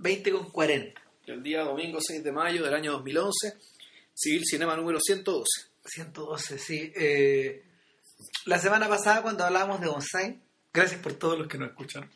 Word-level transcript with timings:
20 0.00 0.32
con 0.32 0.50
40. 0.50 1.00
El 1.26 1.42
día 1.42 1.62
domingo 1.62 1.98
6 2.00 2.24
de 2.24 2.32
mayo 2.32 2.64
del 2.64 2.74
año 2.74 2.92
2011, 2.92 3.54
Civil 4.14 4.44
Cinema 4.44 4.74
número 4.76 4.98
112. 4.98 5.44
112, 5.84 6.58
sí. 6.58 6.92
Eh, 6.96 7.62
la 8.46 8.58
semana 8.58 8.88
pasada 8.88 9.22
cuando 9.22 9.44
hablábamos 9.44 9.80
de 9.80 9.88
bonsai, 9.88 10.40
gracias 10.72 11.00
por 11.00 11.14
todos 11.14 11.38
los 11.38 11.48
que 11.48 11.58
nos 11.58 11.68
escuchan. 11.70 12.10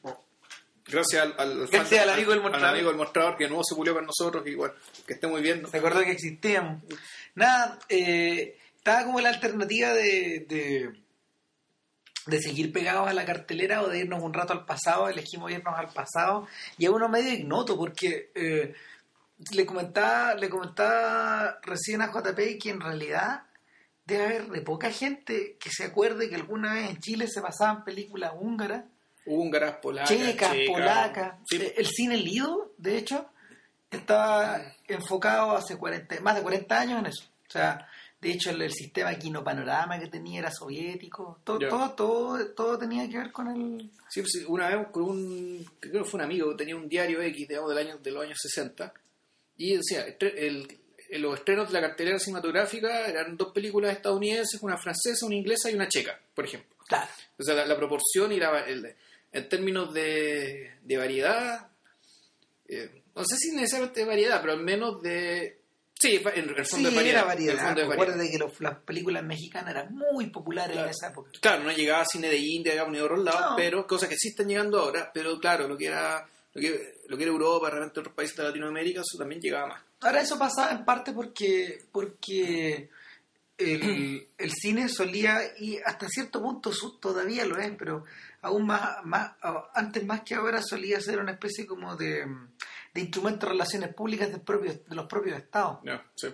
Gracias 0.87 1.23
al, 1.23 1.35
al, 1.39 1.67
Gracias 1.69 2.03
al 2.03 2.11
amigo 2.11 2.31
del 2.31 2.41
al 2.41 2.45
mostrador. 2.45 2.75
amigo 2.75 2.89
del 2.89 2.99
mostrador 2.99 3.37
que 3.37 3.45
de 3.45 3.51
nuevo 3.51 3.65
se 3.65 3.75
pulió 3.75 3.95
con 3.95 4.07
nosotros 4.07 4.47
y 4.47 4.55
bueno, 4.55 4.75
que 5.07 5.15
esté 5.15 5.27
muy 5.27 5.41
bien. 5.43 5.63
¿no? 5.63 5.69
Se 5.69 5.79
acordó 5.79 6.01
que 6.01 6.11
existíamos. 6.11 6.83
Nada, 7.35 7.79
eh, 7.89 8.59
estaba 8.77 9.05
como 9.05 9.21
la 9.21 9.31
alternativa 9.31 9.93
de, 9.95 10.45
de, 10.49 10.93
de 12.27 12.41
seguir 12.41 12.73
pegados 12.73 13.09
a 13.09 13.13
la 13.13 13.25
cartelera 13.25 13.83
o 13.83 13.89
de 13.89 13.99
irnos 14.01 14.23
un 14.23 14.33
rato 14.33 14.53
al 14.53 14.65
pasado. 14.65 15.09
Elegimos 15.09 15.51
irnos 15.51 15.79
al 15.79 15.89
pasado 15.89 16.47
y 16.79 16.85
es 16.85 16.91
uno 16.91 17.09
medio 17.09 17.33
ignoto 17.33 17.77
porque 17.77 18.31
eh, 18.35 18.75
le 19.53 19.67
comentaba 19.67 20.35
le 20.35 20.49
comentaba 20.49 21.59
recién 21.63 22.03
a 22.03 22.13
JP 22.13 22.59
que 22.61 22.71
en 22.71 22.81
realidad 22.81 23.43
debe 24.07 24.25
haber 24.25 24.47
de 24.49 24.61
poca 24.61 24.91
gente 24.91 25.57
que 25.59 25.71
se 25.71 25.85
acuerde 25.85 26.29
que 26.29 26.37
alguna 26.37 26.75
vez 26.75 26.91
en 26.91 26.99
Chile 26.99 27.27
se 27.29 27.41
pasaban 27.41 27.85
películas 27.85 28.33
húngaras 28.39 28.85
Húngaras, 29.27 29.77
polacas, 29.77 30.11
checas, 30.11 30.55
polacas. 30.67 31.37
Sí, 31.47 31.73
El 31.77 31.87
cine 31.87 32.17
Lido, 32.19 32.73
de 32.77 32.99
hecho, 32.99 33.27
estaba 33.91 34.61
enfocado 34.87 35.57
hace 35.57 35.77
40, 35.79 36.21
más 36.21 36.37
de 36.37 36.43
40 36.43 36.79
años 36.79 36.99
en 36.99 37.07
eso. 37.07 37.25
O 37.49 37.51
sea, 37.51 37.89
de 38.25 38.33
hecho, 38.33 38.51
el, 38.51 38.61
el 38.63 38.73
sistema 38.73 39.15
Quinopanorama 39.15 39.99
que 40.01 40.09
tenía 40.09 40.41
era 40.41 40.51
soviético. 40.51 41.39
Todo, 41.45 41.59
todo, 41.69 41.91
todo, 41.93 42.47
todo 42.49 42.79
tenía 42.79 43.09
que 43.09 43.19
ver 43.19 43.31
con 43.33 43.49
el. 43.49 43.91
Sí, 44.09 44.21
pues, 44.23 44.45
una 44.49 44.69
vez 44.75 44.89
con 44.91 45.03
un, 45.05 45.65
creo 45.79 46.03
que 46.05 46.11
fue 46.11 46.19
un 46.19 46.25
amigo 46.25 46.51
que 46.51 46.57
tenía 46.57 46.77
un 46.77 46.89
diario 46.89 47.21
X, 47.23 47.47
digamos, 47.49 47.71
del 47.71 47.79
año, 47.87 47.99
de 47.99 48.11
los 48.11 48.25
años 48.25 48.39
60, 48.41 48.93
y 49.59 49.77
decía, 49.77 50.07
estre- 50.07 50.35
el, 50.37 50.79
el- 51.11 51.23
los 51.23 51.39
estrenos 51.39 51.69
de 51.69 51.75
la 51.75 51.87
cartelera 51.87 52.19
cinematográfica 52.19 53.07
eran 53.07 53.37
dos 53.37 53.53
películas 53.53 53.93
estadounidenses, 53.93 54.61
una 54.63 54.77
francesa, 54.79 55.27
una 55.27 55.37
inglesa 55.37 55.71
y 55.71 55.75
una 55.75 55.87
checa, 55.89 56.19
por 56.35 56.45
ejemplo. 56.45 56.77
Claro. 56.89 57.09
O 57.39 57.43
sea, 57.45 57.55
la, 57.55 57.67
la 57.67 57.77
proporción 57.77 58.33
y 58.33 58.39
la, 58.41 58.61
el- 58.67 58.95
en 59.33 59.49
términos 59.49 59.93
de, 59.95 60.73
de 60.83 60.97
variedad, 60.97 61.69
eh, 62.69 63.03
no 63.15 63.25
sé 63.25 63.37
si 63.37 63.51
necesariamente 63.55 64.01
de 64.01 64.07
variedad, 64.07 64.41
pero 64.41 64.53
al 64.55 64.61
menos 64.63 65.03
de... 65.03 65.59
Sí, 65.99 66.17
en 66.35 66.49
el 66.51 66.67
fondo 66.67 66.67
Sí, 66.67 66.83
de 66.85 66.91
variedad. 66.97 67.19
era 67.21 67.25
variedad. 67.25 67.79
Acuérdate 67.93 68.31
que 68.31 68.39
los- 68.39 68.61
las 68.61 68.79
películas 68.81 69.23
mexicanas 69.25 69.71
eran 69.71 69.95
muy 69.95 70.27
populares 70.27 70.73
Claro. 70.73 70.89
en 70.89 70.91
esa 70.91 71.09
época. 71.09 71.31
Claro, 71.41 71.63
no 71.65 71.73
llegaba 71.73 72.03
a 72.03 72.07
cine 72.07 72.29
de 72.29 72.37
India, 72.39 72.73
digamos, 72.73 72.93
ni 72.93 72.99
de 72.99 73.05
otros 73.05 73.25
lados, 73.25 73.51
No. 73.51 73.57
pero 73.57 73.87
cosas 73.87 74.09
que 74.09 74.17
sí 74.17 74.29
están 74.29 74.49
llegando 74.49 74.81
ahora, 74.81 75.11
pero 75.15 75.39
claro, 75.39 75.67
lo 75.69 75.79
que 75.79 75.87
era, 75.87 76.29
lo 76.53 76.61
que, 76.61 76.95
lo 77.09 77.17
que 77.17 77.23
era 77.23 77.33
Europa, 77.33 77.71
realmente 77.71 78.01
otros 78.01 78.15
países 78.15 78.37
de 78.37 78.43
Latinoamérica, 78.43 79.01
eso 79.01 79.17
también 79.19 79.41
llegaba 79.41 79.69
más. 79.69 79.83
Ahora 80.01 80.21
eso 80.21 80.39
pasaba 80.39 80.73
en 80.73 80.85
parte 80.85 81.13
porque 81.13 81.85
porque 81.91 82.91
el, 83.57 84.27
el 84.37 84.51
cine 84.53 84.89
solía 84.89 85.39
y 85.59 85.79
hasta 85.85 86.09
cierto 86.09 86.43
punto 86.43 86.71
todavía 87.01 87.47
lo 87.47 87.57
es, 87.57 87.71
pero 87.79 88.05
aún 88.43 88.67
más, 88.67 88.97
más 89.05 89.33
a- 89.41 89.71
antes 89.75 90.05
más 90.05 90.23
que 90.23 90.35
ahora 90.35 90.61
solía 90.61 91.01
ser 91.01 91.21
una 91.21 91.33
especie 91.33 91.65
como 91.65 91.97
de, 91.97 92.27
de 92.95 93.01
instrumento 93.01 93.47
de 93.47 93.53
relaciones 93.53 93.93
públicas 93.95 94.31
del 94.31 94.41
propio, 94.41 94.73
de 94.73 94.95
los 94.95 95.07
propios 95.07 95.37
estados. 95.39 95.79
No, 95.83 96.01
sí. 96.15 96.29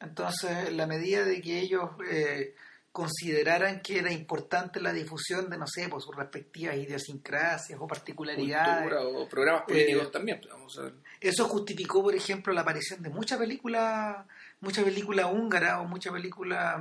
Entonces, 0.00 0.68
en 0.68 0.76
la 0.78 0.86
medida 0.86 1.24
de 1.24 1.40
que 1.42 1.60
ellos 1.60 1.90
eh, 2.10 2.54
consideraran 2.90 3.82
que 3.82 3.98
era 3.98 4.10
importante 4.10 4.80
la 4.80 4.92
difusión 4.92 5.48
de, 5.50 5.58
no 5.58 5.66
sé, 5.66 5.88
por 5.88 6.00
sus 6.02 6.16
respectivas 6.16 6.74
idiosincrasias 6.76 7.78
o 7.80 7.86
particularidades, 7.86 8.90
Cultura 8.90 9.02
o 9.06 9.28
programas 9.28 9.62
políticos 9.64 10.06
Eh, 10.06 10.10
también. 10.10 10.40
pues, 10.40 10.52
Vamos 10.52 10.78
a 10.78 10.82
ver. 10.84 10.94
eso 11.20 11.44
justificó, 11.48 12.02
por 12.02 12.14
ejemplo, 12.14 12.52
la 12.52 12.62
aparición 12.62 13.02
de 13.02 13.10
muchas 13.10 13.38
películas, 13.38 14.24
muchas 14.60 14.84
películas 14.84 15.26
húngaras 15.30 15.80
o 15.80 15.84
muchas 15.84 16.12
películas, 16.14 16.80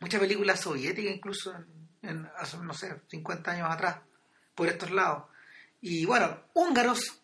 muchas 0.00 0.20
películas 0.20 0.60
soviéticas, 0.60 1.14
incluso 1.16 1.52
en, 1.52 1.66
en 2.10 2.30
hace, 2.38 2.56
no 2.58 2.74
sé, 2.74 2.94
50 3.08 3.50
años 3.50 3.68
atrás, 3.70 3.96
por 4.54 4.68
estos 4.68 4.90
lados. 4.90 5.24
Y 5.80 6.06
bueno, 6.06 6.38
húngaros, 6.54 7.21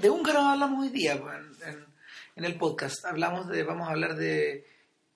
de 0.00 0.10
húngaros 0.10 0.42
hablamos 0.44 0.82
hoy 0.84 0.90
día 0.90 1.12
en, 1.14 1.22
en- 1.68 1.86
en 2.36 2.44
el 2.44 2.56
podcast. 2.56 3.04
Hablamos 3.04 3.48
de, 3.48 3.62
vamos 3.64 3.88
a 3.88 3.92
hablar 3.92 4.16
de 4.16 4.66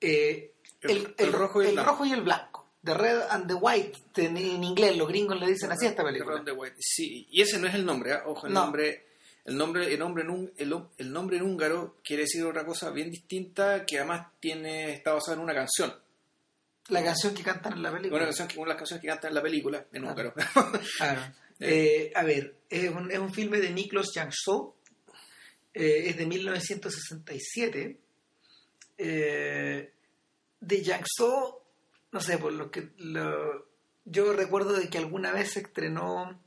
eh, 0.00 0.52
El- 0.80 1.14
el 1.16 1.32
rojo 1.32 1.62
y 1.62 1.66
el 1.66 1.72
blanco. 1.74 1.90
rojo 1.90 2.04
y 2.06 2.12
el 2.12 2.20
blanco. 2.22 2.68
The 2.84 2.94
Red 2.94 3.20
and 3.30 3.46
the 3.46 3.54
White, 3.54 3.96
en, 4.16 4.36
en 4.36 4.64
inglés, 4.64 4.96
los 4.96 5.06
gringos 5.06 5.38
le 5.38 5.46
dicen 5.46 5.70
así 5.70 5.86
a 5.86 5.90
esta 5.90 6.02
película. 6.02 6.34
Ron 6.36 6.44
de 6.44 6.50
White. 6.52 6.76
Sí, 6.80 7.28
y 7.30 7.40
ese 7.40 7.58
no 7.60 7.68
es 7.68 7.74
el 7.74 7.86
nombre, 7.86 8.12
¿ah? 8.12 8.22
ojo, 8.26 8.46
el 8.46 8.52
No. 8.52 8.62
nombre... 8.62 9.06
El 9.44 9.56
nombre, 9.56 9.92
el, 9.92 9.98
nombre 9.98 10.22
en 10.22 10.30
un- 10.30 10.52
el, 10.56 10.72
el 10.98 11.12
nombre 11.12 11.36
en 11.36 11.42
húngaro 11.42 11.96
quiere 12.04 12.22
decir 12.22 12.44
otra 12.44 12.64
cosa 12.64 12.90
bien 12.90 13.10
distinta 13.10 13.84
que 13.84 13.98
además 13.98 14.28
tiene 14.38 14.92
está 14.92 15.14
basado 15.14 15.34
en 15.36 15.40
una 15.42 15.52
canción. 15.52 15.92
La 16.90 17.02
canción 17.02 17.34
que 17.34 17.42
cantan 17.42 17.72
en 17.72 17.82
la 17.82 17.90
película. 17.90 18.18
Una, 18.18 18.26
canción 18.26 18.46
que, 18.46 18.58
una 18.58 18.66
de 18.66 18.68
las 18.68 18.76
canciones 18.78 19.00
que 19.02 19.08
cantan 19.08 19.28
en 19.30 19.34
la 19.34 19.42
película 19.42 19.84
en 19.92 20.04
Ah. 20.04 20.10
húngaro. 20.12 20.32
Claro. 20.96 21.20
Eh, 21.64 22.12
a 22.14 22.24
ver, 22.24 22.56
es 22.68 22.90
un, 22.90 23.10
es 23.10 23.18
un 23.18 23.32
filme 23.32 23.58
de 23.60 23.70
Niklos 23.70 24.10
Jansó, 24.14 24.76
eh, 25.74 26.04
es 26.08 26.16
de 26.16 26.26
1967. 26.26 27.98
Eh, 28.98 29.92
de 30.60 30.84
Jansó, 30.84 31.64
no 32.12 32.20
sé, 32.20 32.38
por 32.38 32.52
lo 32.52 32.70
que 32.70 32.90
lo- 32.98 33.66
yo 34.04 34.32
recuerdo 34.32 34.72
de 34.74 34.88
que 34.88 34.98
alguna 34.98 35.32
vez 35.32 35.52
se 35.52 35.60
estrenó 35.60 36.40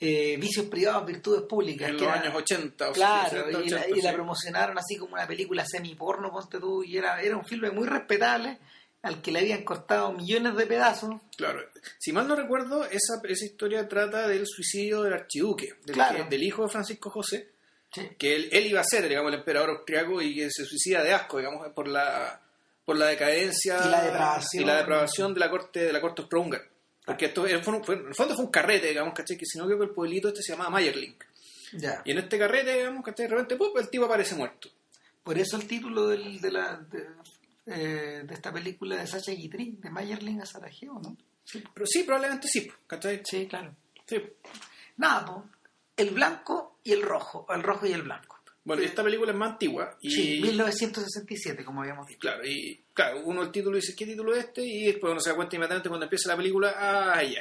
eh, 0.00 0.36
Vicios 0.38 0.66
Privados, 0.66 1.06
Virtudes 1.06 1.42
Públicas. 1.42 1.88
en 1.88 1.94
los 1.94 2.02
era- 2.02 2.20
años 2.20 2.34
80 2.36 2.90
o 2.90 2.92
Claro, 2.92 3.30
60, 3.30 3.48
y, 3.50 3.52
la, 3.70 3.80
80, 3.80 3.98
y 3.98 4.02
la 4.02 4.12
promocionaron 4.12 4.78
así 4.78 4.96
como 4.96 5.14
una 5.14 5.26
película 5.26 5.64
semi-porno, 5.66 6.30
ponte 6.30 6.60
tú, 6.60 6.84
y 6.84 6.96
era, 6.96 7.20
era 7.20 7.36
un 7.36 7.44
filme 7.44 7.70
muy 7.72 7.86
respetable, 7.88 8.58
al 9.02 9.22
que 9.22 9.30
le 9.32 9.38
habían 9.40 9.64
cortado 9.64 10.12
millones 10.12 10.56
de 10.56 10.66
pedazos. 10.66 11.14
Claro. 11.36 11.60
Si 11.98 12.12
mal 12.12 12.26
no 12.26 12.34
recuerdo, 12.36 12.84
esa, 12.84 13.20
esa 13.28 13.44
historia 13.44 13.88
trata 13.88 14.26
del 14.28 14.46
suicidio 14.46 15.02
del 15.02 15.12
archiduque, 15.14 15.74
del, 15.84 15.94
Claro. 15.94 16.24
que- 16.24 16.30
del 16.30 16.42
hijo 16.42 16.62
de 16.64 16.68
Francisco 16.68 17.10
José, 17.10 17.48
Sí. 17.92 18.08
que 18.18 18.34
él, 18.36 18.48
él 18.52 18.66
iba 18.66 18.80
a 18.80 18.84
ser, 18.84 19.08
digamos, 19.08 19.32
el 19.32 19.38
emperador 19.38 19.70
austriaco 19.70 20.20
y 20.20 20.34
que 20.34 20.50
se 20.50 20.64
suicida 20.64 21.02
de 21.02 21.14
asco, 21.14 21.38
digamos, 21.38 21.66
por 21.72 21.88
la 21.88 22.40
por 22.84 22.96
la 22.96 23.06
decadencia 23.08 23.78
Y 23.84 23.88
la 23.90 24.02
depravación. 24.02 24.62
y 24.62 24.66
la 24.66 24.76
depravación 24.78 25.34
de 25.34 25.40
la 25.40 25.50
corte 25.50 25.80
de 25.80 25.92
la 25.92 26.00
corte 26.00 26.22
austrohúngara. 26.22 26.64
Porque 27.04 27.26
esto 27.26 27.46
en 27.46 27.56
el 27.56 27.62
fondo 27.62 27.84
fue, 27.84 27.96
en 27.96 28.06
el 28.08 28.14
fondo 28.14 28.34
fue 28.34 28.46
un 28.46 28.50
carrete, 28.50 28.88
digamos, 28.88 29.12
¿cachai? 29.14 29.36
Que 29.36 29.44
si 29.44 29.58
no 29.58 29.66
creo 29.66 29.76
que 29.78 29.84
el 29.84 29.90
pueblito 29.90 30.28
este 30.28 30.40
se 30.42 30.52
llamaba 30.52 30.70
Mayerling. 30.70 31.14
Ya. 31.74 32.00
Y 32.06 32.12
en 32.12 32.18
este 32.18 32.38
carrete, 32.38 32.74
digamos, 32.78 33.04
¿cachai? 33.04 33.26
De 33.26 33.30
repente, 33.30 33.56
¡pum! 33.56 33.68
el 33.78 33.90
tipo 33.90 34.06
aparece 34.06 34.34
muerto. 34.36 34.70
Por 35.22 35.36
eso 35.38 35.56
el 35.58 35.66
título 35.66 36.08
del- 36.08 36.40
de, 36.40 36.50
la, 36.50 36.76
de, 36.90 37.06
eh, 37.70 38.22
de 38.24 38.34
esta 38.34 38.52
película 38.52 38.96
de 38.96 39.06
Sacha 39.06 39.32
Guitry, 39.32 39.76
de 39.80 39.90
Mayerling 39.90 40.40
a 40.40 40.46
Sarajevo, 40.46 41.00
¿no? 41.02 41.16
Sí, 41.44 41.62
Pero 41.72 41.86
sí, 41.86 42.02
probablemente 42.02 42.46
sí, 42.48 42.66
¿cachai? 42.86 43.22
sí 43.24 43.46
claro. 43.46 43.74
Sí. 44.06 44.16
Nada, 44.98 45.24
po, 45.24 45.44
el 45.96 46.10
blanco 46.10 46.78
y 46.84 46.92
el 46.92 47.02
rojo, 47.02 47.46
el 47.54 47.62
rojo 47.62 47.86
y 47.86 47.92
el 47.92 48.02
blanco. 48.02 48.36
Bueno, 48.64 48.82
y 48.82 48.86
esta 48.86 49.02
película 49.02 49.32
es 49.32 49.38
más 49.38 49.52
antigua 49.52 49.96
y... 50.02 50.10
Sí, 50.10 50.40
1967, 50.42 51.64
como 51.64 51.80
habíamos 51.80 52.06
dicho. 52.06 52.18
Claro, 52.20 52.44
y 52.46 52.82
claro, 52.92 53.22
uno 53.24 53.42
el 53.42 53.50
título 53.50 53.76
dice, 53.76 53.94
¿qué 53.96 54.04
título 54.04 54.34
es 54.34 54.44
este? 54.44 54.62
Y 54.62 54.84
después 54.84 55.10
uno 55.10 55.20
se 55.20 55.30
da 55.30 55.36
cuenta 55.36 55.56
inmediatamente 55.56 55.88
cuando 55.88 56.04
empieza 56.04 56.28
la 56.28 56.36
película, 56.36 56.74
ah, 56.76 57.22
ya. 57.22 57.40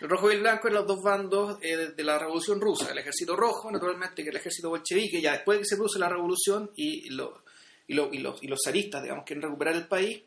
El 0.00 0.08
rojo 0.08 0.30
y 0.30 0.34
el 0.34 0.40
blanco 0.40 0.66
eran 0.66 0.80
los 0.80 0.88
dos 0.88 1.02
bandos 1.02 1.58
eh, 1.62 1.92
de, 1.96 2.02
la 2.04 2.18
revolución 2.18 2.60
rusa. 2.60 2.90
El 2.90 2.98
ejército 2.98 3.36
rojo, 3.36 3.70
naturalmente, 3.70 4.24
que 4.24 4.30
el 4.30 4.36
ejército 4.36 4.68
bolchevique, 4.70 5.20
ya 5.20 5.32
después 5.32 5.58
de 5.58 5.62
que 5.62 5.68
se 5.68 5.76
produce 5.76 5.98
la 6.00 6.08
revolución 6.08 6.70
y, 6.74 7.08
lo- 7.10 7.44
y, 7.88 7.94
lo- 7.94 8.12
y 8.12 8.18
los, 8.18 8.40
y 8.42 8.46
los 8.46 8.60
zaristas, 8.64 9.02
digamos, 9.02 9.24
quieren 9.24 9.42
recuperar 9.42 9.74
el 9.74 9.88
país, 9.88 10.22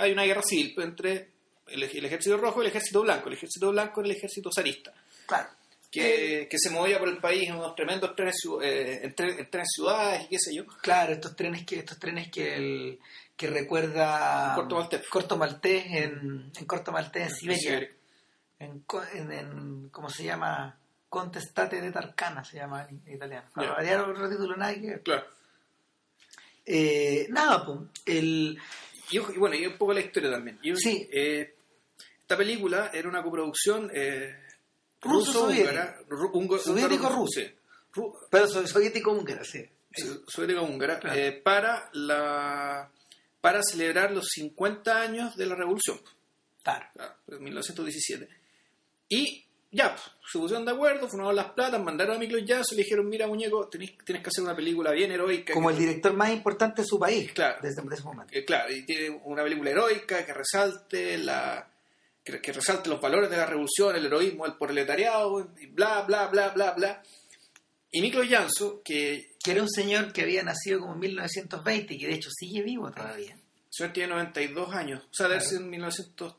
hay 0.00 0.10
una 0.12 0.24
guerra 0.24 0.42
civil 0.42 0.74
entre 0.78 1.28
el, 1.68 1.82
ej- 1.84 1.96
el 1.98 2.04
ejército 2.06 2.36
rojo 2.38 2.58
y 2.60 2.66
el 2.66 2.70
ejército 2.70 3.02
blanco. 3.02 3.28
El 3.28 3.34
ejército 3.34 3.70
blanco 3.70 4.00
era 4.00 4.10
el 4.10 4.16
ejército 4.16 4.50
zarista. 4.52 4.92
Claro. 5.26 5.48
Que, 5.90 6.48
que 6.50 6.56
se 6.58 6.70
movía 6.70 6.98
por 6.98 7.08
el 7.08 7.18
país 7.18 7.48
en 7.50 7.56
unos 7.56 7.74
tremendos 7.76 8.16
trenes, 8.16 8.36
eh, 8.62 9.00
en, 9.04 9.14
tre- 9.14 9.38
en 9.38 9.50
trenes 9.50 9.68
ciudades 9.74 10.24
y 10.24 10.28
qué 10.28 10.38
sé 10.38 10.54
yo. 10.54 10.66
Claro, 10.66 11.12
estos 11.12 11.36
trenes 11.36 11.64
que 11.66 11.78
estos 11.80 11.98
trenes 11.98 12.30
que 12.30 12.54
el 12.56 12.98
que 13.36 13.46
recuerda 13.48 14.52
Corto 14.54 14.76
Maltés. 14.76 15.08
Corto 15.08 15.36
Maltés 15.36 15.84
en, 15.88 16.50
en 16.58 16.64
Corto 16.66 16.92
Maltés 16.92 17.24
en 17.24 17.30
Siberia. 17.34 17.90
En, 18.58 18.84
en, 19.14 19.32
en- 19.32 19.88
¿cómo 19.90 20.08
se 20.08 20.24
llama? 20.24 20.78
Contestate 21.10 21.80
de 21.82 21.90
Tarcana 21.92 22.42
se 22.42 22.56
llama 22.56 22.86
en 22.88 23.02
italiano. 23.14 23.48
Para 23.54 23.72
variar 23.72 24.00
otro 24.00 24.30
título 24.30 24.56
nada 24.56 24.72
que 24.74 24.80
ver. 24.86 25.02
Claro. 25.02 25.26
Eh, 26.64 27.26
nada, 27.30 27.64
pues, 27.66 27.78
el 28.06 28.58
Y, 29.10 29.16
y 29.16 29.38
bueno, 29.38 29.54
y 29.56 29.66
un 29.66 29.76
poco 29.76 29.92
la 29.92 30.00
historia 30.00 30.30
también. 30.30 30.58
Y, 30.62 30.74
Sí. 30.76 31.08
eh, 31.12 31.54
esta 32.20 32.36
película 32.36 32.90
era 32.94 33.08
una 33.08 33.22
coproducción 33.22 33.90
eh, 33.92 34.34
ruso-húngara. 35.02 35.98
Soviético-ruso. 36.08 37.40
Ru- 37.94 38.14
pero 38.30 38.48
so- 38.48 38.66
soviético 38.66 39.12
húngara, 39.12 39.44
sí. 39.44 39.62
so- 39.94 40.22
soviética-húngara, 40.26 40.98
Claro. 40.98 41.18
eh, 41.20 41.32
para, 41.32 41.90
la, 41.92 42.90
para 43.40 43.62
celebrar 43.62 44.12
los 44.12 44.28
50 44.32 45.02
años 45.02 45.36
de 45.36 45.44
la 45.46 45.54
revolución, 45.56 46.00
Claro. 46.62 46.86
ah, 46.98 47.14
en 47.28 47.42
1917. 47.44 48.28
Y 49.10 49.44
ya, 49.72 49.90
pues, 49.94 50.02
se 50.30 50.38
pusieron 50.38 50.64
de 50.64 50.72
acuerdo, 50.72 51.08
fueron 51.08 51.34
las 51.34 51.50
platas, 51.52 51.82
mandaron 51.82 52.16
a 52.16 52.18
Miklos 52.18 52.44
Jazz 52.44 52.66
y 52.72 52.76
le 52.76 52.82
dijeron, 52.84 53.08
mira 53.08 53.26
muñeco, 53.26 53.68
tenés, 53.68 53.92
tienes 54.04 54.22
que 54.22 54.28
hacer 54.28 54.44
una 54.44 54.54
película 54.54 54.92
bien 54.92 55.10
heroica. 55.10 55.54
Como 55.54 55.70
el 55.70 55.78
director 55.78 56.12
más 56.12 56.30
importante 56.30 56.82
de 56.82 56.88
su 56.88 56.98
país. 56.98 57.32
Claro. 57.32 57.58
Desde, 57.62 57.82
ese 57.92 58.02
momento. 58.04 58.32
claro, 58.46 58.72
y 58.72 58.84
tiene 58.84 59.20
una 59.24 59.42
película 59.42 59.70
heroica 59.70 60.24
que 60.24 60.32
resalte 60.34 61.18
la 61.18 61.68
que, 62.22 62.40
que 62.40 62.52
resalte 62.52 62.88
los 62.88 63.00
valores 63.00 63.28
de 63.30 63.36
la 63.36 63.46
revolución, 63.46 63.96
el 63.96 64.06
heroísmo 64.06 64.44
del 64.44 64.56
proletariado, 64.56 65.50
y 65.60 65.66
bla, 65.66 66.02
bla, 66.02 66.28
bla, 66.28 66.50
bla, 66.50 66.70
bla. 66.72 67.02
Y 67.90 68.00
Miklos 68.00 68.28
Janso, 68.28 68.80
que 68.84 69.32
Que 69.42 69.50
era 69.52 69.62
un 69.62 69.68
señor 69.68 70.12
que 70.12 70.22
había 70.22 70.42
nacido 70.44 70.78
como 70.80 70.92
en 70.94 71.00
1920 71.00 71.94
y 71.94 71.98
que 71.98 72.06
de 72.06 72.14
hecho 72.14 72.30
sigue 72.30 72.62
vivo 72.62 72.90
todavía. 72.92 73.36
señor 73.68 73.92
tiene 73.92 74.14
92 74.14 74.72
años, 74.74 75.02
o 75.10 75.14
sea, 75.14 75.26
debe 75.28 75.40
Claro. 75.40 75.50
ser 75.50 75.62
en 75.62 75.70
1900, 75.70 76.36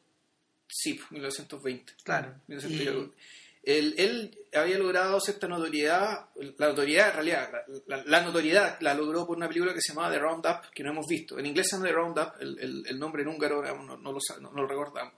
sí, 0.74 1.00
1920. 1.12 1.94
Claro. 2.04 2.34
1900 2.48 2.80
Y- 2.81 2.84
y 2.84 2.88
algo. 2.88 3.14
Él, 3.66 3.96
él 3.98 4.38
había 4.54 4.78
logrado 4.78 5.22
cierta 5.22 5.48
notoriedad, 5.48 6.25
la 6.58 6.68
notoriedad 6.68 7.08
en 7.10 7.14
realidad, 7.14 7.50
la, 7.88 8.22
notoriedad 8.22 8.78
la 8.81 8.94
logró 8.94 9.25
por 9.25 9.38
una 9.38 9.48
película 9.48 9.74
que 9.74 9.80
se 9.81 9.94
llamaba 9.94 10.12
The 10.12 10.20
Roundup, 10.20 10.70
que 10.74 10.84
no 10.84 10.92
hemos 10.92 11.08
visto. 11.08 11.40
En 11.40 11.46
inglés 11.46 11.70
se 11.70 11.78
llama 11.78 11.88
The 11.88 11.94
Roundup, 11.94 12.34
el, 12.42 12.60
el, 12.60 12.84
el 12.86 13.00
nombre 13.00 13.22
en 13.24 13.30
húngaro 13.30 13.62
no, 13.64 13.96
no 13.98 14.12
lo, 14.12 14.20
no, 14.42 14.52
no 14.52 14.62
lo 14.64 14.68
recordamos. 14.68 15.14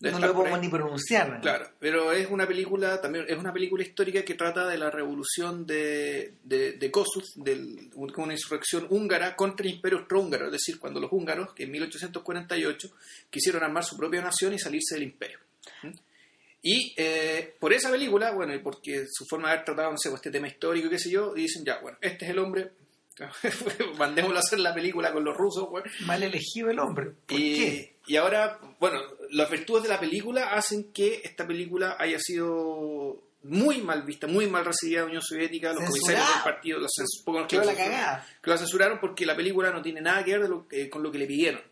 Debe 0.00 0.20
no 0.20 0.26
lo 0.28 0.34
podemos 0.34 0.60
ni 0.60 0.68
pronunciar. 0.68 1.28
¿no? 1.28 1.40
Claro, 1.40 1.68
pero 1.80 2.12
es 2.12 2.28
una 2.30 2.46
película 2.46 3.00
también 3.00 3.24
es 3.28 3.36
una 3.36 3.52
película 3.52 3.82
histórica 3.82 4.22
que 4.22 4.34
trata 4.34 4.66
de 4.68 4.78
la 4.78 4.90
revolución 4.90 5.66
de, 5.66 6.34
de, 6.44 6.72
de 6.74 6.90
Kossuth, 6.90 7.34
del- 7.34 7.90
una 7.96 8.32
insurrección 8.32 8.86
húngara 8.90 9.34
contra 9.34 9.66
el 9.66 9.74
imperio 9.74 9.98
austrohúngaro, 9.98 10.46
es 10.46 10.52
decir, 10.52 10.78
cuando 10.78 11.00
los 11.00 11.10
húngaros, 11.12 11.52
que 11.52 11.64
en 11.64 11.72
1848 11.72 12.88
quisieron 13.28 13.64
armar 13.64 13.82
su 13.84 13.96
propia 13.96 14.22
nación 14.22 14.54
y 14.54 14.58
salirse 14.60 14.94
del 14.94 15.02
imperio. 15.04 15.38
¿Mm? 15.82 15.90
Y 16.62 16.94
eh, 16.96 17.54
por 17.58 17.72
esa 17.72 17.90
película, 17.90 18.30
bueno, 18.32 18.54
y 18.54 18.58
porque 18.58 19.04
su 19.10 19.24
forma 19.28 19.48
de 19.48 19.54
haber 19.54 19.64
tratado, 19.64 19.90
no 19.90 19.98
sé, 19.98 20.10
pues, 20.10 20.18
este 20.20 20.30
tema 20.30 20.46
histórico 20.48 20.86
y 20.86 20.90
qué 20.90 20.98
sé 20.98 21.10
yo, 21.10 21.32
y 21.36 21.42
dicen, 21.42 21.64
ya, 21.64 21.78
bueno, 21.80 21.98
este 22.00 22.24
es 22.24 22.30
el 22.30 22.38
hombre, 22.38 22.70
mandémoslo 23.98 24.36
a 24.36 24.40
hacer 24.40 24.60
la 24.60 24.74
película 24.74 25.12
con 25.12 25.24
los 25.24 25.36
rusos, 25.36 25.68
bueno, 25.68 25.90
Mal 26.06 26.22
elegido 26.22 26.70
el 26.70 26.78
hombre. 26.78 27.10
¿Por 27.26 27.38
y, 27.38 27.54
qué? 27.56 27.94
Y 28.08 28.16
ahora, 28.16 28.58
bueno, 28.80 29.00
las 29.30 29.48
virtudes 29.50 29.84
de 29.84 29.88
la 29.90 30.00
película 30.00 30.50
hacen 30.54 30.92
que 30.92 31.20
esta 31.24 31.46
película 31.46 31.96
haya 31.98 32.18
sido 32.18 33.22
muy 33.44 33.80
mal 33.82 34.02
vista, 34.02 34.26
muy 34.26 34.46
mal 34.48 34.64
recibida 34.64 34.98
en 34.98 35.02
la 35.04 35.08
Unión 35.10 35.22
Soviética, 35.22 35.72
los 35.72 35.84
comisarios 35.90 36.34
del 36.34 36.42
partido, 36.42 36.78
los 36.80 36.90
poco 37.24 37.46
que 37.46 37.56
la 37.56 37.62
censuraron- 37.62 37.76
que 38.42 38.50
porque 39.00 39.24
la 39.26 39.36
película 39.36 39.70
no 39.70 39.80
tiene 39.80 40.00
nada 40.00 40.24
que 40.24 40.32
ver 40.32 40.42
de 40.42 40.48
lo- 40.48 40.66
eh, 40.70 40.90
con 40.90 41.02
lo 41.02 41.12
que 41.12 41.18
le 41.18 41.26
pidieron 41.26 41.62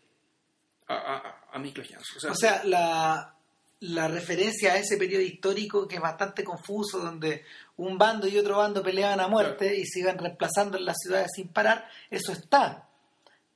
a, 0.87 0.95
a, 0.95 1.41
a 1.55 1.59
Miklos 1.59 1.87
Janso. 1.89 2.13
O 2.15 2.19
sea, 2.19 2.31
O 2.31 2.35
sea, 2.35 2.63
la, 2.63 3.35
la 3.81 4.07
referencia 4.07 4.73
a 4.73 4.77
ese 4.77 4.97
periodo 4.97 5.21
histórico 5.21 5.87
que 5.87 5.95
es 5.95 6.01
bastante 6.01 6.43
confuso, 6.43 6.99
donde 6.99 7.43
un 7.75 7.97
bando 7.97 8.27
y 8.27 8.37
otro 8.37 8.57
bando 8.57 8.81
peleaban 8.81 9.19
a 9.19 9.27
muerte 9.27 9.75
y 9.77 9.85
se 9.85 9.99
iban 9.99 10.17
reemplazando 10.17 10.77
en 10.77 10.85
las 10.85 10.95
ciudades 10.97 11.27
sin 11.35 11.49
parar, 11.49 11.87
eso 12.09 12.31
está. 12.31 12.86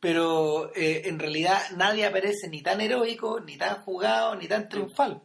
Pero 0.01 0.75
eh, 0.75 1.03
en 1.05 1.19
realidad 1.19 1.61
nadie 1.77 2.05
aparece 2.05 2.49
ni 2.49 2.61
tan 2.61 2.81
heroico, 2.81 3.39
ni 3.39 3.55
tan 3.57 3.81
jugado, 3.83 4.35
ni 4.35 4.47
tan 4.47 4.67
triunfal. 4.67 5.21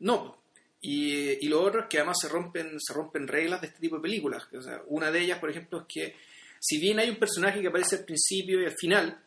No. 0.00 0.36
Y, 0.80 1.44
y 1.46 1.48
lo 1.48 1.62
otro 1.62 1.82
es 1.82 1.86
que 1.88 1.98
además 1.98 2.18
se 2.20 2.28
rompen, 2.28 2.78
se 2.78 2.92
rompen 2.92 3.26
reglas 3.26 3.60
de 3.60 3.68
este 3.68 3.80
tipo 3.80 3.96
de 3.96 4.02
películas. 4.02 4.46
O 4.52 4.60
sea, 4.60 4.82
una 4.88 5.10
de 5.10 5.20
ellas, 5.20 5.38
por 5.38 5.50
ejemplo, 5.50 5.80
es 5.80 5.86
que 5.88 6.16
si 6.60 6.78
bien 6.78 6.98
hay 6.98 7.08
un 7.10 7.16
personaje 7.16 7.60
que 7.60 7.68
aparece 7.68 7.96
al 7.96 8.04
principio 8.04 8.60
y 8.60 8.66
al 8.66 8.76
final, 8.76 9.18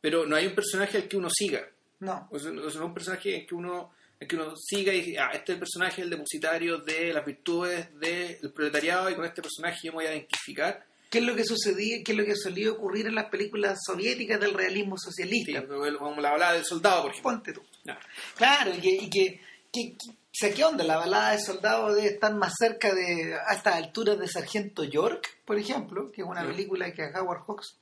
pero 0.00 0.26
no 0.26 0.36
hay 0.36 0.46
un 0.46 0.54
personaje 0.54 0.96
al 0.96 1.08
que 1.08 1.16
uno 1.16 1.28
siga. 1.30 1.68
No. 2.00 2.28
O 2.30 2.38
sea, 2.38 2.52
no 2.52 2.68
es 2.68 2.76
un 2.76 2.94
personaje 2.94 3.36
en 3.36 3.46
que 3.46 3.54
uno, 3.54 3.92
en 4.20 4.28
que 4.28 4.36
uno 4.36 4.54
siga 4.56 4.94
y 4.94 5.00
dice, 5.02 5.18
ah, 5.18 5.30
este 5.32 5.52
es 5.52 5.56
el 5.56 5.58
personaje, 5.58 6.02
el 6.02 6.10
depositario 6.10 6.78
de 6.78 7.12
las 7.12 7.24
virtudes 7.24 7.88
del 7.98 8.52
proletariado 8.52 9.10
y 9.10 9.14
con 9.14 9.24
este 9.24 9.42
personaje 9.42 9.80
yo 9.82 9.92
me 9.92 9.96
voy 9.96 10.06
a 10.06 10.14
identificar. 10.14 10.86
¿Qué 11.10 11.18
es 11.18 11.24
lo 11.24 11.34
que 11.34 11.44
sucedía, 11.44 11.98
qué 12.04 12.12
es 12.12 12.18
lo 12.18 12.24
que 12.24 12.36
solía 12.36 12.70
ocurrir 12.70 13.06
en 13.06 13.14
las 13.14 13.30
películas 13.30 13.78
soviéticas 13.86 14.38
del 14.40 14.52
realismo 14.54 14.96
Sí, 14.98 15.06
socialista? 15.06 15.66
como 15.98 16.20
la 16.20 16.32
balada 16.32 16.52
del 16.52 16.64
soldado, 16.64 17.02
por 17.02 17.10
ejemplo. 17.12 17.30
Ponte 17.32 17.52
tú. 17.54 17.62
No. 17.84 17.96
Claro, 18.36 18.72
y 18.74 18.80
que, 18.80 18.90
y 18.90 19.08
que, 19.10 19.40
que- 19.72 19.96
que- 19.96 20.10
o 20.10 20.40
sea, 20.40 20.52
¿qué 20.54 20.64
onda? 20.64 20.84
La 20.84 20.98
balada 20.98 21.32
de 21.32 21.40
soldado 21.40 21.92
debe 21.94 22.08
estar 22.08 22.32
más 22.34 22.52
cerca 22.58 22.94
de, 22.94 23.34
a 23.34 23.54
estas 23.54 23.74
alturas 23.74 24.18
de 24.18 24.28
Sargento 24.28 24.84
York, 24.84 25.38
por 25.44 25.58
ejemplo, 25.58 26.12
que 26.12 26.20
es 26.22 26.28
una 26.28 26.42
Sí. 26.42 26.48
película 26.48 26.92
que 26.92 27.02
a 27.02 27.20
Howard 27.22 27.42
Hawks 27.48 27.76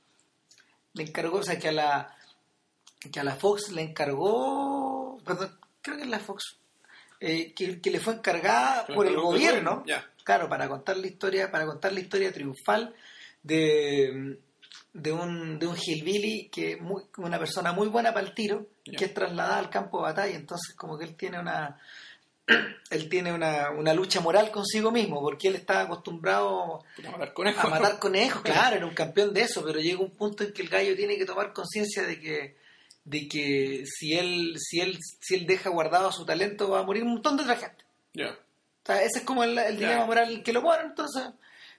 le 0.93 1.03
encargó, 1.03 1.37
o 1.39 1.43
sea, 1.43 1.59
que 1.59 1.67
a 1.67 1.71
la, 1.73 2.17
que 3.11 3.19
a 3.19 3.23
la 3.23 3.35
Fox 3.35 3.69
le 3.71 3.81
encargó, 3.83 5.19
perdón, 5.23 5.55
creo 5.81 5.97
que 5.97 6.03
es 6.03 6.09
la 6.09 6.19
Fox, 6.19 6.57
eh, 7.19 7.53
que, 7.53 7.79
que 7.81 7.91
le 7.91 7.99
fue 7.99 8.13
encargada 8.15 8.87
por 8.87 9.05
el 9.05 9.17
gobierno, 9.17 9.83
claro, 10.23 10.49
para 10.49 10.67
contar 10.67 10.97
la 10.97 11.07
historia, 11.07 11.51
para 11.51 11.65
contar 11.65 11.93
la 11.93 11.99
historia 11.99 12.31
triunfal 12.33 12.95
de, 13.47 14.39
de 14.93 15.11
un, 15.11 15.59
de 15.59 15.67
un 15.67 15.75
hillbilly 15.77 16.49
que 16.49 16.77
muy, 16.77 17.03
una 17.17 17.39
persona 17.39 17.71
muy 17.71 17.87
buena 17.87 18.13
para 18.13 18.25
el 18.27 18.33
tiro, 18.33 18.67
que 18.83 19.05
es 19.05 19.13
trasladada 19.13 19.57
al 19.59 19.69
campo 19.69 19.97
de 19.97 20.03
batalla, 20.03 20.35
entonces 20.35 20.75
como 20.75 20.97
que 20.97 21.05
él 21.05 21.15
tiene 21.15 21.39
una 21.39 21.79
él 22.89 23.09
tiene 23.09 23.33
una, 23.33 23.71
una 23.71 23.93
lucha 23.93 24.21
moral 24.21 24.51
consigo 24.51 24.91
mismo, 24.91 25.19
porque 25.21 25.49
él 25.49 25.55
estaba 25.55 25.81
acostumbrado 25.81 26.83
Puta, 26.95 27.11
matar 27.11 27.33
conejos. 27.33 27.63
a 27.65 27.67
matar 27.69 27.99
conejos, 27.99 28.41
claro, 28.43 28.75
era 28.77 28.85
un 28.85 28.93
campeón 28.93 29.33
de 29.33 29.41
eso, 29.41 29.63
pero 29.65 29.79
llega 29.79 29.99
un 29.99 30.11
punto 30.11 30.43
en 30.43 30.53
que 30.53 30.61
el 30.61 30.69
gallo 30.69 30.95
tiene 30.95 31.17
que 31.17 31.25
tomar 31.25 31.51
conciencia 31.53 32.03
de 32.03 32.19
que 32.19 32.55
de 33.03 33.27
que 33.29 33.83
si 33.85 34.13
él 34.17 34.55
si 34.57 34.81
él 34.81 34.97
si 35.21 35.35
él 35.35 35.45
deja 35.45 35.69
guardado 35.69 36.11
su 36.11 36.25
talento 36.25 36.69
va 36.69 36.79
a 36.79 36.83
morir 36.83 37.03
un 37.03 37.11
montón 37.13 37.37
de 37.37 37.43
otra 37.43 37.55
gente. 37.55 37.83
Ya. 38.13 38.29
O 38.31 38.85
sea, 38.85 39.01
ese 39.03 39.19
es 39.19 39.25
como 39.25 39.43
el, 39.43 39.57
el 39.57 39.75
dilema 39.75 39.93
Claro. 39.95 40.07
moral 40.07 40.43
que 40.43 40.53
lo 40.53 40.61
pone, 40.61 40.83
entonces 40.83 41.23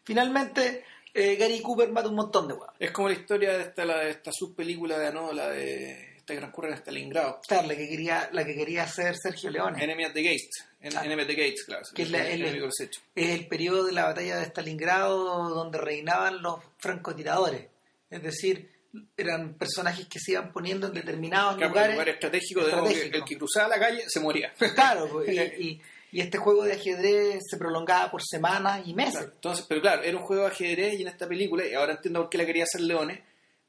finalmente 0.04 0.84
eh, 1.18 1.36
Gary 1.36 1.60
Cooper 1.60 1.90
mata 1.90 2.08
un 2.08 2.14
montón 2.16 2.46
de 2.48 2.54
huevos. 2.54 2.74
Es 2.78 2.90
como 2.90 3.08
la 3.08 3.14
historia 3.14 3.56
de 3.56 3.62
esta, 3.64 3.84
la 3.84 3.98
de 3.98 4.10
esta 4.10 4.30
subpelícula 4.32 4.98
de 4.98 5.12
no, 5.12 5.32
la 5.32 5.48
de 5.50 6.16
esta 6.16 6.34
que 6.34 6.38
transcurre 6.40 6.68
en 6.68 6.74
Stalingrado. 6.74 7.40
Claro, 7.46 7.66
la 7.68 7.76
que 7.76 7.88
quería 7.88 8.28
la 8.32 8.44
que 8.44 8.54
quería 8.54 8.82
hacer 8.84 9.14
Sergio 9.16 9.50
Leone. 9.50 9.82
Enemy 9.82 10.04
at 10.04 10.12
the 10.12 10.22
Gates. 10.22 10.64
En. 10.80 10.96
Enemy 10.96 11.22
at 11.22 11.26
the 11.26 11.34
Gates, 11.34 11.64
claro. 11.64 11.82
Que 11.94 12.02
es 12.02 12.10
la- 12.10 12.28
el 12.28 12.42
el- 12.44 12.52
de 12.60 12.66
hechos. 12.66 13.02
es 13.14 13.30
el 13.30 13.46
periodo 13.48 13.84
de 13.84 13.92
la 13.92 14.04
batalla 14.04 14.36
de 14.38 14.44
Stalingrado 14.46 15.48
donde 15.50 15.78
reinaban 15.78 16.42
los 16.42 16.60
francotiradores. 16.78 17.66
Es 18.10 18.22
decir, 18.22 18.70
eran 19.16 19.54
personajes 19.54 20.06
que 20.06 20.18
se 20.18 20.32
iban 20.32 20.52
poniendo 20.52 20.86
en 20.86 20.94
determinados 20.94 21.56
Claro, 21.56 21.68
lugares. 21.70 21.90
un 21.90 21.94
lugar 21.96 22.08
estratégico, 22.08 22.60
de 22.64 22.72
modo 22.72 22.84
que 22.84 22.88
estratégico. 22.92 23.16
el 23.18 23.24
que 23.24 23.36
cruzaba 23.38 23.68
la 23.68 23.78
calle 23.78 24.04
se 24.08 24.20
moría. 24.20 24.52
Claro, 24.74 25.08
pues, 25.10 25.28
y, 25.58 25.62
y- 25.64 25.82
y 26.12 26.20
este 26.20 26.38
juego 26.38 26.64
de 26.64 26.72
ajedrez 26.72 27.43
se 27.49 27.56
prolongaba 27.56 28.10
por 28.10 28.22
semanas 28.22 28.82
y 28.87 28.94
meses. 28.94 29.14
Claro, 29.14 29.32
Entonces, 29.34 29.66
pero 29.69 29.81
claro, 29.81 30.02
era 30.02 30.16
un 30.16 30.22
juego 30.25 30.43
de 30.44 30.49
ajedrez 30.50 30.99
y 30.99 31.02
en 31.02 31.08
esta 31.08 31.28
película, 31.28 31.66
y 31.66 31.75
ahora 31.75 31.92
entiendo 31.94 32.21
por 32.21 32.30
qué 32.30 32.38
la 32.38 32.47
quería 32.47 32.64
hacer 32.64 32.80
Leones, 32.80 33.21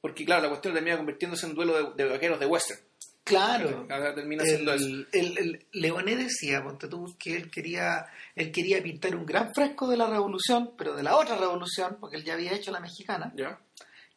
porque 0.02 0.24
claro, 0.26 0.44
la 0.44 0.50
cuestión 0.50 0.74
termina 0.74 0.98
convirtiéndose 0.98 1.46
en 1.46 1.52
un 1.52 1.56
duelo 1.58 1.92
de, 1.94 2.04
de 2.04 2.10
vaqueros 2.10 2.40
de 2.40 2.46
western. 2.46 2.80
Claro. 3.24 3.86
Ahora 3.92 4.16
termina 4.16 4.44
siendo. 4.44 4.74
El, 4.74 5.08
el, 5.12 5.38
el- 5.38 5.66
Leoné 5.74 6.16
decía, 6.16 6.64
ponte 6.64 6.88
tú, 6.88 7.16
que 7.20 7.36
él 7.36 7.52
quería, 7.52 8.08
él 8.36 8.52
quería 8.52 8.82
pintar 8.82 9.16
un 9.16 9.26
gran 9.26 9.54
fresco 9.54 9.88
de 9.88 9.98
la 9.98 10.08
revolución, 10.10 10.72
pero 10.76 10.96
de 10.96 11.04
la 11.04 11.16
otra 11.16 11.36
revolución, 11.38 11.98
porque 12.00 12.18
él 12.18 12.24
ya 12.24 12.34
había 12.34 12.54
hecho 12.54 12.72
la 12.72 12.80
mexicana. 12.80 13.32
¿Ya? 13.36 13.60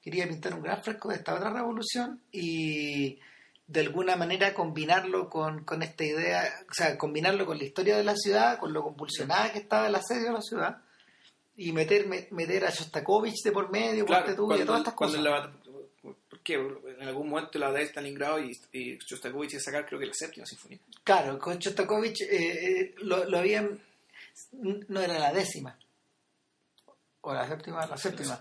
quería 0.00 0.26
pintar 0.26 0.52
un 0.54 0.62
gran 0.62 0.82
fresco 0.82 1.10
de 1.10 1.14
esta 1.16 1.32
otra 1.34 1.50
revolución 1.50 2.20
y 2.32 3.20
de 3.72 3.80
alguna 3.80 4.16
manera 4.16 4.54
combinarlo 4.54 5.28
con, 5.30 5.64
con 5.64 5.82
esta 5.82 6.04
idea, 6.04 6.52
o 6.70 6.74
sea, 6.74 6.98
combinarlo 6.98 7.46
con 7.46 7.58
la 7.58 7.64
historia 7.64 7.96
de 7.96 8.04
la 8.04 8.16
ciudad, 8.16 8.58
con 8.58 8.72
lo 8.72 8.82
convulsionada 8.82 9.52
que 9.52 9.58
estaba 9.60 9.86
el 9.88 9.94
asedio 9.94 10.26
de 10.28 10.32
la 10.32 10.42
ciudad 10.42 10.78
y 11.56 11.72
meter, 11.72 12.06
me- 12.06 12.28
meter 12.30 12.64
a 12.64 12.70
Shostakovich 12.70 13.42
de 13.44 13.52
por 13.52 13.70
medio, 13.70 14.04
Claro, 14.06 14.24
ponte 14.24 14.36
tú, 14.36 14.42
y 14.42 14.44
a 14.44 14.48
cuando, 14.48 14.66
todas 14.66 14.80
estas 14.80 14.94
cuando 14.94 15.18
cosas. 15.18 15.32
la, 16.04 16.12
¿Por 16.28 16.40
qué? 16.40 16.54
En 16.54 17.06
algún 17.08 17.28
momento 17.28 17.58
la 17.58 17.70
de 17.72 17.82
Stalingrado 17.86 18.40
y, 18.40 18.50
y 18.72 18.98
Shostakovich 18.98 19.54
a 19.56 19.60
sacar 19.60 19.86
creo 19.86 20.00
que 20.00 20.06
la 20.06 20.14
séptima 20.14 20.44
sinfonía. 20.46 20.78
Claro, 21.04 21.38
con 21.38 21.58
Shostakovich 21.58 22.22
eh, 22.22 22.28
eh, 22.30 22.94
lo, 23.02 23.24
lo 23.24 23.38
habían, 23.38 23.78
no 24.52 25.00
era 25.00 25.18
la 25.18 25.32
décima, 25.32 25.78
o 27.20 27.32
la 27.32 27.46
séptima, 27.46 27.86
la 27.86 27.96
séptima. 27.96 28.38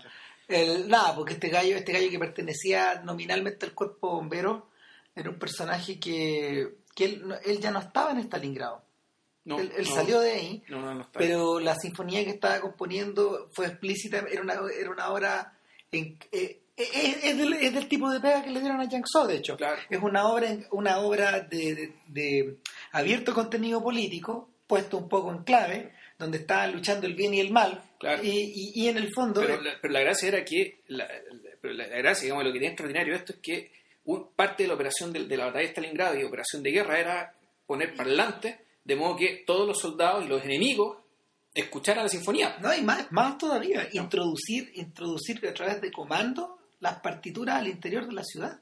El, 0.48 0.88
nada, 0.88 1.14
porque 1.14 1.34
este 1.34 1.48
gallo, 1.48 1.76
este 1.76 1.92
gallo 1.92 2.10
que 2.10 2.18
pertenecía 2.18 3.00
nominalmente 3.04 3.64
al 3.64 3.72
cuerpo 3.74 4.10
bombero, 4.16 4.68
era 5.14 5.30
un 5.30 5.38
personaje 5.38 5.98
que, 6.00 6.76
que 6.94 7.04
él, 7.04 7.24
él 7.44 7.60
ya 7.60 7.70
no 7.70 7.80
estaba 7.80 8.12
en 8.12 8.18
Stalingrado. 8.20 8.82
No, 9.44 9.58
él 9.58 9.72
él 9.76 9.86
no, 9.88 9.94
salió 9.94 10.20
de 10.20 10.32
ahí, 10.32 10.62
No, 10.68 11.08
pero 11.12 11.58
la 11.58 11.74
sinfonía 11.74 12.24
que 12.24 12.30
estaba 12.30 12.60
componiendo 12.60 13.48
fue 13.52 13.66
explícita, 13.66 14.24
era 14.30 14.40
una, 14.40 14.54
era 14.78 14.88
una 14.90 15.10
obra 15.10 15.58
en, 15.90 16.16
eh, 16.30 16.60
eh, 16.76 17.16
es, 17.24 17.36
del, 17.38 17.52
es 17.54 17.74
del 17.74 17.88
tipo 17.88 18.08
de 18.10 18.20
pega 18.20 18.44
que 18.44 18.50
le 18.50 18.60
dieron 18.60 18.80
a 18.80 18.88
Yang 18.88 19.04
So, 19.06 19.26
de 19.26 19.36
hecho. 19.38 19.56
Claro. 19.56 19.80
Es 19.90 20.00
una 20.00 20.28
obra, 20.28 20.48
una 20.70 20.98
obra 21.00 21.40
de, 21.40 21.74
de- 21.74 21.92
de 22.06 22.58
abierto 22.92 23.34
contenido 23.34 23.82
político, 23.82 24.48
puesto 24.68 24.96
un 24.96 25.08
poco 25.08 25.32
en 25.32 25.42
clave, 25.42 25.92
donde 26.18 26.38
estaban 26.38 26.72
luchando 26.72 27.06
el 27.08 27.14
bien 27.14 27.34
y 27.34 27.40
el 27.40 27.50
mal, 27.50 27.82
Claro. 27.98 28.22
y, 28.22 28.28
y- 28.30 28.72
y 28.84 28.88
en 28.88 28.96
el 28.96 29.12
fondo... 29.12 29.40
Pero 29.40 29.60
la, 29.60 29.72
pero 29.82 29.92
la 29.92 30.00
gracia 30.00 30.28
era 30.28 30.44
que, 30.44 30.82
la, 30.86 31.04
la- 31.04 31.50
pero 31.60 31.74
la 31.74 31.86
gracia, 31.88 32.24
digamos, 32.26 32.44
lo 32.44 32.52
que 32.52 32.58
tiene 32.60 32.72
extraordinario 32.74 33.14
esto 33.16 33.32
es 33.32 33.38
que 33.40 33.72
un- 34.04 34.28
parte 34.34 34.62
de 34.64 34.68
la 34.68 34.74
operación 34.74 35.12
de, 35.12 35.24
de 35.26 35.36
la 35.36 35.46
batalla 35.46 35.66
de 35.66 35.70
Stalingrado 35.72 36.18
y 36.18 36.24
operación 36.24 36.62
de 36.62 36.70
guerra 36.70 36.98
era 36.98 37.34
poner 37.66 37.94
parlantes 37.94 38.56
de 38.84 38.96
modo 38.96 39.16
que 39.16 39.44
todos 39.46 39.66
los 39.66 39.78
soldados 39.80 40.24
y 40.24 40.28
los 40.28 40.42
enemigos 40.44 40.98
escucharan 41.54 42.04
la 42.04 42.08
sinfonía. 42.08 42.56
No, 42.60 42.74
y 42.74 42.82
más, 42.82 43.10
más 43.12 43.38
todavía, 43.38 43.88
introducir, 43.92 44.72
introducir 44.74 45.46
a 45.46 45.54
través 45.54 45.80
de 45.80 45.92
comando 45.92 46.58
las 46.80 46.98
partituras 47.00 47.56
al 47.56 47.68
interior 47.68 48.06
de 48.06 48.12
la 48.14 48.24
ciudad. 48.24 48.60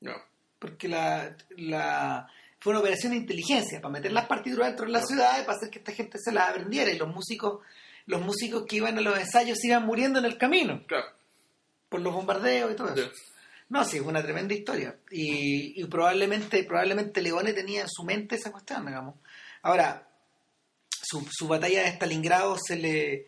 No. 0.00 0.12
Porque 0.58 0.88
la, 0.88 1.36
la 1.56 2.28
fue 2.58 2.72
una 2.72 2.80
operación 2.80 3.12
de 3.12 3.18
inteligencia 3.18 3.80
para 3.80 3.92
meter 3.92 4.12
las 4.12 4.26
partituras 4.26 4.68
dentro 4.68 4.86
de 4.86 4.92
la 4.92 5.02
ciudad 5.02 5.38
y 5.40 5.44
para 5.44 5.56
hacer 5.58 5.70
que 5.70 5.78
esta 5.78 5.92
gente 5.92 6.18
se 6.18 6.32
las 6.32 6.48
aprendiera 6.48 6.90
y 6.90 6.98
los 6.98 7.08
músicos 7.14 7.60
los 8.06 8.20
músicos 8.20 8.64
que 8.68 8.76
iban 8.76 8.98
a 8.98 9.00
los 9.00 9.18
ensayos 9.18 9.62
iban 9.64 9.86
muriendo 9.86 10.18
en 10.18 10.26
el 10.26 10.36
camino 10.36 10.82
Claro. 10.86 11.06
por 11.88 12.00
los 12.00 12.12
bombardeos 12.12 12.72
y 12.72 12.74
todo 12.76 12.92
eso. 12.94 13.10
Sí. 13.14 13.22
No, 13.68 13.84
sí, 13.84 13.96
es 13.96 14.02
una 14.02 14.22
tremenda 14.22 14.54
historia. 14.54 14.96
Y, 15.10 15.80
y 15.80 15.84
probablemente, 15.86 16.62
probablemente 16.64 17.22
Leone 17.22 17.52
tenía 17.52 17.82
en 17.82 17.88
su 17.88 18.04
mente 18.04 18.36
esa 18.36 18.52
cuestión, 18.52 18.86
digamos. 18.86 19.16
Ahora, 19.62 20.06
su, 21.02 21.26
su 21.30 21.48
batalla 21.48 21.82
de 21.82 21.88
Stalingrado 21.90 22.56
se 22.58 22.76
le, 22.76 23.26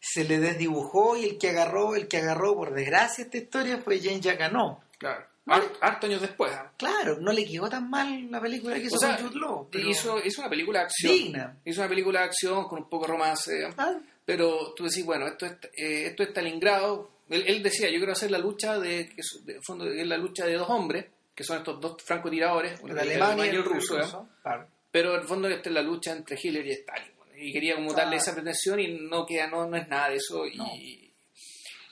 se 0.00 0.24
le 0.24 0.38
desdibujó 0.38 1.16
y 1.16 1.24
el 1.24 1.38
que 1.38 1.50
agarró, 1.50 1.94
el 1.94 2.08
que 2.08 2.18
agarró, 2.18 2.54
por 2.54 2.74
desgracia, 2.74 3.24
esta 3.24 3.36
historia 3.36 3.78
fue 3.78 4.00
James 4.00 4.20
Jacquanot. 4.22 4.78
Claro. 4.98 5.26
Har- 5.46 5.72
Harto 5.82 6.06
años 6.06 6.22
después. 6.22 6.50
¿ah? 6.54 6.72
Claro, 6.78 7.18
no 7.20 7.30
le 7.30 7.44
quedó 7.44 7.68
tan 7.68 7.90
mal 7.90 8.30
la 8.30 8.40
película 8.40 8.76
que 8.76 8.84
hizo 8.86 8.96
O 8.96 8.98
sea, 8.98 9.16
con 9.18 9.26
Jude 9.28 9.38
Law, 9.40 9.68
pero 9.70 9.88
hizo, 9.90 10.18
hizo 10.24 10.40
una 10.40 10.48
película 10.50 10.78
de 10.80 10.84
acción. 10.86 11.12
digna. 11.12 11.58
Hizo 11.66 11.80
una 11.82 11.88
película 11.90 12.20
de 12.20 12.26
acción 12.26 12.64
con 12.66 12.78
un 12.84 12.88
poco 12.88 13.04
de 13.06 13.12
romance. 13.12 13.52
Ah, 13.76 13.92
Pero 14.24 14.72
tú 14.74 14.84
decís, 14.84 15.04
bueno, 15.04 15.26
esto 15.26 15.44
es, 15.44 15.52
eh, 15.76 16.06
esto 16.06 16.22
es 16.22 16.30
Stalingrado. 16.30 17.10
Él, 17.30 17.44
él 17.46 17.62
decía, 17.62 17.88
yo 17.90 17.96
quiero 17.98 18.12
hacer 18.12 18.30
la 18.30 18.38
lucha 18.38 18.78
de, 18.78 19.08
que 19.08 19.20
es, 19.20 19.40
de 19.44 19.58
fondo, 19.66 19.86
es 19.90 20.06
la 20.06 20.16
lucha 20.18 20.44
de 20.46 20.54
dos 20.54 20.68
hombres, 20.68 21.06
que 21.34 21.42
son 21.44 21.58
estos 21.58 21.80
dos 21.80 21.96
francotiradores, 22.04 22.80
el 22.86 22.98
alemán 22.98 23.38
y 23.38 23.48
el 23.48 23.64
ruso. 23.64 24.28
claro. 24.42 24.68
Pero 24.90 25.14
en 25.14 25.20
el 25.22 25.26
fondo 25.26 25.48
esta 25.48 25.68
es 25.70 25.74
la 25.74 25.82
lucha 25.82 26.12
entre 26.12 26.38
Hitler 26.40 26.66
y 26.66 26.70
Stalin. 26.72 27.10
Y 27.36 27.52
quería 27.52 27.74
como 27.74 27.88
darle 27.92 28.16
Claro. 28.16 28.22
esa 28.22 28.34
pretensión 28.34 28.78
y 28.78 28.88
no 29.08 29.26
queda, 29.26 29.48
no, 29.48 29.66
no 29.66 29.76
es 29.76 29.88
nada 29.88 30.10
de 30.10 30.16
eso. 30.16 30.46
Y, 30.46 30.56
No. 30.56 30.66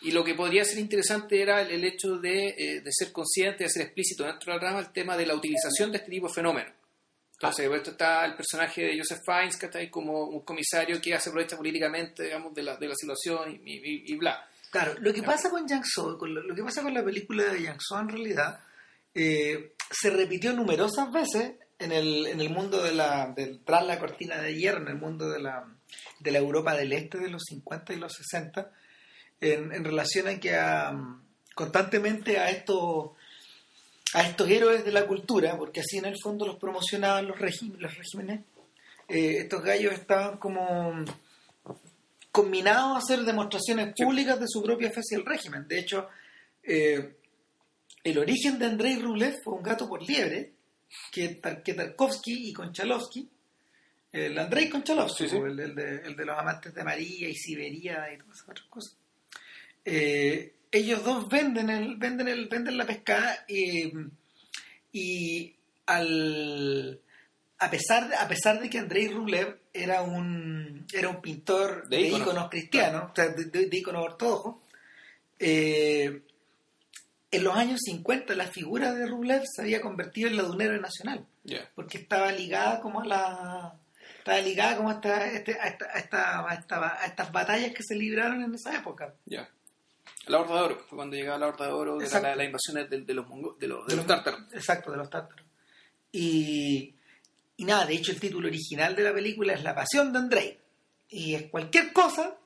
y 0.02 0.10
lo 0.12 0.22
que 0.24 0.34
podría 0.34 0.64
ser 0.64 0.78
interesante 0.78 1.40
era 1.42 1.62
el, 1.62 1.70
el 1.72 1.84
hecho 1.84 2.16
de, 2.18 2.48
eh, 2.56 2.80
de 2.80 2.90
ser 2.92 3.10
consciente, 3.12 3.64
de 3.64 3.70
ser 3.70 3.82
explícito 3.82 4.24
dentro 4.24 4.52
del 4.52 4.60
drama 4.60 4.78
el 4.80 4.92
tema 4.92 5.16
de 5.16 5.26
la 5.26 5.34
utilización 5.34 5.90
de 5.90 5.98
este 5.98 6.10
tipo 6.10 6.28
de 6.28 6.34
fenómenos. 6.34 6.72
Entonces, 7.34 7.66
por 7.68 7.76
esto 7.76 7.90
está 7.90 8.24
el 8.24 8.34
personaje 8.34 8.82
de 8.82 8.98
Joseph 8.98 9.18
Fiennes, 9.24 9.56
que 9.56 9.66
está 9.66 9.78
ahí 9.80 9.90
como 9.90 10.24
un 10.26 10.40
comisario 10.44 11.00
que 11.00 11.18
se 11.18 11.28
aprovecha 11.28 11.56
políticamente, 11.56 12.22
digamos, 12.24 12.54
de 12.54 12.62
la, 12.62 12.76
de 12.76 12.86
la 12.86 12.94
situación 12.94 13.60
y, 13.64 13.72
y- 13.72 14.12
y 14.12 14.16
bla. 14.16 14.48
Claro, 14.72 14.94
lo 15.00 15.12
que 15.12 15.22
pasa 15.22 15.50
con 15.50 15.68
Yang 15.68 15.84
So, 15.84 16.16
con 16.18 16.34
lo, 16.34 16.42
lo 16.42 16.54
que 16.54 16.64
pasa 16.64 16.82
con 16.82 16.94
la 16.94 17.04
película 17.04 17.44
de 17.44 17.62
Yang 17.62 17.80
So 17.80 18.00
en 18.00 18.08
realidad, 18.08 18.60
eh, 19.14 19.74
se 19.90 20.08
repitió 20.10 20.54
numerosas 20.54 21.12
veces 21.12 21.52
en 21.78 21.92
el, 21.92 22.26
en 22.26 22.40
el 22.40 22.48
mundo 22.48 22.82
de 22.82 22.92
la, 22.94 23.26
del, 23.36 23.60
tras 23.64 23.86
la 23.86 23.98
cortina 23.98 24.40
de 24.40 24.54
hierro, 24.56 24.80
en 24.80 24.88
el 24.88 24.94
mundo 24.96 25.28
de 25.28 25.40
la, 25.40 25.66
de 26.20 26.30
la 26.30 26.38
Europa 26.38 26.74
del 26.74 26.92
Este 26.94 27.18
de 27.18 27.28
los 27.28 27.42
50 27.46 27.92
y 27.92 27.96
los 27.96 28.14
60, 28.14 28.70
en, 29.42 29.72
en 29.74 29.84
relación 29.84 30.26
a 30.28 30.40
que 30.40 30.54
a, 30.56 30.96
constantemente 31.54 32.38
a 32.38 32.48
estos 32.50 33.10
a 34.14 34.22
estos 34.26 34.48
héroes 34.48 34.84
de 34.84 34.92
la 34.92 35.06
cultura, 35.06 35.56
porque 35.56 35.80
así 35.80 35.96
en 35.98 36.04
el 36.06 36.16
fondo 36.22 36.46
los 36.46 36.56
promocionaban 36.56 37.26
los, 37.26 37.38
regí- 37.38 37.74
los 37.78 37.94
regímenes, 37.96 38.40
eh, 39.08 39.38
estos 39.40 39.62
gallos 39.62 39.92
estaban 39.94 40.36
como 40.38 41.02
combinados 42.32 42.96
a 42.96 42.98
hacer 42.98 43.24
demostraciones 43.24 43.94
públicas 43.94 44.40
de 44.40 44.46
su 44.48 44.62
propia 44.62 44.90
fe 44.90 45.00
hacia 45.00 45.18
el 45.18 45.24
régimen. 45.26 45.68
De 45.68 45.78
hecho, 45.78 46.08
eh, 46.62 47.16
el 48.02 48.18
origen 48.18 48.58
de 48.58 48.66
Andrei 48.66 48.98
Rublev 48.98 49.36
fue 49.44 49.54
un 49.54 49.62
gato 49.62 49.88
por 49.88 50.02
liebre 50.02 50.52
que, 51.12 51.40
que 51.62 51.74
Tarkovsky 51.74 52.48
y 52.48 52.52
Konchalovsky, 52.52 53.28
el 54.12 54.38
Andrei 54.38 54.68
Konchalovsky, 54.68 55.24
Sí, 55.24 55.30
sí. 55.30 55.36
el, 55.36 55.60
el 55.60 55.74
de, 55.74 55.96
el 56.04 56.16
de 56.16 56.24
los 56.24 56.38
amantes 56.38 56.74
de 56.74 56.84
María 56.84 57.28
y 57.28 57.34
Siberia 57.34 58.12
y 58.12 58.18
todas 58.18 58.36
esas 58.36 58.48
otras 58.48 58.66
cosas, 58.68 58.96
eh, 59.84 60.54
ellos 60.70 61.04
dos 61.04 61.28
venden 61.28 61.68
el, 61.70 61.96
venden 61.96 62.28
el, 62.28 62.48
venden 62.48 62.76
la 62.78 62.86
pescada 62.86 63.44
y, 63.46 63.92
y 64.92 65.54
al 65.86 67.00
a 67.58 67.70
pesar 67.70 68.08
de, 68.08 68.16
a 68.16 68.26
pesar 68.26 68.60
de 68.60 68.68
que 68.70 68.78
Andrei 68.78 69.08
Rublev 69.08 69.58
era 69.74 70.02
un 70.02 70.86
era 70.92 71.08
un 71.08 71.20
pintor 71.22 71.88
De 71.88 71.96
de, 71.96 72.02
íconos. 72.08 72.26
íconos 72.26 72.50
cristianos, 72.50 73.10
o 73.10 73.14
sea, 73.14 73.28
de, 73.28 73.44
de- 73.46 73.66
de 73.66 73.76
íconos 73.76 74.04
ortodoxos, 74.04 74.56
eh, 75.38 76.22
en 77.30 77.44
los 77.44 77.56
años 77.56 77.80
50 77.84 78.34
la 78.34 78.46
figura 78.46 78.92
de 78.92 79.06
Rublev 79.06 79.42
se 79.46 79.62
había 79.62 79.80
convertido 79.80 80.28
en 80.28 80.36
la 80.36 80.42
de 80.42 80.50
un 80.50 80.60
héroe 80.60 80.78
nacional, 80.80 81.26
Ya. 81.44 81.70
porque 81.74 81.98
estaba 81.98 82.30
ligada 82.32 82.80
como 82.80 83.00
a 83.00 83.06
la 83.06 83.74
estaba 84.18 84.38
ligada 84.40 84.76
como 84.76 84.90
a, 84.90 84.92
esta- 84.94 85.26
este- 85.32 85.58
a, 85.58 85.66
esta- 85.68 85.86
a 85.92 85.98
esta- 85.98 86.48
a 86.48 86.54
esta- 86.54 87.02
a 87.02 87.06
estas 87.06 87.32
batallas 87.32 87.72
que 87.74 87.82
se 87.82 87.96
libraron 87.96 88.42
en 88.42 88.54
esa 88.54 88.76
época. 88.76 89.14
Ya. 89.26 89.48
La 90.26 90.38
Horda 90.40 90.54
de 90.54 90.60
Oro, 90.60 90.84
fue 90.88 90.96
cuando 90.96 91.16
llegaba 91.16 91.38
la 91.38 91.48
Horda 91.48 91.66
de 91.66 91.72
Oro, 91.72 91.96
era 91.96 92.04
Exacto. 92.04 92.28
la, 92.28 92.36
la 92.36 92.44
invasión 92.44 92.76
de, 92.88 93.00
de 93.00 93.14
los, 93.14 93.26
mongo- 93.26 93.56
de 93.58 93.66
los, 93.66 93.84
de 93.86 93.92
De 93.92 93.96
los- 93.96 94.06
tártaros. 94.06 94.40
Exacto, 94.52 94.90
de 94.92 94.96
los 94.98 95.10
tártaros. 95.10 95.44
Y, 96.12 96.94
y 97.62 97.64
nada, 97.64 97.86
de 97.86 97.94
hecho 97.94 98.10
el 98.12 98.18
título 98.20 98.48
original 98.48 98.96
de 98.96 99.02
la 99.04 99.14
película 99.14 99.52
es 99.52 99.62
La 99.62 99.74
Pasión 99.74 100.12
de 100.12 100.18
Andrei. 100.18 100.58
Y 101.08 101.34
es 101.34 101.44
cualquier 101.50 101.92
cosa 101.92 102.36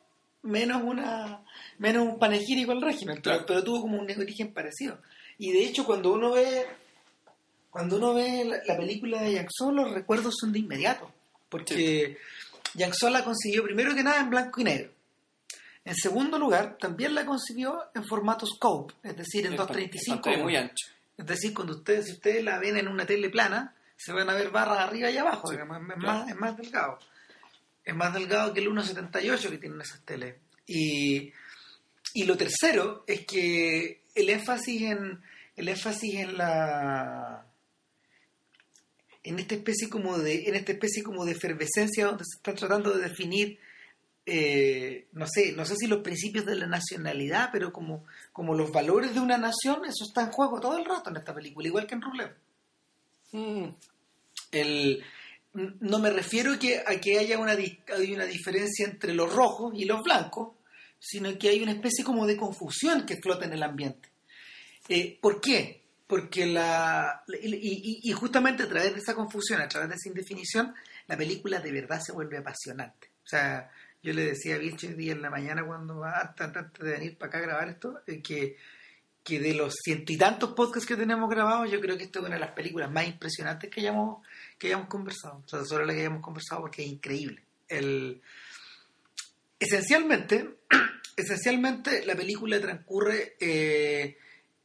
menos 0.42 0.82
una 0.82 1.42
menos 1.78 2.06
un 2.06 2.18
panegírico 2.18 2.73
al 2.73 2.82
régimen, 2.82 3.16
pero, 3.23 3.37
Claro. 3.37 3.46
pero 3.46 3.64
tuvo 3.64 3.80
como 3.82 3.99
un 3.99 4.11
origen 4.11 4.52
parecido. 4.52 4.99
Y 5.38 5.52
de 5.52 5.64
hecho 5.64 5.85
cuando 5.87 6.12
uno 6.12 6.32
ve 6.32 6.66
cuando 7.70 7.96
uno 7.96 8.14
ve 8.14 8.44
la, 8.44 8.58
la 8.66 8.76
película 8.76 9.23
de 9.23 9.32
Yang 9.32 9.49
los 9.73 9.90
recuerdos 9.90 10.35
son 10.40 10.52
de 10.52 10.58
inmediato. 10.61 11.11
Porque 11.49 12.18
Yang 12.75 12.94
So 12.94 13.11
la 13.11 13.25
consiguió 13.25 13.62
primero 13.64 13.94
que 13.94 14.02
nada 14.02 14.20
en 14.20 14.30
blanco 14.30 14.61
y 14.61 14.64
negro. 14.64 14.90
En 15.85 15.94
segundo 15.94 16.38
lugar, 16.38 16.76
también 16.80 17.14
la 17.14 17.25
concibió 17.25 17.85
en 17.94 18.04
formato 18.04 18.44
scope, 18.46 18.92
es 19.04 19.16
decir, 19.16 19.46
en 19.46 19.52
Es 19.52 19.58
pan- 19.58 19.68
235. 19.68 20.20
pantalla 20.23 20.42
muy 20.42 20.56
ancho. 20.56 20.88
Es 21.16 21.25
decir, 21.26 21.54
cuando 21.54 21.75
ustedes, 21.76 22.06
si 22.06 22.12
ustedes 22.12 22.42
la 22.42 22.58
ven 22.58 22.76
en 22.76 22.88
una 22.88 23.06
tele 23.06 23.30
plana, 23.30 23.73
se 23.97 24.12
van 24.12 24.29
a 24.31 24.35
ver 24.35 24.50
barras 24.50 24.79
arriba 24.81 25.11
y 25.11 25.17
abajo, 25.17 25.49
Sí, 25.49 25.55
digamos, 25.55 25.79
es, 25.81 25.87
claro. 25.87 26.19
más, 26.19 26.29
es 26.29 26.37
más 26.37 26.57
delgado. 26.57 26.99
Es 27.85 27.95
más 27.95 28.12
delgado 28.12 28.53
que 28.53 28.61
el 28.61 28.71
1.78 28.71 29.50
que 29.50 29.59
tienen 29.59 29.81
esas 29.81 30.00
teles. 30.03 30.37
Y, 30.67 31.33
y 32.15 32.25
lo 32.25 32.37
tercero 32.37 33.05
es 33.07 33.25
que 33.26 34.03
el 34.15 34.29
énfasis 34.31 34.83
en 34.83 35.21
el 35.55 35.69
énfasis 35.69 36.15
en 36.17 36.37
la 36.37 37.47
en 39.23 39.38
esta 39.38 39.55
especie 39.55 39.88
como 39.88 40.19
de 40.19 40.49
en 40.49 40.55
esta 40.55 40.73
especie 40.73 41.03
como 41.03 41.25
de 41.25 41.33
efervescencia 41.33 42.07
donde 42.07 42.25
se 42.25 42.37
está 42.37 42.55
tratando 42.55 42.93
de 42.93 43.09
definir 43.09 43.59
eh, 44.25 45.07
no 45.12 45.26
sé 45.26 45.53
no 45.53 45.65
sé 45.65 45.76
si 45.76 45.87
los 45.87 46.00
principios 46.03 46.45
de 46.47 46.57
la 46.57 46.67
nacionalidad 46.67 47.50
pero 47.53 47.73
como 47.73 48.05
como 48.33 48.55
los 48.55 48.73
valores 48.73 49.15
de 49.15 49.21
una 49.21 49.38
nación 49.38 49.85
eso 49.85 50.05
está 50.09 50.23
en 50.23 50.31
juego 50.33 50.61
todo 50.61 50.79
el 50.79 50.85
rato 50.85 51.11
en 51.11 51.17
esta 51.17 51.35
película 51.35 51.69
igual 51.69 51.87
que 51.87 51.95
en 51.95 52.03
Rublev 52.03 52.35
Mm, 53.37 53.69
el 54.52 55.05
no 55.57 55.99
me 55.99 56.11
refiero 56.11 56.59
que, 56.59 56.83
a 56.87 57.00
que 57.00 57.19
haya 57.19 57.38
una, 57.38 57.52
hay 57.52 58.14
una 58.14 58.26
diferencia 58.26 58.87
entre 58.87 59.14
los 59.14 59.33
rojos 59.33 59.73
y 59.75 59.85
los 59.85 60.02
blancos, 60.02 60.55
sino 60.99 61.37
que 61.38 61.49
hay 61.49 61.62
una 61.62 61.73
especie 61.73 62.05
como 62.05 62.26
de 62.26 62.37
confusión 62.37 63.07
que 63.07 63.16
flota 63.16 63.47
en 63.47 63.55
el 63.55 63.62
ambiente. 63.62 64.11
Eh, 64.88 65.19
¿Por 65.21 65.40
qué? 65.40 65.83
Porque 66.07 66.47
la... 66.47 67.25
Y, 67.43 68.11
justamente 68.12 68.64
a 68.64 68.69
través 68.69 68.93
de 68.93 69.00
esa 69.00 69.14
confusión, 69.14 69.61
a 69.61 69.69
través 69.69 69.88
de 69.88 69.95
esa 69.97 70.09
indefinición, 70.09 70.75
la 71.07 71.16
película 71.16 71.61
de 71.61 71.73
verdad 71.73 72.00
se 72.00 72.12
vuelve 72.12 72.38
apasionante. 72.38 73.09
O 73.25 73.28
sea, 73.28 73.71
yo 74.02 74.12
le 74.12 74.25
decía 74.25 74.57
a 74.57 74.59
Virche 74.59 74.88
hoy 74.88 74.95
día 74.95 75.12
en 75.12 75.23
la 75.23 75.31
mañana 75.31 75.66
cuando 75.66 76.05
antes, 76.05 76.47
antes 76.55 76.85
de 76.85 76.93
venir 76.93 77.16
para 77.16 77.28
acá 77.28 77.38
a 77.38 77.43
grabar 77.43 77.69
esto, 77.69 78.00
eh, 78.07 78.23
que 78.23 78.57
que 79.26 79.40
de 79.40 79.54
los 79.54 79.75
ciento 79.83 80.12
y 80.12 80.16
tantos 80.16 80.52
podcasts 80.52 80.87
que 80.87 80.95
tenemos 80.95 81.28
grabados, 81.28 81.68
yo 81.68 81.80
creo 81.80 81.99
que 81.99 82.04
esta 82.04 82.21
es 82.21 82.25
una 82.25 82.37
de 82.37 82.40
las 82.40 82.52
películas 82.52 82.90
más 82.92 83.09
impresionantes 83.09 83.68
que 83.68 83.80
hayamos, 83.80 84.25
que 84.56 84.68
hayamos 84.68 84.87
conversado, 84.87 85.42
o 85.45 85.49
sea, 85.49 85.64
sobre 85.64 85.85
la 85.85 85.92
que 85.92 86.00
hayamos 86.00 86.23
conversado, 86.23 86.61
porque 86.61 86.83
es 86.83 86.88
increíble. 86.88 87.42
El, 87.68 88.23
esencialmente, 89.59 90.59
esencialmente 91.16 92.06
la 92.06 92.14
película 92.14 92.61
transcurre 92.61 93.35
eh, 93.40 94.16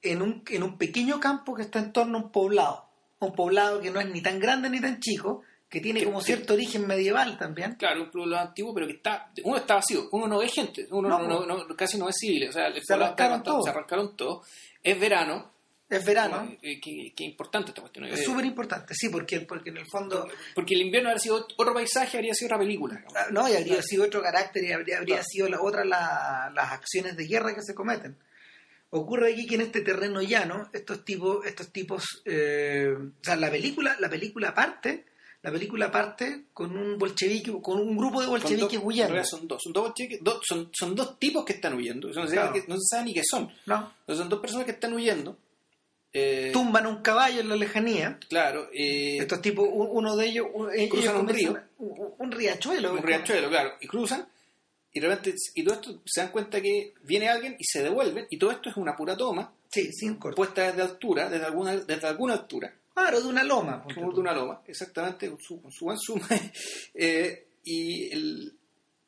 en, 0.03 0.22
un, 0.22 0.44
en 0.48 0.62
un 0.62 0.77
pequeño 0.77 1.20
campo 1.20 1.56
que 1.56 1.63
está 1.63 1.80
en 1.80 1.91
torno 1.91 2.20
a 2.20 2.22
un 2.22 2.32
poblado, 2.32 2.88
un 3.20 3.34
poblado 3.34 3.82
que 3.82 3.89
no 3.89 4.00
es 4.00 4.10
ni 4.12 4.22
tan 4.22 4.39
grande 4.39 4.70
ni 4.70 4.80
tan 4.80 5.00
chico, 5.00 5.41
que 5.72 5.80
tiene 5.82 6.01
Que- 6.01 6.06
como 6.06 6.20
que- 6.20 6.25
cierto 6.25 6.54
origen 6.54 6.86
medieval 6.86 7.38
también. 7.40 7.75
Claro, 7.75 8.04
un 8.04 8.12
pueblo 8.12 8.38
antiguo, 8.38 8.74
pero 8.75 8.86
que 8.88 8.94
está. 8.94 9.32
Uno 9.44 9.58
está 9.58 9.75
vacío, 9.75 10.10
uno 10.12 10.28
no 10.28 10.38
ve 10.40 10.50
gente, 10.50 10.86
uno 10.92 11.08
No, 11.10 11.20
no, 11.20 11.46
no- 11.46 11.63
no- 11.66 11.75
casi 11.78 11.98
no 11.98 12.06
ve 12.06 12.12
civil. 12.13 12.50
O 12.50 12.51
sea, 12.51 12.68
el 12.68 12.84
Se 12.84 12.94
arrancaron 12.94 13.32
levantado, 13.32 13.56
todo. 13.58 13.63
se 13.63 13.70
arrancaron 13.72 14.16
todo. 14.18 14.44
Es 14.84 15.00
verano. 15.00 15.50
Es 15.90 16.06
verano, 16.06 16.50
eh, 16.62 16.80
que 16.80 17.24
importante 17.25 17.72
esta 17.72 17.82
cuestión. 17.82 18.06
es 18.06 18.22
Eh, 18.22 18.24
súper 18.24 18.46
importante, 18.46 18.94
sí, 18.96 19.10
porque, 19.10 19.42
porque 19.42 19.72
en 19.72 19.78
el 19.78 19.86
fondo... 19.88 20.25
Porque 20.56 20.74
el 20.74 20.84
invierno 20.84 21.10
habría 21.10 21.22
sido 21.22 21.46
otro 21.58 21.74
paisaje, 21.74 22.16
habría 22.16 22.34
sido 22.34 22.48
otra 22.48 22.60
película. 22.60 22.96
digamos. 22.96 23.13
Ah, 23.18 23.28
No, 23.30 23.50
y 23.50 23.58
habría 23.58 23.82
sido 23.82 24.06
otro 24.06 24.22
carácter 24.22 24.63
y 24.63 24.72
habría, 24.72 25.00
habría 25.00 25.16
Claro. 25.16 25.28
sido 25.30 25.50
la 25.50 25.62
otra 25.62 25.84
la- 25.84 26.50
las 26.56 26.72
acciones 26.72 27.18
de 27.18 27.25
guerra 27.28 27.54
que 27.54 27.62
se 27.62 27.75
cometen. 27.75 28.16
Ocurre 28.92 29.34
aquí 29.34 29.46
que 29.46 29.56
en 29.56 29.62
este 29.62 29.82
terreno 29.82 30.22
llano, 30.22 30.70
estos 30.72 31.04
tipos, 31.04 31.46
estos 31.46 31.74
tipos, 31.74 32.22
eh, 32.24 32.94
o 32.98 33.12
sea, 33.24 33.36
la 33.36 33.50
película, 33.51 33.98
la 34.00 34.10
película 34.10 34.54
parte 34.54 35.06
La 35.43 35.51
película 35.51 35.91
parte 35.91 36.45
con 36.53 36.75
un 36.77 37.00
bolchevique, 37.00 37.51
con 37.62 37.79
un 37.79 37.98
grupo 37.98 38.21
de 38.21 38.27
bolcheviques 38.27 38.74
dos- 38.74 38.83
huyendo. 38.83 39.25
son 39.25 39.48
dos, 39.48 39.60
son 39.63 39.74
dos 39.74 39.89
bolcheviques- 39.89 40.19
dos- 40.21 40.39
son, 40.48 40.69
son 40.71 40.95
dos 40.95 41.17
tipos 41.17 41.43
que 41.43 41.53
están 41.53 41.74
huyendo. 41.74 42.10
No 42.10 42.27
se, 42.27 42.33
Claro. 42.33 42.48
sabe, 42.50 42.63
no 42.67 42.75
se 42.75 42.88
sabe 42.89 43.05
ni 43.05 43.13
qué 43.15 43.24
son. 43.24 43.51
¿no? 43.65 43.91
Entonces, 44.01 44.17
son 44.19 44.29
dos 44.29 44.39
personas 44.39 44.65
que 44.65 44.71
están 44.71 44.93
huyendo. 44.93 45.38
Eh, 46.13 46.50
Tumban 46.51 46.86
un 46.88 47.01
caballo 47.01 47.39
en 47.39 47.50
la 47.50 47.55
lejanía. 47.55 48.19
claro, 48.29 48.69
eh, 48.74 49.17
Estos 49.17 49.41
tipos, 49.41 49.67
un- 49.71 49.88
uno 49.91 50.15
de 50.15 50.27
ellos, 50.27 50.48
Cruzan 50.89 51.17
un 51.21 51.29
río. 51.29 51.57
un, 51.79 52.13
un 52.19 52.31
riachuelo. 52.31 52.93
un 52.93 53.01
riachuelo, 53.01 53.50
claro, 53.50 53.74
y 53.79 53.88
cruzan. 53.88 54.27
Y 54.93 55.00
de 55.00 55.07
repente, 55.07 55.36
y 55.55 55.63
todo 55.63 55.75
esto 55.75 56.01
se 56.05 56.19
dan 56.21 56.31
cuenta 56.31 56.60
que 56.62 56.93
viene 57.03 57.29
alguien 57.29 57.55
y 57.57 57.63
se 57.63 57.81
devuelven. 57.81 58.27
Y 58.29 58.38
todo 58.38 58.51
esto 58.51 58.69
es 58.69 58.75
una 58.75 58.93
pura 58.95 59.15
toma, 59.15 59.53
Sí, 59.71 59.89
sin 59.93 60.15
corte. 60.15 60.36
puesta 60.36 60.63
desde 60.67 60.81
altura, 60.81 61.29
desde 61.29 61.45
alguna, 61.45 61.77
desde 61.77 62.07
alguna 62.07 62.33
altura. 62.33 62.74
Claro, 63.01 63.22
de 63.22 63.27
una 63.27 63.43
loma. 63.43 63.84
de 63.88 64.20
una 64.20 64.34
loma, 64.34 64.62
exactamente, 64.67 65.27
con 65.29 65.39
su, 65.41 65.62
con 65.62 65.72
su 65.72 65.86
buen. 65.86 65.98
Eh, 66.93 67.48
y, 67.63 68.13
el, 68.13 68.58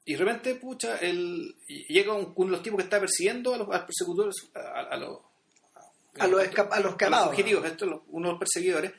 y 0.06 0.14
de 0.14 0.18
repente, 0.18 0.56
pucha, 0.56 0.98
el, 0.98 1.56
llega 1.68 2.14
un, 2.14 2.34
uno 2.36 2.48
de 2.48 2.52
los 2.54 2.64
tipos 2.64 2.78
que 2.78 2.84
está 2.86 3.00
persiguiendo 3.00 3.54
a 3.54 3.58
los, 3.58 3.68
a 3.70 3.78
los 3.78 3.86
persecutores, 3.86 4.36
a, 4.56 4.94
a 4.94 4.98
los, 4.98 5.20
A 6.18 6.28
los, 6.28 6.42
a 6.72 6.80
los 6.80 6.94
objetivos, 7.28 7.64
perseguidores, 8.40 8.94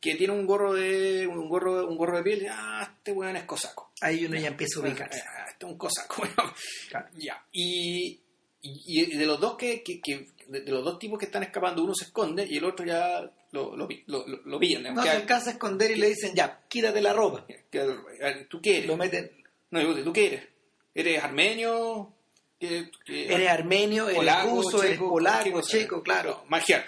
que 0.00 0.14
tiene 0.14 0.32
un 0.32 0.46
gorro 0.46 0.72
de 0.72 1.26
un 1.26 1.48
gorro, 1.48 1.86
un 1.86 1.96
gorro 1.96 2.16
de 2.16 2.22
piel, 2.22 2.46
ah, 2.50 2.94
este 2.96 3.12
weón 3.12 3.36
es 3.36 3.44
cosaco. 3.44 3.92
Ahí 4.00 4.24
uno 4.24 4.38
ya 4.38 4.48
empieza 4.48 4.80
a 4.80 4.82
ubicarse. 4.82 5.20
Ah, 5.20 5.44
este 5.50 5.66
es 5.66 5.72
un 5.72 5.76
cosaco. 5.76 6.14
bueno. 6.18 6.54
Claro. 6.88 7.08
Ya. 7.18 7.44
Y, 7.52 8.18
y, 8.62 9.02
y 9.12 9.16
de 9.16 9.26
los 9.26 9.40
dos 9.40 9.56
que, 9.56 9.82
que, 9.82 10.00
que- 10.00 10.28
de, 10.48 10.60
de 10.62 10.72
los 10.72 10.84
dos 10.84 10.98
tipos 10.98 11.18
que 11.18 11.26
están 11.26 11.42
escapando, 11.44 11.82
uno 11.84 11.94
se 11.94 12.04
esconde 12.06 12.44
y 12.48 12.56
el 12.56 12.64
otro 12.64 12.84
ya 12.84 13.20
lo, 13.52 13.76
lo, 13.76 13.88
lo, 14.06 14.26
lo, 14.26 14.58
pillan. 14.58 14.82
No 14.94 15.02
que- 15.02 15.08
se 15.08 15.16
alcanza 15.16 15.50
a 15.50 15.52
esconder 15.52 15.90
y 15.92 15.96
le 15.96 16.08
dicen, 16.08 16.34
ya, 16.34 16.60
quítate 16.68 17.00
la 17.00 17.12
ropa. 17.12 17.46
que- 17.46 17.64
que- 17.70 18.46
¿Tú 18.48 18.60
qué 18.60 18.78
eres? 18.78 18.86
Lo 18.88 18.96
meten. 18.96 19.30
No, 19.70 19.94
¿tú 20.02 20.12
qué 20.12 20.26
eres? 20.26 20.48
¿Eres 20.94 21.22
armenio? 21.22 22.12
¿Qué- 22.58 22.90
qué- 23.06 23.32
Eres 23.32 23.48
armenio, 23.48 24.04
eres 24.06 24.16
polaco, 24.16 24.48
ruso, 24.50 24.82
eres 24.82 24.92
checo, 24.92 25.04
¿qué 25.04 25.10
polaco, 25.10 25.60
checo, 25.62 26.02
claro. 26.02 26.30
No, 26.42 26.50
magiar, 26.50 26.86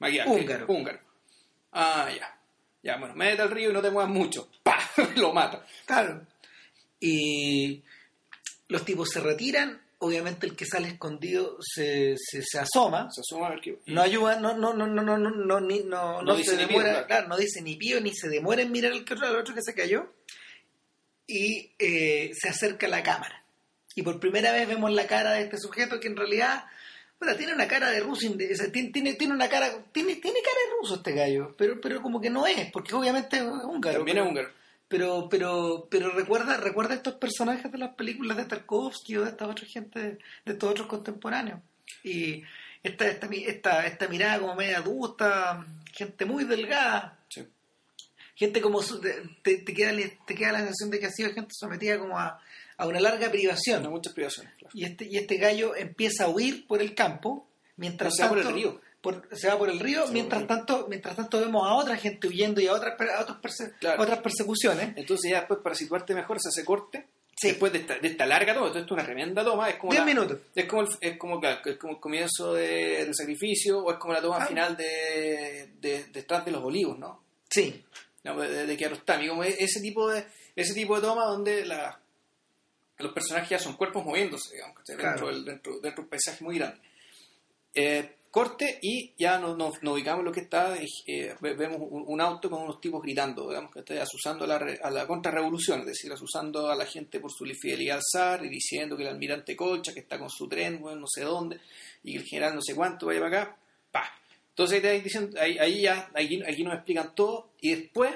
magiar, 0.00 0.28
Húngaro. 0.28 0.66
Húngaro. 0.68 0.98
Ah, 1.72 2.10
ya. 2.14 2.38
Ya, 2.82 2.96
bueno, 2.98 3.14
métete 3.14 3.42
al 3.42 3.50
río 3.50 3.70
y 3.70 3.72
no 3.72 3.80
te 3.80 3.90
muevas 3.90 4.12
mucho. 4.12 4.50
¡Pah! 4.62 4.78
Lo 5.16 5.32
mata. 5.32 5.64
Claro. 5.86 6.26
Y 7.00 7.82
los 8.68 8.84
tipos 8.84 9.08
se 9.10 9.20
retiran. 9.20 9.80
Obviamente 10.04 10.46
el 10.46 10.54
que 10.56 10.66
sale 10.66 10.88
escondido 10.88 11.56
se, 11.60 12.14
se, 12.18 12.42
se 12.42 12.58
asoma. 12.58 13.08
Se 13.10 13.20
asoma 13.20 13.46
a 13.46 13.50
ver 13.50 13.60
qué... 13.60 13.78
No 13.86 14.02
ayuda, 14.02 14.38
no, 14.38 14.54
no, 14.56 14.72
no, 14.74 14.86
no, 14.86 15.02
no, 15.02 15.16
no, 15.18 15.30
no, 15.30 15.60
ni- 15.60 15.82
no, 15.82 16.20
No 16.20 16.22
no 16.22 16.36
dice 16.36 16.52
se 16.52 16.56
ni 16.58 16.66
pío, 16.66 16.78
demora, 16.78 16.92
claro. 16.92 17.06
claro, 17.06 17.28
no 17.28 17.36
dice 17.36 17.62
ni 17.62 17.76
pío, 17.76 18.00
ni 18.00 18.12
se 18.14 18.28
demora 18.28 18.62
en 18.62 18.70
mirar 18.72 18.92
al, 18.92 19.04
que- 19.04 19.14
al 19.14 19.36
otro 19.36 19.54
que 19.54 19.62
se 19.62 19.74
cayó. 19.74 20.12
Y 21.26 21.72
eh, 21.78 22.30
se 22.34 22.48
acerca 22.48 22.86
a 22.86 22.90
la 22.90 23.02
cámara. 23.02 23.42
Y 23.94 24.02
por 24.02 24.20
primera 24.20 24.52
vez 24.52 24.68
vemos 24.68 24.90
la 24.92 25.06
cara 25.06 25.32
de 25.32 25.42
este 25.42 25.56
sujeto 25.58 25.98
que 26.00 26.08
en 26.08 26.16
realidad 26.16 26.64
bueno, 27.18 27.36
tiene 27.36 27.54
una 27.54 27.68
cara 27.68 27.90
de 27.90 28.00
ruso, 28.00 28.26
inde- 28.26 28.52
o 28.52 28.56
sea, 28.56 28.70
tiene, 28.70 28.90
tiene, 28.90 29.14
tiene 29.14 29.32
una 29.32 29.48
cara, 29.48 29.70
tiene, 29.92 30.16
tiene 30.16 30.40
cara 30.42 30.56
de 30.66 30.76
ruso 30.80 30.96
este 30.96 31.12
gallo, 31.12 31.54
pero, 31.56 31.80
pero 31.80 32.02
como 32.02 32.20
que 32.20 32.28
no 32.28 32.46
es, 32.46 32.70
porque 32.72 32.94
obviamente 32.94 33.36
es 33.36 33.42
húngaro. 33.44 33.98
También 33.98 34.18
es 34.18 34.22
pero- 34.22 34.28
húngaro. 34.30 34.50
Pero 34.88 35.28
pero 35.30 35.88
pero 35.90 36.10
recuerda 36.10 36.56
recuerda 36.56 36.94
estos 36.94 37.14
personajes 37.14 37.70
de 37.72 37.78
las 37.78 37.94
películas 37.94 38.36
de 38.36 38.44
Tarkovsky 38.44 39.16
o 39.16 39.22
de 39.24 39.30
esta 39.30 39.46
otra 39.48 39.66
gente 39.66 39.98
de 40.00 40.18
estos 40.52 40.70
otros 40.70 40.86
contemporáneos 40.86 41.60
y 42.02 42.42
esta 42.82 43.06
esta 43.08 43.26
esta, 43.32 43.86
esta 43.86 44.08
mirada 44.08 44.38
como 44.40 44.54
media 44.54 44.78
adusta 44.78 45.64
gente 45.92 46.24
muy 46.24 46.44
delgada 46.44 47.18
Sí. 47.28 47.46
gente 48.36 48.60
como 48.60 48.80
te, 49.42 49.58
te- 49.58 49.74
queda 49.74 49.92
te 50.26 50.34
queda 50.34 50.52
la 50.52 50.58
sensación 50.58 50.90
de 50.90 51.00
que 51.00 51.06
ha 51.06 51.10
sido 51.10 51.32
gente 51.32 51.50
sometida 51.54 51.98
como 51.98 52.18
a, 52.18 52.38
a 52.76 52.86
una 52.86 53.00
larga 53.00 53.30
privación 53.30 53.80
Tiene 53.80 53.88
muchas 53.94 54.12
privaciones. 54.12 54.52
claro. 54.58 54.70
y 54.74 54.84
este 54.84 55.06
y 55.06 55.16
este 55.16 55.36
gallo 55.38 55.74
empieza 55.74 56.24
a 56.24 56.28
huir 56.28 56.66
por 56.66 56.80
el 56.82 56.94
campo 56.94 57.48
mientras 57.76 58.10
No, 58.12 58.16
se 58.16 58.22
va 58.22 58.28
por 58.28 58.38
el 58.38 58.52
río. 58.52 58.80
Por- 59.04 59.28
se 59.36 59.46
va 59.46 59.56
por 59.58 59.68
el 59.70 59.78
río 59.78 60.06
mientras 60.08 60.44
tanto 60.48 60.86
mientras 60.88 61.14
tanto 61.14 61.38
vemos 61.38 61.64
a 61.68 61.74
otra 61.74 61.96
gente 61.96 62.26
huyendo 62.26 62.60
y 62.60 62.66
a 62.66 62.72
otras 62.72 62.98
a 63.00 63.20
otros 63.20 63.38
perse- 63.40 63.72
Claro. 63.78 64.02
otras 64.02 64.18
persecuciones 64.20 64.96
Entonces 64.96 65.30
ya 65.30 65.38
después, 65.40 65.60
para 65.62 65.76
situarte 65.76 66.12
mejor, 66.14 66.40
se 66.40 66.48
hace 66.48 66.64
corte. 66.64 67.06
Sí. 67.36 67.48
Después 67.48 67.72
de 67.72 67.80
esta, 67.80 67.98
de 67.98 68.08
esta 68.08 68.26
larga 68.26 68.54
toma, 68.54 68.68
esto 68.68 68.78
es 68.78 68.90
una 68.90 69.04
tremenda 69.04 69.44
toma. 69.44 69.68
Es 69.68 69.76
como, 69.76 69.90
10 69.92 70.00
la- 70.00 70.06
minutos. 70.06 70.38
es 70.54 70.64
como, 70.66 70.82
el, 70.82 70.88
es 71.00 71.18
como, 71.18 71.40
claro, 71.40 71.60
es 71.64 71.76
como 71.76 71.92
el 71.94 72.00
comienzo 72.00 72.54
de, 72.54 73.04
del 73.04 73.14
sacrificio 73.14 73.80
o 73.84 73.92
es 73.92 73.98
como 73.98 74.14
la 74.14 74.20
toma 74.22 74.38
Ah. 74.40 74.46
final 74.46 74.76
de, 74.76 75.70
de, 75.80 76.04
detrás 76.12 76.44
de 76.44 76.50
los 76.52 76.62
olivos, 76.64 76.98
¿no? 76.98 77.22
Sí, 77.50 77.84
No, 78.24 78.38
de, 78.40 78.66
de 78.66 78.76
Kiarostami, 78.76 79.28
como 79.28 79.44
e- 79.44 79.56
ese 79.62 79.80
tipo 79.80 80.08
de 80.10 80.24
ese 80.56 80.72
tipo 80.74 80.94
de 80.96 81.02
toma 81.02 81.24
donde 81.26 81.66
la, 81.66 82.00
los 82.98 83.12
personajes 83.12 83.50
ya 83.50 83.58
son 83.58 83.74
cuerpos 83.76 84.04
moviéndose, 84.04 84.54
digamos, 84.54 84.76
¿cachai? 84.78 84.96
dentro, 84.96 85.12
Claro. 85.16 85.34
del, 85.34 85.44
dentro, 85.44 85.72
dentro 85.80 85.90
de 85.96 86.00
un 86.02 86.08
paisaje 86.08 86.42
muy 86.44 86.56
grande. 86.58 86.78
Eh, 87.74 88.13
corte 88.34 88.80
y 88.82 89.12
ya 89.16 89.38
nos, 89.38 89.56
nos, 89.56 89.80
nos 89.82 89.94
ubicamos 89.94 90.24
lo 90.24 90.32
que 90.32 90.40
está, 90.40 90.76
eh, 90.76 91.34
ve- 91.40 91.54
vemos 91.54 91.78
un, 91.80 92.02
un 92.06 92.20
auto 92.20 92.50
con 92.50 92.62
unos 92.62 92.80
tipos 92.80 93.00
gritando, 93.00 93.48
digamos, 93.48 93.70
que 93.72 93.78
está 93.78 94.02
asusando 94.02 94.44
a 94.44 94.48
la, 94.48 94.58
re- 94.58 94.80
a 94.82 94.90
la 94.90 95.06
contrarrevolución, 95.06 95.80
es 95.80 95.86
decir, 95.86 96.12
asusando 96.12 96.68
a 96.68 96.74
la 96.74 96.84
gente 96.84 97.20
por 97.20 97.30
su 97.30 97.44
fidelidad 97.46 97.98
al 97.98 98.02
zar 98.12 98.44
y 98.44 98.48
diciendo 98.48 98.96
que 98.96 99.04
el 99.04 99.10
almirante 99.10 99.54
Colcha, 99.54 99.94
que 99.94 100.00
está 100.00 100.18
con 100.18 100.28
su 100.30 100.48
tren, 100.48 100.80
bueno, 100.80 101.00
no 101.02 101.06
sé 101.06 101.22
dónde, 101.22 101.60
y 102.02 102.12
que 102.14 102.18
el 102.18 102.24
general 102.24 102.54
no 102.56 102.60
sé 102.60 102.74
cuánto 102.74 103.06
vaya 103.06 103.20
para 103.20 103.42
acá, 103.42 103.56
pa. 103.92 104.04
Entonces 104.50 104.84
ahí, 104.84 105.00
diciendo- 105.00 105.40
ahí, 105.40 105.56
ahí 105.58 105.80
ya, 105.82 106.10
aquí, 106.14 106.42
aquí 106.42 106.64
nos 106.64 106.74
explican 106.74 107.14
todo 107.14 107.50
y 107.60 107.74
después 107.76 108.12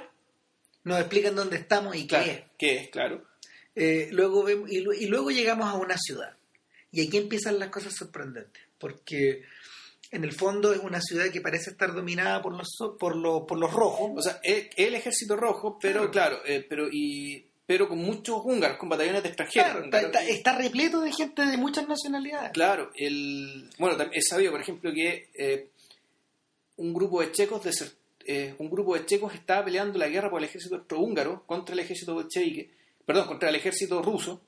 nos 0.85 0.99
explican 0.99 1.37
dónde 1.37 1.57
estamos 1.59 1.95
y 1.97 2.07
Claro, 2.09 2.25
qué 2.25 2.33
es. 2.33 2.43
¿Qué 2.59 2.77
es? 2.77 2.89
Claro. 2.91 3.25
Eh, 3.77 4.09
luego 4.11 4.43
vemos, 4.43 4.69
y 4.71 5.07
luego 5.07 5.31
llegamos 5.31 5.69
a 5.69 5.75
una 5.75 5.97
ciudad. 5.97 6.35
Y 6.91 7.07
aquí 7.07 7.19
empiezan 7.19 7.59
las 7.61 7.69
cosas 7.69 7.95
sorprendentes. 7.95 8.63
Porque 8.79 9.43
en 10.11 10.25
el 10.25 10.33
fondo 10.33 10.73
es 10.73 10.79
una 10.81 11.01
ciudad 11.01 11.31
que 11.31 11.41
parece 11.41 11.71
estar 11.71 11.93
dominada 11.95 12.41
por 12.43 12.55
los, 12.57 12.69
por 12.99 13.15
los, 13.17 13.43
por 13.43 13.59
los 13.59 13.73
rojos. 13.73 14.13
O 14.17 14.23
sea, 14.23 14.41
es 14.43 14.69
el 14.77 14.95
ejército 14.95 15.37
rojo, 15.37 15.79
pero 15.81 16.11
claro, 16.11 16.39
eh, 16.47 16.65
pero 16.69 16.89
y 16.91 17.45
pero 17.67 17.87
con 17.87 17.99
muchos 17.99 18.41
húngaros, 18.45 18.79
con 18.79 18.89
batallones 18.89 19.23
de 19.23 19.29
extranjeros. 19.29 19.71
Claro, 19.73 19.85
está, 19.85 20.01
está- 20.01 20.25
está 20.25 20.57
repleto 20.57 21.03
de 21.03 21.13
gente 21.13 21.45
de 21.45 21.57
muchas 21.59 21.87
nacionalidades. 21.87 22.53
Claro, 22.53 22.91
el, 22.97 23.69
bueno, 23.79 24.03
es 24.11 24.27
sabido, 24.29 24.53
por 24.53 24.61
ejemplo, 24.63 24.91
que 24.95 25.29
eh, 25.35 25.69
un 26.77 26.95
grupo 26.95 27.21
de 27.21 27.31
checos 27.33 27.63
deser- 27.65 27.93
eh, 28.25 28.55
un 28.59 28.71
grupo 28.71 28.95
de 28.95 29.05
checos 29.05 29.35
estaba 29.35 29.67
peleando 29.67 29.99
la 29.99 30.09
guerra 30.09 30.31
por 30.31 30.41
el 30.41 30.49
ejército 30.49 30.83
húngaro 30.97 31.43
contra 31.47 31.75
el 31.75 31.81
ejército 31.81 32.15
bolchevique, 32.15 32.71
perdón, 33.05 33.27
contra 33.27 33.51
el 33.51 33.57
ejército 33.57 34.01
ruso, 34.01 34.41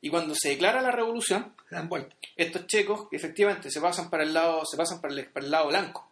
y 0.00 0.10
cuando 0.10 0.34
se 0.34 0.50
declara 0.50 0.80
la 0.80 0.90
revolución, 0.90 1.54
Se 1.68 1.74
dan 1.74 1.88
vuelta. 1.88 2.14
estos 2.36 2.66
checos 2.66 3.08
efectivamente 3.12 3.70
se 3.70 3.80
pasan 3.80 4.08
para 4.10 4.22
el 4.22 4.32
lado, 4.32 4.64
se 4.64 4.76
pasan 4.76 5.00
para 5.00 5.14
el, 5.14 5.26
para 5.26 5.44
el 5.44 5.50
lado 5.50 5.68
blanco, 5.68 6.04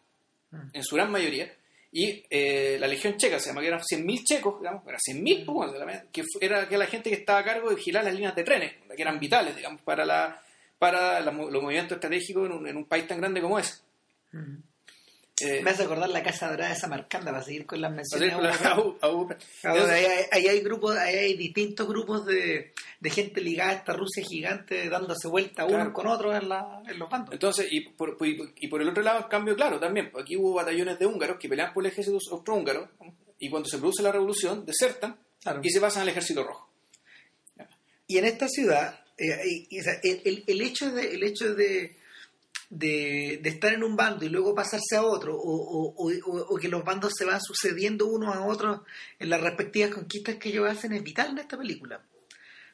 Mm. 0.51 0.69
en 0.75 0.85
su 0.85 0.95
gran 0.95 1.11
mayoría, 1.11 1.53
y 1.91 2.25
eh, 2.31 2.77
la 2.79 2.87
legión 2.87 3.17
checa, 3.17 3.41
se 3.41 3.49
llama 3.49 3.61
que 3.63 3.67
eran 3.69 3.81
100.000 3.83 4.23
checos, 4.25 4.61
digamos, 4.61 4.87
eran 4.87 5.01
100.000, 5.01 5.45
pues, 5.45 5.55
bueno, 5.57 5.73
solamente, 5.73 6.07
que 6.13 6.23
era 6.41 6.69
que 6.69 6.79
la 6.79 6.87
gente 6.87 7.11
que 7.11 7.17
estaba 7.17 7.41
a 7.41 7.45
cargo 7.45 7.69
de 7.69 7.75
vigilar 7.77 8.05
las 8.05 8.15
líneas 8.15 8.35
de 8.37 8.45
trenes, 8.45 8.73
que 8.95 9.03
eran 9.03 9.19
vitales, 9.19 9.57
digamos, 9.57 9.83
para 9.83 10.05
la 10.05 10.41
para 10.79 11.21
la 11.21 11.33
los 11.33 11.63
movimientos 11.63 11.97
estratégicos 11.97 12.47
en 12.47 12.53
un, 12.53 12.69
en 12.69 12.77
un 12.77 12.85
país 12.85 13.07
tan 13.09 13.19
grande 13.19 13.41
como 13.41 13.59
ese. 13.59 13.75
Mm. 14.33 14.57
Eh, 15.39 15.61
Me 15.63 15.71
hace 15.71 15.83
acordar 15.83 16.09
la 16.09 16.23
Casa 16.23 16.49
Dorada 16.49 16.71
de 16.73 16.81
Samarcanda 16.81 17.31
para 17.31 17.43
seguir 17.45 17.67
con 17.67 17.79
las 17.83 17.93
menciones. 17.93 18.33
hacer 18.33 18.43
la- 18.43 18.77
au- 18.77 18.99
au- 19.01 19.37
ahí, 19.65 20.05
hay, 20.07 20.25
ahí 20.33 20.49
hay 20.49 20.61
grupos, 20.61 20.97
ahí 20.97 21.15
hay 21.15 21.37
distintos 21.37 21.87
grupos 21.87 22.25
de, 22.25 22.73
de 23.01 23.11
gente 23.11 23.43
ligada 23.43 23.71
a 23.73 23.75
esta 23.75 23.93
Rusia 23.93 24.25
gigante 24.25 24.89
dándose 24.89 25.29
vuelta 25.29 25.67
Claro. 25.67 25.93
con 25.93 26.07
otros 26.07 26.35
en, 26.43 26.49
la, 26.49 26.83
en 26.89 26.99
los 26.99 27.11
bandos. 27.11 27.35
Entonces, 27.35 27.67
y 27.71 27.83
por, 27.83 28.17
y 28.23 28.33
por- 28.35 28.53
y 28.57 28.69
por 28.69 28.81
el 28.81 28.89
otro 28.89 29.03
lado, 29.03 29.21
en 29.25 29.29
cambio, 29.29 29.55
claro, 29.55 29.79
también, 29.79 30.11
pues, 30.11 30.23
aquí 30.23 30.39
hubo 30.39 30.55
batallones 30.55 30.99
de 30.99 31.05
húngaros 31.05 31.39
que 31.39 31.51
pelean 31.51 31.75
por 31.75 31.85
el 31.85 31.93
ejército 31.93 32.17
austrohúngaro 32.31 32.89
y 33.39 33.51
cuando 33.51 33.69
se 33.69 33.77
produce 33.77 34.03
la 34.03 34.13
revolución, 34.13 34.65
desertan 34.65 35.19
Claro. 35.43 35.61
y 35.63 35.69
se 35.71 35.81
pasan 35.83 36.03
al 36.03 36.09
ejército 36.09 36.45
rojo. 36.45 36.71
Y 38.07 38.17
en 38.19 38.25
esta 38.25 38.49
ciudad, 38.49 39.01
eh, 39.19 39.37
y- 39.45 39.67
y, 39.77 39.81
o 39.81 39.83
sea, 39.83 39.95
el, 40.03 40.23
el- 40.25 40.45
el 40.47 40.61
hecho 40.63 40.91
de, 40.93 41.15
el 41.15 41.23
hecho 41.25 41.55
de, 41.55 41.97
de, 42.71 43.41
estar 43.45 43.73
en 43.73 43.85
un 43.85 43.95
bando 43.97 44.25
y 44.25 44.29
luego 44.29 44.55
pasarse 44.55 44.97
a 44.97 45.03
otro, 45.05 45.37
o- 45.37 45.95
o- 45.97 46.55
o 46.55 46.57
que 46.57 46.69
los 46.69 46.85
bandos 46.85 47.13
se 47.17 47.25
van 47.25 47.41
sucediendo 47.41 48.07
unos 48.07 48.35
a 48.35 48.45
otros 48.45 48.81
en 49.19 49.31
las 49.31 49.41
respectivas 49.41 49.91
conquistas 49.95 50.37
que 50.37 50.49
ellos 50.49 50.69
hacen, 50.69 50.93
es 50.93 51.03
vital 51.03 51.31
en 51.31 51.39
esta 51.39 51.57
película. 51.57 52.03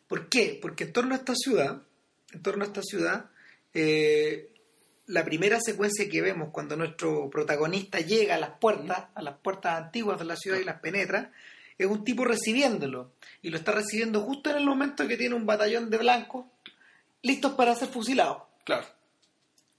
¿Por 0.09 0.29
qué? 0.29 0.59
Porque 0.61 0.85
en 0.85 0.93
torno 0.93 1.15
a 1.15 1.19
esta 1.19 1.35
ciudad, 1.35 1.83
en 2.33 2.43
torno 2.43 2.65
a 2.65 2.67
esta 2.67 2.83
ciudad, 2.83 3.27
eh, 3.75 4.49
la 5.07 5.25
primera 5.25 5.59
secuencia 5.61 6.09
que 6.09 6.23
vemos 6.23 6.51
cuando 6.53 6.77
nuestro 6.77 7.29
protagonista 7.31 7.99
llega 8.01 8.37
a 8.37 8.39
las 8.39 8.59
puertas, 8.59 9.07
a 9.15 9.23
las 9.23 9.37
puertas 9.39 9.75
antiguas 9.83 10.19
de 10.19 10.25
la 10.25 10.37
ciudad 10.37 10.59
y 10.59 10.65
las 10.65 10.81
penetra, 10.81 11.33
es 11.77 11.87
un 11.87 12.05
tipo 12.05 12.25
recibiéndolo. 12.25 13.13
Y 13.43 13.51
lo 13.51 13.57
está 13.59 13.73
recibiendo 13.73 14.21
justo 14.21 14.51
en 14.51 14.57
el 14.57 14.65
momento 14.65 15.07
que 15.09 15.17
tiene 15.17 15.35
un 15.35 15.45
batallón 15.47 15.91
de 15.91 15.99
blancos 15.99 16.47
listos 17.23 17.53
para 17.53 17.75
ser 17.75 17.89
fusilados. 17.89 18.43
Claro. 18.65 18.87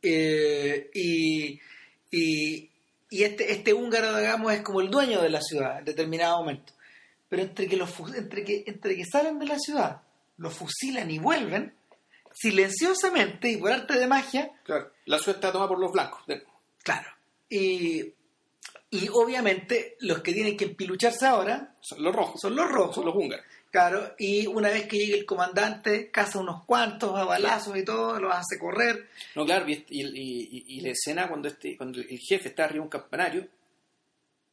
Eh, 0.03 0.89
y 0.93 1.59
y, 2.11 2.69
y 3.09 3.23
este, 3.23 3.51
este 3.51 3.73
húngaro, 3.73 4.15
digamos, 4.17 4.53
es 4.53 4.61
como 4.61 4.81
el 4.81 4.91
dueño 4.91 5.21
de 5.21 5.29
la 5.29 5.41
ciudad 5.41 5.79
en 5.79 5.85
determinado 5.85 6.37
momento. 6.39 6.73
pero 7.29 7.41
entre 7.43 7.67
que, 7.67 7.75
los, 7.77 7.91
entre, 8.15 8.43
que, 8.43 8.63
entre 8.67 8.95
que 8.95 9.05
salen 9.05 9.39
de 9.39 9.47
la 9.47 9.57
ciudad, 9.57 10.01
los 10.37 10.53
fusilan 10.53 11.09
y 11.09 11.17
vuelven, 11.19 11.73
silenciosamente 12.33 13.49
y 13.49 13.57
por 13.57 13.71
arte 13.71 13.97
de 13.97 14.07
magia, 14.07 14.51
Claro. 14.63 14.91
La 15.05 15.17
ciudad 15.19 15.37
está 15.37 15.51
tomada 15.51 15.69
por 15.69 15.79
los 15.79 15.91
blancos. 15.91 16.21
claro. 16.83 17.07
Y, 17.49 18.13
y 18.89 19.07
obviamente 19.11 19.95
los 20.01 20.21
que 20.21 20.33
tienen 20.33 20.55
que 20.57 20.65
empilucharse 20.65 21.25
ahora 21.25 21.75
son 21.81 22.03
los 22.03 22.15
rojos. 22.15 22.39
son 22.41 22.55
los 22.55 22.69
rojos. 22.69 22.95
Son 22.95 23.05
los 23.05 23.15
húngaros. 23.15 23.45
Claro, 23.73 24.13
y 24.19 24.45
una 24.45 24.69
vez 24.69 24.85
que 24.85 24.99
llegue 24.99 25.17
el 25.17 25.25
comandante, 25.25 26.11
caza 26.11 26.37
unos 26.37 26.63
cuantos 26.63 27.17
a 27.19 27.23
balazos 27.23 27.75
y 27.75 27.83
todo, 27.83 28.19
los 28.19 28.31
hace 28.31 28.59
correr. 28.59 29.09
No, 29.33 29.45
claro, 29.45 29.67
y, 29.67 29.83
y, 29.89 30.03
y- 30.05 30.65
y 30.77 30.81
la 30.81 30.89
escena 30.91 31.27
cuando 31.27 31.47
este 31.47 31.75
cuando 31.75 31.99
el 31.99 32.19
jefe 32.19 32.49
está 32.49 32.65
arriba 32.65 32.81
de 32.83 32.85
un 32.85 32.89
campanario 32.89 33.47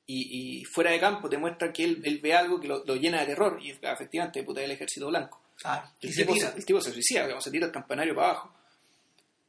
y, 0.07 0.65
fuera 0.65 0.91
de 0.91 0.99
campo 0.99 1.29
te 1.29 1.37
muestra 1.39 1.73
que 1.73 1.85
él, 1.85 2.01
él 2.05 2.19
ve 2.21 2.35
algo 2.35 2.59
que 2.61 2.67
lo, 2.67 2.83
lo 2.85 2.97
llena 2.97 3.21
de 3.21 3.27
terror 3.27 3.59
y 3.63 3.71
efectivamente 3.71 4.43
puta 4.43 4.63
el 4.63 4.71
ejército 4.73 5.07
blanco. 5.09 5.41
Ah, 5.65 5.85
El 6.01 6.15
tipo, 6.17 6.35
se, 6.35 6.47
el 6.57 6.65
tipo 6.65 6.81
se 6.81 6.91
suicida, 6.93 7.23
digamos, 7.25 7.45
se 7.45 7.51
tira 7.51 7.67
el 7.67 7.73
campanario 7.73 8.15
para 8.15 8.31
abajo. 8.31 8.53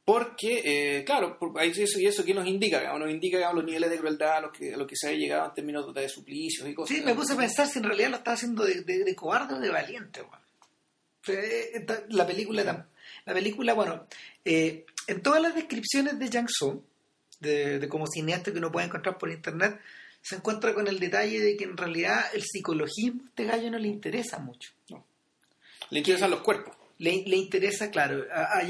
Porque, 0.04 0.62
eh, 0.98 1.04
claro, 1.04 1.38
sí 1.72 1.82
eso, 1.84 2.00
y 2.00 2.06
eso 2.06 2.24
que 2.24 2.34
nos 2.34 2.46
indica, 2.46 2.80
digamos, 2.80 3.00
nos 3.00 3.10
indica 3.10 3.36
digamos, 3.36 3.56
los 3.56 3.64
niveles 3.66 3.88
de 3.88 3.98
crueldad 3.98 4.36
a 4.38 4.40
los 4.40 4.52
que, 4.52 4.74
a 4.74 4.76
los 4.76 4.86
que 4.88 4.96
se 4.96 5.08
ha 5.08 5.12
llegado 5.12 5.46
en 5.48 5.54
términos 5.54 5.94
de 5.94 6.08
suplicios 6.08 6.68
y 6.68 6.74
cosas. 6.74 6.96
Sí, 6.96 7.02
me 7.04 7.14
puse 7.14 7.34
a 7.34 7.36
pensar 7.36 7.68
si 7.68 7.78
en 7.78 7.84
realidad 7.84 8.10
lo 8.10 8.16
estaba 8.16 8.34
haciendo 8.34 8.64
de, 8.64 8.82
de- 8.82 9.04
de 9.04 9.14
cobarde 9.14 9.54
o 9.54 9.60
de 9.60 9.68
valiente. 9.70 10.22
weón. 10.22 10.32
O 10.34 11.24
sea, 11.24 11.40
esta- 11.40 12.02
la 12.08 12.26
película, 12.26 12.64
tam- 12.64 12.86
la 13.26 13.32
película, 13.32 13.74
bueno, 13.74 14.06
eh, 14.44 14.86
en 15.06 15.22
todas 15.22 15.40
las 15.40 15.54
descripciones 15.54 16.18
de 16.18 16.28
Jiang 16.28 16.48
Su, 16.48 16.82
de, 17.38 17.78
de 17.78 17.88
como 17.88 18.06
cineasta 18.08 18.50
que 18.52 18.58
uno 18.58 18.72
puede 18.72 18.86
encontrar 18.86 19.18
por 19.18 19.30
internet, 19.30 19.80
se 20.20 20.34
encuentra 20.36 20.74
con 20.74 20.88
el 20.88 20.98
detalle 20.98 21.38
de 21.40 21.56
que 21.56 21.62
en 21.64 21.76
realidad 21.76 22.24
el 22.34 22.42
psicologismo 22.42 23.22
a 23.24 23.28
este 23.28 23.44
gallo 23.44 23.70
no 23.70 23.78
le 23.78 23.86
interesa 23.88 24.38
mucho. 24.40 24.72
Le 25.90 25.98
interesan 25.98 26.30
los 26.30 26.40
cuerpos. 26.40 26.74
Le, 26.98 27.22
le 27.26 27.36
interesa, 27.36 27.90
claro, 27.90 28.24
a, 28.32 28.58
a, 28.58 28.62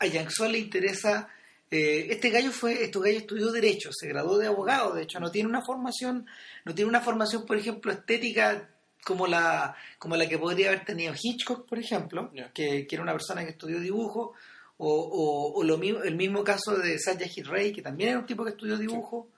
a 0.00 0.06
Yang 0.06 0.30
Su 0.30 0.44
le 0.48 0.58
interesa. 0.58 1.28
eh, 1.70 2.08
este 2.10 2.30
gallo 2.30 2.50
fue, 2.50 2.82
este 2.82 2.98
gallo 2.98 3.18
estudió 3.18 3.52
derecho, 3.52 3.90
se 3.92 4.08
graduó 4.08 4.38
de 4.38 4.48
abogado, 4.48 4.94
de 4.94 5.02
hecho 5.04 5.20
no 5.20 5.30
tiene 5.30 5.48
una 5.48 5.62
formación, 5.62 6.26
no 6.64 6.74
tiene 6.74 6.88
una 6.88 7.00
formación, 7.00 7.46
por 7.46 7.56
ejemplo, 7.56 7.92
estética 7.92 8.68
como 9.04 9.26
la, 9.28 9.76
como 9.98 10.16
la 10.16 10.28
que 10.28 10.36
podría 10.38 10.68
haber 10.68 10.84
tenido 10.84 11.14
Hitchcock, 11.16 11.66
por 11.68 11.78
ejemplo, 11.78 12.30
que, 12.52 12.86
que 12.88 12.94
era 12.96 13.02
una 13.02 13.12
persona 13.12 13.44
que 13.44 13.50
estudió 13.52 13.78
dibujo, 13.78 14.32
o, 14.78 14.88
o, 14.88 15.52
o 15.54 15.62
lo 15.62 15.78
mismo, 15.78 16.02
el 16.02 16.16
mismo 16.16 16.42
caso 16.42 16.76
de 16.76 16.98
Satyajit 16.98 17.46
Ray, 17.46 17.72
que 17.72 17.82
también 17.82 18.10
era 18.10 18.18
un 18.18 18.26
tipo 18.26 18.42
que 18.44 18.50
estudió 18.50 18.76
dibujo. 18.76 19.28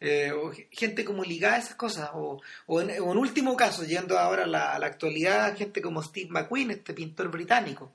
eh, 0.00 0.30
o 0.32 0.50
ge- 0.52 0.68
gente 0.70 1.04
como 1.06 1.22
ligada 1.24 1.54
a 1.56 1.58
esas 1.58 1.74
cosas, 1.76 2.10
o, 2.14 2.38
o 2.66 2.80
en, 2.82 2.90
en 2.90 3.02
último 3.02 3.56
caso, 3.56 3.82
yendo 3.84 4.18
ahora 4.18 4.44
a 4.44 4.46
la, 4.46 4.74
a 4.74 4.78
la 4.78 4.86
actualidad, 4.88 5.56
gente 5.56 5.80
como 5.80 6.02
Steve 6.02 6.28
McQueen, 6.30 6.70
este 6.72 6.92
pintor 6.92 7.30
británico, 7.30 7.90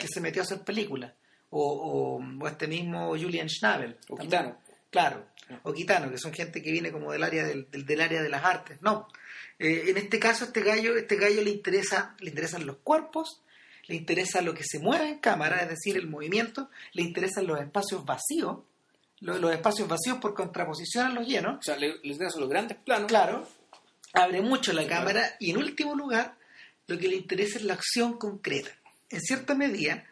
que 0.00 0.08
se 0.08 0.20
metió 0.20 0.42
a 0.42 0.44
hacer 0.44 0.60
películas. 0.62 1.12
O, 1.58 2.18
o, 2.18 2.42
o 2.42 2.48
este 2.48 2.66
mismo 2.66 3.10
Julian 3.10 3.48
Schnabel. 3.48 3.96
O 4.08 4.16
también. 4.16 4.30
Kitano. 4.30 4.58
Claro. 4.90 5.26
O 5.62 5.72
Kitano, 5.72 6.10
que 6.10 6.18
son 6.18 6.32
gente 6.34 6.62
que 6.62 6.70
viene 6.70 6.90
como 6.90 7.12
del 7.12 7.22
área 7.22 7.44
del, 7.44 7.70
del, 7.70 7.86
del 7.86 8.00
área 8.00 8.22
de 8.22 8.28
las 8.28 8.44
artes. 8.44 8.78
No. 8.82 9.08
Eh, 9.58 9.84
en 9.88 9.96
este 9.96 10.18
caso, 10.18 10.44
este 10.44 10.60
gallo, 10.60 10.96
este 10.96 11.16
gallo 11.16 11.42
le 11.42 11.50
interesa, 11.50 12.14
le 12.20 12.30
interesan 12.30 12.66
los 12.66 12.76
cuerpos, 12.78 13.42
le 13.86 13.94
interesa 13.94 14.42
lo 14.42 14.52
que 14.52 14.64
se 14.64 14.80
mueve 14.80 15.08
en 15.08 15.18
cámara, 15.18 15.62
es 15.62 15.68
decir, 15.70 15.96
el 15.96 16.08
movimiento, 16.08 16.68
le 16.92 17.02
interesan 17.02 17.46
los 17.46 17.58
espacios 17.60 18.04
vacíos, 18.04 18.58
los, 19.20 19.40
los 19.40 19.52
espacios 19.52 19.88
vacíos 19.88 20.18
por 20.18 20.34
contraposición 20.34 21.06
a 21.06 21.14
los 21.14 21.26
llenos. 21.26 21.58
O 21.58 21.62
sea, 21.62 21.76
le, 21.76 21.94
les 22.02 22.12
interesan 22.16 22.40
los 22.40 22.50
grandes 22.50 22.76
planos. 22.78 23.08
Claro, 23.08 23.48
abre 24.12 24.42
mucho 24.42 24.72
la 24.72 24.86
cámara 24.86 25.36
y 25.38 25.52
en 25.52 25.58
último 25.58 25.94
lugar, 25.94 26.36
lo 26.86 26.98
que 26.98 27.08
le 27.08 27.16
interesa 27.16 27.58
es 27.58 27.64
la 27.64 27.74
acción 27.74 28.18
concreta. 28.18 28.70
En 29.08 29.20
cierta 29.20 29.54
medida, 29.54 30.04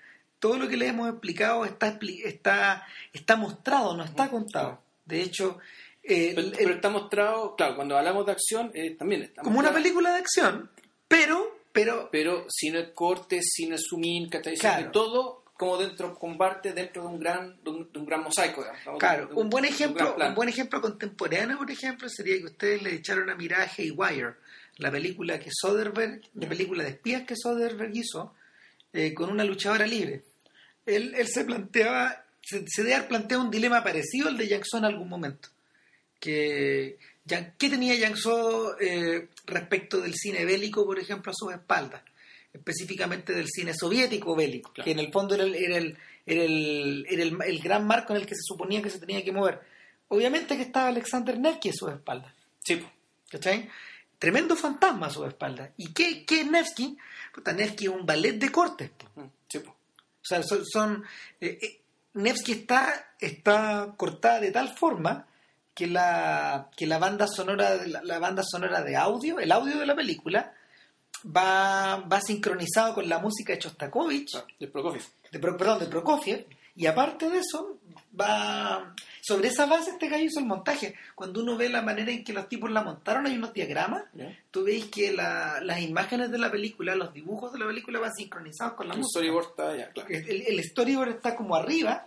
todo 0.45 0.59
lo 0.59 0.69
que 0.69 0.77
le 0.77 0.89
hemos 0.89 1.09
explicado 1.09 1.65
está, 1.65 1.99
está, 2.23 2.87
está 3.15 3.37
mostrado, 3.37 3.97
no 3.97 4.05
está 4.05 4.29
contado. 4.29 4.79
De 5.07 5.23
hecho, 5.23 5.59
eh, 6.03 6.35
Pero, 6.55 6.75
está 6.75 6.91
mostrado, 6.91 7.57
claro, 7.57 7.77
cuando 7.77 7.97
hablamos 7.97 8.27
de 8.27 8.33
acción, 8.33 8.71
eh, 8.75 8.91
también 8.91 9.23
está 9.23 9.41
como 9.41 9.59
una 9.59 9.73
película 9.73 10.13
de 10.13 10.19
acción, 10.19 10.71
pero, 11.09 11.61
pero 11.73 12.11
Pero 12.13 12.45
sin 12.51 12.77
el 12.77 12.93
corte, 12.93 13.41
sin 13.41 13.73
el 13.73 13.79
zoom 13.79 14.29
¿cachai? 14.29 14.57
Claro. 14.57 14.87
Y 14.87 14.93
todo 14.93 15.45
como 15.55 15.79
dentro, 15.79 16.15
comparte 16.19 16.75
dentro 16.75 17.05
de 17.05 17.09
un 17.09 17.19
gran, 17.19 17.65
de 17.65 17.71
un, 17.71 17.91
de 17.91 17.99
un 17.99 18.05
gran 18.05 18.23
mosaico. 18.23 18.67
Claro, 18.99 19.29
De 19.29 19.35
un 19.37 19.49
buen 19.49 19.65
un 19.65 19.71
ejemplo, 19.71 20.15
un 20.15 20.35
buen 20.35 20.51
ejemplo 20.51 20.83
contemporáneo, 20.83 21.57
por 21.57 21.71
ejemplo, 21.71 22.07
sería 22.11 22.37
que 22.37 22.45
ustedes 22.45 22.83
le 22.83 22.93
echaron 22.97 23.31
a 23.31 23.35
mirar 23.35 23.63
a 23.63 23.71
Haywire, 23.79 24.35
la 24.77 24.91
película 24.91 25.41
que 25.41 25.49
Soderbergh, 25.51 26.21
la 26.35 26.47
película 26.51 26.85
de 26.85 26.91
espías 26.91 27.23
que 27.23 27.35
Soderbergh 27.35 27.97
hizo 27.97 28.35
eh, 28.93 29.15
con 29.15 29.31
una 29.31 29.43
luchadora 29.43 29.87
libre. 29.87 30.34
Él, 30.87 31.15
él 31.17 31.29
se 31.29 31.45
planteaba, 31.45 32.25
se, 32.43 32.65
se 32.67 33.37
un 33.37 33.51
dilema 33.51 33.83
parecido 33.83 34.29
al 34.29 34.37
de 34.37 34.49
Yang 34.49 34.65
So 34.65 34.79
en 34.79 34.85
algún 34.85 35.09
momento. 35.09 35.49
Que, 36.21 36.99
¿Qué 37.27 37.71
tenía 37.71 37.95
Yang 37.95 38.17
So 38.17 38.79
eh, 38.81 39.29
respecto 39.47 40.01
del 40.01 40.15
cine 40.15 40.45
bélico, 40.45 40.85
por 40.85 40.99
ejemplo, 40.99 41.33
a 41.33 41.35
sus 41.35 41.53
espaldas? 41.53 42.03
Específicamente 42.53 43.33
del 43.33 43.49
cine 43.49 43.75
soviético 43.75 44.37
bélico, 44.37 44.73
Claro. 44.73 44.85
que 44.85 44.93
en 44.93 44.99
el 45.01 45.11
fondo 45.13 45.35
era 45.35 45.45
el, 45.45 45.55
era 45.55 45.77
el, 45.79 45.99
era 46.25 46.45
el, 46.45 47.07
era 47.11 47.23
el- 47.25 47.39
el 47.47 47.59
gran 47.61 47.87
marco 47.87 48.13
en 48.15 48.21
el 48.21 48.27
que 48.27 48.35
se 48.37 48.43
suponía 48.45 48.81
que 48.81 48.91
se 48.91 49.01
tenía 49.01 49.25
que 49.25 49.33
mover. 49.33 49.61
Obviamente 50.09 50.57
que 50.57 50.63
estaba 50.63 50.89
Alexander 50.89 51.39
Nevsky 51.39 51.71
a 51.71 51.73
sus 51.73 51.91
espaldas. 51.91 52.33
Sí, 52.65 52.77
pues. 52.77 52.91
¿Cachai? 53.31 53.69
Tremendo 54.19 54.55
fantasma 54.55 55.07
a 55.09 55.11
su 55.11 55.25
espalda. 55.25 55.73
¿Y 55.77 55.93
qué, 55.93 56.25
qué 56.25 56.43
es 56.43 56.51
Nevsky? 56.51 56.97
Puta, 57.35 57.53
Nevsky 57.53 57.87
es 57.87 57.91
un 57.91 58.07
ballet 58.07 58.35
de 58.39 58.49
cortes. 58.51 58.91
pues. 59.15 59.27
O 60.25 60.27
sea, 60.27 60.43
son... 60.43 60.65
son- 60.67 61.05
eh, 61.41 61.59
eh, 61.63 61.81
Nevsky 62.15 62.53
está, 62.53 63.09
está 63.21 63.93
cortada 63.97 64.39
de 64.41 64.53
tal 64.53 64.77
forma 64.77 65.27
que 65.75 65.89
la, 65.89 66.71
que 66.77 66.87
la 66.87 66.99
banda 66.99 67.27
sonora 67.27 67.77
de 67.77 67.89
la, 67.89 68.03
la 68.05 68.19
banda 68.21 68.45
sonora 68.45 68.83
de 68.83 68.95
audio, 68.97 69.41
el 69.41 69.51
audio 69.51 69.77
de 69.79 69.85
la 69.87 69.97
película, 69.97 70.53
va, 71.27 71.97
va 71.97 72.21
sincronizado 72.21 72.95
con 72.95 73.09
la 73.09 73.19
música 73.19 73.53
de 73.53 73.59
Shostakovich, 73.61 74.37
Ah, 74.37 74.45
de 74.61 74.69
Prokofiev. 74.69 75.03
de, 75.33 75.39
Pro- 75.41 75.57
perdón, 75.57 75.79
de 75.81 75.87
Prokofiev, 75.87 76.47
y 76.77 76.87
aparte 76.87 77.29
de 77.29 77.39
eso, 77.39 77.79
va 78.21 78.95
sobre 79.27 79.49
esa 79.49 79.65
base 79.67 79.91
este 79.93 80.09
gallo 80.09 80.25
hizo 80.25 80.41
el 80.41 80.47
montaje. 80.47 80.95
Cuando 81.15 81.41
uno 81.43 81.57
ve 81.57 81.69
la 81.71 81.81
manera 81.81 82.11
en 82.13 82.25
que 82.25 82.33
los 82.35 82.49
tipos 82.49 82.71
la 82.71 82.83
montaron, 82.83 83.25
hay 83.27 83.37
unos 83.37 83.55
diagramas, 83.55 84.05
tú 84.51 84.65
veis 84.65 84.87
que 84.87 85.13
la- 85.13 85.61
las 85.63 85.81
imágenes 85.81 86.31
de 86.31 86.39
la 86.39 86.51
película, 86.51 86.95
los 86.95 87.15
dibujos 87.15 87.53
de 87.53 87.59
la 87.61 87.67
película 87.67 88.01
van 88.01 88.13
sincronizados 88.13 88.75
con 88.75 88.89
la 88.89 88.95
El 88.95 89.01
música. 89.01 89.21
storyboard 89.21 89.47
está 89.51 89.77
ya, 89.77 89.91
claro. 89.93 90.09
El, 90.11 90.43
el 90.47 90.65
storyboard 90.65 91.09
está 91.11 91.35
como 91.37 91.55
arriba 91.57 92.05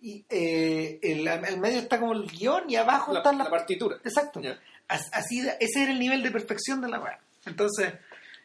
y 0.00 0.24
eh, 0.28 0.98
el, 1.02 1.58
medio 1.60 1.78
está 1.78 2.00
como 2.00 2.12
el 2.14 2.26
guion 2.26 2.64
y 2.68 2.76
abajo 2.76 3.12
La, 3.12 3.20
están 3.20 3.38
la 3.38 3.48
partitura. 3.48 3.96
Exacto. 4.04 4.40
Así, 4.88 5.40
ese 5.60 5.82
era 5.82 5.92
el 5.92 5.98
nivel 5.98 6.22
de 6.22 6.30
perfección 6.30 6.80
de 6.80 6.88
la 6.88 7.00
weá. 7.00 7.18
Entonces, 7.44 7.94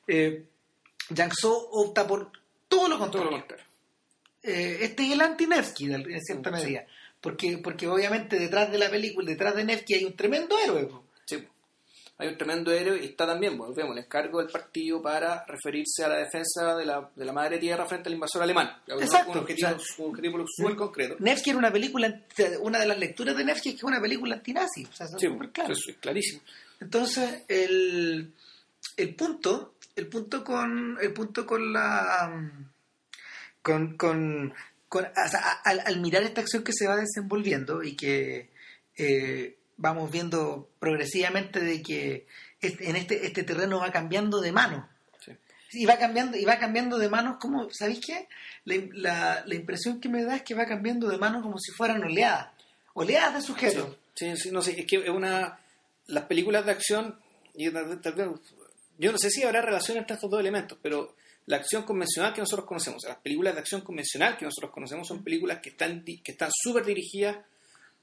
eh, 0.08 0.44
Yang 1.10 1.34
So 1.34 1.70
opta 1.72 2.06
por 2.08 2.32
todo 2.68 2.88
lo 2.88 2.96
Todo 2.96 3.00
contrario. 3.00 3.32
lo 3.32 3.38
contrario. 3.38 3.66
Eh, 4.44 4.78
este 4.82 5.04
es 5.06 5.12
el 5.12 5.22
anti-Nevsky 5.22 5.94
en 5.94 6.22
cierta 6.22 6.56
Sí. 6.58 6.64
medida. 6.64 6.86
Porque, 7.22 7.60
porque 7.64 7.88
obviamente 7.88 8.38
detrás 8.40 8.72
de 8.72 8.80
la 8.80 8.90
película, 8.90 9.30
detrás 9.30 9.56
de 9.56 9.64
Nevsky 9.64 9.94
hay 9.94 10.06
un 10.06 10.16
tremendo 10.16 10.58
héroe. 10.60 10.86
po. 10.86 11.04
Sí. 11.26 11.48
Hay 12.18 12.28
un 12.28 12.38
tremendo 12.38 12.72
héroe 12.72 13.00
y 13.02 13.06
está 13.06 13.26
también, 13.26 13.58
pues, 13.58 13.76
vemos, 13.76 13.96
el 13.98 14.04
encargo 14.04 14.40
del 14.40 14.52
partido 14.52 15.02
para 15.02 15.44
referirse 15.48 16.04
a 16.04 16.08
la 16.08 16.18
defensa 16.18 16.76
de 16.76 16.86
la, 16.86 17.10
de 17.16 17.26
la 17.26 17.34
madre 17.34 17.58
tierra 17.58 17.86
frente 17.86 18.10
al 18.10 18.14
invasor 18.14 18.44
alemán. 18.44 18.72
Exacto, 18.88 19.32
Un 19.32 19.38
objetivo, 19.40 19.70
o 19.70 19.80
sea, 19.80 20.06
un 20.06 20.10
objetivo 20.12 20.46
súper 20.48 20.76
concreto. 20.76 21.16
Nevsky 21.20 21.50
era 21.52 21.60
una 21.60 21.72
película, 21.72 22.22
una 22.62 22.80
de 22.80 22.86
las 22.88 22.98
lecturas 23.00 23.36
de 23.36 23.44
Nevsky 23.44 23.70
es 23.70 23.76
que 23.76 23.80
es 23.80 23.84
una 23.84 24.02
película 24.02 24.36
antinazi. 24.36 24.86
O 24.86 24.94
sea, 24.94 25.08
Sí, 25.08 25.28
pues, 25.30 25.50
claro. 25.52 25.74
eso 25.74 25.90
es 25.92 25.98
clarísimo. 25.98 26.42
Entonces, 26.80 27.44
el, 27.48 28.32
el 28.98 29.16
punto, 29.16 29.74
el 29.96 30.08
punto 30.08 30.44
con, 30.44 30.98
el 31.02 31.14
punto 31.14 31.46
con 31.46 31.74
la, 31.74 32.52
con, 33.64 33.98
con, 33.98 34.54
con- 34.92 35.06
o 35.06 35.30
sea, 35.30 35.40
al, 35.64 35.80
al 35.86 36.02
mirar 36.02 36.22
esta 36.24 36.42
acción 36.42 36.66
que 36.66 36.74
se 36.74 36.86
va 36.86 36.98
desenvolviendo 36.98 37.82
y 37.82 37.96
que 37.96 38.50
eh, 38.98 39.56
vamos 39.78 40.12
viendo 40.12 40.70
progresivamente 40.80 41.62
de 41.62 41.82
que 41.82 42.28
este- 42.60 42.90
en 42.90 42.98
este, 42.98 43.26
este 43.26 43.44
terreno 43.44 43.80
va 43.80 43.90
cambiando 43.90 44.42
de 44.42 44.52
mano. 44.52 44.90
Sí. 45.26 45.32
Y 45.72 45.86
va 45.86 45.98
cambiando, 45.98 46.36
y 46.38 46.44
va 46.44 46.60
cambiando 46.60 46.98
de 47.00 47.08
manos 47.08 47.38
como, 47.40 47.70
¿sabéis 47.72 48.02
qué? 48.06 48.28
La, 48.66 48.76
la, 48.92 49.44
la 49.46 49.56
impresión 49.56 50.02
que 50.02 50.10
me 50.10 50.24
da 50.26 50.36
es 50.36 50.42
que 50.44 50.56
va 50.56 50.66
cambiando 50.66 51.08
de 51.08 51.18
manos 51.18 51.42
como 51.42 51.58
si 51.58 51.72
fueran 51.72 52.04
oleadas. 52.04 52.50
Oleadas 52.94 53.34
de 53.36 53.42
sujetos. 53.42 53.96
Sí, 54.14 54.36
sí, 54.36 54.52
no 54.52 54.62
sé, 54.62 54.78
es 54.78 54.86
que 54.86 54.98
es 54.98 55.10
una... 55.10 55.58
Las 56.08 56.26
películas 56.26 56.66
de 56.66 56.72
acción, 56.74 57.18
y 57.56 57.70
tal 57.72 58.14
vez- 58.14 58.28
yo 58.98 59.12
no 59.14 59.18
sé 59.18 59.30
si 59.30 59.44
habrá 59.44 59.62
relación 59.62 59.98
entre 59.98 60.16
estos 60.16 60.30
dos 60.30 60.42
elementos, 60.42 60.78
pero 60.82 61.16
la 61.48 61.58
acción 61.58 61.84
convencional 61.84 62.34
que 62.34 62.42
nosotros 62.42 62.68
conocemos, 62.68 63.04
las 63.08 63.18
películas 63.18 63.54
de 63.56 63.60
acción 63.62 63.82
convencional 63.82 64.38
que 64.38 64.46
nosotros 64.46 64.72
conocemos 64.72 65.08
son 65.08 65.24
películas 65.24 65.60
que 65.62 65.70
están 65.70 66.04
que 66.06 66.22
están 66.32 66.50
súper 66.54 66.86
dirigidas 66.86 67.38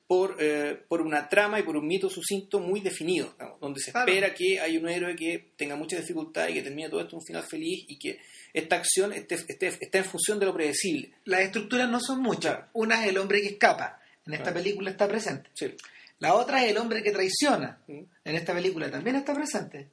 por, 0.07 0.37
eh, 0.41 0.75
por 0.89 1.03
una 1.03 1.29
trama 1.29 1.61
y 1.61 1.63
por 1.65 1.77
un 1.77 1.87
mito 1.87 2.09
sucinto 2.09 2.61
muy 2.61 2.81
definido, 2.81 3.35
donde 3.61 3.79
se 3.79 3.93
Claro. 3.93 4.11
espera 4.11 4.35
que 4.35 4.59
hay 4.59 4.79
un 4.79 4.89
héroe 4.89 5.15
que 5.15 5.51
tenga 5.57 5.77
mucha 5.77 5.99
dificultad 5.99 6.49
y 6.49 6.55
que 6.55 6.63
termine 6.63 6.89
todo 6.89 7.01
esto 7.01 7.17
en 7.17 7.21
un 7.21 7.27
final 7.27 7.43
feliz 7.43 7.85
y 7.89 7.99
que 7.99 8.19
esta 8.55 8.77
acción 8.77 9.13
esté, 9.13 9.35
esté, 9.35 9.67
esté 9.67 9.99
en 9.99 10.05
función 10.07 10.39
de 10.41 10.47
lo 10.47 10.55
predecible. 10.55 11.13
Las 11.27 11.41
estructuras 11.43 11.91
no 11.91 12.01
son 12.01 12.21
muchas. 12.23 12.55
Claro. 12.55 12.69
Una 12.73 13.03
es 13.05 13.11
el 13.11 13.19
hombre 13.19 13.43
que 13.43 13.49
escapa. 13.49 14.01
En 14.27 14.33
esta 14.33 14.45
Claro. 14.45 14.59
película 14.63 14.91
está 14.91 15.07
presente. 15.07 15.51
Sí. 15.55 15.75
La 16.21 16.35
otra 16.35 16.65
es 16.65 16.71
el 16.71 16.79
hombre 16.79 17.03
que 17.03 17.13
traiciona. 17.13 17.79
Mm. 17.87 18.01
En 18.25 18.35
esta 18.35 18.55
película 18.55 18.91
también 18.91 19.17
está 19.17 19.35
presente. 19.35 19.91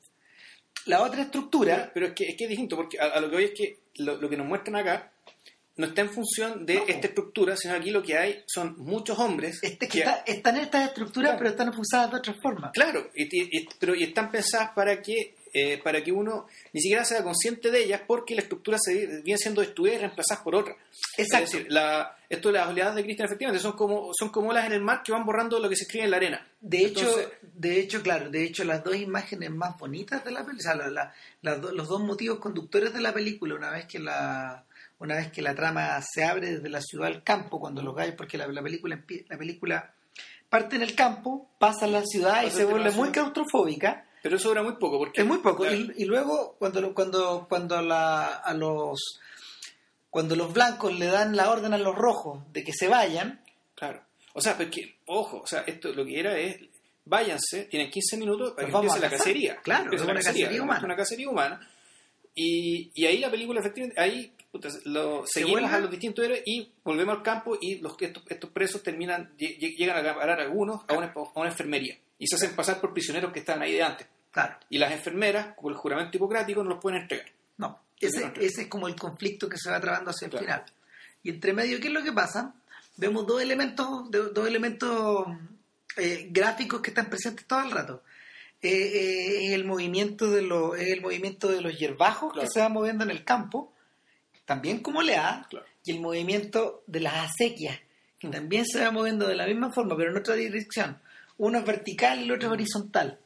La 0.85 1.01
otra 1.01 1.23
estructura, 1.23 1.89
Pero 1.93 2.07
es 2.07 2.13
que, 2.13 2.25
es 2.29 2.35
que 2.35 2.43
es 2.43 2.49
distinto, 2.49 2.75
porque 2.75 2.99
a, 2.99 3.05
a 3.05 3.19
lo 3.19 3.29
que 3.29 3.35
voy 3.35 3.43
es 3.45 3.51
que 3.51 3.77
lo, 3.95 4.17
lo 4.17 4.29
que 4.29 4.37
nos 4.37 4.47
muestran 4.47 4.75
acá 4.75 5.11
no 5.77 5.87
está 5.87 6.01
en 6.01 6.09
función 6.09 6.65
de 6.65 6.75
No. 6.75 6.85
esta 6.87 7.07
estructura, 7.07 7.57
sino 7.57 7.73
aquí 7.73 7.89
lo 7.91 8.01
que 8.01 8.17
hay 8.17 8.43
son 8.45 8.75
muchos 8.77 9.19
hombres 9.19 9.59
este, 9.61 9.87
que 9.89 9.99
está- 9.99 10.23
están 10.25 10.55
estas 10.57 10.87
estructuras, 10.87 11.31
Claro. 11.31 11.37
pero 11.39 11.49
están 11.49 11.79
usadas 11.79 12.11
de 12.11 12.17
otra 12.17 12.33
forma. 12.41 12.71
Claro, 12.71 13.09
y, 13.13 13.23
y- 13.59 13.67
pero, 13.79 13.93
y 13.93 14.03
están 14.03 14.31
pensadas 14.31 14.71
para 14.73 15.01
que 15.01 15.34
eh, 15.57 15.79
para 15.81 16.03
que 16.03 16.11
uno 16.11 16.47
ni 16.73 16.81
siquiera 16.81 17.05
sea 17.05 17.23
consciente 17.23 17.71
de 17.71 17.83
ellas 17.85 18.01
porque 18.05 18.35
la 18.35 18.41
estructura 18.41 18.77
se 18.77 19.21
viene 19.21 19.37
siendo 19.37 19.61
destruida 19.61 19.95
y 19.95 19.97
reemplazada 19.99 20.43
por 20.43 20.53
otra. 20.55 20.75
Exacto. 21.17 21.45
Es 21.45 21.51
decir, 21.53 21.67
la, 21.71 22.17
esto 22.29 22.49
de 22.49 22.55
las 22.59 22.67
oleadas 22.67 22.95
de 22.95 23.03
Cristian 23.03 23.27
efectivamente 23.27 23.61
son 23.61 23.71
como, 23.73 24.11
son 24.13 24.29
como 24.29 24.49
olas 24.49 24.65
en 24.65 24.73
el 24.73 24.81
mar 24.81 25.01
que 25.01 25.13
van 25.13 25.25
borrando 25.25 25.57
lo 25.59 25.69
que 25.69 25.77
se 25.77 25.83
escribe 25.83 26.03
en 26.05 26.11
la 26.11 26.17
arena. 26.17 26.45
De 26.59 26.79
hecho, 26.79 27.07
de 27.53 27.79
hecho, 27.79 28.01
claro, 28.03 28.29
de 28.29 28.43
hecho 28.43 28.65
las 28.65 28.83
dos 28.83 28.95
imágenes 28.97 29.49
más 29.51 29.77
bonitas 29.77 30.25
de 30.25 30.31
la 30.31 30.45
película, 30.45 30.73
o 30.73 30.75
sea, 30.75 30.89
la- 30.89 31.13
la- 31.41 31.55
los 31.57 31.87
dos 31.87 32.01
motivos 32.01 32.39
conductores 32.39 32.93
de 32.93 32.99
la 33.01 33.13
película, 33.13 33.55
una 33.55 33.71
vez 33.71 33.85
que 33.85 33.99
la 33.99 34.65
una 34.97 35.15
vez 35.15 35.29
que 35.31 35.41
la 35.41 35.53
trama 35.55 36.01
se 36.01 36.23
abre 36.23 36.51
desde 36.55 36.69
la 36.69 36.81
ciudad 36.81 37.07
al 37.07 37.21
campo, 37.23 37.59
cuando 37.59 37.81
los 37.81 37.93
gallos, 37.95 38.15
porque 38.17 38.37
la, 38.37 38.47
la 38.47 38.61
película 38.61 38.99
la 39.29 39.37
película 39.37 39.93
parte 40.49 40.75
en 40.77 40.83
el 40.83 40.95
campo, 40.95 41.49
pasa 41.59 41.85
a 41.85 41.89
la 41.89 42.01
ciudad 42.05 42.43
y 42.43 42.51
se 42.51 42.63
vuelve 42.65 42.91
muy 42.91 43.09
claustrofóbica. 43.11 44.04
Pero 44.25 44.37
eso 44.37 44.47
dura 44.49 44.63
muy 44.63 44.73
poco. 44.77 44.97
porque 44.97 45.21
Es 45.21 45.27
muy 45.27 45.37
poco. 45.37 45.65
la- 45.65 45.75
Y, 45.75 45.87
y 45.97 46.05
luego, 46.05 46.55
cuando, 46.57 46.95
cuando, 46.95 47.45
cuando 47.47 47.79
la, 47.83 48.25
a 48.25 48.53
los 48.55 49.19
cuando 50.09 50.35
los 50.35 50.51
blancos 50.51 50.97
le 50.97 51.05
dan 51.05 51.35
la 51.35 51.51
orden 51.51 51.75
a 51.75 51.77
los 51.77 51.93
rojos 51.93 52.41
de 52.51 52.63
que 52.63 52.73
se 52.73 52.87
vayan, 52.87 53.43
Claro. 53.75 54.01
O 54.33 54.41
sea, 54.41 54.57
pero 54.57 54.71
es 54.71 54.75
que, 54.75 54.95
ojo, 55.05 55.41
o 55.41 55.45
sea, 55.45 55.61
esto 55.67 55.93
lo 55.93 56.03
que 56.03 56.19
era 56.19 56.35
es, 56.39 56.57
váyanse, 57.05 57.65
tienen 57.65 57.91
15 57.91 58.17
minutos 58.17 58.53
para 58.53 58.67
Nos 58.67 58.71
que 58.81 58.87
empiece 58.87 58.99
la 58.99 59.09
cacería. 59.15 59.55
Claro, 59.61 59.91
es 59.93 60.01
una 60.01 60.13
cacería 60.15 60.63
humana. 60.63 60.81
Una 60.85 60.95
cacería 60.95 61.29
humana. 61.29 61.69
Y, 62.33 62.89
y 62.95 63.05
ahí 63.05 63.19
la 63.19 63.29
película, 63.29 63.59
efectivamente, 63.59 64.01
ahí 64.01 64.33
puta, 64.55 64.69
lo, 64.85 65.25
Se 65.25 65.39
seguimos 65.39 65.61
vuelve- 65.61 65.73
a 65.75 65.79
los 65.79 65.91
distintos 65.91 66.25
héroes 66.25 66.41
y 66.45 66.71
volvemos 66.83 67.15
al 67.17 67.23
campo 67.23 67.57
y 67.59 67.79
los, 67.79 67.95
estos, 67.99 68.23
estos 68.29 68.49
presos 68.51 68.81
terminan, 68.83 69.35
lle- 69.37 69.57
lle- 69.59 69.75
llegan 69.77 70.05
a 70.05 70.15
parar 70.15 70.39
algunos 70.41 70.81
a 70.87 70.93
una, 70.93 71.07
a 71.13 71.39
una 71.39 71.49
enfermería 71.49 71.97
y 72.17 72.27
se 72.27 72.35
hacen 72.35 72.55
pasar 72.55 72.79
por 72.79 72.93
prisioneros 72.93 73.31
que 73.33 73.39
estaban 73.39 73.61
ahí 73.61 73.73
de 73.73 73.83
antes. 73.83 74.07
claro, 74.31 74.57
Y 74.69 74.77
las 74.77 74.91
enfermeras, 74.91 75.55
por 75.61 75.71
el 75.71 75.77
juramento 75.77 76.17
hipocrático, 76.17 76.63
no 76.63 76.69
los 76.71 76.79
pueden 76.81 77.01
entregar. 77.01 77.27
no. 77.57 77.79
Ese, 77.99 78.19
no, 78.25 78.33
ese 78.41 78.63
es 78.63 78.67
como 78.67 78.89
el 78.89 78.95
conflicto 78.95 79.47
que 79.47 79.57
se 79.57 79.71
va 79.71 79.79
trabando 79.79 80.11
hacia 80.11 80.25
el 80.25 80.31
Claro. 80.31 80.45
final. 80.45 80.63
Y 81.23 81.29
entre 81.29 81.53
medio, 81.53 81.79
¿qué 81.79 81.87
es 81.87 81.93
lo 81.93 82.03
que 82.03 82.11
pasa? 82.11 82.53
Vemos 82.97 83.25
dos 83.25 83.41
elementos, 83.41 84.11
dos 84.11 84.45
elementos 84.47 85.25
eh, 85.97 86.27
gráficos 86.29 86.81
que 86.81 86.89
están 86.91 87.09
presentes 87.09 87.45
todo 87.47 87.61
el 87.63 87.71
rato. 87.71 88.03
Eh, 88.61 88.69
eh, 88.69 89.53
el 89.53 89.63
movimiento 89.63 90.29
de 90.29 90.41
los, 90.41 90.77
el 90.77 91.01
movimiento 91.01 91.47
de 91.47 91.61
los 91.61 91.77
hierbajos 91.79 92.33
Claro. 92.33 92.47
que 92.47 92.51
se 92.53 92.59
van 92.59 92.73
moviendo 92.73 93.03
en 93.05 93.11
el 93.11 93.23
campo, 93.23 93.73
también 94.45 94.79
como 94.79 94.99
oleada, 94.99 95.47
Claro. 95.49 95.65
y 95.83 95.91
el 95.91 95.99
movimiento 96.01 96.83
de 96.87 96.99
las 97.01 97.31
acequias, 97.31 97.79
que 98.19 98.27
también 98.29 98.65
se 98.65 98.81
va 98.83 98.91
moviendo 98.91 99.27
de 99.27 99.35
la 99.35 99.45
misma 99.47 99.71
forma, 99.71 99.95
pero 99.97 100.11
en 100.11 100.17
otra 100.17 100.35
dirección. 100.35 100.99
Uno 101.37 101.59
es 101.59 101.65
vertical 101.65 102.19
y 102.19 102.23
el 102.23 102.31
otro 102.31 102.47
es 102.49 102.53
horizontal. 102.53 103.19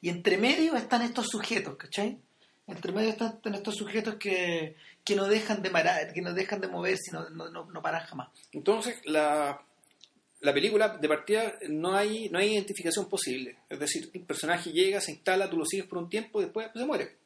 Y 0.00 0.08
entre 0.08 0.38
medio 0.38 0.74
están 0.74 1.02
estos 1.02 1.26
sujetos, 1.28 1.76
¿cachai? 1.76 2.18
Entre 2.66 2.92
medio 2.92 3.10
están, 3.10 3.38
estos 3.52 3.74
sujetos 3.76 4.14
que, 4.16 4.76
que 5.04 5.14
no 5.16 5.26
dejan 5.26 5.62
de 5.62 5.70
marar, 5.70 6.12
que 6.12 6.22
no 6.22 6.32
dejan 6.32 6.60
de 6.60 6.68
moverse 6.68 7.12
no, 7.12 7.28
no, 7.30 7.48
no, 7.50 7.64
no 7.70 7.82
paran 7.82 8.06
jamás. 8.06 8.28
Entonces, 8.52 8.96
la, 9.04 9.60
la 10.40 10.54
película, 10.54 10.96
de 10.96 11.08
partida, 11.08 11.54
no 11.68 11.94
hay, 11.94 12.28
no 12.30 12.38
hay 12.38 12.54
identificación 12.54 13.08
posible. 13.08 13.58
Es 13.68 13.78
decir, 13.78 14.10
el 14.14 14.22
personaje 14.22 14.72
llega, 14.72 15.00
se 15.00 15.12
instala, 15.12 15.50
tú 15.50 15.56
lo 15.58 15.64
sigues 15.66 15.86
por 15.86 15.98
un 15.98 16.08
tiempo 16.08 16.40
y 16.40 16.44
después 16.44 16.68
se 16.74 16.84
muere. 16.86 17.16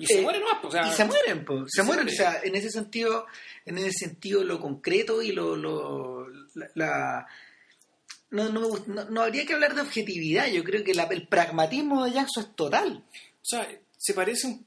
Y 0.00 0.06
se 0.06 0.18
Eh, 0.18 0.22
muere 0.22 0.40
nomás, 0.40 0.58
pues, 0.62 0.74
o 0.74 0.76
sea, 0.78 0.90
y 0.90 0.94
se 0.96 1.04
mueren, 1.04 1.44
pues, 1.44 1.60
se 1.68 1.80
se 1.80 1.82
mueren. 1.86 2.06
mueren. 2.06 2.26
O 2.26 2.30
sea, 2.32 2.40
en 2.42 2.54
ese 2.56 2.70
sentido, 2.70 3.26
en 3.66 3.78
ese 3.78 3.92
sentido, 3.92 4.42
lo 4.42 4.58
concreto 4.60 5.22
y 5.22 5.32
lo, 5.32 5.56
lo 5.56 6.26
la, 6.54 6.66
la- 6.74 7.26
no, 8.30 8.48
no, 8.48 8.60
me 8.60 8.80
no, 8.86 9.04
no 9.10 9.22
habría 9.22 9.44
que 9.44 9.54
hablar 9.54 9.74
de 9.74 9.80
objetividad. 9.82 10.46
Yo 10.48 10.62
creo 10.64 10.84
que 10.84 10.94
la- 10.94 11.04
el 11.04 11.26
pragmatismo 11.26 12.04
de 12.04 12.12
Jackson 12.12 12.44
es 12.44 12.54
total. 12.56 13.04
O 13.12 13.44
sea, 13.44 13.68
se 13.96 14.14
parece 14.14 14.46
un... 14.46 14.64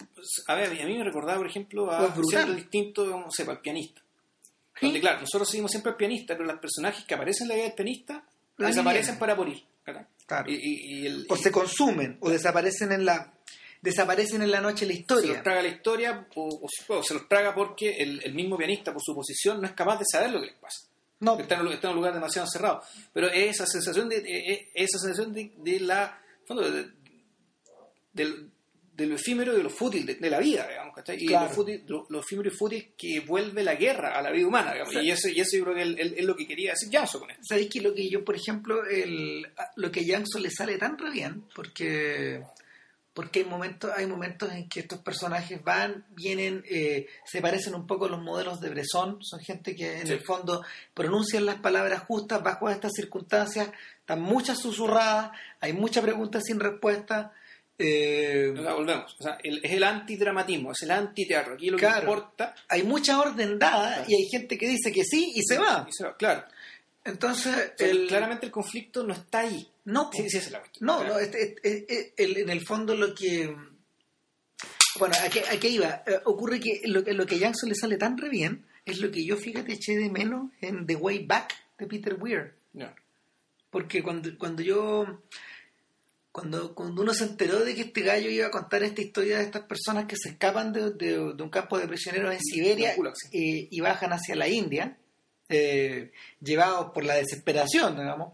A 0.48 0.56
ver, 0.56 0.70
a 0.82 0.86
mí 0.86 0.98
me 0.98 1.04
recordaba, 1.04 1.38
por 1.38 1.48
ejemplo, 1.48 1.90
a 1.92 2.14
siendo 2.30 2.54
distinto, 2.54 3.06
no 3.06 3.32
sé, 3.32 3.44
al 3.44 3.62
pianista. 3.62 4.02
Sí. 4.80 4.88
Donde, 4.88 5.00
claro, 5.00 5.22
nosotros 5.22 5.50
seguimos 5.50 5.72
siempre 5.72 5.92
al 5.92 5.98
pianista, 5.98 6.36
pero 6.36 6.46
los 6.52 6.60
personajes 6.60 7.06
que 7.06 7.14
aparecen 7.14 7.46
en 7.46 7.50
la 7.50 7.56
vida 7.56 7.64
del 7.66 7.74
pianista 7.76 8.24
La 8.58 8.68
desaparecen 8.68 9.18
para 9.18 9.36
morir. 9.36 9.64
Claro. 10.26 10.50
Y, 10.50 10.54
y- 10.56 11.02
y 11.04 11.08
el, 11.08 11.26
O 11.30 11.36
se 11.38 11.52
consumen, 11.52 12.18
o 12.22 12.30
desaparecen 12.30 12.92
en 12.92 13.06
la 13.06 13.34
desaparecen 13.84 14.42
en 14.42 14.50
la 14.50 14.62
noche 14.62 14.86
de 14.86 14.94
la 14.94 14.96
se 14.96 15.02
historia. 15.02 15.34
los 15.34 15.44
traga 15.44 15.62
la 15.62 15.68
historia 15.68 16.28
o, 16.36 16.48
o 16.48 16.68
se- 16.70 16.92
o 16.92 17.04
se 17.04 17.14
los 17.14 17.28
traga 17.28 17.54
porque 17.54 17.98
el, 17.98 18.22
el 18.24 18.34
mismo 18.34 18.58
pianista, 18.58 18.92
por 18.94 19.02
su 19.04 19.14
posición, 19.14 19.62
no 19.62 19.68
es 19.68 19.74
capaz 19.74 20.00
de 20.00 20.06
saber 20.12 20.32
lo 20.32 20.40
que 20.40 20.48
les 20.48 20.56
pasa. 20.56 20.88
No, 21.20 21.38
Está 21.40 21.56
en, 21.56 21.62
un- 21.68 21.72
está 21.74 21.88
en 21.88 21.92
un 21.92 21.98
lugar 21.98 22.14
demasiado 22.14 22.48
encerrado. 22.48 22.82
Pero 23.14 23.28
esa 23.30 23.66
sensación 23.68 24.10
de, 24.10 24.22
de- 24.22 24.70
esa 24.74 24.98
sensación 24.98 25.34
de, 25.34 25.52
de 25.58 25.80
la... 25.82 26.20
de- 26.50 26.92
del, 28.14 28.50
de 28.96 29.08
lo 29.08 29.16
efímero 29.16 29.54
y 29.54 29.58
de 29.58 29.64
lo 29.64 29.72
fútil 29.72 30.06
de, 30.06 30.14
de 30.16 30.30
la 30.30 30.38
vida, 30.40 30.68
digamos, 30.68 30.94
¿cachai? 30.96 31.18
Y 31.20 31.26
Claro. 31.26 31.50
lo, 31.50 31.56
fútil- 31.56 31.84
lo- 31.88 32.06
lo 32.10 32.20
efímero 32.20 32.50
y 32.50 32.56
fútil 32.56 32.94
que 32.96 33.22
vuelve 33.22 33.64
la 33.64 33.74
guerra 33.74 34.10
a 34.18 34.22
la 34.22 34.30
vida 34.30 34.46
humana, 34.46 34.72
digamos. 34.74 34.94
Sí. 34.94 35.00
Y, 35.00 35.10
eso, 35.10 35.30
y 35.30 35.40
eso 35.40 35.58
yo 35.58 35.64
creo 35.64 35.76
que 35.76 36.02
es, 36.20 36.24
lo 36.24 36.36
que 36.36 36.46
quería 36.48 36.72
decir 36.74 36.90
Janso 36.92 37.20
con 37.20 37.32
esto. 37.32 37.42
¿Sabéis 37.44 37.70
que 37.72 37.82
lo 37.82 37.96
que 37.96 38.08
yo, 38.08 38.24
por 38.24 38.36
ejemplo, 38.36 38.86
el, 38.86 39.48
lo 39.78 39.92
que 39.92 40.02
a 40.02 40.04
Jackson 40.04 40.44
le 40.44 40.52
sale 40.52 40.78
tan 40.78 40.96
re 41.00 41.10
bien? 41.10 41.44
Porque, 41.56 42.44
porque 43.14 43.40
hay 43.40 43.46
momentos, 43.46 43.92
hay 43.96 44.08
momentos 44.08 44.52
en 44.52 44.68
que 44.68 44.80
estos 44.82 45.00
personajes 45.00 45.64
van, 45.64 46.06
vienen, 46.10 46.64
eh, 46.70 47.08
se 47.26 47.42
parecen 47.42 47.76
un 47.76 47.86
poco 47.86 48.06
a 48.06 48.10
los 48.10 48.22
modelos 48.22 48.60
de 48.60 48.70
Bresson, 48.70 49.20
son 49.24 49.40
gente 49.42 49.76
que 49.76 50.00
en 50.02 50.08
Sí. 50.08 50.14
el 50.14 50.22
fondo 50.26 50.64
pronuncian 50.94 51.46
las 51.46 51.58
palabras 51.58 52.02
justas 52.08 52.42
bajo 52.42 52.70
estas 52.70 52.92
circunstancias, 52.96 53.70
están 54.00 54.22
muchas 54.22 54.58
susurradas, 54.60 55.32
hay 55.60 55.74
mucha 55.74 56.02
pregunta 56.02 56.42
sin 56.42 56.60
respuesta. 56.60 57.32
eh, 57.80 58.54
O 58.58 58.62
sea, 58.62 58.74
volvemos. 58.76 59.16
O 59.20 59.24
sea, 59.24 59.38
el- 59.44 59.60
es 59.64 59.72
el 59.72 59.84
antidramatismo, 59.84 60.72
es 60.74 60.84
el 60.84 60.92
antiteatro. 60.92 61.56
Aquí 61.56 61.72
lo 61.72 61.78
que 61.78 61.88
importa... 61.88 62.54
hay 62.70 62.84
mucha 62.84 63.20
orden 63.20 63.58
dada 63.58 63.96
Claro. 63.96 64.06
y 64.08 64.16
hay 64.16 64.30
gente 64.30 64.58
que 64.60 64.68
dice 64.70 64.92
que 64.92 65.04
sí 65.04 65.34
y 65.36 65.42
se 65.42 65.58
va. 65.58 65.86
y 65.90 65.92
se 65.92 66.04
va, 66.06 66.16
Claro. 66.16 66.44
Entonces, 67.06 67.54
O 67.54 67.78
sea, 67.78 67.88
el- 67.90 68.08
claramente 68.08 68.46
el 68.46 68.52
conflicto 68.52 69.04
no 69.04 69.14
está 69.14 69.40
ahí. 69.40 69.68
no, 69.86 70.10
Sí, 70.14 70.22
sí, 70.30 70.38
esa 70.38 70.46
es 70.48 70.52
la 70.52 70.60
cuestión. 70.60 70.86
No, 70.88 71.00
Claro. 71.00 71.14
no, 71.16 71.20
este- 71.20 71.44
este- 71.44 71.78
este- 71.80 72.24
el- 72.24 72.38
en 72.38 72.50
el 72.50 72.66
fondo 72.66 72.96
lo 72.96 73.14
que... 73.14 73.54
Bueno, 75.00 75.16
¿a 75.26 75.30
qué, 75.30 75.42
a 75.42 75.60
qué 75.60 75.70
iba? 75.70 76.04
Eh, 76.06 76.20
ocurre 76.26 76.60
que 76.60 76.82
lo, 76.86 77.02
lo 77.02 77.26
que 77.26 77.36
a 77.36 77.40
Jackson 77.40 77.68
le 77.70 77.76
sale 77.76 77.98
tan 77.98 78.18
re 78.18 78.30
bien 78.30 78.66
es 78.86 79.00
lo 79.00 79.12
que 79.12 79.26
yo, 79.26 79.36
fíjate, 79.38 79.74
eché 79.74 79.98
de 79.98 80.10
menos 80.10 80.52
en 80.62 80.86
The 80.86 80.96
Way 80.96 81.26
Back 81.26 81.54
de 81.80 81.88
Peter 81.88 82.16
Weir. 82.20 82.54
Porque 83.70 84.04
cuando, 84.04 84.38
cuando 84.38 84.62
yo... 84.62 85.22
Cuando, 86.32 86.74
cuando 86.74 87.02
uno 87.04 87.14
se 87.14 87.26
enteró 87.26 87.60
de 87.64 87.76
que 87.76 87.82
este 87.82 88.02
gallo 88.02 88.28
iba 88.30 88.48
a 88.48 88.52
contar 88.52 88.82
esta 88.84 89.02
historia 89.02 89.38
de 89.38 89.44
estas 89.44 89.64
personas 89.64 90.06
que 90.06 90.16
se 90.16 90.30
escapan 90.30 90.74
de, 90.74 90.92
de- 90.92 91.34
de 91.36 91.44
un 91.44 91.50
campo 91.50 91.78
de 91.78 91.88
prisioneros 91.88 92.34
en 92.34 92.40
Siberia 92.42 92.96
eh, 93.32 93.68
y 93.70 93.80
bajan 93.82 94.14
hacia 94.14 94.36
la 94.36 94.48
India, 94.48 94.98
eh, 95.50 96.12
llevados 96.42 96.92
por 96.92 97.04
la 97.04 97.16
desesperación, 97.16 97.98
digamos, 97.98 98.34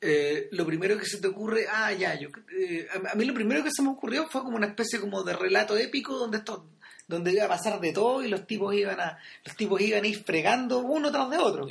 eh, 0.00 0.48
lo 0.52 0.66
primero 0.66 0.98
que 0.98 1.06
se 1.06 1.18
te 1.18 1.26
ocurre, 1.26 1.66
ah, 1.70 1.92
ya, 1.92 2.18
yo, 2.18 2.28
eh, 2.56 2.86
a, 3.10 3.14
mí 3.14 3.24
lo 3.24 3.32
primero 3.32 3.64
que 3.64 3.70
se 3.70 3.82
me 3.82 3.88
ocurrió 3.88 4.28
fue 4.28 4.42
como 4.42 4.56
una 4.56 4.66
especie 4.66 5.00
como 5.00 5.22
de 5.22 5.32
relato 5.32 5.76
épico 5.76 6.18
donde 6.18 6.38
esto, 6.38 6.66
donde 7.08 7.32
iba 7.32 7.44
a 7.44 7.48
pasar 7.48 7.80
de 7.80 7.92
todo 7.92 8.22
y 8.22 8.28
los 8.28 8.46
tipos 8.46 8.74
iban 8.74 9.00
a, 9.00 9.18
los 9.44 9.56
tipos 9.56 9.80
iban 9.80 10.04
a 10.04 10.06
ir 10.06 10.22
fregando 10.22 10.80
uno 10.80 11.10
tras 11.10 11.30
de 11.30 11.38
otro. 11.38 11.68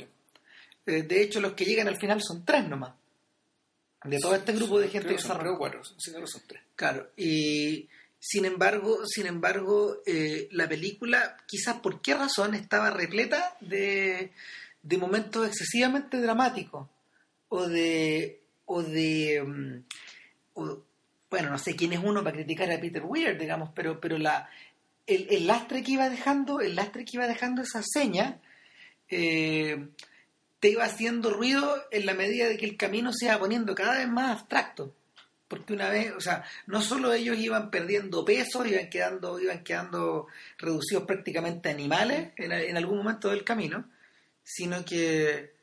Eh, 0.86 1.02
de 1.02 1.22
hecho, 1.22 1.40
los 1.40 1.52
que 1.52 1.64
llegan 1.64 1.88
al 1.88 1.98
final 1.98 2.20
son 2.20 2.44
tres 2.44 2.68
nomás. 2.68 2.94
De 4.04 4.18
todo 4.18 4.34
este 4.34 4.52
grupo 4.52 4.78
de 4.78 4.88
gente 4.88 5.08
Creo 5.08 5.16
que 5.16 5.22
son 5.22 5.56
cuatro. 5.56 5.82
Sí, 5.96 6.10
creo 6.10 6.24
que 6.24 6.30
son 6.30 6.42
tres. 6.46 6.62
Claro, 6.74 7.10
y 7.16 7.88
sin 8.28 8.44
embargo, 8.44 9.06
sin 9.06 9.26
embargo, 9.26 10.02
eh, 10.04 10.48
la 10.50 10.68
película, 10.68 11.36
quizás 11.46 11.76
por 11.76 12.00
qué 12.00 12.12
razón, 12.14 12.56
estaba 12.56 12.90
repleta 12.90 13.56
de, 13.60 14.32
de 14.82 14.98
momentos 14.98 15.46
excesivamente 15.46 16.20
dramáticos 16.20 16.88
o 17.48 17.68
de, 17.68 18.40
o 18.64 18.82
de, 18.82 19.44
mm, 19.46 20.60
bueno, 21.30 21.50
no 21.50 21.58
sé 21.58 21.76
quién 21.76 21.92
es 21.92 22.00
uno 22.02 22.24
para 22.24 22.34
criticar 22.34 22.68
a 22.72 22.80
Peter 22.80 23.04
Weir, 23.04 23.38
digamos, 23.38 23.70
pero, 23.72 24.00
pero 24.00 24.18
la, 24.18 24.50
el, 25.06 25.46
lastre 25.46 25.84
que 25.84 25.92
iba 25.92 26.10
dejando, 26.10 26.60
el 26.60 26.74
lastre 26.74 27.04
que 27.04 27.18
iba 27.18 27.28
dejando 27.28 27.62
esa 27.62 27.80
seña, 27.84 28.40
eh, 29.08 29.86
te 30.58 30.70
iba 30.70 30.82
haciendo 30.82 31.30
ruido 31.30 31.76
en 31.92 32.06
la 32.06 32.14
medida 32.14 32.48
de 32.48 32.56
que 32.56 32.66
el 32.66 32.76
camino 32.76 33.12
se 33.12 33.26
iba 33.26 33.38
poniendo 33.38 33.76
cada 33.76 33.98
vez 33.98 34.08
más 34.08 34.32
abstracto. 34.32 34.92
Porque 35.48 35.72
una 35.74 35.88
vez, 35.90 36.12
o 36.12 36.20
sea, 36.20 36.44
no 36.66 36.82
solo 36.82 37.12
ellos 37.12 37.38
iban 37.38 37.70
perdiendo 37.70 38.24
peso, 38.24 38.66
iban 38.66 38.90
quedando, 38.90 39.38
iban 39.38 39.62
quedando 39.62 40.26
reducidos 40.58 41.04
prácticamente 41.04 41.68
a 41.68 41.72
animales 41.72 42.32
en, 42.36 42.50
en 42.52 42.76
algún 42.76 42.98
momento 42.98 43.30
del 43.30 43.44
camino, 43.44 43.88
sino 44.42 44.84
que 44.84 45.54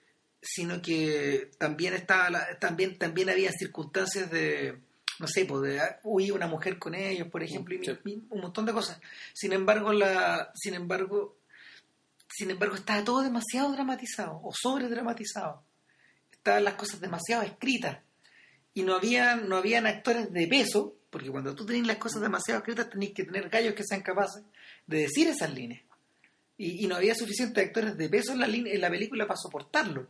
sino 0.46 0.82
que 0.82 1.52
también 1.58 1.94
estaba 1.94 2.30
la- 2.30 2.60
también 2.60 2.98
también 2.98 3.30
había 3.30 3.52
circunstancias 3.54 4.30
de 4.30 4.78
no 5.20 5.28
sé 5.28 5.46
pues 5.46 5.62
de 5.62 5.82
huir 6.04 6.34
una 6.34 6.48
mujer 6.48 6.78
con 6.78 6.94
ellos 6.96 7.30
por 7.30 7.44
ejemplo 7.44 7.74
y, 7.76 7.84
Sí. 7.86 7.98
y 8.06 8.14
un 8.30 8.42
montón 8.42 8.66
de 8.66 8.74
cosas. 8.74 9.00
Sin 9.34 9.54
embargo 9.54 9.94
la 9.94 10.52
sin 10.54 10.74
embargo 10.74 11.38
sin 12.30 12.52
embargo 12.52 12.76
estaba 12.76 13.04
todo 13.06 13.22
demasiado 13.22 13.72
dramatizado 13.72 14.42
o 14.44 14.52
sobre 14.54 14.90
dramatizado 14.90 15.64
estaban 16.32 16.64
las 16.66 16.74
cosas 16.74 17.00
demasiado 17.00 17.44
escritas 17.44 18.00
y 18.74 18.84
no 18.84 18.96
habían 18.96 19.48
no 19.48 19.58
habían 19.58 19.86
actores 19.88 20.32
de 20.32 20.48
peso 20.48 20.96
porque 21.10 21.30
cuando 21.30 21.54
tú 21.54 21.66
tenés 21.66 21.86
las 21.86 21.98
cosas 21.98 22.22
demasiado 22.22 22.60
escritas 22.60 22.90
tenés 22.90 23.12
que 23.12 23.24
tener 23.24 23.50
gallos 23.50 23.76
que 23.76 23.84
sean 23.84 24.02
capaces 24.02 24.44
de 24.88 25.02
decir 25.02 25.28
esas 25.28 25.54
líneas 25.54 25.82
y, 26.58 26.88
no 26.88 26.96
había 26.96 27.16
suficientes 27.16 27.66
actores 27.66 27.98
de 27.98 28.10
peso 28.10 28.34
en 28.34 28.40
la, 28.40 28.46
en 28.46 28.82
la 28.82 28.90
película 28.90 29.28
para 29.28 29.40
soportarlo. 29.40 30.08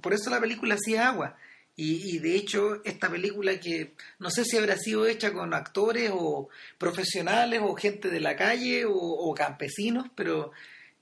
Por, 0.00 0.12
eso 0.12 0.30
la 0.30 0.40
película 0.40 0.74
hacía 0.74 1.08
agua. 1.08 1.36
Y, 1.74 2.18
de 2.18 2.36
hecho, 2.36 2.84
esta 2.84 3.10
película 3.10 3.58
que 3.58 3.94
no 4.18 4.30
sé 4.30 4.44
si 4.44 4.58
habrá 4.58 4.76
sido 4.76 5.06
hecha 5.06 5.32
con 5.32 5.54
actores 5.54 6.10
o 6.12 6.50
profesionales 6.76 7.60
o 7.64 7.74
gente 7.74 8.08
de 8.10 8.20
la 8.20 8.36
calle 8.36 8.84
o 8.86 9.32
campesinos, 9.34 10.06
pero 10.14 10.52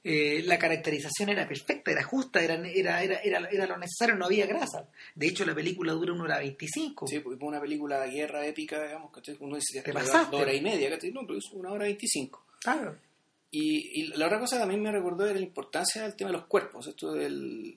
eh, 0.02 0.42
la 0.44 0.58
caracterización 0.58 1.28
era 1.28 1.46
perfecta, 1.46 1.90
era 1.90 2.02
justa, 2.02 2.42
era, 2.42 2.54
era, 2.54 3.02
era, 3.02 3.16
era, 3.20 3.48
era 3.50 3.66
lo 3.66 3.76
necesario, 3.76 4.14
no 4.16 4.24
había 4.26 4.46
grasa. 4.46 4.88
De 5.14 5.26
hecho, 5.26 5.44
la 5.44 5.54
película 5.54 5.92
dura 5.92 6.12
una 6.12 6.24
hora 6.24 6.38
veinticinco. 6.38 7.06
Sí, 7.06 7.20
porque 7.20 7.44
una 7.44 7.60
película 7.60 8.00
de 8.00 8.10
guerra 8.10 8.46
épica, 8.46 8.82
digamos, 8.82 9.10
¿cachai? 9.12 9.36
Uno 9.40 9.56
dice, 9.56 9.82
Te 9.82 9.90
"Dura 9.90 10.02
pasaste". 10.04 10.30
dos 10.32 10.40
horas 10.42 10.54
y 10.54 10.60
media, 10.60 10.88
¿cachai? 10.90 11.10
No, 11.12 11.20
pero 11.26 11.38
es 11.38 11.50
una 11.52 11.70
hora 11.72 11.84
veinticinco. 11.84 12.46
Claro. 12.60 12.96
Y, 13.50 14.00
y 14.02 14.06
la 14.16 14.26
otra 14.26 14.38
cosa 14.38 14.56
que 14.56 14.60
también 14.60 14.80
me 14.82 14.92
recordó 14.92 15.24
era 15.26 15.34
la 15.38 15.44
importancia 15.44 16.02
del 16.02 16.14
tema 16.14 16.30
de 16.30 16.36
los 16.36 16.46
cuerpos, 16.46 16.86
esto 16.86 17.12
del 17.12 17.76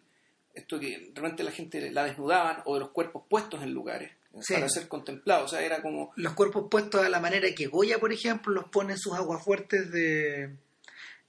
esto 0.53 0.79
que 0.79 1.09
de 1.11 1.11
repente 1.15 1.41
la 1.43 1.49
gente 1.51 1.89
la 1.89 2.03
desnudaban 2.03 2.57
o 2.65 2.75
de 2.75 2.81
los 2.81 2.89
cuerpos 2.91 3.23
puestos 3.27 3.63
en 3.63 3.73
lugares 3.73 4.11
Sí. 4.39 4.53
para 4.53 4.69
ser 4.69 4.87
contemplados, 4.87 5.45
o 5.51 5.55
sea, 5.55 5.65
era 5.65 5.81
como 5.81 6.11
los 6.15 6.33
cuerpos 6.33 6.65
puestos 6.69 7.03
a 7.03 7.09
la 7.09 7.19
manera 7.19 7.47
que 7.55 7.65
Goya, 7.65 7.97
por 7.99 8.13
ejemplo, 8.13 8.53
los 8.53 8.65
pone 8.69 8.93
en 8.93 8.99
sus 8.99 9.13
aguafuertes 9.13 9.91
de, 9.91 10.51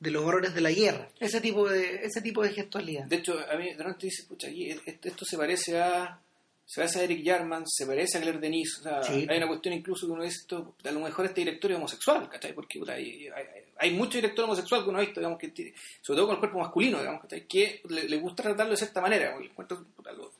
de 0.05 0.11
los 0.13 0.23
horrores 0.25 0.55
de 0.55 0.61
la 0.61 0.71
guerra. 0.71 1.09
Ese 1.19 1.41
tipo 1.41 1.69
de, 1.69 2.05
ese 2.05 2.21
tipo 2.23 2.43
de 2.43 2.51
gestualidad. 2.53 3.05
De 3.07 3.17
hecho, 3.17 3.39
a 3.51 3.57
mí 3.57 3.67
de 3.73 3.79
repente 3.83 4.07
dice, 4.07 4.23
pucha, 4.29 4.47
aquí 4.49 4.71
esto, 4.71 5.09
esto 5.09 5.25
se 5.25 5.37
parece 5.37 5.81
a 5.81 6.21
se 6.67 6.81
parece 6.81 7.01
a 7.01 7.03
Eric 7.03 7.23
Jarman, 7.27 7.65
se 7.67 7.85
parece 7.85 8.17
a 8.17 8.23
Claire 8.23 8.39
Denis, 8.41 8.79
o 8.79 8.83
sea, 8.85 9.03
Sí. 9.03 9.27
hay 9.29 9.37
una 9.37 9.49
cuestión 9.49 9.75
incluso 9.75 10.07
que 10.07 10.13
uno 10.13 10.23
dice 10.23 10.39
esto, 10.41 10.75
a 10.83 10.91
lo 10.93 11.01
mejor 11.01 11.27
este 11.27 11.43
director 11.43 11.71
es 11.71 11.77
homosexual, 11.77 12.27
¿cachai? 12.31 12.55
Porque 12.55 12.79
puta, 12.79 12.95
hay, 12.95 13.29
hay, 13.29 13.45
hay 13.77 13.91
mucho 13.91 14.17
director 14.17 14.47
homosexual 14.47 14.83
que 14.83 14.89
uno 14.89 14.97
ha 14.99 15.03
visto, 15.03 15.21
digamos, 15.21 15.39
que 15.39 15.49
tiene- 15.49 15.75
sobre 16.01 16.17
todo 16.17 16.29
con 16.29 16.37
el 16.37 16.41
cuerpo 16.41 16.59
masculino, 16.61 16.99
digamos, 17.01 17.21
¿cachai? 17.21 17.47
Que 17.47 17.83
le, 17.91 18.09
le 18.09 18.17
gusta 18.17 18.43
tratarlo 18.45 18.71
de 18.71 18.77
cierta 18.79 19.03
manera, 19.03 19.37
puta, 19.55 19.77
lo, 20.17 20.33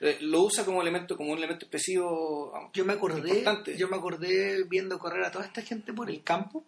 eh, 0.00 0.18
lo 0.20 0.42
usa 0.42 0.64
como 0.64 0.80
elemento, 0.82 1.16
como 1.16 1.32
un 1.32 1.38
elemento 1.38 1.64
expresivo 1.64 2.70
Yo 2.72 2.84
me 2.84 2.92
acordé, 2.92 3.28
importante. 3.30 3.76
yo 3.76 3.88
me 3.88 3.96
acordé 3.96 4.62
viendo 4.68 5.00
correr 5.00 5.24
a 5.24 5.32
toda 5.32 5.46
esta 5.46 5.62
gente 5.62 5.92
por 5.92 6.08
el 6.08 6.22
campo, 6.22 6.64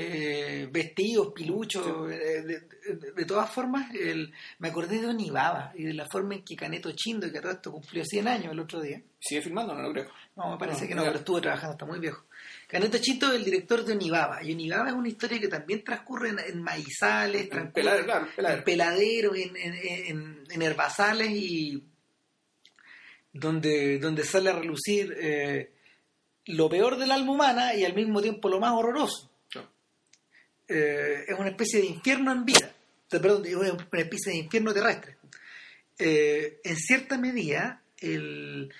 eh, 0.00 0.68
vestidos, 0.70 1.32
piluchos, 1.34 1.84
eh, 2.12 2.42
de, 2.42 2.60
de- 2.60 3.12
de 3.16 3.24
todas 3.24 3.50
formas, 3.50 3.92
el, 3.96 4.32
me 4.60 4.68
acordé 4.68 5.00
de 5.00 5.08
Onibaba 5.08 5.72
y 5.74 5.82
de 5.82 5.92
la 5.92 6.06
forma 6.06 6.36
en 6.36 6.44
que 6.44 6.54
Caneto 6.54 6.92
Chindo, 6.92 7.30
que 7.32 7.38
a 7.38 7.40
todo 7.40 7.50
esto 7.52 7.72
cumplió 7.72 8.04
100 8.04 8.28
años 8.28 8.52
el 8.52 8.60
otro 8.60 8.80
día, 8.80 9.02
¿Sigue 9.20 9.42
filmando? 9.42 9.74
No 9.74 9.82
lo 9.82 9.92
creo. 9.92 10.06
No, 10.36 10.52
me 10.52 10.58
parece 10.58 10.82
No, 10.82 10.88
que 10.88 10.94
no, 10.94 11.02
pero 11.02 11.18
estuvo 11.18 11.40
trabajando, 11.40 11.72
está 11.72 11.84
muy 11.86 11.98
viejo. 11.98 12.24
Caneto 12.68 12.98
Chito 12.98 13.26
es 13.30 13.34
el 13.34 13.44
director 13.44 13.84
de 13.84 13.94
Onibaba. 13.94 14.40
Y 14.44 14.52
Onibaba 14.52 14.88
es 14.90 14.94
una 14.94 15.08
historia 15.08 15.40
que 15.40 15.48
también 15.48 15.82
transcurre 15.82 16.28
en, 16.28 16.38
en 16.38 16.62
maizales, 16.62 17.50
En 17.50 17.72
peladero, 17.72 18.04
claro, 18.04 18.26
en 18.26 18.32
peladero. 18.36 18.58
en 18.58 18.64
peladeros, 18.64 19.36
en, 19.36 19.56
en, 19.56 19.74
en- 19.74 20.44
en 20.48 20.62
herbazales 20.62 21.30
y 21.32 21.82
donde, 23.32 23.98
donde 23.98 24.24
sale 24.24 24.50
a 24.50 24.58
relucir 24.58 25.14
eh, 25.20 25.72
lo 26.46 26.68
peor 26.68 26.96
del 26.96 27.10
alma 27.10 27.32
humana 27.32 27.74
y 27.74 27.84
al 27.84 27.94
mismo 27.94 28.22
tiempo 28.22 28.48
lo 28.48 28.60
más 28.60 28.72
horroroso. 28.72 29.30
Eh, 30.68 31.24
es 31.26 31.38
una 31.38 31.48
especie 31.48 31.80
de 31.80 31.86
infierno 31.86 32.30
en 32.32 32.44
vida. 32.44 32.70
Perdón, 33.08 33.44
es 33.46 33.54
una 33.54 33.68
especie 33.92 34.32
de 34.32 34.38
infierno 34.38 34.72
terrestre. 34.74 35.16
Eh, 35.98 36.60
en 36.62 36.76
cierta 36.76 37.16
medida, 37.18 37.80
el, 38.00 38.72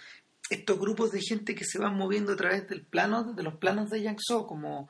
estos 0.51 0.79
grupos 0.79 1.11
de 1.13 1.21
gente 1.21 1.55
que 1.55 1.65
se 1.65 1.79
van 1.79 1.97
moviendo 1.97 2.33
a 2.33 2.37
través 2.37 2.69
del 2.69 2.83
plano, 2.83 3.25
de 3.33 3.43
los 3.43 3.55
planos 3.57 3.91
de 3.91 4.03
Yangtze, 4.03 4.35
como, 4.47 4.89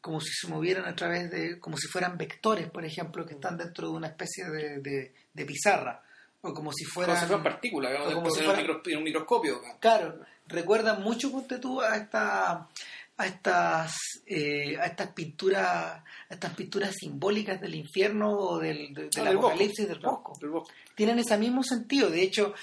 como 0.00 0.20
si 0.20 0.32
se 0.32 0.48
movieran 0.48 0.84
a 0.84 0.94
través 0.94 1.30
de, 1.30 1.58
como 1.58 1.76
si 1.78 1.88
fueran 1.88 2.16
vectores, 2.18 2.70
por 2.70 2.84
ejemplo, 2.84 3.24
que 3.26 3.34
están 3.34 3.56
dentro 3.56 3.88
de 3.88 3.94
una 3.94 4.08
especie 4.08 4.44
de, 4.44 4.80
de- 4.80 5.14
de 5.32 5.44
pizarra, 5.46 6.02
o 6.42 6.52
como 6.54 6.72
si 6.72 6.84
Como 6.84 6.94
fueran... 6.94 7.16
si 7.18 7.26
fueran 7.26 7.42
partículas, 7.42 7.90
digamos, 7.90 8.14
como 8.14 8.30
si 8.30 8.36
en, 8.38 8.44
un 8.44 8.46
fuera- 8.50 8.60
microscopio, 8.60 8.92
en 8.92 8.98
un 8.98 9.04
microscopio. 9.04 9.62
Claro, 9.80 10.20
recuerdan 10.46 11.02
mucho, 11.02 11.32
ponte 11.32 11.58
tú, 11.58 11.80
a 11.80 11.96
esta 11.96 12.68
a 13.16 13.26
estas 13.26 13.94
eh, 14.26 14.76
a 14.78 14.86
estas 14.86 15.08
pinturas 15.12 15.64
a 15.64 16.04
estas 16.30 16.52
pinturas 16.54 16.92
simbólicas 16.98 17.60
del 17.60 17.74
infierno 17.76 18.32
o 18.32 18.58
del, 18.58 18.92
de- 18.92 19.02
del 19.08 19.10
Ah, 19.18 19.24
del 19.24 19.36
Bosco. 19.36 19.48
apocalipsis 19.50 19.88
del 19.88 19.98
bosco 20.00 20.32
del 20.40 20.50
Bosco. 20.50 20.72
tienen 20.96 21.18
ese 21.20 21.38
mismo 21.38 21.62
sentido 21.62 22.10
de 22.10 22.22
hecho 22.22 22.54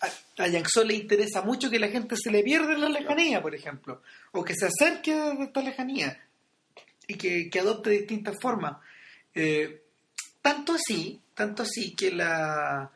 a, 0.00 0.42
a 0.42 0.48
Yangtze 0.48 0.84
le 0.84 0.94
interesa 0.94 1.42
mucho 1.42 1.70
que 1.70 1.78
la 1.78 1.88
gente 1.88 2.16
se 2.16 2.30
le 2.32 2.42
pierda 2.42 2.72
en 2.72 2.80
la 2.80 2.88
lejanía 2.88 3.40
por 3.40 3.54
ejemplo 3.54 4.02
o 4.32 4.42
que 4.42 4.54
se 4.54 4.66
acerque 4.66 5.12
de 5.14 5.44
esta 5.44 5.62
lejanía 5.62 6.20
y 7.06 7.14
que, 7.14 7.48
que 7.50 7.60
adopte 7.60 7.90
distintas 7.90 8.36
formas 8.40 8.78
Eh, 9.34 9.82
tanto 10.42 10.72
así 10.74 11.20
tanto 11.34 11.62
así 11.62 11.94
que 11.94 12.10
la 12.10 12.90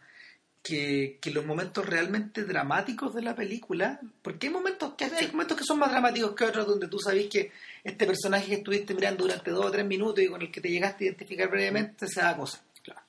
que, 0.67 1.19
que 1.21 1.31
los 1.31 1.47
momentos 1.47 1.87
realmente 1.87 2.43
dramáticos 2.43 3.15
de 3.15 3.23
la 3.23 3.37
película, 3.37 4.01
porque 4.21 4.49
hay 4.49 4.53
momentos 4.53 4.95
que 4.95 5.05
hay 5.05 5.29
momentos 5.31 5.57
que 5.57 5.65
son 5.65 5.79
más 5.79 5.93
dramáticos 5.93 6.35
que 6.35 6.45
otros 6.45 6.67
donde 6.67 6.89
tú 6.89 6.99
sabes 6.99 7.29
que 7.29 7.53
este 7.85 8.05
personaje 8.05 8.49
que 8.49 8.55
estuviste 8.55 8.93
mirando 8.93 9.25
durante 9.25 9.53
dos 9.53 9.65
o 9.65 9.71
tres 9.71 9.87
minutos 9.87 10.25
y 10.25 10.29
con 10.29 10.43
el 10.43 10.51
que 10.51 10.61
te 10.61 10.69
llegaste 10.69 11.05
a 11.05 11.07
identificar 11.07 11.49
previamente 11.49 12.09
se 12.09 12.21
da 12.21 12.37
cosa. 12.37 12.61
Claro. 12.83 13.01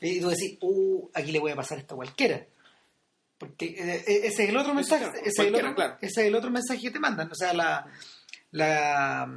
Y 0.00 0.20
tú 0.20 0.28
decís, 0.28 0.56
uh, 0.60 1.08
aquí 1.12 1.32
le 1.32 1.40
voy 1.40 1.50
a 1.50 1.56
pasar 1.56 1.78
esto 1.78 1.94
a 1.94 1.96
cualquiera. 1.96 2.46
Porque 3.36 3.66
eh, 3.66 4.04
eh, 4.06 4.20
ese 4.24 4.44
es 4.44 4.50
el 4.50 4.56
otro 4.56 4.74
mensaje, 4.74 5.06
claro, 5.06 5.18
ese, 5.18 5.28
es 5.28 5.48
el 5.48 5.54
otro, 5.56 5.74
claro. 5.74 5.96
ese 6.00 6.20
es 6.20 6.26
el 6.28 6.34
otro 6.36 6.50
mensaje 6.52 6.82
que 6.82 6.90
te 6.92 7.00
mandan. 7.00 7.32
O 7.32 7.34
sea, 7.34 7.52
la, 7.52 7.84
la 8.52 9.28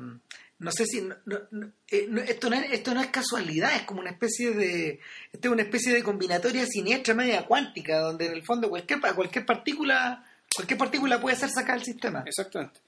no 0.59 0.71
sé 0.71 0.85
si 0.85 1.01
no- 1.01 1.15
no- 1.25 1.41
no- 1.51 1.71
eh, 1.89 2.07
no- 2.09 2.21
esto 2.21 2.49
no 2.49 2.55
es, 2.55 2.71
esto 2.71 2.93
no 2.93 3.01
es 3.01 3.07
casualidad, 3.07 3.75
es 3.75 3.83
como 3.83 4.01
una 4.01 4.09
especie 4.11 4.51
de 4.51 4.99
esto 5.31 5.47
es 5.49 5.51
una 5.53 5.61
especie 5.63 5.93
de 5.93 6.03
combinatoria 6.03 6.65
siniestra 6.65 7.13
media 7.13 7.45
cuántica, 7.45 7.99
donde 7.99 8.25
en 8.27 8.33
el 8.33 8.43
fondo 8.43 8.69
cualquier 8.69 8.99
cualquier 8.99 9.45
partícula 9.45 10.25
cualquier 10.55 10.77
partícula 10.79 11.21
puede 11.21 11.35
ser 11.35 11.49
sacada 11.49 11.75
del 11.75 11.85
sistema. 11.85 12.23
Exactamente. 12.25 12.79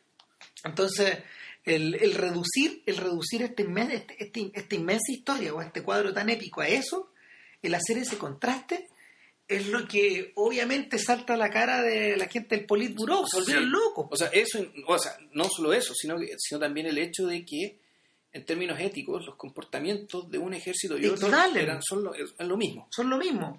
Entonces, 0.63 1.19
el, 1.65 1.95
el 1.95 2.15
reducir, 2.15 2.81
el 2.85 2.97
reducir 2.97 3.43
este 3.43 3.63
este- 3.63 4.15
este- 4.23 4.51
esta 4.53 4.75
inmensa 4.75 5.11
historia 5.11 5.53
o 5.53 5.61
este 5.61 5.83
cuadro 5.83 6.13
tan 6.13 6.29
épico 6.29 6.61
a 6.61 6.67
eso, 6.67 7.11
el 7.61 7.75
hacer 7.75 7.97
ese 7.99 8.17
contraste, 8.17 8.87
es 9.49 9.67
lo 9.67 9.87
que 9.87 10.31
obviamente 10.35 10.97
salta 10.99 11.33
a 11.33 11.37
la 11.37 11.49
cara 11.49 11.81
de 11.81 12.15
la 12.15 12.27
gente 12.27 12.55
del 12.55 12.65
Politburo, 12.65 13.25
se 13.27 13.37
volvieron 13.37 13.65
Sí. 13.65 13.69
locos. 13.71 14.07
O 14.11 14.15
sea, 14.15 14.27
eso, 14.27 14.59
o 14.87 14.97
sea, 14.99 15.17
no 15.33 15.45
solo 15.45 15.73
eso, 15.73 15.93
sino, 15.95 16.17
que, 16.19 16.35
sino 16.37 16.59
también 16.59 16.85
el 16.87 16.97
hecho 16.99 17.25
de 17.27 17.43
que, 17.43 17.79
en 18.31 18.45
términos 18.45 18.79
éticos, 18.79 19.25
los 19.25 19.35
comportamientos 19.35 20.29
de 20.29 20.37
un 20.37 20.53
ejército 20.53 20.97
y 20.97 21.07
otro 21.07 21.27
eran, 21.55 21.81
son 21.81 22.03
lo, 22.03 22.13
es, 22.13 22.33
es 22.37 22.47
lo 22.47 22.55
mismo. 22.57 22.87
Son 22.91 23.09
lo 23.09 23.17
mismo. 23.17 23.57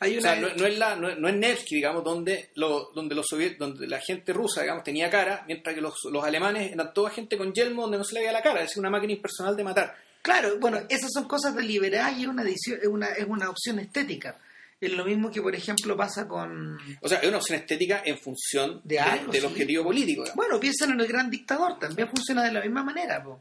Hay 0.00 0.18
o 0.18 0.20
sea, 0.20 0.32
una- 0.34 0.48
no, 0.48 0.54
no 0.56 0.66
es 0.66 0.76
la, 0.78 0.96
no, 0.96 1.08
es- 1.08 1.18
no 1.18 1.28
es 1.28 1.34
Nevsky, 1.36 1.76
digamos, 1.76 2.04
donde, 2.04 2.50
lo, 2.56 2.90
donde, 2.94 3.14
los 3.14 3.24
soviet, 3.26 3.56
donde 3.56 3.86
la 3.86 4.00
gente 4.00 4.34
rusa, 4.34 4.60
digamos, 4.60 4.84
tenía 4.84 5.08
cara, 5.08 5.44
mientras 5.46 5.74
que 5.74 5.80
los, 5.80 5.94
los 6.12 6.22
alemanes 6.22 6.72
eran 6.72 6.92
toda 6.92 7.08
gente 7.10 7.38
con 7.38 7.54
yelmo 7.54 7.82
donde 7.82 7.96
no 7.96 8.04
se 8.04 8.12
le 8.14 8.20
veía 8.20 8.32
la 8.32 8.42
cara, 8.42 8.62
es 8.62 8.76
una 8.76 8.90
máquina 8.90 9.14
impersonal 9.14 9.56
de 9.56 9.64
matar. 9.64 9.96
Claro, 10.20 10.58
bueno, 10.58 10.80
esas 10.90 11.10
son 11.12 11.26
cosas 11.26 11.54
deliberadas 11.54 12.18
y 12.18 12.22
es 12.22 12.28
una, 12.28 12.42
edición, 12.42 12.78
es 12.82 12.88
una, 12.88 13.06
es 13.12 13.26
una 13.26 13.48
opción 13.48 13.78
estética. 13.78 14.38
Es 14.84 14.92
lo 14.92 15.04
mismo 15.04 15.30
que, 15.30 15.40
por 15.40 15.54
ejemplo, 15.54 15.96
pasa 15.96 16.26
con... 16.28 16.78
O 17.00 17.08
sea, 17.08 17.18
es 17.18 17.28
una 17.28 17.38
opción 17.38 17.58
estética 17.58 18.02
en 18.04 18.18
función 18.18 18.80
De 18.84 18.98
algo, 19.00 19.32
del 19.32 19.40
sí. 19.42 19.46
objetivo 19.46 19.84
político. 19.84 20.24
Bueno, 20.34 20.58
piensan 20.60 20.90
en 20.92 21.00
el 21.00 21.06
gran 21.06 21.30
dictador, 21.30 21.78
también 21.78 22.08
funciona 22.08 22.42
de 22.44 22.52
la 22.52 22.60
misma 22.60 22.82
manera. 22.84 23.22
po. 23.22 23.40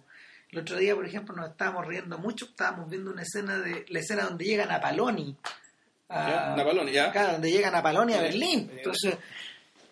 El 0.51 0.59
otro 0.59 0.77
día, 0.77 0.95
por 0.95 1.05
ejemplo, 1.05 1.35
nos 1.35 1.49
estábamos 1.49 1.85
riendo 1.87 2.17
mucho, 2.19 2.45
estábamos 2.45 2.89
viendo 2.89 3.11
una 3.11 3.23
escena 3.23 3.57
de 3.59 3.85
la 3.89 3.99
escena 3.99 4.23
donde 4.25 4.45
llegan 4.45 4.71
a 4.71 4.79
Paloni. 4.79 5.35
a-. 6.09 6.53
Napoleón, 6.55 6.87
ya. 6.89 7.11
Claro, 7.11 7.33
donde 7.33 7.51
llegan 7.51 7.73
a 7.75 7.81
Paloni 7.81 8.13
a. 8.13 8.21
Berlín. 8.21 8.69
Entonces, 8.75 9.15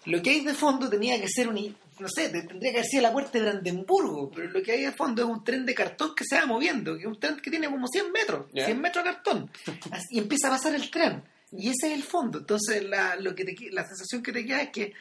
lo 0.06 0.22
que 0.22 0.30
hay 0.30 0.40
de 0.46 0.54
fondo 0.54 0.90
tenía 0.90 1.20
que 1.20 1.28
ser 1.28 1.48
un, 1.48 1.76
no 2.00 2.08
sé, 2.10 2.30
te- 2.30 2.44
tendría 2.44 2.72
que 2.72 2.78
haber 2.80 2.90
sido 2.90 3.04
la 3.04 3.12
puerta 3.12 3.32
de 3.38 3.44
Brandenburgo, 3.44 4.32
pero 4.34 4.50
lo 4.50 4.62
que 4.64 4.72
hay 4.72 4.82
de 4.84 4.92
fondo 4.92 5.24
es 5.24 5.28
un 5.30 5.44
tren 5.44 5.66
de 5.66 5.74
cartón 5.76 6.14
que 6.16 6.24
se 6.24 6.36
va 6.36 6.46
moviendo, 6.46 6.96
que 6.96 7.02
es 7.02 7.08
un 7.08 7.20
tren 7.20 7.38
que 7.38 7.50
tiene 7.52 7.68
como 7.70 7.88
100 7.88 8.12
metros, 8.12 8.46
Ya. 8.54 8.66
100 8.66 8.82
metros 8.82 9.04
de 9.04 9.12
cartón, 9.12 9.50
y 10.10 10.20
empieza 10.20 10.48
a 10.48 10.52
pasar 10.52 10.74
el 10.76 10.90
tren, 10.90 11.24
y 11.52 11.70
ese 11.70 11.88
es 11.88 11.94
el 11.94 12.04
fondo. 12.04 12.40
Entonces, 12.40 12.84
la, 12.84 13.16
lo 13.18 13.36
que 13.36 13.44
te 13.46 13.56
la 13.72 13.86
sensación 13.88 14.24
que 14.24 14.32
te 14.32 14.46
queda 14.46 14.62
es 14.62 14.70
que 14.70 14.94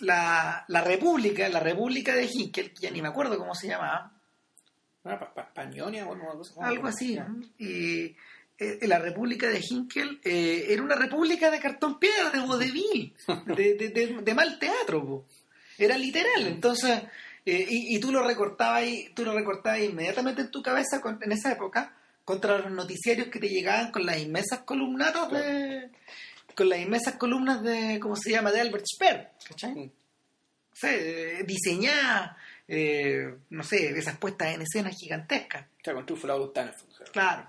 la, 0.00 0.64
la 0.68 0.80
República, 0.82 1.48
la 1.48 1.60
República 1.60 2.14
de 2.14 2.28
Hinkel, 2.32 2.72
que 2.72 2.80
ya 2.82 2.90
ni 2.90 3.02
me 3.02 3.08
acuerdo 3.08 3.36
cómo 3.38 3.54
se 3.54 3.68
llamaba, 3.68 4.12
Ah, 5.02 5.18
pa- 5.18 5.32
pa- 5.32 5.54
Pañonia 5.54 6.06
o 6.06 6.12
alguna 6.12 6.32
cosa. 6.32 6.52
algo 6.66 6.86
así, 6.86 7.18
y 7.58 8.14
eh, 8.58 8.78
la 8.82 8.98
República 8.98 9.48
de 9.48 9.58
Hinkel 9.66 10.20
eh, 10.22 10.66
era 10.68 10.82
una 10.82 10.94
república 10.94 11.50
de 11.50 11.58
cartón 11.58 11.98
piedra, 11.98 12.28
de 12.30 12.40
vodevil, 12.40 13.14
de, 13.46 13.74
de, 13.76 13.88
de- 13.88 14.20
de 14.22 14.34
mal 14.34 14.58
teatro, 14.58 15.02
po. 15.06 15.24
era 15.78 15.96
literal. 15.96 16.46
Entonces, 16.46 17.02
eh, 17.46 17.66
y, 17.70 17.96
y 17.96 17.98
tú 17.98 18.12
lo 18.12 18.22
recortabas 18.22 18.84
y 18.84 19.08
tú 19.14 19.24
lo 19.24 19.32
recortabas 19.32 19.80
inmediatamente 19.80 20.42
en 20.42 20.50
tu 20.50 20.60
cabeza 20.62 21.00
con- 21.00 21.18
en 21.22 21.32
esa 21.32 21.52
época 21.52 21.94
contra 22.24 22.58
los 22.58 22.70
noticiarios 22.70 23.28
que 23.28 23.38
te 23.40 23.48
llegaban 23.48 23.90
con 23.90 24.04
las 24.06 24.18
inmensas 24.18 24.60
columnatas 24.60 25.30
de 25.32 25.90
con 26.54 26.68
las 26.68 26.78
inmensas 26.80 27.14
columnas 27.16 27.62
de 27.62 27.98
¿cómo 28.00 28.16
se 28.16 28.30
llama? 28.30 28.50
de 28.52 28.60
Albert 28.60 28.84
Speer, 28.86 29.30
¿cachai? 29.48 29.72
Mm. 29.74 29.78
No 29.86 30.76
sé, 30.88 31.40
eh, 31.40 31.44
diseñadas, 31.44 32.36
eh, 32.68 33.34
no 33.50 33.62
sé, 33.62 33.90
esas 33.98 34.16
puestas 34.18 34.54
en 34.54 34.62
escena 34.62 34.90
gigantescas. 34.90 35.66
O 36.86 36.94
sea, 36.94 37.04
con. 37.04 37.10
Claro. 37.12 37.46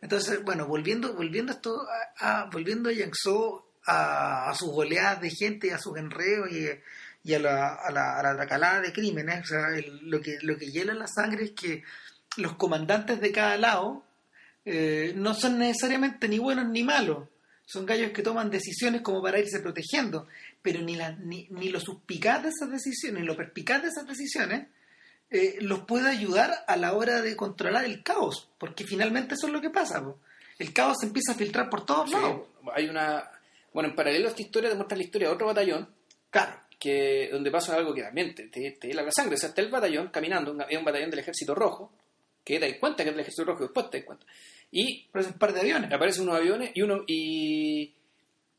Entonces, 0.00 0.42
bueno, 0.44 0.66
volviendo, 0.66 1.14
volviendo 1.14 1.52
esto, 1.52 1.86
a, 2.18 2.42
a- 2.42 2.44
volviendo 2.50 2.88
a 2.88 2.92
Yangzhou, 2.92 3.64
a, 3.86 4.50
a 4.50 4.54
sus 4.54 4.70
oleadas 4.72 5.20
de 5.20 5.30
gente, 5.30 5.72
a 5.72 5.78
sus 5.78 5.96
enredos 5.96 6.50
y, 6.52 6.68
y 7.24 7.34
a, 7.34 7.38
la, 7.38 7.74
a, 7.74 7.90
la, 7.90 8.18
a 8.18 8.22
la 8.22 8.36
tracalada 8.36 8.80
de 8.80 8.92
crímenes, 8.92 9.40
o 9.40 9.46
sea, 9.46 9.68
el- 9.76 10.08
lo, 10.08 10.20
que, 10.20 10.38
lo 10.42 10.56
que 10.56 10.70
hiela 10.70 10.94
la 10.94 11.06
sangre 11.08 11.44
es 11.44 11.50
que 11.52 11.82
los 12.36 12.54
comandantes 12.56 13.20
de 13.20 13.32
cada 13.32 13.56
lado 13.56 14.04
eh, 14.70 15.12
no 15.16 15.34
son 15.34 15.58
necesariamente 15.58 16.28
ni 16.28 16.38
buenos 16.38 16.68
ni 16.68 16.82
malos. 16.82 17.28
Son 17.64 17.84
gallos 17.84 18.12
que 18.12 18.22
toman 18.22 18.50
decisiones 18.50 19.02
como 19.02 19.22
para 19.22 19.38
irse 19.38 19.60
protegiendo, 19.60 20.26
pero 20.62 20.80
ni, 20.80 20.94
la, 20.96 21.12
ni, 21.12 21.46
ni 21.50 21.68
lo 21.68 21.80
suspicaz 21.80 22.42
de 22.42 22.48
esas 22.50 22.70
decisiones, 22.70 23.20
ni 23.20 23.26
lo 23.26 23.36
perspicaz 23.36 23.82
de 23.82 23.88
esas 23.88 24.06
decisiones 24.06 24.68
eh, 25.30 25.58
los 25.60 25.80
puede 25.80 26.08
ayudar 26.08 26.64
a 26.66 26.76
la 26.76 26.94
hora 26.94 27.20
de 27.20 27.36
controlar 27.36 27.84
el 27.84 28.02
caos, 28.02 28.48
porque 28.58 28.84
finalmente 28.84 29.34
eso 29.34 29.46
es 29.48 29.52
lo 29.52 29.60
que 29.60 29.68
pasa. 29.70 30.02
po. 30.02 30.18
El 30.58 30.72
caos 30.72 30.96
se 31.00 31.06
empieza 31.06 31.32
a 31.32 31.34
filtrar 31.34 31.68
por 31.68 31.84
todos 31.84 32.08
Sí, 32.08 32.14
lados. 32.16 32.42
hay 32.74 32.88
una. 32.88 33.30
Bueno, 33.74 33.90
en 33.90 33.94
paralelo 33.94 34.26
a 34.26 34.30
esta 34.30 34.42
historia, 34.42 34.70
demuestra 34.70 34.96
la 34.96 35.04
historia 35.04 35.28
de 35.28 35.34
otro 35.34 35.46
batallón 35.46 35.88
Claro, 36.30 36.60
que 36.78 37.28
donde 37.30 37.50
pasa 37.50 37.74
algo 37.76 37.94
que 37.94 38.02
también 38.02 38.34
te, 38.34 38.48
te, 38.48 38.94
la 38.94 39.10
sangre. 39.12 39.34
O 39.34 39.38
sea, 39.38 39.50
está 39.50 39.60
el 39.60 39.70
batallón 39.70 40.08
caminando, 40.08 40.56
es 40.68 40.78
un 40.78 40.84
batallón 40.84 41.10
del 41.10 41.20
ejército 41.20 41.54
rojo, 41.54 41.92
que 42.42 42.58
te 42.58 42.66
das 42.70 42.78
cuenta 42.80 43.04
que 43.04 43.10
es 43.10 43.14
del 43.14 43.20
ejército 43.20 43.44
rojo, 43.44 43.64
después 43.64 43.90
te 43.90 43.98
das 43.98 44.06
cuenta. 44.06 44.24
Y 44.70 45.08
es 45.14 45.26
un 45.26 45.32
par 45.34 45.52
de 45.52 45.60
aviones. 45.60 45.92
aparecen 45.92 46.24
unos 46.24 46.36
aviones 46.36 46.70
y 46.74 46.82
uno. 46.82 47.02
Y, 47.06 47.94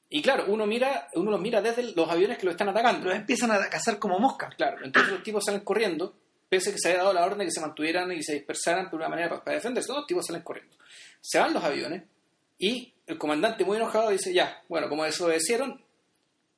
y 0.09 0.21
claro, 0.21 0.45
uno 0.47 0.65
mira 0.65 1.07
uno 1.13 1.31
los 1.31 1.39
mira 1.39 1.61
desde 1.61 1.93
los 1.93 2.09
aviones 2.09 2.37
que 2.37 2.45
lo 2.45 2.51
están 2.51 2.69
atacando. 2.69 3.07
Los 3.07 3.15
empiezan 3.15 3.51
a 3.51 3.69
cazar 3.69 3.99
como 3.99 4.19
moscas. 4.19 4.55
Claro, 4.55 4.83
entonces 4.83 5.11
los 5.11 5.23
tipos 5.23 5.45
salen 5.45 5.61
corriendo, 5.61 6.15
pese 6.49 6.69
a 6.69 6.73
que 6.73 6.79
se 6.79 6.89
había 6.89 7.01
dado 7.01 7.13
la 7.13 7.25
orden 7.25 7.39
de 7.39 7.45
que 7.45 7.51
se 7.51 7.61
mantuvieran 7.61 8.11
y 8.11 8.23
se 8.23 8.33
dispersaran 8.33 8.89
por 8.89 8.99
una 8.99 9.09
manera 9.09 9.29
para, 9.29 9.43
para 9.43 9.55
defenderse. 9.55 9.91
Los 9.93 10.07
tipos 10.07 10.25
salen 10.25 10.41
corriendo. 10.41 10.75
Se 11.21 11.39
van 11.39 11.53
los 11.53 11.63
aviones 11.63 12.03
y 12.57 12.93
el 13.05 13.17
comandante 13.17 13.63
muy 13.63 13.77
enojado 13.77 14.09
dice, 14.09 14.33
ya, 14.33 14.63
bueno, 14.67 14.89
como 14.89 15.03
desobedecieron, 15.03 15.81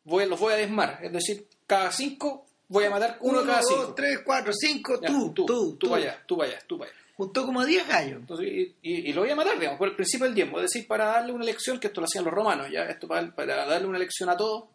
voy, 0.03 0.25
los 0.27 0.39
voy 0.39 0.53
a 0.53 0.57
desmar. 0.57 0.99
Es 1.01 1.11
decir, 1.11 1.47
cada 1.67 1.91
cinco 1.91 2.45
voy 2.67 2.85
a 2.85 2.89
matar 2.89 3.17
uno, 3.21 3.45
cada 3.45 3.61
cinco. 3.61 3.81
dos, 3.81 3.95
tres, 3.95 4.19
cuatro, 4.25 4.51
cinco, 4.53 4.99
Ya, 5.01 5.07
tú, 5.07 5.33
tú, 5.33 5.45
tú, 5.45 5.77
tú, 5.77 5.89
vaya, 5.89 6.21
tú 6.25 6.37
vaya, 6.37 6.59
tú 6.67 6.77
vaya. 6.77 6.93
Juntó 7.25 7.45
como 7.45 7.63
10 7.65 7.87
gallos. 7.87 8.19
Entonces, 8.19 8.47
y, 8.47 8.75
y- 8.81 9.09
y 9.09 9.13
lo 9.13 9.21
voy 9.21 9.29
a 9.29 9.35
matar, 9.35 9.57
digamos, 9.59 9.77
por 9.77 9.87
el 9.89 9.95
principio 9.95 10.25
del 10.25 10.33
tiempo. 10.35 10.57
Es 10.59 10.63
decir, 10.71 10.87
para 10.87 11.05
darle 11.05 11.33
una 11.33 11.45
lección, 11.45 11.79
que 11.79 11.87
esto 11.87 12.01
lo 12.01 12.05
hacían 12.05 12.25
los 12.25 12.33
romanos, 12.33 12.67
ya, 12.71 12.83
esto 12.85 13.07
para, 13.07 13.33
para 13.35 13.65
darle 13.65 13.87
una 13.87 13.99
lección 13.99 14.29
a 14.29 14.35
todos. 14.37 14.65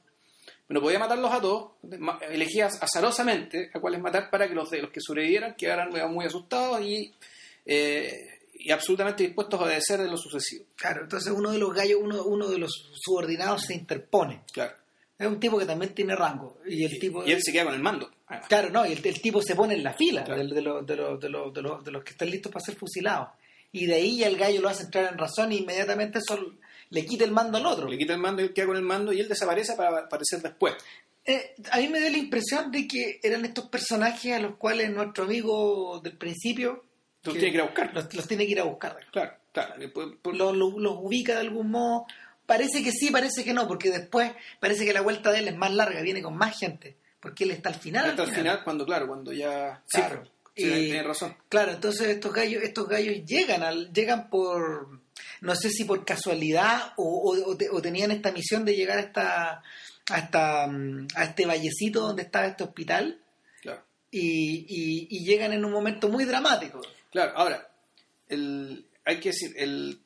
No 0.69 0.81
podía 0.81 0.99
matarlos 0.99 1.33
a 1.33 1.41
todos, 1.41 1.73
elegía 2.31 2.67
azarosamente 2.67 3.71
a 3.73 3.81
cuáles 3.81 4.01
matar 4.01 4.31
para 4.31 4.49
que 4.49 4.55
los 4.55 4.69
de 4.71 4.83
los 4.83 4.91
que 4.91 5.01
sobrevivieran 5.01 5.55
quedaran 5.55 5.91
digamos, 5.91 6.15
muy 6.15 6.25
asustados 6.27 6.81
y, 6.83 7.15
eh, 7.65 8.11
y 8.55 8.71
absolutamente 8.73 9.23
dispuestos 9.25 9.61
a 9.61 9.65
obedecer 9.65 10.01
de 10.01 10.09
lo 10.09 10.17
sucesivo. 10.17 10.65
Claro, 10.77 11.03
entonces 11.03 11.33
uno 11.33 11.53
de 11.53 11.59
los 11.59 11.73
gallos, 11.75 11.99
uno, 12.03 12.25
uno 12.25 12.49
de 12.49 12.59
los 12.59 12.71
subordinados 13.01 13.63
se 13.63 13.75
interpone. 13.75 14.43
Claro. 14.53 14.75
Es 15.19 15.27
un 15.27 15.41
tipo 15.41 15.59
que 15.59 15.65
también 15.67 15.95
tiene 15.95 16.15
rango. 16.15 16.59
Y 16.67 16.85
el 16.85 16.99
tipo. 16.99 17.25
Y 17.25 17.33
él 17.33 17.41
se 17.43 17.53
queda 17.53 17.65
con 17.65 17.75
el 17.75 17.81
mando. 17.81 18.11
Claro, 18.49 18.71
no, 18.71 18.85
y 18.87 18.93
el, 18.93 19.07
el 19.07 19.21
tipo 19.21 19.41
se 19.41 19.55
pone 19.55 19.75
en 19.75 19.85
la 19.85 19.93
fila 19.95 20.25
Claro. 20.25 20.43
de, 20.45 20.55
de 20.55 20.61
los- 20.63 20.87
de 20.87 20.97
los- 20.97 21.21
de 21.21 21.29
los- 21.29 21.53
de 21.55 21.63
los- 21.63 21.85
de 21.85 21.91
los 21.93 22.03
que 22.05 22.11
están 22.11 22.31
listos 22.31 22.51
para 22.53 22.65
ser 22.65 22.75
fusilados. 22.77 23.29
Y 23.73 23.87
de 23.87 23.95
ahí 23.95 24.19
ya 24.19 24.27
el 24.27 24.37
gallo 24.37 24.61
lo 24.61 24.69
hace 24.69 24.85
entrar 24.85 25.13
en 25.13 25.19
razón 25.19 25.53
y 25.53 25.59
inmediatamente 25.59 26.19
eso 26.19 26.39
le 26.91 27.05
quita 27.07 27.25
el 27.25 27.31
mando 27.31 27.59
al 27.59 27.67
otro. 27.67 27.89
Le 27.89 27.99
quita 27.99 28.15
el 28.15 28.21
mando 28.21 28.43
y 28.43 28.47
él 28.47 28.53
queda 28.53 28.67
con 28.67 28.77
el 28.77 28.83
mando 28.83 29.13
y 29.13 29.21
él 29.21 29.29
desaparece 29.29 29.75
para 29.75 30.01
aparecer 30.01 30.41
después. 30.43 30.75
Eh, 31.25 31.55
a 31.73 31.79
mí 31.79 31.89
me 31.89 32.01
dio 32.01 32.11
la 32.11 32.19
impresión 32.19 32.71
de 32.71 32.87
que 32.87 33.19
eran 33.23 33.45
estos 33.45 33.69
personajes 33.69 34.33
a 34.33 34.39
los 34.39 34.57
cuales 34.57 34.91
nuestro 34.91 35.25
amigo 35.25 36.01
del 36.03 36.17
principio 36.17 36.85
Los 37.25 37.35
tiene 37.35 37.51
que 37.51 37.57
ir 37.57 37.61
a 37.61 37.65
buscar. 37.67 37.93
los, 37.95 38.15
los 38.15 38.29
tiene 38.29 38.47
que 38.47 38.53
ir 38.53 38.61
a 38.61 38.65
buscar. 38.65 38.97
Claro, 39.13 39.33
claro. 39.53 39.83
Y 39.83 39.89
por- 39.89 40.17
por- 40.19 40.37
Los, 40.37 40.57
los- 40.57 40.75
los 40.75 40.95
ubica 41.01 41.35
de 41.35 41.41
algún 41.41 41.71
modo. 41.73 42.07
Parece 42.47 42.83
que 42.85 42.93
sí, 42.93 43.11
parece 43.11 43.43
que 43.45 43.53
no, 43.53 43.67
porque 43.67 43.91
después 43.91 44.33
parece 44.61 44.85
que 44.85 44.93
la 44.93 45.01
vuelta 45.01 45.33
de 45.33 45.41
él 45.41 45.49
es 45.49 45.57
más 45.57 45.73
larga, 45.75 46.01
viene 46.03 46.23
con 46.23 46.37
más 46.37 46.57
gente, 46.59 46.97
porque 47.27 47.45
él 47.45 47.51
está 47.53 47.69
al 47.71 47.75
final. 47.77 48.11
hasta 48.11 48.23
el 48.25 48.31
final, 48.35 48.63
cuando, 48.65 48.85
claro, 48.87 49.07
cuando 49.09 49.33
ya... 49.33 49.83
Sí, 49.87 49.99
Claro. 49.99 50.23
sí, 50.55 50.65
Y- 50.65 50.85
tiene 50.87 51.03
razón. 51.03 51.37
Claro, 51.49 51.73
entonces 51.73 52.09
estos 52.09 52.33
gallos, 52.33 52.63
estos 52.63 52.89
gallos 52.89 53.25
llegan 53.27 53.63
al, 53.63 53.93
llegan 53.93 54.29
por, 54.31 55.01
no 55.41 55.55
sé 55.57 55.71
si 55.71 55.85
por 55.85 56.05
casualidad 56.05 56.93
o, 56.97 57.05
o- 57.05 57.51
o 57.51 57.57
te- 57.57 57.69
o 57.71 57.83
tenían 57.83 58.11
esta 58.11 58.33
misión 58.33 58.65
de 58.65 58.75
llegar 58.77 58.99
a 58.99 59.03
esta, 59.03 59.63
a 60.11 60.19
esta, 60.19 60.67
mm, 60.67 61.09
a 61.15 61.25
este 61.25 61.47
vallecito 61.47 62.01
donde 62.01 62.23
estaba 62.23 62.47
este 62.47 62.65
hospital 62.65 63.21
Claro. 63.63 63.83
y, 64.11 64.67
y- 64.69 65.09
y 65.11 65.25
llegan 65.25 65.53
en 65.53 65.65
un 65.65 65.73
momento 65.73 66.09
muy 66.09 66.25
dramático. 66.25 66.81
Claro, 67.11 67.33
ahora, 67.37 67.69
el, 68.29 68.87
hay 69.05 69.21
que 69.21 69.31
decir, 69.31 69.53
el, 69.57 70.01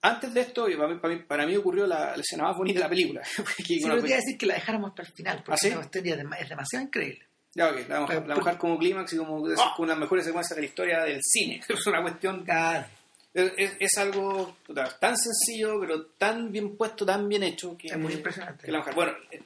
antes 0.00 0.32
de 0.32 0.40
esto, 0.42 0.66
para 0.76 0.88
mí, 0.88 0.98
para 1.00 1.14
mí, 1.14 1.22
para 1.26 1.46
mí 1.46 1.56
ocurrió 1.56 1.86
la, 1.86 2.14
la 2.16 2.22
escena 2.22 2.44
más 2.44 2.56
bonita 2.56 2.78
de 2.78 2.84
la 2.84 2.88
película. 2.88 3.22
Sí, 3.64 3.80
pero 3.82 3.96
te 3.96 4.02
pe- 4.02 4.14
decir 4.14 4.38
que 4.38 4.46
la 4.46 4.54
dejáramos 4.54 4.92
para 4.92 5.08
el 5.08 5.14
final, 5.14 5.36
porque 5.44 5.52
¿Ah, 5.52 5.56
sí? 5.56 5.68
es 5.68 6.02
dem- 6.04 6.36
es 6.40 6.48
demasiado 6.48 6.84
increíble. 6.84 7.26
ya, 7.54 7.70
ok, 7.70 7.76
la 7.88 7.94
vamos, 7.96 8.10
Pero- 8.10 8.26
la 8.26 8.34
dejar 8.36 8.58
como 8.58 8.78
clímax 8.78 9.12
y 9.12 9.16
como, 9.16 9.48
es 9.50 9.58
Ah. 9.58 9.74
una 9.78 9.88
de 9.88 9.92
las 9.94 9.98
mejores 10.00 10.24
secuencias 10.24 10.54
de 10.56 10.62
la 10.62 10.68
historia 10.68 11.00
del 11.04 11.20
cine. 11.22 11.60
Es 11.68 11.86
una 11.86 12.02
cuestión, 12.02 12.44
Claro. 12.44 12.86
es, 13.34 13.52
es- 13.56 13.76
es 13.80 13.98
algo 13.98 14.56
tan 15.00 15.16
sencillo, 15.16 15.80
pero 15.80 16.06
tan 16.18 16.50
bien 16.52 16.76
puesto, 16.76 17.04
tan 17.04 17.28
bien 17.28 17.42
hecho, 17.42 17.76
que 17.76 17.88
Es 17.88 17.98
muy 17.98 18.12
impresionante. 18.12 18.64
que 18.64 18.70
la 18.72 18.78
dejar. 18.78 18.94
Bueno, 18.94 19.12
eh, 19.30 19.42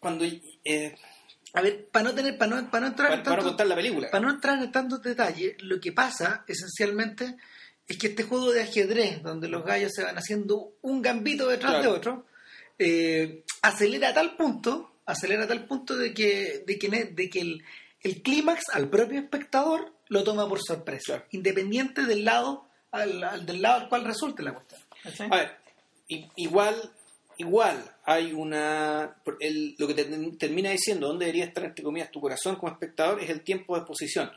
cuando... 0.00 0.24
Eh, 0.24 0.94
A 1.56 1.60
ver, 1.62 1.86
para 1.92 2.04
no 2.06 2.14
tener, 2.14 2.36
para 2.36 2.60
no, 2.62 2.68
para 2.70 2.80
no 2.80 2.86
entrar 2.88 3.08
para, 3.10 3.18
en 3.20 3.22
para 3.24 3.36
tanto- 3.36 3.48
contar 3.50 3.66
la 3.68 3.76
película. 3.76 4.10
Para 4.10 4.24
no 4.24 4.30
entrar 4.32 4.60
en 4.60 4.72
tantos 4.72 5.00
detalles, 5.02 5.54
lo 5.62 5.78
que 5.80 5.92
pasa 5.92 6.44
esencialmente 6.48 7.36
es 7.88 7.98
que 7.98 8.08
este 8.08 8.22
juego 8.22 8.50
de 8.52 8.62
ajedrez, 8.62 9.22
donde 9.22 9.48
los 9.48 9.64
gallos 9.64 9.92
se 9.94 10.02
van 10.04 10.16
haciendo 10.16 10.72
un 10.82 11.02
gambito 11.02 11.48
detrás 11.48 11.72
Claro. 11.72 11.90
de 11.92 11.96
otro, 11.98 12.26
eh, 12.78 13.44
acelera 13.62 14.08
a 14.10 14.14
tal 14.14 14.36
punto, 14.36 14.92
acelera 15.06 15.44
a 15.44 15.48
tal 15.48 15.66
punto 15.66 15.96
de 15.96 16.12
que, 16.14 16.64
de 16.66 16.78
que, 16.78 16.88
de 16.88 17.30
que 17.30 17.40
el, 17.40 17.62
el 18.02 18.22
clímax 18.22 18.64
al 18.72 18.88
propio 18.88 19.20
espectador 19.20 19.92
lo 20.08 20.24
toma 20.24 20.48
por 20.48 20.60
sorpresa, 20.62 21.04
Claro. 21.14 21.24
independiente 21.30 22.04
del 22.04 22.24
lado 22.24 22.66
al, 22.90 23.22
al- 23.24 23.44
del 23.46 23.60
lado 23.62 23.82
al 23.82 23.88
cual 23.88 24.04
resulte 24.04 24.42
la 24.42 24.54
cuestión. 24.54 24.80
A 25.32 25.36
ver, 25.36 25.50
igual, 26.36 26.74
igual 27.38 27.82
hay 28.04 28.32
una. 28.32 29.16
por- 29.24 29.36
el- 29.40 29.74
lo 29.78 29.86
que 29.86 29.94
te 29.94 30.04
termina 30.38 30.70
diciendo 30.70 31.08
dónde 31.08 31.26
debería 31.26 31.44
estar, 31.46 31.64
entre 31.64 31.82
comillas, 31.84 32.10
tu 32.10 32.20
corazón 32.20 32.56
como 32.56 32.72
espectador 32.72 33.20
es 33.20 33.30
el 33.30 33.42
tiempo 33.42 33.74
de 33.74 33.80
exposición. 33.80 34.30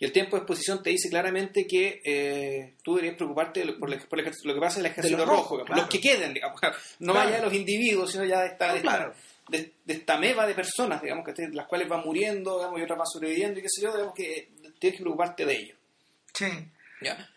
Y 0.00 0.04
el 0.04 0.12
tiempo 0.12 0.36
de 0.36 0.42
exposición 0.42 0.82
te 0.82 0.90
dice 0.90 1.08
claramente 1.10 1.66
que 1.66 2.00
eh, 2.04 2.74
tú 2.84 2.94
deberías 2.94 3.16
preocuparte 3.16 3.64
de 3.64 3.72
por, 3.72 3.90
la- 3.90 3.98
por 3.98 4.18
lo 4.22 4.54
que 4.54 4.60
pasa 4.60 4.78
en 4.78 4.86
el 4.86 4.92
ejército 4.92 5.24
rojo, 5.26 5.64
claro. 5.64 5.82
los 5.82 5.90
que 5.90 6.00
queden, 6.00 6.32
digamos. 6.34 6.60
No 7.00 7.12
Claro. 7.12 7.26
vaya 7.26 7.40
de 7.40 7.44
los 7.46 7.54
individuos, 7.54 8.12
sino 8.12 8.24
ya 8.24 8.40
de 8.42 8.46
esta, 8.48 8.72
de 8.72 8.78
esta- 8.78 9.12
de, 9.48 9.72
de 9.84 9.94
esta 9.94 10.18
meba 10.18 10.46
de 10.46 10.54
personas, 10.54 11.02
digamos, 11.02 11.24
que 11.26 11.48
las 11.48 11.66
cuales 11.66 11.88
van 11.88 12.04
muriendo, 12.04 12.58
digamos, 12.58 12.78
y 12.78 12.82
otras 12.82 12.98
van 12.98 13.06
sobreviviendo, 13.06 13.58
y 13.58 13.62
qué 13.62 13.68
sé 13.70 13.82
yo, 13.82 13.92
digamos 13.92 14.14
que 14.14 14.50
tienes 14.78 14.98
que 14.98 15.02
preocuparte 15.02 15.44
de 15.46 15.56
ello. 15.56 15.74
Sí. 16.34 16.46
¿ya? 17.02 17.28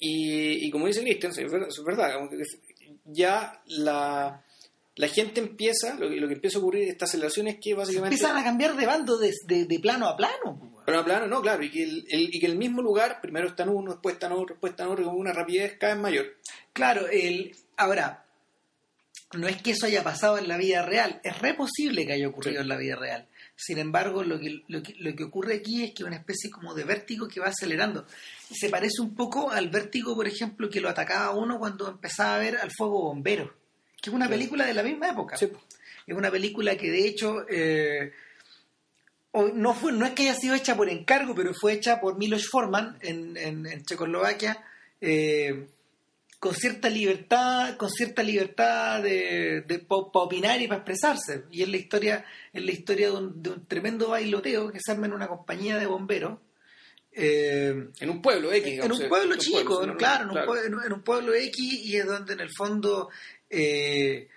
Y, 0.00 0.66
y 0.66 0.70
como 0.70 0.86
dice 0.86 1.02
Cristian, 1.02 1.32
sí, 1.34 1.42
es 1.42 1.84
verdad, 1.84 2.10
ya 3.04 3.60
la, 3.66 4.42
la 4.98 5.08
gente 5.08 5.40
empieza, 5.40 5.94
lo, 5.94 6.08
que- 6.10 6.16
lo 6.16 6.28
que 6.28 6.34
empieza 6.34 6.58
a 6.58 6.60
ocurrir, 6.60 6.88
esta 6.88 7.06
aceleración 7.06 7.48
es 7.48 7.56
que 7.60 7.72
básicamente... 7.74 8.14
Empiezan 8.16 8.36
a 8.36 8.44
cambiar 8.44 8.76
de 8.76 8.84
bando 8.86 9.16
de, 9.18 9.32
de- 9.46 9.64
de 9.64 9.78
plano 9.80 10.06
a 10.06 10.16
plano. 10.16 10.58
pues, 10.60 10.82
Pero 10.84 10.98
a 11.00 11.04
plano, 11.04 11.26
no, 11.26 11.40
claro, 11.40 11.62
y 11.64 11.70
que 11.70 11.82
el, 11.84 12.04
el- 12.10 12.34
y 12.34 12.38
que 12.38 12.46
el 12.46 12.56
mismo 12.58 12.82
lugar, 12.82 13.20
primero 13.20 13.48
está 13.48 13.62
en 13.62 13.70
uno, 13.70 13.92
después 13.92 14.14
está 14.14 14.26
en 14.26 14.32
otro, 14.32 14.54
después 14.54 14.72
está 14.72 14.84
en 14.84 14.90
otro, 14.90 15.04
con 15.06 15.16
una 15.16 15.32
rapidez 15.32 15.76
cada 15.78 15.94
vez 15.94 16.02
mayor. 16.02 16.26
Claro, 16.74 17.06
el, 17.08 17.56
ahora, 17.76 18.24
no 19.34 19.46
es 19.46 19.60
que 19.60 19.72
eso 19.72 19.86
haya 19.86 20.02
pasado 20.02 20.38
en 20.38 20.48
la 20.48 20.56
vida 20.56 20.82
real, 20.82 21.20
es 21.22 21.38
re 21.40 21.54
posible 21.54 22.06
que 22.06 22.14
haya 22.14 22.28
ocurrido 22.28 22.56
Sí. 22.56 22.62
en 22.62 22.68
la 22.68 22.76
vida 22.76 22.96
real. 22.96 23.26
Sin 23.56 23.78
embargo, 23.78 24.22
lo 24.22 24.38
que, 24.40 24.62
lo, 24.68 24.82
que, 24.82 24.94
lo 25.00 25.14
que 25.16 25.24
ocurre 25.24 25.56
aquí 25.56 25.82
es 25.84 25.92
que 25.92 26.04
una 26.04 26.16
especie 26.16 26.48
como 26.50 26.74
de 26.74 26.84
vértigo 26.84 27.26
que 27.28 27.40
va 27.40 27.48
acelerando. 27.48 28.06
Se 28.50 28.70
parece 28.70 29.02
un 29.02 29.14
poco 29.14 29.50
al 29.50 29.68
vértigo, 29.68 30.14
por 30.14 30.26
ejemplo, 30.28 30.70
que 30.70 30.80
lo 30.80 30.88
atacaba 30.88 31.34
uno 31.36 31.58
cuando 31.58 31.88
empezaba 31.88 32.36
a 32.36 32.38
ver 32.38 32.56
al 32.56 32.70
fuego 32.70 33.02
bombero, 33.02 33.52
que 34.00 34.10
es 34.10 34.14
una 34.14 34.28
película 34.28 34.66
de 34.66 34.74
la 34.74 34.82
misma 34.82 35.08
época. 35.10 35.36
Sí. 35.36 35.48
Es 36.06 36.16
una 36.16 36.30
película 36.30 36.76
que 36.76 36.90
de 36.90 37.06
hecho 37.06 37.44
eh, 37.48 38.12
no, 39.54 39.74
fue, 39.74 39.92
no 39.92 40.06
es 40.06 40.12
que 40.12 40.22
haya 40.24 40.34
sido 40.34 40.54
hecha 40.54 40.76
por 40.76 40.88
encargo, 40.88 41.34
pero 41.34 41.52
fue 41.54 41.72
hecha 41.74 42.00
por 42.00 42.16
Milos 42.18 42.48
Forman 42.50 42.98
en, 43.02 43.36
en, 43.36 43.66
en 43.66 43.84
Checoslovaquia. 43.84 44.62
eh, 45.00 45.66
con 46.40 46.54
cierta 46.54 46.88
libertad, 46.88 47.76
con 47.76 47.90
cierta 47.90 48.22
libertad 48.22 49.02
de, 49.02 49.62
de 49.66 49.78
para 49.80 50.02
opinar 50.24 50.62
y 50.62 50.68
para 50.68 50.78
expresarse. 50.78 51.42
Y 51.50 51.62
es 51.62 51.68
la 51.68 51.76
historia, 51.78 52.24
es 52.52 52.62
la 52.64 52.70
historia 52.70 53.08
de 53.08 53.16
un, 53.16 53.42
de 53.42 53.50
un 53.50 53.66
tremendo 53.66 54.10
bailoteo 54.10 54.70
que 54.70 54.78
se 54.80 54.92
arma 54.92 55.06
en 55.06 55.14
una 55.14 55.26
compañía 55.26 55.78
de 55.78 55.86
bomberos. 55.86 56.38
eh, 57.10 57.88
En 57.98 58.08
un 58.10 58.22
pueblo 58.22 58.52
X. 58.52 58.84
en 58.84 58.92
un 58.92 59.02
eh, 59.02 59.08
pueblo 59.08 59.34
un 59.34 59.40
chico, 59.40 59.64
pueblo, 59.78 59.86
no, 59.94 59.98
claro, 59.98 60.22
en 60.22 60.28
un, 60.28 60.34
claro. 60.34 60.52
pue- 60.52 60.64
en 60.66 60.74
un- 60.76 60.84
en 60.84 60.92
un 60.92 61.02
pueblo 61.02 61.34
X 61.34 61.56
y 61.58 61.96
es 61.96 62.06
donde 62.06 62.34
en 62.34 62.40
el 62.40 62.50
fondo 62.56 63.10
eh, 63.50 64.28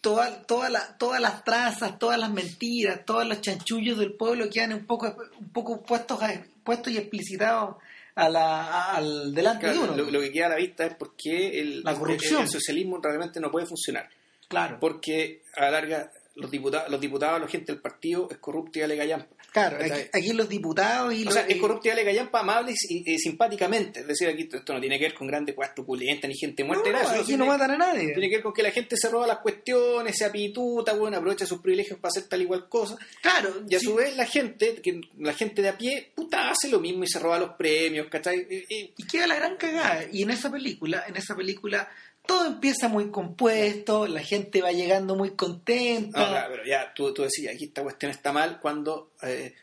toda- 0.00 0.42
toda 0.44 0.68
la- 0.70 0.96
todas 0.98 1.20
las 1.20 1.44
trazas, 1.44 1.98
todas 1.98 2.18
las 2.18 2.30
mentiras, 2.32 3.04
todos 3.04 3.26
los 3.26 3.40
chanchullos 3.40 3.98
del 3.98 4.12
pueblo 4.14 4.48
quedan 4.50 4.72
un 4.72 4.86
poco, 4.86 5.14
un 5.38 5.48
poco 5.50 5.80
puestos, 5.82 6.22
a- 6.22 6.44
puestos 6.64 6.92
y 6.92 6.98
explicitados 6.98 7.76
a 8.14 8.28
la, 8.28 8.62
a- 8.66 8.96
al 8.96 9.34
delante 9.34 9.64
Claro, 9.66 9.78
de 9.78 9.84
uno. 9.84 9.96
lo, 10.04 10.10
lo 10.10 10.20
que 10.20 10.32
queda 10.32 10.46
a 10.46 10.50
la 10.50 10.56
vista 10.56 10.84
es 10.84 10.94
por 10.94 11.14
qué 11.16 11.60
el, 11.60 11.82
La 11.82 11.94
corrupción. 11.94 12.40
el- 12.40 12.46
el 12.46 12.52
socialismo 12.52 12.98
realmente 13.02 13.40
no 13.40 13.50
puede 13.50 13.66
funcionar. 13.66 14.08
claro, 14.48 14.78
Porque 14.80 15.42
a 15.56 15.62
la 15.62 15.70
larga 15.70 16.12
los 16.34 16.50
diputados, 16.50 16.90
los 16.90 17.00
diputados, 17.00 17.40
la 17.40 17.48
gente 17.48 17.72
del 17.72 17.80
partido 17.80 18.28
es 18.30 18.38
corrupta 18.38 18.78
y 18.78 18.82
alega. 18.82 19.26
Claro. 19.52 19.78
Aquí, 19.80 20.00
aquí 20.12 20.32
los 20.32 20.48
diputados 20.48 21.14
y 21.14 21.22
O 21.22 21.24
los, 21.26 21.34
sea, 21.34 21.46
es 21.46 21.56
corrupta 21.58 21.88
y 21.88 21.90
alega 21.92 22.12
yampa 22.12 22.40
amables 22.40 22.78
y, 22.88 23.12
y 23.12 23.18
simpáticamente. 23.18 24.00
Es 24.00 24.06
decir, 24.06 24.28
aquí 24.28 24.48
esto 24.52 24.72
no 24.74 24.80
tiene 24.80 24.98
que 24.98 25.04
ver 25.04 25.14
con 25.14 25.26
grandes 25.26 25.54
cosas 25.54 25.74
truculentas 25.74 26.28
ni 26.28 26.36
gente 26.36 26.64
muerta. 26.64 26.90
no, 26.90 26.98
nada, 26.98 27.14
aquí 27.14 27.24
tiene- 27.26 27.44
no 27.44 27.50
matan 27.50 27.70
a 27.72 27.76
nadie. 27.78 28.12
Tiene 28.12 28.28
que 28.28 28.36
ver 28.36 28.42
con 28.42 28.52
que 28.52 28.62
la 28.62 28.70
gente 28.70 28.96
se 28.96 29.08
roba 29.08 29.26
las 29.26 29.38
cuestiones, 29.38 30.16
se 30.16 30.24
apituta, 30.24 30.94
bueno, 30.94 31.16
aprovecha 31.16 31.46
sus 31.46 31.60
privilegios 31.60 31.98
para 31.98 32.10
hacer 32.10 32.24
tal 32.28 32.42
y 32.42 32.46
cual 32.46 32.68
cosa. 32.68 32.96
Claro, 33.20 33.62
Y 33.68 33.74
a 33.74 33.78
sí. 33.78 33.86
su 33.86 33.94
vez 33.94 34.16
la 34.16 34.26
gente, 34.26 34.74
que 34.82 35.00
la 35.18 35.34
gente 35.34 35.62
de 35.62 35.68
a 35.68 35.78
pie, 35.78 36.10
puta, 36.14 36.50
hace 36.50 36.68
lo 36.68 36.80
mismo 36.80 37.04
y 37.04 37.08
se 37.08 37.18
roba 37.18 37.38
los 37.38 37.50
premios, 37.56 38.08
¿cachai? 38.08 38.46
Y- 38.50 38.74
y- 38.74 38.94
y 38.96 39.06
queda 39.06 39.26
la 39.26 39.36
gran 39.36 39.56
cagada. 39.56 40.04
Y 40.12 40.22
en 40.22 40.30
esa 40.30 40.50
película, 40.50 41.04
en 41.06 41.16
esa 41.16 41.34
película, 41.36 41.88
todo 42.26 42.46
empieza 42.46 42.88
muy 42.88 43.10
compuesto, 43.10 44.06
la 44.06 44.22
gente 44.22 44.62
va 44.62 44.72
llegando 44.72 45.16
muy 45.16 45.30
contenta. 45.30 46.20
No, 46.20 46.28
claro, 46.28 46.48
pero 46.50 46.64
ya 46.64 46.92
tú, 46.94 47.12
tú 47.12 47.22
decías, 47.22 47.54
aquí 47.54 47.64
esta 47.64 47.82
cuestión 47.82 48.10
está 48.10 48.32
mal 48.32 48.60
cuando 48.60 49.12
eh, 49.22 49.54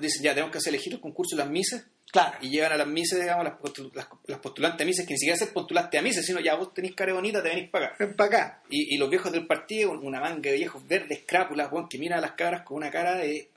dicen, 0.00 0.22
ya 0.22 0.32
tenemos 0.32 0.52
que 0.52 0.58
hacer 0.58 0.74
elegir 0.74 0.92
los 0.92 1.02
concursos 1.02 1.36
de 1.36 1.44
las 1.44 1.52
misas 1.52 1.84
Claro. 2.10 2.38
y 2.40 2.48
llegan 2.48 2.72
a 2.72 2.76
las 2.76 2.86
misas, 2.86 3.20
digamos, 3.20 3.44
las, 3.44 3.54
las, 3.94 4.08
las 4.26 4.38
postulantes 4.38 4.82
a 4.82 4.86
misas, 4.86 5.06
que 5.06 5.12
ni 5.12 5.18
siquiera 5.18 5.36
se 5.38 5.48
postulaste 5.48 5.98
a 5.98 6.02
misas, 6.02 6.24
sino 6.24 6.40
ya 6.40 6.54
vos 6.54 6.72
tenés 6.72 6.94
cara 6.94 7.12
bonita, 7.12 7.42
te 7.42 7.50
venís 7.50 7.68
para 7.68 7.88
acá. 7.88 7.96
Ven 7.98 8.16
para 8.16 8.28
acá. 8.28 8.62
Y, 8.70 8.94
y 8.94 8.98
los 8.98 9.10
viejos 9.10 9.30
del 9.30 9.46
partido, 9.46 9.90
una 9.92 10.18
manga 10.18 10.50
de 10.50 10.56
viejos 10.56 10.86
verdes, 10.88 11.20
crápulas, 11.26 11.68
que 11.90 11.98
miran 11.98 12.18
a 12.18 12.22
las 12.22 12.32
cabras 12.32 12.62
con 12.62 12.78
una 12.78 12.90
cara 12.90 13.16
de... 13.16 13.50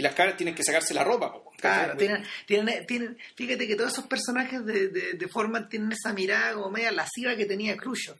Y 0.00 0.02
las 0.02 0.14
cabras 0.14 0.36
tienen 0.38 0.54
que 0.54 0.64
sacarse 0.64 0.94
la 0.94 1.04
ropa, 1.04 1.34
Claro, 1.58 1.94
tienen, 1.98 2.24
tienen, 2.46 2.86
tienen, 2.86 3.18
fíjate 3.36 3.66
que 3.66 3.76
todos 3.76 3.92
esos 3.92 4.06
personajes 4.06 4.64
de, 4.64 4.88
de, 4.88 5.12
de 5.12 5.28
Forman 5.28 5.68
tienen 5.68 5.92
esa 5.92 6.14
mirada 6.14 6.54
como 6.54 6.70
media 6.70 6.90
lasciva 6.90 7.36
que 7.36 7.44
tenía 7.44 7.76
Khrushchev, 7.76 8.16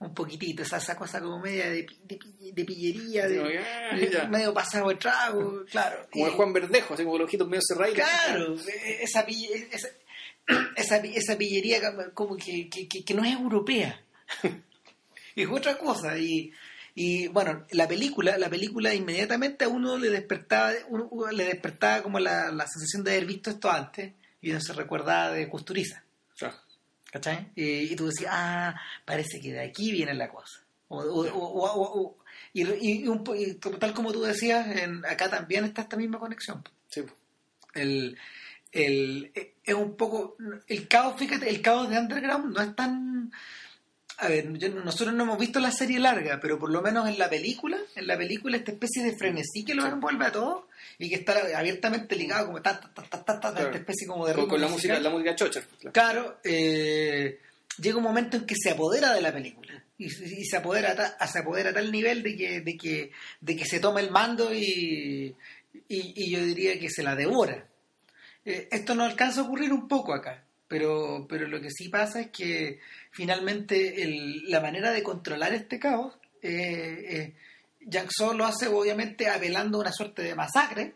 un 0.00 0.14
poquitito, 0.14 0.62
esa, 0.64 0.78
esa 0.78 0.96
cosa 0.96 1.20
como 1.20 1.38
media 1.38 1.70
de, 1.70 1.86
de, 2.04 2.16
pi- 2.16 2.50
de 2.52 2.64
pillería, 2.64 3.28
de, 3.28 3.58
ah, 3.58 3.96
de- 3.96 4.28
medio 4.28 4.52
pasado 4.52 4.88
de 4.88 4.96
trago, 4.96 5.64
claro. 5.70 6.08
Como 6.10 6.26
el 6.26 6.32
Juan 6.32 6.52
Verdejo, 6.52 6.94
así 6.94 7.04
como 7.04 7.18
los 7.18 7.26
ojitos 7.28 7.48
medio 7.48 7.62
cerrados. 7.66 7.94
Claro, 7.94 8.54
esa, 9.00 9.20
esa, 9.20 9.88
esa, 10.76 10.96
esa 10.96 11.38
pillería 11.38 11.80
como 12.14 12.36
que, 12.36 12.68
que, 12.68 12.88
que- 12.88 13.04
que 13.04 13.14
no 13.14 13.24
es 13.24 13.32
europea. 13.32 14.00
es 15.36 15.48
otra 15.48 15.76
cosa. 15.78 16.18
Y, 16.18 16.50
y 16.96 17.28
bueno, 17.28 17.64
la 17.70 17.86
película, 17.86 18.36
la 18.38 18.48
película 18.48 18.92
inmediatamente 18.94 19.66
a 19.66 19.68
uno 19.68 19.96
le 19.98 20.08
despertaba, 20.10 20.72
uno- 20.88 21.08
le 21.30 21.44
despertaba 21.44 22.02
como 22.02 22.18
la, 22.18 22.50
la 22.50 22.66
sensación 22.66 23.04
de 23.04 23.12
haber 23.12 23.26
visto 23.26 23.50
esto 23.50 23.70
antes 23.70 24.14
y 24.40 24.50
uno 24.50 24.60
se 24.60 24.72
recuerdaba 24.72 25.30
de 25.30 25.48
Custuriza. 25.48 26.02
Ya. 26.40 26.52
¿Cachai? 27.12 27.52
Y, 27.54 27.92
y 27.92 27.96
tú 27.96 28.06
decías, 28.06 28.30
ah, 28.34 28.74
parece 29.04 29.40
que 29.40 29.52
de 29.52 29.60
aquí 29.60 29.92
viene 29.92 30.14
la 30.14 30.28
cosa. 30.30 30.60
O, 30.88 30.98
o- 31.02 32.02
o- 32.02 32.16
y, 32.52 32.62
y 33.02 33.06
un 33.08 33.22
po- 33.22 33.34
y 33.34 33.54
tal 33.54 33.92
como 33.92 34.12
tú 34.12 34.22
decías, 34.22 34.66
en, 34.76 35.04
acá 35.04 35.28
también 35.28 35.64
está 35.64 35.82
esta 35.82 35.96
misma 35.96 36.18
conexión 36.18 36.62
Sí, 36.88 37.02
el, 37.74 38.16
el, 38.72 39.32
es 39.64 39.74
un 39.74 39.96
poco 39.96 40.36
el 40.68 40.88
caos 40.88 41.18
fíjate 41.18 41.50
el 41.50 41.60
caos 41.60 41.90
de 41.90 41.98
Underground 41.98 42.54
no 42.54 42.62
es 42.62 42.74
tan 42.76 43.32
a 44.18 44.28
ver 44.28 44.52
yo- 44.58 44.68
nosotros 44.70 45.14
no 45.14 45.24
hemos 45.24 45.38
visto 45.38 45.60
la 45.60 45.70
serie 45.70 45.98
larga 45.98 46.38
pero 46.40 46.58
por 46.58 46.70
lo 46.70 46.80
menos 46.82 47.06
en 47.08 47.18
la 47.18 47.28
película 47.28 47.78
en 47.94 48.06
la 48.06 48.16
película 48.16 48.56
esta 48.56 48.72
especie 48.72 49.02
de 49.02 49.16
frenesí 49.16 49.64
que 49.64 49.74
lo 49.74 49.82
Sí. 49.82 49.88
envuelve 49.88 50.24
a 50.26 50.32
todos 50.32 50.64
y 50.98 51.08
que 51.10 51.16
está 51.16 51.34
abiertamente 51.58 52.16
ligado 52.16 52.46
como 52.46 52.62
ta, 52.62 52.80
ta, 52.80 52.90
ta, 52.92 53.24
ta, 53.24 53.40
ta, 53.40 53.52
Claro. 53.52 53.66
esta 53.66 53.78
especie 53.78 54.06
como 54.06 54.26
de 54.26 54.32
Con, 54.34 54.48
con 54.48 54.60
la 54.60 54.68
música, 54.68 54.98
la 54.98 55.10
música 55.10 55.34
chocher. 55.36 55.64
claro. 55.80 55.92
Claro, 55.92 56.40
eh, 56.44 57.40
llega 57.78 57.96
un 57.98 58.02
momento 58.04 58.36
en 58.38 58.46
que 58.46 58.54
se 58.56 58.70
apodera 58.70 59.12
de 59.12 59.20
la 59.20 59.32
película 59.32 59.84
y, 59.98 60.06
y 60.06 60.44
se 60.44 60.56
apodera 60.56 61.16
a, 61.18 61.26
se 61.26 61.38
apodera 61.40 61.70
a 61.70 61.74
tal 61.74 61.92
nivel 61.92 62.22
de 62.22 62.36
que, 62.36 62.60
de 62.62 62.76
que, 62.78 63.10
de 63.40 63.56
que 63.56 63.64
se 63.66 63.80
toma 63.80 64.00
el 64.00 64.10
mando 64.10 64.54
y, 64.54 65.34
y, 65.88 66.12
y 66.24 66.30
yo 66.30 66.40
diría 66.42 66.78
que 66.80 66.88
se 66.88 67.02
la 67.02 67.14
devora. 67.14 67.66
Eh, 68.44 68.68
esto 68.70 68.94
no 68.94 69.04
alcanza 69.04 69.40
a 69.40 69.44
ocurrir 69.44 69.72
un 69.72 69.88
poco 69.88 70.14
acá, 70.14 70.44
pero, 70.68 71.26
pero 71.28 71.46
lo 71.48 71.60
que 71.60 71.70
sí 71.70 71.88
pasa 71.88 72.20
es 72.20 72.30
que 72.30 72.78
finalmente 73.16 74.02
el- 74.02 74.50
la 74.50 74.60
manera 74.60 74.92
de 74.92 75.02
controlar 75.02 75.54
este 75.54 75.78
caos, 75.78 76.14
eh, 76.42 77.04
eh, 77.08 77.34
Yang 77.88 78.08
So 78.10 78.34
lo 78.34 78.44
hace 78.44 78.66
obviamente 78.68 79.28
apelando 79.28 79.78
a 79.78 79.80
una 79.82 79.92
suerte 79.92 80.22
de 80.22 80.34
masacre 80.34 80.94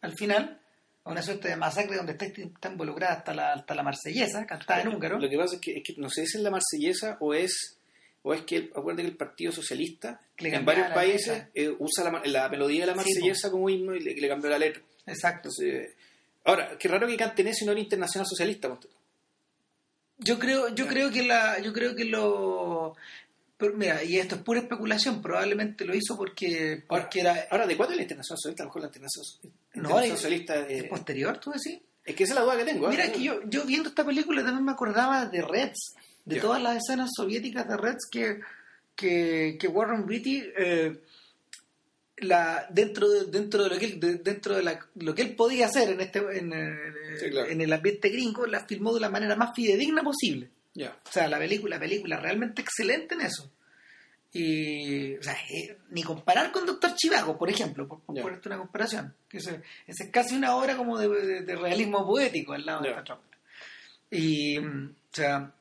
al 0.00 0.14
final, 0.16 0.60
a 1.04 1.10
una 1.10 1.20
suerte 1.22 1.48
de 1.48 1.56
masacre 1.56 1.96
donde 1.96 2.12
está, 2.12 2.24
está 2.26 2.70
involucrada 2.70 3.14
hasta 3.14 3.34
la, 3.34 3.52
hasta 3.52 3.74
la 3.74 3.82
marsellesa, 3.82 4.46
cantada 4.46 4.82
en 4.82 4.88
húngaro. 4.88 5.18
Lo 5.18 5.28
que 5.28 5.36
pasa 5.36 5.56
es 5.56 5.60
que, 5.60 5.76
es 5.78 5.82
que 5.84 5.94
no 5.98 6.08
sé 6.08 6.24
si 6.26 6.38
es 6.38 6.42
la 6.44 6.50
marsellesa 6.50 7.16
o 7.20 7.34
es 7.34 7.74
o 8.22 8.34
es 8.34 8.42
que 8.42 8.70
acuérdate 8.74 9.02
que 9.02 9.08
el 9.10 9.16
Partido 9.16 9.52
Socialista 9.52 10.20
Le 10.38 10.54
en 10.54 10.64
varios 10.64 10.88
países 10.92 11.44
eh, 11.54 11.74
usa 11.78 12.04
la, 12.24 12.48
melodía 12.48 12.80
de 12.80 12.86
la 12.86 12.92
Sí, 12.92 12.98
marsellesa 12.98 13.50
como 13.50 13.68
himno 13.70 13.94
y 13.94 14.00
le, 14.00 14.14
le 14.14 14.28
cambió 14.28 14.50
la 14.50 14.58
letra. 14.58 14.82
Exacto. 15.06 15.48
Entonces, 15.48 15.94
ahora, 16.44 16.76
qué 16.78 16.88
raro 16.88 17.06
que 17.06 17.16
canten 17.16 17.46
eso 17.48 17.64
y 17.64 17.66
no 17.66 17.72
el 17.72 17.78
Internacional 17.78 18.26
Socialista. 18.26 18.68
Yo 20.18 20.38
creo, 20.38 20.74
yo 20.74 20.86
creo 20.86 21.10
que 21.10 21.22
la, 21.22 21.60
yo 21.60 21.72
creo 21.72 21.94
que 21.94 22.04
lo 22.04 22.96
pero 23.58 23.74
mira, 23.74 24.04
y 24.04 24.18
esto 24.18 24.36
es 24.36 24.42
pura 24.42 24.60
especulación, 24.60 25.20
probablemente 25.20 25.84
lo 25.84 25.92
hizo 25.92 26.16
porque, 26.16 26.84
porque 26.86 27.20
era 27.20 27.48
Ahora, 27.50 27.66
¿de 27.66 27.76
cuándo 27.76 27.92
es 27.92 27.98
el 27.98 28.02
Internacional 28.04 28.38
Socialista? 28.38 28.62
A 28.62 28.66
lo 28.66 28.68
mejor 28.68 28.82
la 28.82 28.86
Internacional, 28.86 29.30
No, 29.74 30.16
Socialista... 30.16 30.54
es 30.68 30.84
posterior, 30.84 31.38
tú 31.38 31.50
decís. 31.50 31.80
es 32.04 32.14
que 32.14 32.22
esa 32.22 32.34
es 32.34 32.38
la 32.38 32.44
duda 32.44 32.56
que 32.56 32.64
tengo. 32.64 32.86
¿eh? 32.86 32.90
Mira, 32.90 33.10
que 33.10 33.20
yo, 33.20 33.40
yo 33.48 33.64
viendo 33.64 33.88
esta 33.88 34.04
película 34.06 34.44
también 34.44 34.64
me 34.64 34.70
acordaba 34.70 35.26
de 35.26 35.42
Reds, 35.42 35.96
de 36.24 36.40
todas 36.40 36.62
las 36.62 36.76
escenas 36.76 37.10
soviéticas 37.16 37.66
de 37.66 37.76
Reds 37.76 38.06
que, 38.08 38.40
que, 38.94 39.56
que 39.58 39.66
Warren 39.66 40.06
Beatty 40.06 40.40
eh, 40.56 41.00
la, 42.20 42.66
dentro 42.70 43.08
de, 43.08 43.24
dentro 43.26 43.62
de 43.64 43.68
lo 43.70 43.78
que 43.78 43.84
él, 43.86 44.00
de- 44.00 44.14
dentro 44.16 44.56
de 44.56 44.62
la- 44.62 44.86
lo 44.96 45.14
que 45.14 45.22
él 45.22 45.34
podía 45.36 45.66
hacer 45.66 45.90
en 45.90 46.00
este 46.00 46.18
en, 46.18 46.52
eh, 46.52 46.76
Sí, 47.20 47.30
claro. 47.30 47.48
en 47.50 47.60
el 47.60 47.72
ambiente 47.72 48.08
gringo, 48.08 48.46
la 48.46 48.66
filmó 48.66 48.92
de 48.94 49.00
la 49.00 49.10
manera 49.10 49.36
más 49.36 49.54
fidedigna 49.54 50.02
posible. 50.02 50.50
O 50.76 51.10
sea, 51.12 51.26
la 51.28 51.38
película, 51.38 51.76
la 51.76 51.80
película 51.80 52.20
realmente 52.20 52.62
excelente 52.62 53.14
en 53.14 53.22
eso. 53.22 53.50
Y, 54.32 55.16
o 55.16 55.22
sea, 55.22 55.32
eh, 55.34 55.78
ni 55.90 56.02
comparar 56.02 56.52
con 56.52 56.66
Doctor 56.66 56.94
Chivago, 56.94 57.38
por 57.38 57.48
ejemplo, 57.50 57.88
por, 57.88 58.00
por 58.02 58.14
Ya. 58.14 58.22
ponerte 58.22 58.48
una 58.48 58.58
comparación. 58.58 59.14
Que 59.28 59.38
eso- 59.38 59.56
es 59.86 59.96
casi 60.12 60.36
una 60.36 60.54
obra 60.54 60.76
como 60.76 60.98
de, 60.98 61.42
de- 61.42 61.56
realismo 61.56 62.06
poético 62.06 62.52
al 62.52 62.64
lado 62.66 62.82
de 62.82 62.90
esta 62.90 63.00
otra. 63.14 63.20
Y, 64.10 64.58
o 64.58 64.90
sea, 65.12 65.52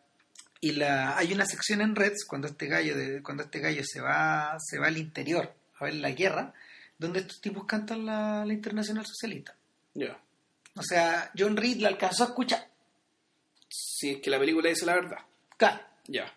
y 0.60 0.72
la, 0.74 1.18
hay 1.18 1.34
una 1.34 1.46
sección 1.46 1.82
en 1.82 1.96
Reds 1.96 2.26
cuando 2.28 2.48
este 2.48 2.68
gallo, 2.68 2.96
de, 2.96 3.22
cuando 3.24 3.44
este 3.44 3.60
gallo 3.60 3.82
se 3.86 4.02
va, 4.02 4.56
se 4.60 4.80
va 4.80 4.88
al 4.88 4.98
interior 4.98 5.54
a 5.80 5.86
ver 5.86 5.96
la 5.96 6.12
guerra, 6.12 6.54
donde 6.98 7.20
estos 7.20 7.42
tipos 7.42 7.66
cantan 7.66 8.06
la, 8.06 8.44
la 8.46 8.54
Internacional 8.54 9.06
Socialista. 9.06 9.56
Ya. 9.94 10.20
O 10.76 10.84
sea, 10.84 11.32
John 11.38 11.58
Reed 11.58 11.78
la 11.78 11.90
alcanzó 11.90 12.24
a 12.24 12.28
escuchar. 12.28 12.68
Si 13.70 14.12
es 14.12 14.22
que 14.22 14.30
la 14.30 14.40
película 14.40 14.70
dice 14.70 14.86
la 14.86 14.96
verdad. 14.96 15.20
Claro. 15.58 15.82
Ya. 16.08 16.34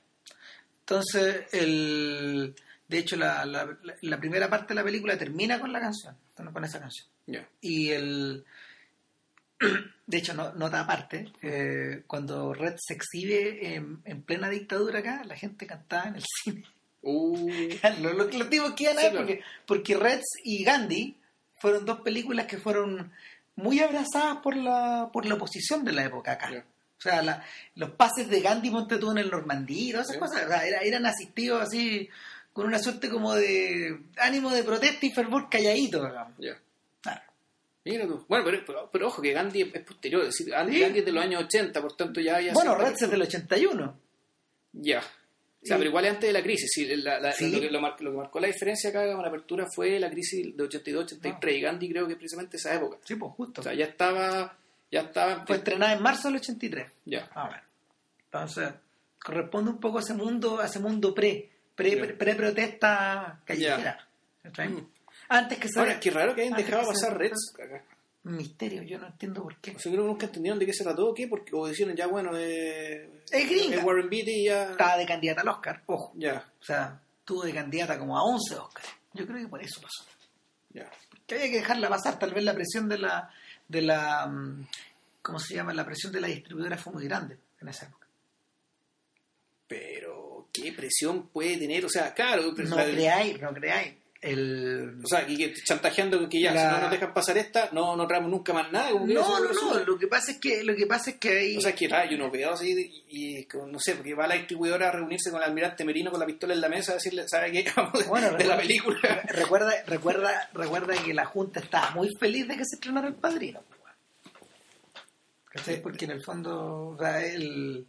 Entonces, 0.81 1.47
el, 1.53 2.55
de 2.89 2.99
hecho, 2.99 3.17
la, 3.17 3.45
la, 3.45 3.79
la 4.03 4.19
primera 4.19 4.51
parte 4.51 4.69
de 4.69 4.81
la 4.81 4.85
película 4.85 5.17
termina 5.17 5.61
con 5.61 5.73
la 5.73 5.81
canción, 5.81 6.17
con 6.35 6.65
esa 6.65 6.81
canción. 6.81 7.07
Ya. 7.27 7.49
Y 7.61 7.91
el. 7.91 8.45
De 10.07 10.19
hecho, 10.19 10.33
no, 10.35 10.55
nota 10.55 10.81
aparte, 10.81 11.31
eh, 11.43 12.03
cuando 12.07 12.55
Red 12.55 12.77
se 12.79 12.95
exhibe 12.95 13.75
en, 13.75 14.01
en 14.05 14.23
plena 14.23 14.49
dictadura 14.49 15.01
acá, 15.01 15.23
la 15.25 15.37
gente 15.37 15.67
cantaba 15.67 16.09
en 16.09 16.17
el 16.17 16.25
cine. 16.43 16.65
Uh, 17.03 17.49
los, 18.01 18.15
los, 18.15 18.35
los 18.35 18.51
tipos 18.51 18.73
que 18.75 18.85
iban 18.85 18.99
a 18.99 19.01
Sí, 19.01 19.07
claro. 19.11 19.19
porque, 19.27 19.43
porque 19.67 19.97
Reds 19.97 20.27
y 20.45 20.65
Gandhi 20.65 21.17
fueron 21.59 21.85
dos 21.85 22.01
películas 22.01 22.47
que 22.47 22.59
fueron 22.59 23.13
muy 23.57 23.81
abrazadas 23.81 24.39
por 24.43 24.57
la, 24.57 25.11
por 25.13 25.27
la 25.27 25.35
oposición 25.35 25.85
de 25.85 25.93
la 25.93 26.05
época 26.05 26.33
acá. 26.33 26.51
O 26.99 27.03
sea, 27.03 27.23
la- 27.23 27.45
los 27.77 27.91
pases 27.91 28.29
de 28.29 28.41
Gandhi 28.41 28.71
Montetú 28.71 29.11
en 29.11 29.19
el 29.19 29.31
Normandía, 29.31 29.89
y 29.89 29.93
todas 29.93 30.09
esas 30.11 30.19
cosas, 30.21 30.45
o 30.45 30.49
sea, 30.49 30.67
era- 30.67 30.81
eran 30.81 31.07
asistidos 31.07 31.63
así 31.63 32.09
con 32.53 32.67
una 32.67 32.79
suerte 32.79 33.09
como 33.09 33.35
de 33.35 34.01
ánimo 34.19 34.51
de 34.51 34.65
protesta 34.65 35.07
y 35.07 35.11
fervor 35.11 35.49
calladito. 35.49 36.01
Claro. 37.01 37.23
Mira 37.85 38.07
tú. 38.07 38.25
Bueno, 38.29 38.45
pero, 38.45 38.63
pero, 38.67 38.91
pero 38.93 39.07
ojo 39.09 39.23
que 39.23 39.33
Gandhi 39.33 39.63
es 39.73 39.83
posterior, 39.85 40.21
es 40.23 40.29
decir, 40.29 40.51
Gandhi, 40.51 40.75
Sí. 40.75 40.81
Gandhi 40.81 40.99
es 40.99 41.05
de 41.07 41.13
los 41.13 41.25
años 41.25 41.45
80, 41.45 41.81
por 41.81 41.97
tanto 41.97 42.21
ya... 42.21 42.39
ya 42.41 42.53
Bueno, 42.53 42.75
Reds 42.75 43.03
es 43.03 43.11
del 43.11 43.23
81. 43.23 43.99
Ya. 44.73 45.03
O 45.63 45.67
sea, 45.67 45.77
pero 45.77 45.91
igual 45.91 46.05
es 46.07 46.11
antes 46.13 46.29
de 46.29 46.33
la 46.33 46.43
crisis. 46.43 46.71
sí, 46.73 46.87
la- 46.97 47.21
la- 47.21 47.33
Sí. 47.33 47.51
Lo, 47.53 47.61
que, 47.61 47.71
lo 47.71 47.81
mar- 47.81 47.97
lo 48.01 48.11
que 48.13 48.17
marcó 48.17 48.41
la 48.41 48.47
diferencia 48.47 48.89
acá 48.91 49.05
con 49.13 49.21
la 49.23 49.29
apertura 49.29 49.67
fue 49.75 50.01
la 50.01 50.09
crisis 50.11 50.57
de 50.57 50.65
82-83. 50.65 51.57
Y 51.57 51.61
Gandhi 51.61 51.91
creo 51.91 52.07
que 52.07 52.13
es 52.15 52.19
precisamente 52.19 52.57
esa 52.57 52.75
época. 52.75 52.97
Sí, 53.05 53.15
pues 53.17 53.33
justo. 53.35 53.61
O 53.61 53.65
sea, 53.65 53.75
ya 53.75 53.85
estaba... 53.85 54.57
Ya 54.91 55.01
estaba... 55.03 55.45
Fue 55.47 55.57
estrenada 55.57 55.93
en 55.93 56.03
marzo 56.03 56.29
del 56.29 56.39
83. 56.39 56.91
Ya. 57.05 57.29
Ah, 57.35 57.47
bueno. 57.49 57.63
Entonces, 58.25 58.71
corresponde 59.23 59.71
un 59.73 59.79
poco 59.81 59.99
a 59.99 60.01
ese 60.01 60.15
mundo, 60.15 60.61
a 60.61 60.67
ese 60.67 60.79
mundo 60.81 61.15
pre, 61.15 61.49
pre, 61.75 61.97
pre, 61.97 62.15
pre- 62.15 62.35
protesta 62.35 63.41
callejera. 63.45 64.09
¿cachai? 64.43 64.69
Mm. 64.69 64.89
Antes 65.29 65.59
que 65.59 65.69
se 65.69 65.79
Ahora, 65.79 66.01
qué 66.01 66.11
raro 66.11 66.35
que 66.35 66.41
hayan 66.43 66.57
dejado 66.57 66.89
que 66.89 66.97
se- 66.97 67.03
pasar 67.07 67.19
Reds 67.19 67.55
acá. 67.63 67.85
Un 68.23 68.37
misterio, 68.37 68.83
yo 68.83 68.99
no 68.99 69.07
entiendo 69.07 69.43
por 69.43 69.57
qué. 69.61 69.71
O 69.71 69.79
sea, 69.79 69.91
creo 69.91 70.05
que 70.05 70.09
nunca 70.11 70.27
entendieron 70.27 70.59
de 70.59 70.67
qué 70.67 70.75
se 70.75 70.85
trató 70.85 71.09
o 71.09 71.15
qué, 71.15 71.27
porque 71.27 71.53
o 71.55 71.67
dijeron 71.67 71.97
ya, 71.97 72.07
bueno, 72.07 72.33
eh, 72.35 73.23
Es 73.31 73.49
gringa. 73.49 73.79
es 73.79 73.85
Warren 73.85 74.11
Beatty 74.11 74.45
ya... 74.45 74.73
Estaba 74.73 74.97
de 74.99 75.07
candidata 75.07 75.41
al 75.41 75.49
Oscar, 75.49 75.83
ojo. 75.87 76.13
Ya, 76.17 76.45
O 76.61 76.65
sea, 76.65 77.01
tuvo 77.25 77.45
de 77.45 77.55
candidata 77.55 77.99
como 77.99 78.19
a 78.19 78.23
11 78.25 78.55
Oscars. 78.57 78.89
Yo 79.15 79.27
creo 79.27 79.39
que 79.39 79.49
por 79.49 79.63
eso 79.63 79.81
pasó. 79.81 80.05
ya. 80.75 80.91
Que 81.27 81.37
había 81.37 81.49
que 81.51 81.57
dejarla 81.59 81.89
pasar, 81.89 82.19
tal 82.19 82.35
vez 82.35 82.45
la 82.45 82.55
presión 82.55 82.89
de 82.89 82.99
la, 82.99 83.31
de 83.69 83.83
la, 83.83 84.27
mm, 84.27 84.67
¿cómo 85.23 85.39
se 85.39 85.55
llama? 85.55 85.73
La 85.73 85.87
presión 85.87 86.13
de 86.13 86.21
la 86.21 86.27
distribuidora 86.29 86.77
fue 86.77 86.93
muy 86.93 87.05
grande 87.07 87.39
en 87.61 87.69
esa 87.69 87.87
época. 87.87 88.07
Pero, 89.67 90.49
¿qué 90.53 90.73
presión 90.73 91.29
puede 91.29 91.57
tener? 91.57 91.85
O 91.85 91.89
sea, 91.89 92.13
claro, 92.13 92.53
No 92.53 92.77
creáis, 92.77 93.41
no 93.41 93.53
creáis. 93.55 93.95
El... 94.23 95.01
o 95.03 95.07
sea, 95.09 95.25
que, 95.27 95.35
que 95.35 95.55
chantajeando 95.65 96.19
con 96.19 96.29
que 96.29 96.41
ya, 96.43 96.53
La- 96.53 96.61
si 96.69 96.75
no 96.77 96.81
nos 96.83 96.91
dejan 96.91 97.15
pasar 97.15 97.39
esta, 97.39 97.71
no, 97.73 97.97
no 97.97 98.07
traemos 98.07 98.31
nunca 98.31 98.53
más 98.53 98.71
nada. 98.71 98.91
No, 98.91 99.07
no, 99.07 99.49
resulta- 99.49 99.79
no, 99.81 99.85
lo 99.87 99.99
que 99.99 100.09
pasa 100.09 100.33
es 100.33 100.39
que, 100.39 100.63
lo 100.63 100.77
que 100.77 100.87
pasa 100.87 101.11
es 101.13 101.17
que 101.17 101.39
hay... 101.39 101.57
O 101.57 101.61
sea, 101.63 101.75
que 101.75 101.89
raro, 101.89 102.11
yo 102.11 102.19
no 102.19 102.31
veo 102.31 102.53
así, 102.53 103.03
y, 103.09 103.47
no 103.71 103.79
sé, 103.81 103.95
porque 103.95 104.13
va 104.15 104.27
la 104.27 104.35
distribuidora 104.35 104.89
a 104.89 104.93
reunirse 104.93 105.31
con 105.31 105.41
el 105.41 105.49
almirante 105.49 105.87
Merino 105.87 106.11
con 106.11 106.21
la 106.21 106.27
pistola 106.27 106.53
en 106.53 106.61
la 106.61 106.69
mesa 106.69 106.93
a 106.93 106.95
decirle, 106.97 107.27
¿sabe 107.29 107.51
qué? 107.51 107.65
Vamos 107.77 107.95
de, 107.95 108.05
Bueno, 108.05 108.27
de 108.27 108.45
la 108.45 108.57
recuerda- 108.57 108.57
película. 108.59 108.99
Recuerda, 109.29 109.73
recuerda, 109.87 110.51
recuerda 110.53 110.95
que 111.03 111.15
la 111.15 111.25
Junta 111.25 111.61
estaba 111.61 111.91
muy 111.93 112.11
feliz 112.21 112.47
de 112.47 112.57
que 112.59 112.65
se 112.67 112.77
estrenara 112.77 113.09
el 113.09 113.15
padrino. 113.15 113.63
¿Cachai? 115.47 115.81
Porque 115.83 116.05
en 116.05 116.13
el 116.13 116.23
fondo, 116.23 116.91
o 116.91 116.99
sea, 116.99 117.25
el... 117.25 117.87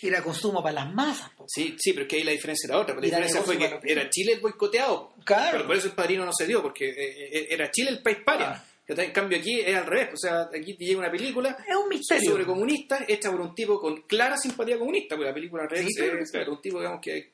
era 0.00 0.22
consumo 0.22 0.62
para 0.62 0.84
las 0.84 0.92
masas. 0.94 1.30
po. 1.30 1.44
Sí, 1.48 1.76
sí, 1.78 1.92
pero 1.92 2.02
es 2.02 2.08
que 2.08 2.16
ahí 2.16 2.24
la 2.24 2.32
diferencia 2.32 2.66
era 2.66 2.78
otra. 2.78 2.94
La 2.94 3.00
Mira, 3.00 3.18
diferencia 3.18 3.42
fue 3.42 3.58
que 3.58 3.92
era 3.92 4.08
Chile 4.10 4.32
el 4.32 4.40
boicoteado. 4.40 5.14
Claro. 5.24 5.50
Pero 5.52 5.66
por 5.66 5.76
eso 5.76 5.86
el 5.88 5.92
padrino 5.94 6.24
no 6.24 6.32
se 6.32 6.46
dio, 6.46 6.60
porque 6.62 6.88
eh, 6.88 6.94
eh, 7.38 7.46
era 7.50 7.70
Chile 7.70 7.90
el 7.90 8.02
país 8.02 8.18
paria. 8.24 8.50
Ah. 8.50 8.64
En 8.88 9.12
cambio 9.12 9.38
aquí 9.38 9.60
es 9.60 9.74
al 9.76 9.86
revés. 9.86 10.10
O 10.12 10.16
sea, 10.16 10.50
aquí 10.54 10.74
te 10.76 10.84
llega 10.84 10.98
una 10.98 11.10
película 11.10 11.56
Es 11.66 11.76
un 11.76 11.88
misterio. 11.88 12.30
sobre 12.32 12.44
comunistas 12.44 13.04
hecha 13.08 13.30
por 13.30 13.40
un 13.40 13.54
tipo 13.54 13.80
con 13.80 14.02
clara 14.02 14.36
simpatía 14.36 14.76
comunista, 14.78 15.14
porque 15.14 15.28
la 15.28 15.34
película 15.34 15.62
al 15.62 15.70
revés 15.70 15.86
Sí, 15.88 15.94
claro 16.02 16.18
es 16.20 16.30
sí. 16.30 16.38
un 16.38 16.60
tipo 16.60 16.78
digamos 16.78 17.00
que, 17.00 17.30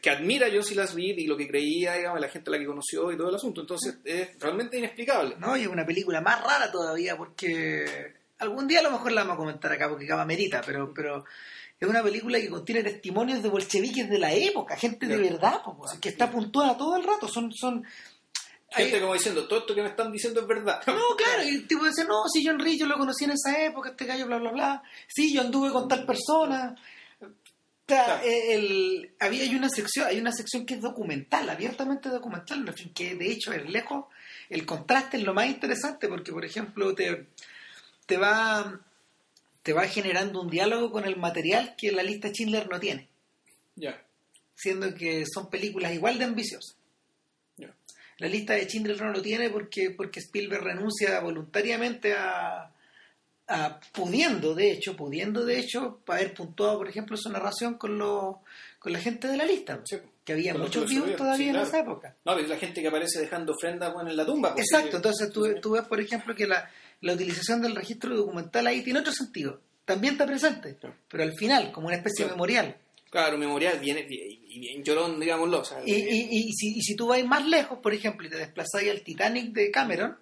que, 0.00 0.10
admira 0.10 0.48
yo 0.48 0.62
si 0.62 0.74
las 0.74 0.94
vi 0.94 1.10
y 1.10 1.26
lo 1.26 1.36
que 1.36 1.46
creía, 1.46 1.94
digamos, 1.94 2.20
la 2.20 2.28
gente 2.28 2.50
a 2.50 2.52
la 2.52 2.58
que 2.58 2.66
conoció 2.66 3.12
y 3.12 3.16
todo 3.16 3.28
el 3.28 3.34
asunto. 3.36 3.60
Entonces 3.60 3.98
es 4.04 4.30
realmente 4.40 4.78
inexplicable. 4.78 5.36
No, 5.38 5.56
y 5.56 5.62
es 5.62 5.68
una 5.68 5.86
película 5.86 6.20
más 6.20 6.42
rara 6.42 6.72
todavía 6.72 7.16
porque 7.16 8.14
algún 8.38 8.66
día 8.68 8.80
a 8.80 8.82
lo 8.82 8.90
mejor 8.90 9.12
la 9.12 9.22
vamos 9.22 9.34
a 9.34 9.38
comentar 9.38 9.72
acá 9.72 9.88
porque 9.88 10.04
acá 10.06 10.24
merita, 10.24 10.62
pero, 10.64 10.92
pero 10.94 11.24
es 11.78 11.88
una 11.88 12.02
película 12.02 12.40
que 12.40 12.48
contiene 12.48 12.82
testimonios 12.82 13.42
de 13.42 13.48
bolcheviques 13.48 14.08
de 14.08 14.18
la 14.18 14.32
época, 14.32 14.76
gente 14.76 15.06
de 15.06 15.16
verdad, 15.16 15.62
po, 15.62 15.84
que 16.00 16.08
está 16.08 16.30
puntuada 16.30 16.76
todo 16.76 16.96
el 16.96 17.04
rato, 17.04 17.28
son... 17.28 17.52
son 17.52 17.84
Gente 18.70 19.00
como 19.00 19.14
diciendo, 19.14 19.48
todo 19.48 19.60
esto 19.60 19.74
que 19.74 19.82
me 19.82 19.88
están 19.88 20.12
diciendo 20.12 20.42
es 20.42 20.46
verdad. 20.46 20.82
No, 20.86 21.16
claro, 21.16 21.42
y 21.42 21.54
el 21.54 21.66
tipo 21.66 21.86
dice, 21.86 22.04
no, 22.04 22.24
si 22.30 22.44
John 22.46 22.58
Rich 22.58 22.80
yo 22.80 22.86
lo 22.86 22.98
conocí 22.98 23.24
en 23.24 23.30
esa 23.30 23.64
época, 23.64 23.90
este 23.90 24.04
gallo, 24.04 24.26
bla, 24.26 24.36
bla, 24.36 24.52
bla. 24.52 24.82
Sí, 25.06 25.32
yo 25.32 25.40
anduve 25.40 25.70
con 25.72 25.88
tal 25.88 26.04
persona. 26.04 26.74
O 27.20 27.24
sea, 27.88 28.04
Claro. 28.04 28.22
eh, 28.22 28.54
el, 28.54 29.14
había 29.20 29.44
hay 29.44 29.54
una 29.54 29.70
sección, 29.70 30.06
hay 30.06 30.20
una 30.20 30.32
sección 30.32 30.66
que 30.66 30.74
es 30.74 30.82
documental, 30.82 31.48
abiertamente 31.48 32.10
documental, 32.10 32.68
en 32.68 32.74
fin, 32.74 32.92
que 32.92 33.14
de 33.14 33.30
hecho 33.30 33.54
es 33.54 33.66
lejos, 33.70 34.04
el 34.50 34.66
contraste 34.66 35.16
es 35.16 35.22
lo 35.22 35.32
más 35.32 35.46
interesante, 35.46 36.06
porque 36.06 36.30
por 36.30 36.44
ejemplo 36.44 36.94
te, 36.94 37.28
te 38.08 38.16
va 38.16 38.80
te 39.62 39.72
va 39.74 39.86
generando 39.86 40.40
un 40.40 40.48
diálogo 40.48 40.90
con 40.90 41.04
el 41.04 41.16
material 41.16 41.74
que 41.76 41.92
la 41.92 42.02
lista 42.02 42.28
Schindler 42.30 42.68
no 42.70 42.80
tiene, 42.80 43.06
Ya, 43.76 44.02
siendo 44.54 44.94
que 44.94 45.24
son 45.32 45.50
películas 45.50 45.92
igual 45.92 46.18
de 46.18 46.24
ambiciosas. 46.24 46.74
ya. 47.58 47.74
La 48.16 48.28
lista 48.28 48.54
de 48.54 48.64
Schindler 48.66 49.00
no 49.02 49.12
lo 49.12 49.20
tiene 49.20 49.50
porque, 49.50 49.90
porque 49.90 50.20
Spielberg 50.20 50.62
renuncia 50.64 51.20
voluntariamente 51.20 52.14
a, 52.14 52.72
a- 53.48 53.80
pudiendo, 53.92 54.54
de 54.54 54.70
hecho, 54.72 54.96
pudiendo, 54.96 55.44
de 55.44 55.58
hecho, 55.58 56.00
haber 56.06 56.32
puntuado, 56.32 56.78
por 56.78 56.88
ejemplo, 56.88 57.16
su 57.18 57.28
narración 57.30 57.74
con, 57.74 57.98
los 57.98 58.36
con 58.78 58.92
la 58.92 59.00
gente 59.00 59.28
de 59.28 59.36
la 59.36 59.44
lista, 59.44 59.80
Sí. 59.84 59.98
que 60.24 60.32
había 60.32 60.54
muchos 60.54 60.84
lo 60.84 60.88
vivos 60.88 61.14
todavía 61.16 61.52
sí, 61.52 61.58
en 61.58 61.62
esa 61.62 61.80
época. 61.80 62.16
No, 62.24 62.34
pero 62.36 62.48
la 62.48 62.56
gente 62.56 62.80
que 62.80 62.88
aparece 62.88 63.20
dejando 63.20 63.52
ofrendas 63.52 63.92
bueno, 63.92 64.08
en 64.10 64.16
la 64.16 64.24
tumba. 64.24 64.54
pues, 64.54 64.66
Exacto, 64.70 64.96
entonces 64.96 65.30
tú, 65.30 65.46
tú 65.60 65.72
ves, 65.72 65.82
por 65.82 66.00
ejemplo, 66.00 66.34
que 66.34 66.46
la, 66.46 66.70
la 67.00 67.12
utilización 67.12 67.62
del 67.62 67.74
registro 67.76 68.16
documental 68.16 68.66
ahí 68.66 68.82
tiene 68.82 69.00
otro 69.00 69.12
sentido. 69.12 69.60
También 69.84 70.14
está 70.14 70.26
presente, 70.26 70.76
Claro. 70.76 70.96
pero 71.08 71.22
al 71.22 71.32
final, 71.34 71.72
como 71.72 71.86
una 71.86 71.96
especie 71.96 72.24
de 72.26 72.32
memorial. 72.32 72.76
Claro, 73.10 73.38
memorial 73.38 73.78
bien, 73.78 73.98
y 74.08 74.60
bien 74.60 74.84
llorón, 74.84 75.18
digámoslo. 75.18 75.60
o 75.60 75.64
sea, 75.64 75.78
Y, 75.86 75.92
y- 75.94 76.28
y 76.30 76.52
si, 76.52 76.76
y 76.78 76.82
si 76.82 76.94
tú 76.94 77.06
vas 77.06 77.24
más 77.24 77.46
lejos, 77.46 77.78
por 77.78 77.94
ejemplo, 77.94 78.26
y 78.26 78.30
te 78.30 78.36
desplazáis 78.36 78.90
al 78.90 79.00
Titanic 79.02 79.52
de 79.54 79.70
Cameron, 79.70 80.18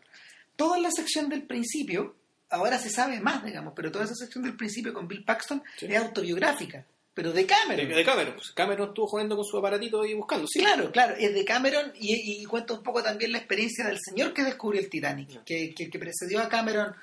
toda 0.54 0.78
la 0.78 0.90
sección 0.92 1.28
del 1.28 1.42
principio, 1.42 2.14
ahora 2.48 2.78
se 2.78 2.90
sabe 2.90 3.18
más, 3.20 3.44
digamos, 3.44 3.72
pero 3.74 3.90
toda 3.90 4.04
esa 4.04 4.14
sección 4.14 4.44
del 4.44 4.56
principio 4.56 4.92
con 4.94 5.08
Bill 5.08 5.24
Paxton 5.24 5.62
Sí. 5.78 5.86
es 5.86 5.96
autobiográfica, 5.98 6.86
pero 7.16 7.32
de 7.32 7.40
de, 7.40 7.46
Cameron. 7.46 7.88
de 7.88 8.04
Cameron. 8.04 8.34
Pues, 8.34 8.52
Cameron 8.52 8.88
estuvo 8.90 9.06
jugando 9.08 9.34
con 9.36 9.44
su 9.46 9.56
aparatito 9.56 10.04
y 10.04 10.12
buscando. 10.14 10.46
Sí, 10.46 10.60
Claro, 10.60 10.92
claro, 10.92 11.14
es 11.18 11.32
de 11.34 11.44
Cameron 11.46 11.92
y, 11.98 12.42
y 12.42 12.44
cuenta 12.44 12.74
un 12.74 12.82
poco 12.82 13.02
también 13.02 13.32
la 13.32 13.38
experiencia 13.38 13.86
del 13.86 13.98
señor 13.98 14.34
que 14.34 14.44
descubrió 14.44 14.80
el 14.82 14.90
Titanic, 14.90 15.42
que, 15.44 15.72
que, 15.74 15.88
que 15.88 15.98
precedió 15.98 16.40
a 16.42 16.48
Cameron, 16.50 16.94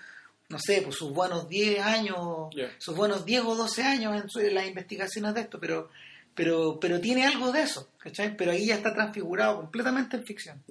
no 0.50 0.60
sé, 0.60 0.84
pues 0.84 0.96
sus 0.98 1.12
buenos 1.12 1.50
10 1.50 1.80
años, 1.84 2.50
sus 2.78 2.96
buenos 2.96 3.26
10 3.26 3.42
o 3.44 3.56
12 3.56 3.82
años 3.84 4.22
en, 4.22 4.30
su- 4.30 4.40
en 4.40 4.54
las 4.54 4.68
investigaciones 4.68 5.34
de 5.34 5.42
esto, 5.42 5.60
pero, 5.60 5.90
pero, 6.36 6.80
pero 6.80 7.02
tiene 7.02 7.26
algo 7.26 7.52
de 7.52 7.64
eso, 7.64 7.90
¿cachai? 7.98 8.38
Pero 8.38 8.52
ahí 8.52 8.68
ya 8.68 8.76
está 8.76 8.94
transfigurado 8.94 9.58
completamente 9.58 10.16
en 10.18 10.26
ficción. 10.26 10.64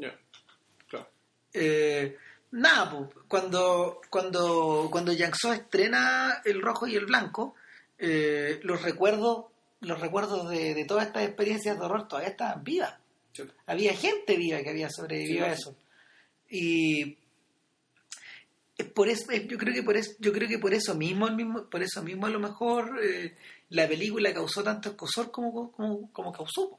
Claro. 0.88 1.08
Eh, 1.54 2.16
nada, 2.52 2.90
pues, 2.90 3.24
cuando, 3.28 4.00
cuando, 4.08 4.88
cuando 4.90 5.12
Yang 5.12 5.34
estrena 5.54 6.40
El 6.44 6.62
Rojo 6.62 6.86
y 6.86 6.94
el 6.96 7.06
Blanco, 7.06 7.56
eh, 8.02 8.60
los 8.64 8.82
recuerdos, 8.82 9.46
los 9.80 9.98
recuerdos 10.00 10.50
de, 10.50 10.74
de 10.74 10.84
todas 10.84 11.06
estas 11.06 11.22
experiencias 11.24 11.78
de 11.78 11.84
horror 11.84 12.06
todavía 12.08 12.30
estaban 12.30 12.62
vivas. 12.62 12.94
Sí. 13.32 13.44
Había 13.66 13.94
gente 13.96 14.36
viva 14.36 14.60
que 14.62 14.70
había 14.70 14.90
sobrevivido 14.90 15.44
Sí, 15.46 15.50
a 15.50 15.52
eso. 15.54 15.76
Y 16.50 17.16
es 18.76 18.86
por 18.94 19.08
eso, 19.08 19.30
es- 19.30 19.46
yo 19.48 19.56
creo 19.56 19.72
que 19.74 19.82
por 19.82 19.96
eso, 19.96 20.10
yo 20.18 20.32
creo 20.32 20.48
que 20.48 20.58
por 20.58 20.74
eso 20.74 20.94
mismo, 20.94 21.26
el 21.28 21.36
mismo, 21.36 21.64
por 21.70 21.82
eso 21.82 22.02
mismo 22.02 22.26
a 22.26 22.30
lo 22.30 22.40
mejor 22.40 22.98
eh, 23.02 23.36
la 23.70 23.88
película 23.88 24.34
causó 24.34 24.62
tanto 24.62 24.90
escosor 24.90 25.30
como, 25.30 25.72
como, 25.72 26.10
como 26.12 26.32
causó. 26.32 26.78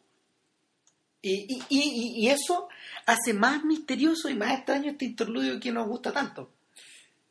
Y, 1.21 1.45
y, 1.47 1.63
y, 1.69 2.25
y 2.25 2.29
eso 2.29 2.67
hace 3.05 3.33
más 3.33 3.63
misterioso 3.63 4.29
y 4.29 4.35
más 4.35 4.53
extraño 4.57 4.91
este 4.91 5.05
interludio 5.05 5.59
que 5.59 5.71
nos 5.71 5.87
gusta 5.87 6.11
tanto. 6.11 6.51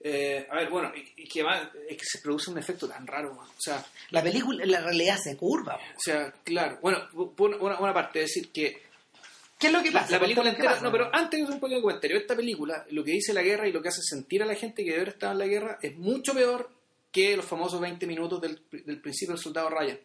Eh, 0.04 0.46
a 0.50 0.56
ver, 0.56 0.68
bueno, 0.68 0.92
y, 0.96 1.22
y 1.22 1.28
que 1.28 1.42
además 1.42 1.68
es 1.88 1.96
que 1.96 2.04
se 2.04 2.18
produce 2.20 2.50
un 2.50 2.58
efecto 2.58 2.88
tan 2.88 3.06
raro, 3.06 3.34
man. 3.34 3.46
o 3.48 3.60
sea, 3.60 3.84
La 4.10 4.22
película, 4.22 4.64
la 4.66 4.80
realidad 4.80 5.16
se 5.22 5.36
curva. 5.36 5.76
o 5.76 6.00
sea, 6.00 6.32
claro, 6.44 6.78
bueno, 6.82 6.98
una, 7.38 7.78
una 7.78 7.94
parte, 7.94 8.22
es 8.22 8.26
decir, 8.34 8.50
que 8.50 8.82
¿Qué 9.58 9.68
es 9.68 9.72
lo 9.72 9.80
que 9.80 9.92
pasa? 9.92 10.10
la 10.10 10.18
película 10.20 10.50
entera, 10.50 10.70
pasa. 10.72 10.82
no, 10.82 10.90
pero 10.90 11.08
antes 11.14 11.38
de 11.38 11.44
hacer 11.44 11.54
un 11.54 11.60
pequeño 11.60 11.82
comentario, 11.82 12.16
esta 12.16 12.34
película, 12.34 12.84
lo 12.90 13.04
que 13.04 13.12
dice 13.12 13.32
la 13.32 13.42
guerra 13.42 13.68
y 13.68 13.72
lo 13.72 13.80
que 13.80 13.90
hace 13.90 14.02
sentir 14.02 14.42
a 14.42 14.46
la 14.46 14.56
gente 14.56 14.84
que 14.84 14.90
de 14.98 15.02
estaba 15.04 15.32
en 15.34 15.38
la 15.38 15.46
guerra 15.46 15.78
es 15.80 15.96
mucho 15.96 16.34
peor 16.34 16.68
que 17.12 17.36
los 17.36 17.44
famosos 17.46 17.80
20 17.80 18.04
minutos 18.08 18.40
del, 18.40 18.60
del 18.72 19.00
principio 19.00 19.34
del 19.36 19.42
soldado 19.42 19.70
Ryan. 19.70 20.00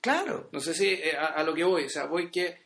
Claro, 0.00 0.48
No 0.50 0.60
sé 0.60 0.72
si 0.72 0.88
eh, 0.88 1.14
a, 1.14 1.26
a 1.26 1.44
lo 1.44 1.52
que 1.52 1.62
voy, 1.62 1.84
o 1.84 1.90
sea, 1.90 2.06
voy 2.06 2.30
que 2.30 2.61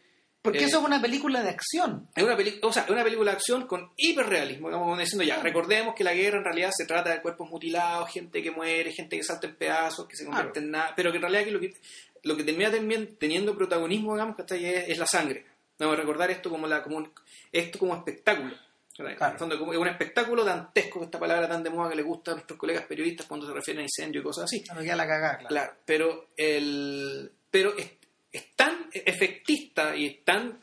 porque 0.47 0.61
Eh, 0.61 0.64
eso 0.64 0.78
es 0.78 0.84
una 0.84 1.01
película 1.03 1.42
de 1.42 1.51
acción. 1.51 2.09
es 2.16 2.22
una, 2.24 2.36
o 2.62 2.72
sea, 2.72 2.84
es 2.84 2.90
una 2.90 3.05
película 3.05 3.30
de 3.32 3.36
acción 3.36 3.66
con 3.66 3.90
hiperrealismo, 3.97 4.70
como 4.70 4.97
diciendo 4.97 5.24
ya, 5.24 5.42
recordemos 5.42 5.94
que 5.94 6.05
la 6.05 6.14
guerra 6.14 6.38
en 6.38 6.44
realidad 6.44 6.70
se 6.74 6.86
trata 6.86 7.11
de 7.11 7.20
cuerpos 7.22 7.51
mutilados, 7.51 8.11
gente 8.11 8.42
que 8.42 8.51
muere, 8.51 8.92
gente 8.92 9.16
que 9.16 9.22
salta 9.22 9.47
en 9.47 9.57
pedazos, 9.57 10.07
que 10.09 10.16
se 10.16 10.24
convierte 10.24 10.53
Claro. 10.53 10.64
en 10.66 10.70
nada, 10.72 10.92
pero 10.97 11.11
que 11.11 11.16
en 11.18 11.22
realidad 11.22 11.47
lo 11.53 11.61
que, 11.61 11.74
lo 12.22 12.36
que 12.36 12.44
termina 12.44 12.70
teniendo 13.18 13.55
protagonismo, 13.57 14.14
digamos, 14.14 14.36
que 14.36 14.42
es, 14.42 14.88
es 14.88 14.99
la 14.99 15.07
sangre. 15.07 15.44
Debemos 15.78 15.99
recordar 15.99 16.30
esto 16.30 16.49
como, 16.49 16.66
la, 16.66 16.82
como 16.82 16.97
un- 16.97 17.12
esto 17.53 17.78
como 17.78 17.94
espectáculo. 17.94 18.55
el 18.99 19.38
fondo, 19.38 19.59
como 19.59 19.74
es 19.74 19.78
un 19.78 19.88
espectáculo 19.88 20.42
dantesco, 20.42 21.05
esta 21.05 21.18
palabra 21.20 21.47
tan 21.47 21.62
de 21.62 21.68
moda 21.68 21.90
que 21.90 21.97
le 21.97 22.03
gusta 22.03 22.30
a 22.30 22.34
nuestros 22.34 22.59
colegas 22.59 22.84
periodistas 22.86 23.26
cuando 23.26 23.47
se 23.47 23.53
refieren 23.53 23.80
a 23.80 23.84
incendio 23.84 24.22
y 24.22 24.24
cosas 24.24 24.44
así. 24.44 24.64
No 24.74 24.80
queda 24.80 24.97
la 24.97 25.07
cagada, 25.07 25.36
claro. 25.36 25.49
Claro, 25.49 25.72
pero, 25.84 26.28
el, 26.38 27.30
pero 27.51 27.76
es, 27.76 27.90
es 28.37 28.55
tan 28.55 28.89
efectista 28.93 29.97
y 29.97 30.07
es 30.07 30.24
tan, 30.24 30.61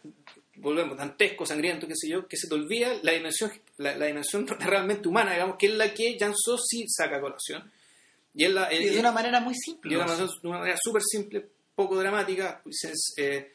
volvemos, 0.56 0.98
dantesco, 0.98 1.46
sangriento, 1.46 1.88
qué 1.88 1.96
sé 1.96 2.10
yo, 2.10 2.28
que 2.28 2.38
se 2.38 2.48
te 2.48 2.56
olvida 2.56 2.94
la 3.02 3.12
dimensión, 3.12 3.52
la, 3.78 3.96
la 3.96 4.06
dimensión 4.06 4.48
realmente 4.60 5.08
humana, 5.08 5.34
digamos, 5.34 5.58
que 5.58 5.68
es 5.68 5.74
la 5.74 5.94
que 5.94 6.18
Janso 6.20 6.58
sí 6.58 6.86
saca 6.88 7.18
a 7.18 7.22
colación. 7.22 7.72
Y 8.36 8.48
la, 8.48 8.74
Y 8.74 8.90
de 8.90 9.00
una 9.00 9.12
manera 9.12 9.40
muy 9.40 9.54
simple. 9.56 9.92
de 9.92 9.98
una 9.98 10.08
manera, 10.08 10.28
manera 10.44 10.78
súper 10.82 11.02
simple, 11.04 11.48
poco 11.76 11.98
dramática, 11.98 12.62
pues, 12.64 12.84
es, 12.86 13.14
eh, 13.18 13.54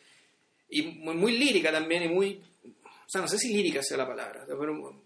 y 0.70 0.82
muy, 0.82 1.14
muy 1.14 1.38
lírica 1.38 1.72
también, 1.72 2.04
y 2.04 2.08
muy, 2.08 2.42
o 2.64 3.08
sea, 3.08 3.20
no 3.20 3.28
sé 3.28 3.38
si 3.38 3.52
lírica 3.52 3.82
sea 3.82 3.96
la 3.96 4.06
palabra, 4.06 4.44
pero 4.46 5.02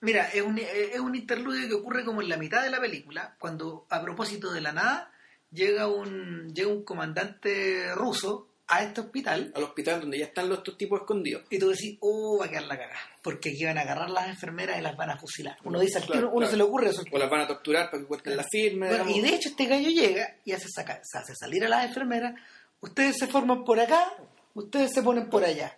Mira, 0.00 0.28
es 0.30 0.42
un, 0.42 0.58
es 0.58 0.98
un 0.98 1.14
interludio 1.14 1.68
que 1.68 1.74
ocurre 1.74 2.04
como 2.04 2.22
en 2.22 2.28
la 2.28 2.36
mitad 2.36 2.60
de 2.60 2.70
la 2.70 2.80
película, 2.80 3.36
cuando 3.38 3.86
a 3.88 4.02
propósito 4.02 4.52
de 4.52 4.60
la 4.60 4.72
nada 4.72 5.12
llega 5.52 5.86
un, 5.88 6.52
llega 6.54 6.68
un 6.70 6.82
comandante 6.84 7.94
ruso 7.94 8.48
a 8.68 8.82
este 8.84 9.02
hospital 9.02 9.52
al 9.54 9.64
hospital 9.64 10.00
donde 10.00 10.18
ya 10.18 10.24
están 10.26 10.48
los 10.48 10.58
estos 10.58 10.78
tipos 10.78 11.00
escondidos. 11.00 11.42
y 11.50 11.58
tú 11.58 11.68
decís, 11.68 11.98
oh, 12.00 12.38
va 12.38 12.46
a 12.46 12.48
quedar 12.48 12.62
la 12.64 12.78
cagada, 12.78 13.00
porque 13.22 13.50
aquí 13.50 13.64
van 13.64 13.76
a 13.76 13.82
agarrar 13.82 14.08
las 14.08 14.28
enfermeras 14.28 14.78
y 14.78 14.82
las 14.82 14.96
van 14.96 15.10
a 15.10 15.18
fusilar. 15.18 15.58
Uno 15.64 15.78
dice, 15.80 15.98
al 15.98 16.04
Claro, 16.04 16.18
tiro, 16.20 16.28
uno 16.30 16.38
claro. 16.38 16.50
se 16.52 16.56
le 16.56 16.62
ocurre 16.62 16.88
eso. 16.88 17.02
O 17.12 17.18
las 17.18 17.28
van 17.28 17.40
a 17.42 17.46
torturar 17.48 17.90
para 17.90 18.02
que 18.02 18.08
cuenten 18.08 18.36
la 18.36 18.44
firma. 18.50 18.86
Bueno, 18.88 19.10
y 19.10 19.20
de 19.20 19.28
hecho 19.34 19.50
este 19.50 19.66
gallo 19.66 19.90
llega 19.90 20.36
y 20.44 20.52
hace, 20.52 20.68
saca- 20.74 21.00
se 21.04 21.18
hace 21.18 21.34
salir 21.34 21.64
a 21.64 21.68
las 21.68 21.84
enfermeras, 21.84 22.34
ustedes 22.80 23.18
se 23.18 23.26
forman 23.26 23.64
por 23.64 23.78
acá, 23.78 24.10
ustedes 24.54 24.90
se 24.94 25.02
ponen 25.02 25.28
por 25.28 25.44
allá. 25.44 25.76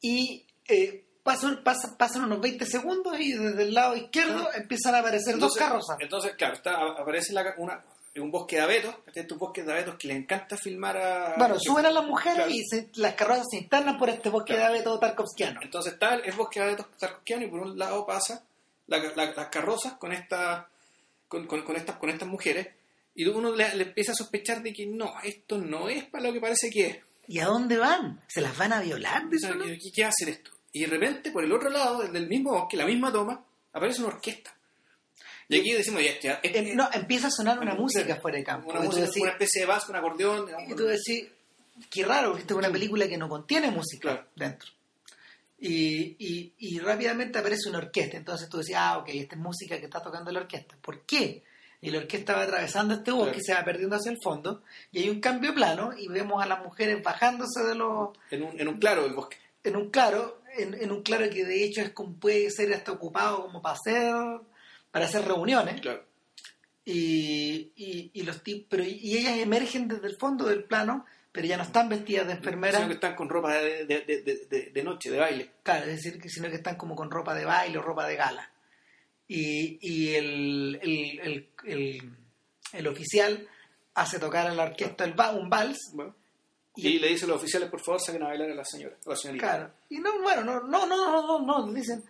Y 0.00 0.46
eh, 0.68 1.04
pasan, 1.22 1.62
pasan, 1.64 1.96
pasan 1.98 2.24
unos 2.24 2.40
20 2.40 2.64
segundos 2.64 3.18
y 3.20 3.32
desde 3.32 3.62
el 3.64 3.74
lado 3.74 3.94
izquierdo 3.96 4.48
empiezan 4.54 4.94
a 4.94 5.00
aparecer 5.00 5.36
dos 5.38 5.54
carrozas. 5.54 5.96
Entonces, 6.00 6.32
claro, 6.36 6.54
está, 6.54 6.76
aparece 6.98 7.32
la, 7.34 7.54
una, 7.58 7.82
un 8.20 8.30
bosque 8.30 8.56
de 8.56 8.62
abetos, 8.62 8.94
este 9.06 9.20
estos 9.20 9.38
bosques 9.38 9.64
de 9.66 9.72
abetos 9.72 9.96
que 9.96 10.08
le 10.08 10.14
encanta 10.14 10.56
filmar 10.56 10.96
a... 10.96 11.34
Bueno, 11.36 11.56
suben 11.58 11.86
a 11.86 11.90
las 11.90 12.04
mujeres 12.06 12.36
Claro. 12.38 12.50
y 12.50 12.62
se- 12.64 12.88
las 12.96 13.14
carrozas 13.14 13.46
se 13.50 13.58
internan 13.58 13.98
por 13.98 14.08
este 14.08 14.28
bosque 14.30 14.54
Claro. 14.54 14.72
de 14.72 14.78
abeto 14.78 14.98
tarkovskiano. 14.98 15.60
Entonces 15.62 15.92
está 15.94 16.14
el, 16.14 16.24
el 16.24 16.32
bosque 16.32 16.60
de 16.60 16.66
abetos 16.66 16.86
tarkovskiano 16.98 17.44
y 17.44 17.48
por 17.48 17.60
un 17.60 17.78
lado 17.78 18.06
pasa 18.06 18.44
la- 18.86 18.98
la- 18.98 19.32
las 19.34 19.48
carrozas 19.48 19.94
con, 19.94 20.12
esta, 20.12 20.68
con, 21.28 21.46
con- 21.46 21.62
con 21.62 21.76
estas, 21.76 21.96
con 21.96 22.10
estas 22.10 22.28
mujeres 22.28 22.68
y 23.14 23.26
uno 23.26 23.52
le, 23.54 23.74
le 23.74 23.84
empieza 23.84 24.12
a 24.12 24.14
sospechar 24.14 24.62
de 24.62 24.72
que 24.72 24.86
no, 24.86 25.14
esto 25.24 25.58
no 25.58 25.88
es 25.88 26.04
para 26.04 26.24
lo 26.24 26.32
que 26.32 26.40
parece 26.40 26.70
que 26.70 26.86
es. 26.86 26.98
¿Y 27.28 27.38
a 27.40 27.46
dónde 27.46 27.76
van? 27.78 28.20
¿Se 28.28 28.40
las 28.40 28.56
van 28.56 28.72
a 28.72 28.80
violar? 28.80 29.24
O 29.26 29.38
sea, 29.38 29.52
¿qué, 29.52 29.78
qué 29.94 30.04
hacer 30.04 30.28
esto? 30.28 30.50
Y 30.72 30.80
de 30.82 30.86
repente, 30.88 31.30
por 31.30 31.42
el 31.42 31.52
otro 31.52 31.70
lado, 31.70 32.02
desde 32.02 32.18
el 32.18 32.28
mismo 32.28 32.52
bosque, 32.52 32.76
la 32.76 32.84
misma 32.86 33.10
toma, 33.10 33.42
aparece 33.72 34.00
una 34.02 34.14
orquesta. 34.14 34.54
Y 35.48 35.60
aquí 35.60 35.72
decimos, 35.72 36.02
ya, 36.02 36.18
ya, 36.20 36.40
Em, 36.42 36.74
no, 36.76 36.88
empieza 36.92 37.28
a 37.28 37.30
sonar 37.30 37.58
una 37.60 37.74
música 37.74 38.16
fuera 38.16 38.38
de 38.38 38.44
campo. 38.44 38.70
una, 38.70 38.80
música, 38.80 39.06
decís, 39.06 39.22
una 39.22 39.30
especie 39.32 39.60
de 39.62 39.66
vasco, 39.66 39.92
un 39.92 39.96
acordeón. 39.98 40.46
digamos, 40.46 40.70
y 40.70 40.74
tú 40.74 40.84
decís, 40.84 41.26
qué 41.90 42.04
raro, 42.04 42.28
porque 42.30 42.42
esta 42.42 42.54
es 42.54 42.58
una 42.58 42.70
película 42.72 43.06
que 43.08 43.16
no 43.16 43.28
contiene 43.28 43.70
música 43.70 44.00
Claro. 44.10 44.26
dentro. 44.34 44.68
Y, 45.58 46.16
y, 46.18 46.52
y 46.58 46.78
rápidamente 46.80 47.38
aparece 47.38 47.68
una 47.68 47.78
orquesta. 47.78 48.16
Entonces 48.16 48.48
tú 48.48 48.58
decís, 48.58 48.74
ah, 48.76 48.98
ok, 48.98 49.08
esta 49.10 49.36
es 49.36 49.40
música 49.40 49.78
que 49.78 49.86
está 49.86 50.02
tocando 50.02 50.30
la 50.30 50.40
orquesta. 50.40 50.76
¿Por 50.80 51.00
qué? 51.02 51.42
Y 51.80 51.90
la 51.90 51.98
orquesta 51.98 52.34
va 52.34 52.42
atravesando 52.42 52.94
este 52.94 53.10
bosque 53.10 53.26
Claro. 53.32 53.38
y 53.40 53.44
se 53.44 53.54
va 53.54 53.64
perdiendo 53.64 53.96
hacia 53.96 54.10
el 54.12 54.18
fondo. 54.22 54.62
Y 54.92 54.98
hay 55.02 55.08
un 55.10 55.20
cambio 55.20 55.50
de 55.50 55.56
plano 55.56 55.92
y 55.96 56.08
vemos 56.08 56.42
a 56.42 56.46
las 56.46 56.62
mujeres 56.62 57.02
bajándose 57.02 57.62
de 57.62 57.74
los, 57.74 58.10
en, 58.30 58.42
un, 58.42 58.60
en 58.60 58.68
un 58.68 58.78
claro 58.78 59.04
del 59.04 59.14
bosque. 59.14 59.36
en 59.64 59.76
un 59.76 59.90
claro, 59.90 60.42
en, 60.58 60.74
en 60.74 60.90
un 60.92 61.02
claro 61.02 61.28
que 61.30 61.44
de 61.44 61.64
hecho 61.64 61.80
es 61.82 61.90
como 61.90 62.14
puede 62.14 62.50
ser 62.50 62.72
hasta 62.74 62.92
ocupado 62.92 63.42
como 63.42 63.62
para 63.62 63.76
hacer, 63.76 64.12
para 64.96 65.06
hacer 65.06 65.24
reuniones. 65.26 65.80
Claro. 65.80 66.04
Y, 66.84 67.72
y, 67.76 68.10
y 68.14 68.22
los 68.22 68.40
pero 68.68 68.84
y 68.84 69.16
ellas 69.18 69.38
emergen 69.38 69.88
desde 69.88 70.06
el 70.06 70.16
fondo 70.16 70.44
del 70.46 70.64
plano, 70.64 71.04
pero 71.32 71.46
ya 71.46 71.56
no 71.56 71.64
están 71.64 71.88
vestidas 71.88 72.26
de 72.28 72.34
enfermeras, 72.34 72.76
Sino 72.76 72.88
que 72.88 72.94
están 72.94 73.16
con 73.16 73.28
ropa 73.28 73.54
de, 73.54 73.84
de, 73.86 74.70
de, 74.72 74.82
noche, 74.84 75.10
de 75.10 75.18
baile. 75.18 75.50
claro, 75.64 75.86
es 75.86 75.96
decir, 76.02 76.20
que 76.20 76.28
sino 76.28 76.48
que 76.48 76.54
están 76.56 76.76
como 76.76 76.94
con 76.94 77.10
ropa 77.10 77.34
de 77.34 77.44
baile 77.44 77.76
o 77.78 77.82
ropa 77.82 78.06
de 78.06 78.16
gala. 78.16 78.50
Y, 79.28 79.78
y 79.80 80.14
el, 80.14 80.78
el, 80.80 81.20
el, 81.20 81.48
el, 81.64 82.12
el 82.72 82.86
oficial 82.86 83.48
hace 83.94 84.20
tocar 84.20 84.46
a 84.46 84.54
la 84.54 84.62
orquesta 84.64 85.04
el 85.04 85.18
va- 85.18 85.32
un 85.32 85.50
vals 85.50 85.90
Bueno. 85.92 86.14
y, 86.76 86.86
Y, 86.86 86.98
le 87.00 87.08
dice 87.08 87.24
a 87.24 87.28
los 87.28 87.38
oficiales, 87.38 87.68
por 87.68 87.80
favor, 87.80 88.00
saquen 88.00 88.22
a 88.22 88.28
bailar 88.28 88.50
a 88.52 88.54
la 88.54 88.64
señora, 88.64 88.94
a 89.04 89.10
la 89.10 89.16
señorita. 89.16 89.44
claro, 89.48 89.72
y 89.90 89.98
no, 89.98 90.22
bueno, 90.22 90.44
no, 90.44 90.60
no, 90.60 90.86
no, 90.86 90.96
no, 91.10 91.38
no, 91.40 91.66
no, 91.66 91.72
dicen 91.72 92.04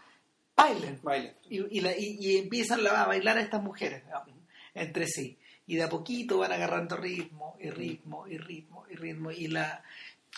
bailen. 0.57 0.99
Bailen. 1.03 1.35
y, 1.51 1.79
y, 1.79 1.81
la- 1.81 1.97
y- 1.97 2.17
y 2.21 2.37
empiezan 2.39 2.83
la- 2.83 3.03
a 3.03 3.07
bailar 3.07 3.39
a 3.39 3.43
estas 3.43 3.63
mujeres 3.63 4.05
digamos, 4.05 4.29
entre 4.75 5.07
sí. 5.07 5.37
Y 5.67 5.77
de 5.77 5.83
a 5.83 5.89
poquito 5.89 6.39
van 6.39 6.53
agarrando 6.53 6.97
ritmo 6.97 7.57
y 7.61 7.71
ritmo 7.71 8.27
y 8.29 8.39
ritmo 8.39 8.85
y 8.91 8.95
ritmo. 8.95 9.31
Y 9.33 9.49
la 9.49 9.83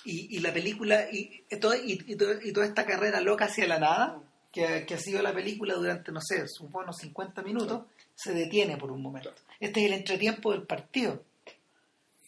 y, 0.04 0.38
la 0.40 0.52
película 0.52 1.06
y, 1.10 1.42
todo- 1.60 1.74
y, 1.74 1.96
todo- 2.16 2.40
y 2.42 2.52
toda 2.52 2.66
esta 2.66 2.86
carrera 2.86 3.20
loca 3.20 3.46
hacia 3.46 3.66
la 3.66 3.78
nada 3.78 4.22
que, 4.52 4.84
que 4.86 4.94
ha 4.94 4.98
sido 4.98 5.20
la 5.22 5.34
película 5.34 5.74
durante 5.74 6.12
no 6.12 6.20
sé 6.20 6.46
supongo 6.46 6.92
50 6.92 7.42
minutos 7.42 7.82
se 8.14 8.32
detiene 8.32 8.76
por 8.76 8.90
un 8.92 9.02
momento. 9.02 9.32
Este 9.60 9.80
es 9.80 9.86
el 9.86 9.92
entretiempo 9.98 10.52
del 10.52 10.62
partido 10.62 11.24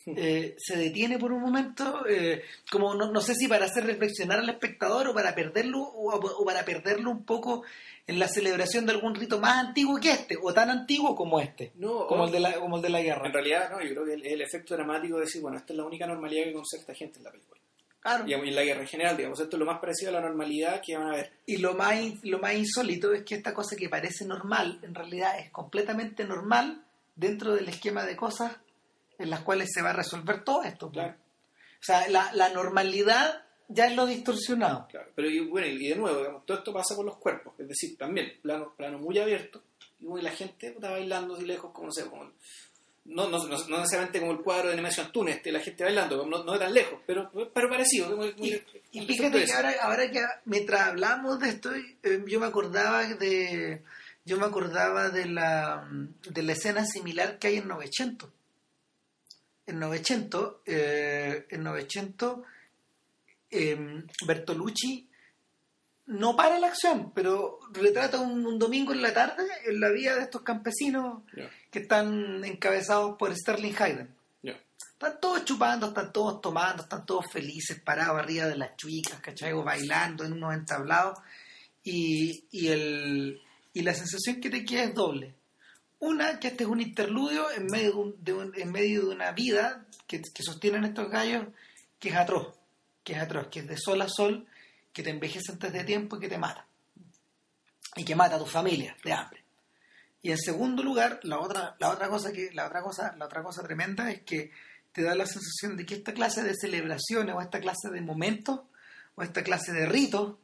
Eh, 0.06 0.54
se 0.58 0.76
detiene 0.76 1.18
por 1.18 1.30
un 1.32 1.42
momento, 1.42 2.06
eh, 2.08 2.42
como 2.70 2.94
no, 2.94 3.10
no 3.12 3.20
sé 3.20 3.34
si 3.34 3.48
para 3.48 3.66
hacer 3.66 3.84
reflexionar 3.84 4.38
al 4.38 4.48
espectador 4.48 5.08
o 5.08 5.14
para 5.14 5.34
perderlo 5.34 5.80
o, 5.80 6.14
o 6.14 6.44
para 6.44 6.64
perderlo 6.64 7.10
un 7.10 7.24
poco 7.24 7.62
en 8.06 8.18
la 8.18 8.26
celebración 8.26 8.86
de 8.86 8.92
algún 8.92 9.14
rito 9.14 9.38
más 9.38 9.58
antiguo 9.58 10.00
que 10.00 10.10
este 10.12 10.36
o 10.42 10.52
tan 10.54 10.70
antiguo 10.70 11.14
como 11.14 11.38
este, 11.38 11.72
No, 11.76 12.06
como 12.06 12.22
o- 12.22 12.26
el 12.26 12.32
de 12.32 12.40
la 12.40 12.54
como 12.58 12.76
el 12.76 12.82
de 12.82 12.88
la 12.88 13.02
guerra. 13.02 13.26
En 13.26 13.32
realidad, 13.32 13.70
no, 13.70 13.80
yo 13.82 13.90
creo 13.90 14.04
que 14.06 14.14
el, 14.14 14.26
el 14.26 14.40
efecto 14.40 14.74
dramático 14.74 15.16
de 15.16 15.26
decir, 15.26 15.42
bueno, 15.42 15.58
esta 15.58 15.72
es 15.72 15.76
la 15.76 15.84
única 15.84 16.06
normalidad 16.06 16.44
que 16.44 16.52
conserva 16.54 16.80
esta 16.82 16.94
gente 16.94 17.18
en 17.18 17.24
la 17.24 17.30
película. 17.30 17.60
Claro. 18.00 18.26
Y 18.26 18.32
en 18.32 18.54
la 18.54 18.64
guerra 18.64 18.80
en 18.80 18.86
general, 18.88 19.16
digamos, 19.18 19.38
esto 19.40 19.56
es 19.56 19.60
lo 19.60 19.66
más 19.66 19.78
parecido 19.78 20.08
a 20.10 20.14
la 20.14 20.22
normalidad 20.22 20.80
que 20.84 20.96
van 20.96 21.08
a 21.08 21.16
ver. 21.16 21.32
Y 21.44 21.58
lo 21.58 21.74
más 21.74 21.94
lo 22.22 22.38
más 22.38 22.54
insólito 22.54 23.12
es 23.12 23.24
que 23.24 23.34
esta 23.34 23.52
cosa 23.52 23.76
que 23.76 23.90
parece 23.90 24.24
normal 24.24 24.78
en 24.82 24.94
realidad 24.94 25.38
es 25.38 25.50
completamente 25.50 26.24
normal 26.24 26.82
dentro 27.14 27.54
del 27.54 27.68
esquema 27.68 28.06
de 28.06 28.16
cosas 28.16 28.56
en 29.20 29.30
las 29.30 29.40
cuales 29.40 29.68
se 29.72 29.82
va 29.82 29.90
a 29.90 29.94
resolver 29.94 30.42
todo 30.42 30.62
esto. 30.64 30.90
Claro. 30.90 31.14
O 31.80 31.82
sea, 31.84 32.08
la, 32.08 32.32
la 32.34 32.48
normalidad 32.50 33.44
ya 33.68 33.86
es 33.86 33.94
lo 33.94 34.04
distorsionado. 34.04 34.86
Claro, 34.88 35.10
pero 35.14 35.28
y, 35.28 35.40
bueno, 35.40 35.66
y 35.68 35.88
de 35.88 35.96
nuevo, 35.96 36.18
digamos, 36.18 36.44
todo 36.44 36.58
esto 36.58 36.72
pasa 36.72 36.96
por 36.96 37.04
los 37.04 37.16
cuerpos, 37.16 37.54
es 37.58 37.68
decir, 37.68 37.96
también 37.96 38.32
plano, 38.42 38.74
plano 38.76 38.98
muy 38.98 39.18
abierto, 39.18 39.62
y 40.00 40.06
bueno, 40.06 40.28
la 40.28 40.34
gente 40.34 40.68
está 40.68 40.90
bailando 40.90 41.36
así 41.36 41.46
lejos, 41.46 41.72
como 41.72 41.86
no 41.86 41.92
sé, 41.92 42.04
como 42.06 42.32
no, 43.04 43.28
no, 43.28 43.38
no, 43.46 43.48
no 43.48 43.78
necesariamente 43.78 44.20
como 44.20 44.32
el 44.32 44.40
cuadro 44.40 44.68
de 44.68 44.74
Animation 44.74 45.10
Tunes, 45.10 45.36
este, 45.36 45.52
la 45.52 45.60
gente 45.60 45.84
bailando, 45.84 46.26
no, 46.26 46.44
no 46.44 46.52
de 46.52 46.58
tan 46.58 46.74
lejos, 46.74 47.00
pero, 47.06 47.30
pero 47.52 47.70
parecido. 47.70 48.26
Y, 48.36 48.60
y 48.92 49.06
fíjate 49.06 49.44
que 49.44 49.52
ahora, 49.52 49.74
ahora 49.80 50.10
que 50.10 50.20
mientras 50.44 50.88
hablamos 50.88 51.38
de 51.40 51.48
esto, 51.48 51.74
eh, 51.74 52.24
yo 52.26 52.40
me 52.40 52.46
acordaba 52.46 53.04
de 53.04 53.82
yo 54.24 54.36
me 54.36 54.44
acordaba 54.44 55.08
de 55.08 55.26
la 55.26 55.88
de 56.28 56.42
la 56.42 56.52
escena 56.52 56.84
similar 56.84 57.38
que 57.38 57.48
hay 57.48 57.56
en 57.56 57.68
900. 57.68 58.28
En 59.70 59.78
900, 59.78 60.56
eh, 60.66 61.46
en 61.50 61.62
900 61.62 62.38
eh, 63.50 64.04
Bertolucci 64.26 65.08
no 66.06 66.34
para 66.34 66.58
la 66.58 66.66
acción, 66.66 67.12
pero 67.14 67.60
retrata 67.72 68.18
un, 68.18 68.44
un 68.44 68.58
domingo 68.58 68.92
en 68.92 69.00
la 69.00 69.14
tarde 69.14 69.44
en 69.64 69.78
la 69.78 69.90
vida 69.90 70.16
de 70.16 70.22
estos 70.22 70.42
campesinos 70.42 71.22
que 71.70 71.78
están 71.78 72.44
encabezados 72.44 73.16
por 73.16 73.34
Sterling 73.34 73.74
Hayden. 73.78 74.14
Están 74.42 75.18
todos 75.18 75.46
chupando, 75.46 75.86
están 75.86 76.12
todos 76.12 76.42
tomando, 76.42 76.82
están 76.82 77.06
todos 77.06 77.24
felices, 77.32 77.80
parados 77.80 78.18
arriba 78.18 78.46
de 78.46 78.58
las 78.58 78.76
chuicas, 78.76 79.18
¿cachai? 79.20 79.54
O 79.54 79.62
bailando 79.62 80.24
en 80.24 80.34
unos 80.34 80.52
entablados. 80.52 81.18
Y, 81.82 82.44
y, 82.50 82.68
el, 82.68 83.40
y 83.72 83.80
la 83.80 83.94
sensación 83.94 84.42
que 84.42 84.50
te 84.50 84.62
queda 84.62 84.82
es 84.84 84.94
doble. 84.94 85.34
Una, 86.00 86.40
que 86.40 86.48
este 86.48 86.64
es 86.64 86.68
un 86.70 86.80
interludio 86.80 87.50
en 87.52 87.66
medio 87.66 87.90
de, 87.92 87.96
un- 87.98 88.24
de 88.24 88.32
un- 88.32 88.52
en 88.56 88.72
medio 88.72 89.02
de 89.06 89.14
una 89.14 89.32
vida 89.32 89.86
que, 90.06 90.20
que 90.22 90.42
sostienen 90.42 90.84
estos 90.84 91.08
gallos 91.10 91.46
que 91.98 92.08
es 92.08 92.16
atroz, 92.16 92.56
que 93.04 93.12
es 93.12 93.18
atroz, 93.18 93.48
que 93.48 93.60
es 93.60 93.68
de 93.68 93.76
sol 93.76 94.00
a 94.02 94.08
sol, 94.08 94.46
que 94.92 95.02
te 95.02 95.10
envejece 95.10 95.52
antes 95.52 95.72
de 95.72 95.84
tiempo 95.84 96.16
y 96.16 96.20
que 96.20 96.28
te 96.28 96.38
mata. 96.38 96.66
Y 97.96 98.04
que 98.04 98.16
mata 98.16 98.36
a 98.36 98.38
tu 98.38 98.46
familia 98.46 98.96
de 99.04 99.12
hambre. 99.12 99.44
Y 100.22 100.30
en 100.30 100.38
segundo 100.38 100.82
lugar, 100.82 101.20
la 101.22 101.38
otra, 101.38 101.76
la 101.78 101.90
otra 101.90 102.08
cosa 102.08 102.32
que, 102.32 102.50
la 102.52 102.66
otra 102.66 102.82
cosa, 102.82 103.14
la 103.18 103.26
otra 103.26 103.42
cosa 103.42 103.62
tremenda 103.62 104.10
es 104.10 104.22
que 104.22 104.50
te 104.92 105.02
da 105.02 105.14
la 105.14 105.26
sensación 105.26 105.76
de 105.76 105.86
que 105.86 105.94
esta 105.94 106.12
clase 106.12 106.42
de 106.42 106.54
celebraciones 106.54 107.34
o 107.34 107.40
esta 107.40 107.60
clase 107.60 107.88
de 107.90 108.00
momentos 108.00 108.60
o 109.14 109.22
esta 109.22 109.42
clase 109.42 109.72
de 109.72 109.86
ritos 109.86 110.36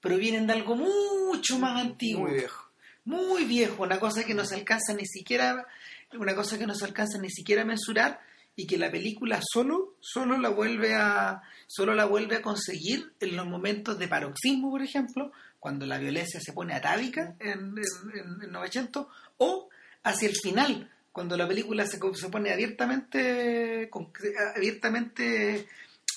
provienen 0.00 0.46
de 0.46 0.52
algo 0.54 0.76
mucho 0.76 1.58
más 1.58 1.80
antiguo, 1.80 2.22
Muy 2.28 2.34
viejo. 2.38 2.65
Muy 3.06 3.44
viejo, 3.44 3.84
una 3.84 3.98
cosa 3.98 4.24
que 4.24 4.34
no 4.34 4.44
se 4.44 4.56
alcanza 4.56 4.92
ni 4.92 5.06
siquiera, 5.06 5.66
una 6.18 6.34
cosa 6.34 6.58
que 6.58 6.66
no 6.66 6.74
se 6.74 6.84
alcanza 6.84 7.18
ni 7.18 7.30
siquiera 7.30 7.62
a 7.62 7.64
mensurar 7.64 8.20
y 8.56 8.66
que 8.66 8.78
la 8.78 8.90
película 8.90 9.40
solo, 9.42 9.94
solo 10.00 10.38
la 10.38 10.48
vuelve 10.48 10.94
a, 10.94 11.42
solo 11.66 11.94
la 11.94 12.04
vuelve 12.04 12.36
a 12.36 12.42
conseguir 12.42 13.12
en 13.20 13.36
los 13.36 13.46
momentos 13.46 13.98
de 13.98 14.08
paroxismo, 14.08 14.70
por 14.70 14.82
ejemplo, 14.82 15.32
cuando 15.60 15.86
la 15.86 15.98
violencia 15.98 16.40
se 16.40 16.52
pone 16.52 16.74
atávica 16.74 17.36
en, 17.38 17.74
en, 17.78 18.42
en 18.42 18.52
900, 18.52 19.06
o 19.38 19.68
hacia 20.02 20.28
el 20.28 20.34
final, 20.34 20.90
cuando 21.12 21.36
la 21.36 21.46
película 21.48 21.86
se, 21.86 21.98
se 22.14 22.28
pone 22.28 22.52
abiertamente, 22.52 23.88
abiertamente 24.54 25.66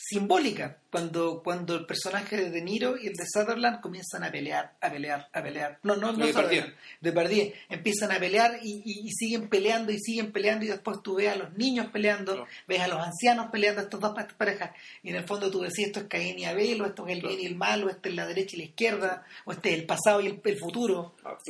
simbólica 0.10 0.78
cuando, 0.91 1.43
cuando 1.43 1.76
el 1.76 1.86
personaje 1.86 2.36
de 2.36 2.49
De 2.49 2.62
Niro 2.64 2.97
y 2.97 3.07
el 3.07 3.14
de 3.14 3.24
Sutherland 3.32 3.80
comienzan 3.80 4.24
a 4.24 4.32
pelear, 4.32 4.74
a 4.82 4.89
pelear, 4.89 5.28
a 5.32 5.43
pelear. 5.43 5.80
No, 5.84 5.95
no, 5.95 6.12
no 6.14 6.26
de 6.26 7.12
de 7.12 7.53
Empiezan 7.70 8.12
a 8.12 8.20
pelear 8.20 8.60
y, 8.64 8.82
y, 8.84 9.12
siguen 9.12 9.49
peleando 9.49 9.91
y 9.91 9.99
siguen 9.99 10.32
peleando 10.32 10.66
y 10.66 10.70
después 10.70 10.97
tú 11.03 11.16
ves 11.16 11.30
a 11.30 11.36
los 11.36 11.53
niños 11.53 11.88
peleando, 11.91 12.47
ves 12.68 12.82
a 12.82 12.88
los 12.88 12.99
ancianos 12.99 13.51
peleando, 13.51 13.82
estas 13.82 13.99
dos 13.99 14.16
parejas. 14.36 14.72
Y 15.03 15.10
en 15.10 15.18
el 15.18 15.28
fondo 15.28 15.51
tú 15.51 15.62
decís 15.62 15.88
esto 15.88 15.99
es 15.99 16.05
Caín 16.07 16.39
y 16.39 16.45
Abel, 16.45 16.82
o 16.82 16.88
esto 16.88 17.05
es 17.07 17.14
el 17.14 17.22
bien 17.22 17.39
y 17.39 17.45
el 17.45 17.55
mal, 17.55 17.84
o 17.84 17.89
este 17.89 18.10
es 18.10 18.16
la 18.16 18.26
derecha 18.26 18.55
y 18.55 18.60
la 18.60 18.66
izquierda, 18.66 19.26
o 19.45 19.51
este 19.51 19.74
es 19.74 19.80
el 19.80 19.86
pasado 19.86 20.22
y 20.22 20.28
el, 20.28 20.60
futuro. 20.60 21.14
Ah, 21.24 21.36
pues, 21.36 21.45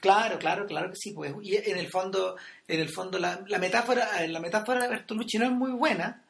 Claro, 0.00 0.38
claro, 0.38 0.66
claro 0.66 0.90
que 0.90 0.96
sí. 0.96 1.12
Pues. 1.12 1.32
Y 1.42 1.56
en 1.56 1.78
el 1.78 1.88
fondo, 1.88 2.36
en 2.68 2.80
el 2.80 2.90
fondo 2.90 3.18
la, 3.18 3.42
la 3.48 3.58
metáfora, 3.58 4.26
la 4.26 4.40
metáfora 4.40 4.82
de 4.82 4.88
Bertolucci 4.88 5.38
no 5.38 5.46
es 5.46 5.52
muy 5.52 5.72
buena 5.72 6.22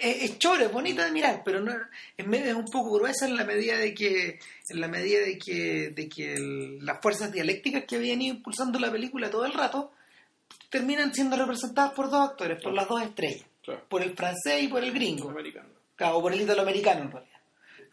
es, 0.00 0.38
choro, 0.38 0.64
es 0.64 0.72
bonita 0.72 1.04
de 1.04 1.12
mirar, 1.12 1.42
pero 1.44 1.60
no, 1.60 1.72
es, 2.16 2.26
es, 2.26 2.54
un 2.54 2.66
poco 2.66 2.98
gruesa 2.98 3.26
en 3.26 3.36
la 3.36 3.44
medida 3.44 3.76
de 3.78 3.94
que, 3.94 4.38
en 4.68 4.80
la 4.80 4.88
medida 4.88 5.20
de 5.20 5.38
que, 5.38 5.90
de 5.90 6.08
que 6.08 6.78
las 6.80 7.00
fuerzas 7.00 7.32
dialécticas 7.32 7.84
que 7.84 7.96
habían 7.96 8.22
ido 8.22 8.36
impulsando 8.36 8.78
la 8.78 8.92
película 8.92 9.30
todo 9.30 9.44
el 9.44 9.52
rato 9.52 9.92
terminan 10.70 11.12
siendo 11.14 11.36
representadas 11.36 11.92
por 11.92 12.10
dos 12.10 12.30
actores, 12.30 12.62
por 12.62 12.72
las 12.72 12.88
dos 12.88 13.02
estrellas, 13.02 13.46
por 13.88 14.02
el 14.02 14.16
francés 14.16 14.62
y 14.62 14.68
por 14.68 14.84
el 14.84 14.92
gringo, 14.92 15.34
o 16.00 16.22
por 16.22 16.32
el 16.32 16.40
italoamericano 16.40 17.02
en 17.02 17.10
realidad. 17.10 17.40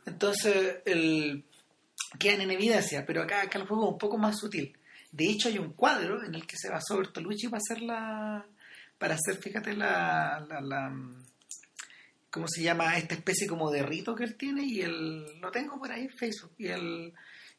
Entonces, 0.06 0.78
el, 0.86 1.44
quedan 2.20 2.42
en 2.42 2.52
evidencia, 2.52 3.06
pero 3.06 3.24
acá, 3.24 3.42
acá 3.42 3.60
el 3.60 3.68
juego 3.68 3.86
es 3.86 3.94
un 3.94 3.98
poco 3.98 4.18
más 4.18 4.38
sutil. 4.38 4.76
De 5.12 5.26
hecho, 5.26 5.48
hay 5.48 5.60
un 5.60 5.74
cuadro 5.74 6.24
en 6.24 6.36
el 6.36 6.46
que 6.46 6.58
se 6.58 6.70
basó 6.70 6.98
Bertolucci 6.98 7.48
para 7.48 7.60
hacer 7.60 7.82
la, 7.84 8.46
para 8.98 9.16
hacer, 9.16 9.38
fíjate, 9.38 9.74
la, 9.74 10.46
la 10.50 10.92
¿cómo 12.34 12.48
se 12.48 12.64
llama? 12.64 12.98
Esta 12.98 13.14
especie 13.14 13.48
como 13.48 13.70
de 13.70 13.84
rito 13.84 14.16
que 14.16 14.24
él 14.24 14.36
tiene 14.36 14.64
y 14.66 14.82
él 14.82 15.40
lo 15.40 15.52
tengo 15.52 15.78
por 15.78 15.92
ahí 15.92 16.06
en 16.06 16.18
Facebook. 16.18 16.54
Y 16.58 16.68
él 16.68 17.14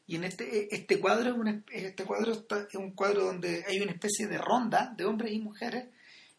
y 0.05 0.17
en 0.17 0.25
este 0.25 0.75
este 0.75 0.99
cuadro 0.99 1.31
es 1.31 1.37
un, 1.37 1.63
este 1.71 2.03
cuadro 2.03 2.33
es 2.33 2.75
un 2.75 2.91
cuadro 2.91 3.23
donde 3.25 3.63
hay 3.67 3.79
una 3.79 3.93
especie 3.93 4.27
de 4.27 4.37
ronda 4.37 4.93
de 4.95 5.05
hombres 5.05 5.31
y 5.31 5.39
mujeres 5.39 5.87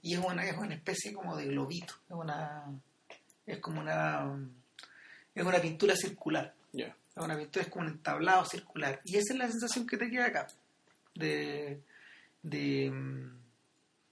y 0.02 0.14
es 0.14 0.20
una 0.20 0.44
es 0.44 0.56
una 0.56 0.74
especie 0.74 1.14
como 1.14 1.34
de 1.34 1.46
globito. 1.46 1.94
Es 2.08 2.14
una 2.14 2.64
es 3.46 3.58
como 3.58 3.80
una 3.80 4.38
es 5.34 5.44
una 5.44 5.58
pintura 5.58 5.96
circular. 5.96 6.54
Es 6.74 6.92
una 7.16 7.38
pintura 7.38 7.64
es 7.64 7.70
como 7.70 7.86
un 7.86 7.98
tablado 8.00 8.44
circular. 8.44 9.00
Y 9.04 9.16
esa 9.16 9.32
es 9.32 9.38
la 9.38 9.48
sensación 9.48 9.86
que 9.86 9.96
te 9.96 10.10
queda 10.10 10.26
acá 10.26 10.46
de 11.14 11.80
de 12.42 12.92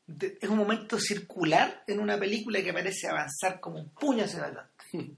es 0.07 0.49
un 0.49 0.59
momento 0.59 0.99
circular 0.99 1.83
en 1.87 2.01
una 2.01 2.19
película 2.19 2.63
que 2.63 2.73
parece 2.73 3.09
avanzar 3.09 3.61
como 3.61 3.79
un 3.79 3.89
puño 3.91 4.25
hacia 4.25 4.45
adelante. 4.45 4.85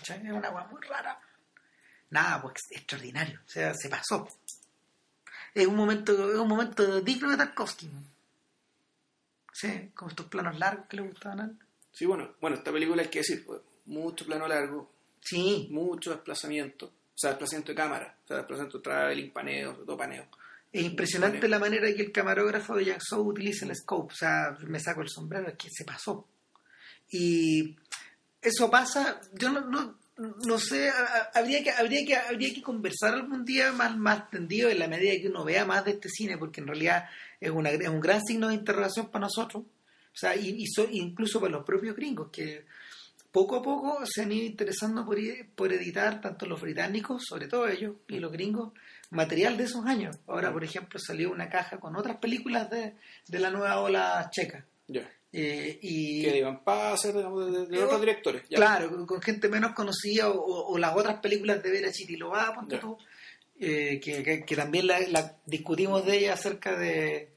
Es 0.00 0.10
una 0.10 0.52
cosa 0.52 0.68
muy 0.70 0.80
rara. 0.82 1.20
Nada, 2.10 2.40
pues 2.40 2.54
extraordinario. 2.70 3.40
O 3.44 3.48
sea, 3.48 3.74
se 3.74 3.88
pasó. 3.88 4.28
Es 5.52 5.66
un 5.66 5.74
momento, 5.74 6.12
es 6.30 6.38
un 6.38 6.46
momento 6.46 7.00
digno 7.00 7.28
de 7.30 7.36
Tarkovsky. 7.36 7.90
Sí, 9.52 9.90
como 9.94 10.10
estos 10.10 10.26
planos 10.26 10.56
largos 10.56 10.86
que 10.86 10.96
le 10.98 11.02
gustaban 11.02 11.40
a 11.40 11.44
él. 11.46 11.58
Sí, 11.90 12.06
bueno, 12.06 12.36
bueno, 12.40 12.56
esta 12.56 12.70
película 12.70 13.02
hay 13.02 13.08
que 13.08 13.18
decir, 13.18 13.44
pues, 13.44 13.60
mucho 13.86 14.24
plano 14.24 14.46
largo. 14.46 14.88
Sí. 15.20 15.66
Mucho 15.72 16.12
desplazamiento. 16.12 16.86
O 16.86 17.18
sea, 17.18 17.30
desplazamiento 17.30 17.72
de 17.72 17.76
cámara. 17.76 18.16
O 18.24 18.28
sea, 18.28 18.36
desplazamiento 18.36 18.78
de 18.78 18.84
traveling, 18.84 19.32
paneo, 19.32 19.74
todo 19.78 19.96
paneo. 19.96 20.28
Es 20.72 20.84
impresionante 20.84 21.48
la 21.48 21.58
manera 21.58 21.92
que 21.94 22.02
el 22.02 22.12
camarógrafo 22.12 22.76
de 22.76 22.86
Jack 22.86 23.02
Shaw 23.02 23.26
utiliza 23.26 23.64
el 23.64 23.74
scope. 23.74 24.12
O 24.12 24.16
sea, 24.16 24.56
me 24.66 24.78
saco 24.78 25.02
el 25.02 25.08
sombrero, 25.08 25.48
es 25.48 25.56
que 25.56 25.68
se 25.70 25.84
pasó. 25.84 26.26
Y 27.10 27.76
eso 28.42 28.70
pasa, 28.70 29.20
yo 29.32 29.50
no, 29.50 29.62
no, 29.62 29.98
no 30.18 30.58
sé, 30.58 30.90
habría 31.34 31.62
que, 31.62 31.70
habría, 31.70 32.04
que, 32.04 32.16
habría 32.16 32.52
que 32.52 32.62
conversar 32.62 33.14
algún 33.14 33.44
día 33.44 33.72
más, 33.72 33.96
más 33.96 34.28
tendido 34.30 34.68
en 34.68 34.78
la 34.78 34.88
medida 34.88 35.12
que 35.20 35.28
uno 35.28 35.44
vea 35.44 35.64
más 35.64 35.84
de 35.84 35.92
este 35.92 36.08
cine, 36.08 36.36
porque 36.36 36.60
en 36.60 36.66
realidad 36.66 37.08
es, 37.40 37.50
una, 37.50 37.70
es 37.70 37.88
un 37.88 38.00
gran 38.00 38.22
signo 38.24 38.48
de 38.48 38.54
interrogación 38.54 39.10
para 39.10 39.26
nosotros. 39.26 39.62
O 39.64 40.20
sea, 40.20 40.34
y, 40.34 40.66
incluso 40.90 41.40
para 41.40 41.52
los 41.52 41.64
propios 41.64 41.94
gringos, 41.94 42.30
que 42.30 42.66
poco 43.32 43.56
a 43.56 43.62
poco 43.62 44.00
se 44.06 44.22
han 44.22 44.32
ido 44.32 44.46
interesando 44.46 45.04
por, 45.04 45.18
por 45.54 45.72
editar, 45.72 46.20
tanto 46.20 46.46
los 46.46 46.60
británicos, 46.60 47.24
sobre 47.28 47.48
todo 47.48 47.68
ellos, 47.68 47.96
y 48.08 48.18
los 48.18 48.32
gringos, 48.32 48.72
material 49.10 49.56
de 49.56 49.64
esos 49.64 49.84
años. 49.86 50.16
Ahora, 50.26 50.52
por 50.52 50.64
ejemplo, 50.64 50.98
salió 50.98 51.30
una 51.30 51.48
caja 51.48 51.78
con 51.78 51.96
otras 51.96 52.16
películas 52.18 52.70
de, 52.70 52.94
de 53.26 53.38
la 53.38 53.50
nueva 53.50 53.80
ola 53.80 54.28
checa. 54.30 54.64
Eh, 55.30 55.78
y, 55.82 56.22
que 56.22 56.38
iban 56.38 56.64
para 56.64 56.96
ser 56.96 57.14
de, 57.14 57.24
otros 57.24 58.00
directores. 58.00 58.42
Claro, 58.48 59.06
con, 59.06 59.20
gente 59.20 59.48
menos 59.48 59.72
conocida 59.74 60.30
o, 60.30 60.78
las 60.78 60.96
otras 60.96 61.20
películas 61.20 61.62
de 61.62 61.70
Vera 61.70 61.92
Chitilová, 61.92 62.54
eh, 63.60 64.00
que, 64.00 64.44
que, 64.46 64.56
también 64.56 64.86
la, 64.86 65.36
discutimos 65.44 66.06
de 66.06 66.16
ella 66.16 66.32
acerca 66.32 66.78
de, 66.78 67.28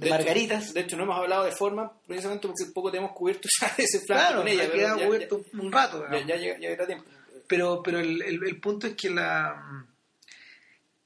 de, 0.00 0.10
Margaritas. 0.10 0.72
de 0.72 0.80
hecho, 0.80 0.96
no 0.96 1.04
hemos 1.04 1.18
hablado 1.18 1.44
de 1.44 1.52
forma 1.52 1.92
precisamente 2.06 2.48
porque 2.48 2.64
un 2.64 2.72
poco 2.72 2.90
tenemos 2.90 3.12
cubierto 3.16 3.48
ya 3.60 3.72
ese 3.76 4.00
flanco 4.00 4.38
con 4.38 4.48
ella. 4.48 4.70
quedado 4.70 5.06
cubierto 5.06 5.44
un 5.54 5.72
rato. 5.72 6.04
Ya, 6.10 6.36
ya, 6.36 6.58
ya, 6.58 6.86
tiempo. 6.86 7.04
Pero, 7.46 7.82
pero 7.82 7.98
el, 7.98 8.22
el 8.22 8.60
punto 8.60 8.86
es 8.86 8.94
que 8.94 9.10
la 9.10 9.86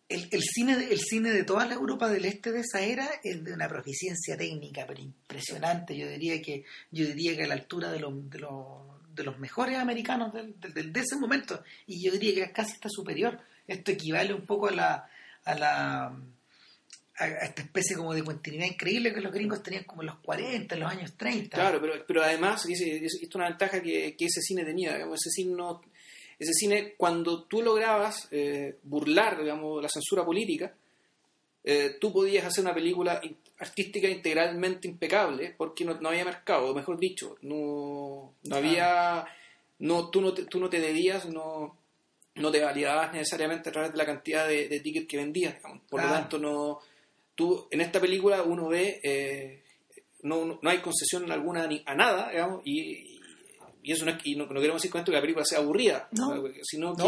el, 0.09 0.43
cine, 0.43 0.75
el 0.91 1.01
cine 1.01 1.31
de 1.31 1.45
toda 1.45 1.67
la 1.67 1.75
Europa 1.75 2.09
del 2.09 2.25
Este 2.25 2.53
de 2.53 2.61
esa 2.61 2.81
era 2.81 3.09
es 3.23 3.43
de 3.43 3.53
una 3.53 3.69
proficiencia 3.69 4.37
técnica, 4.37 4.85
pero 4.87 5.01
impresionante. 5.01 5.97
Yo 5.97 6.09
diría 6.09 6.41
que, 6.43 6.65
yo 6.91 7.07
diría 7.07 7.37
que 7.37 7.45
a 7.45 7.49
la 7.49 7.55
altura 7.55 7.91
de, 7.91 8.01
los 8.01 8.13
de, 8.31 8.47
de 9.15 9.25
los 9.25 9.39
mejores 9.39 9.79
americanos 9.79 10.33
de 10.33 11.01
ese 11.01 11.17
momento, 11.17 11.63
y 11.87 12.05
yo 12.05 12.13
diría 12.13 12.47
que 12.47 12.53
casi 12.53 12.73
está 12.73 12.89
superior. 12.91 13.41
Esto 13.67 13.93
equivale 13.93 14.35
un 14.35 14.45
poco 14.45 14.69
a 14.69 14.73
la, 14.73 15.09
a 15.45 15.55
la 15.55 16.17
a 17.17 17.27
esta 17.27 17.63
especie 17.63 17.97
como 17.97 18.13
de 18.13 18.25
continuidad 18.25 18.67
increíble 18.67 19.15
que 19.15 19.21
los 19.21 19.33
gringos 19.33 19.63
tenían 19.63 19.85
como 19.85 20.03
en 20.03 20.07
los 20.07 20.19
40, 20.19 20.75
en 20.75 20.81
los 20.81 20.91
años 20.91 21.17
30. 21.17 21.57
Claro, 21.57 21.81
pero, 21.81 22.05
pero 22.07 22.23
además, 22.23 22.67
esto 22.69 22.97
es 23.05 23.35
una 23.35 23.49
ventaja 23.49 23.81
que, 23.81 24.17
que 24.17 24.25
ese 24.25 24.41
cine 24.41 24.65
tenía, 24.65 24.97
ese 24.97 25.31
cine 25.31 25.55
no 25.55 25.81
ese 26.39 26.53
cine, 26.53 26.95
cuando 26.97 27.45
tú 27.45 27.63
lograbas 27.63 28.29
eh, 28.31 28.79
burlar, 28.83 29.41
digamos, 29.41 29.83
la 29.83 29.89
censura 29.89 30.25
política, 30.25 30.75
eh, 31.63 31.97
tú 32.01 32.13
podías 32.13 32.45
hacer 32.45 32.65
una 32.65 32.75
película 32.75 33.21
artística 33.59 34.09
integralmente 34.09 34.89
impecable 34.89 35.55
porque 35.57 35.85
no, 35.85 35.97
había 36.09 36.25
mercado, 36.25 36.75
mejor 36.75 36.99
dicho, 36.99 37.37
no, 37.43 38.35
no 38.43 38.57
había, 38.57 39.25
no, 39.79 40.11
tú, 40.11 40.21
no 40.21 40.35
te, 40.35 40.45
tú 40.45 40.61
no 40.61 40.69
te 40.69 40.81
debías, 40.81 41.27
no, 41.27 41.79
no 42.35 42.51
te 42.51 42.61
validabas 42.61 43.13
necesariamente 43.13 43.69
a 43.69 43.73
través 43.73 43.93
de 43.93 43.99
la 43.99 44.07
cantidad 44.07 44.47
de, 44.47 44.81
tickets 44.81 45.09
que 45.09 45.17
vendías, 45.17 45.57
por 45.89 46.03
lo 46.03 46.09
tanto 46.09 46.39
no, 46.39 46.81
tú 47.35 47.69
en 47.71 47.81
esta 47.81 48.01
película 48.01 48.43
uno 48.43 48.69
ve, 48.69 49.01
eh, 49.03 49.65
no, 50.23 50.59
no, 50.61 50.71
hay 50.71 50.79
concesión 50.79 51.31
alguna 51.31 51.69
a 51.87 51.95
nada, 51.95 52.31
digamos, 52.31 52.63
y, 52.65 53.15
y 53.85 53.93
eso 53.93 54.07
no 54.07 54.13
es 54.13 54.19
y 54.25 54.35
no, 54.35 54.49
queremos 54.49 54.81
decir 54.81 54.91
con 54.91 55.01
esto 55.01 55.13
que 55.13 55.17
la 55.17 55.21
película 55.21 55.45
sea 55.45 55.59
aburrida, 55.59 56.09
no, 56.13 56.43
sino 56.63 56.97
que 56.97 57.03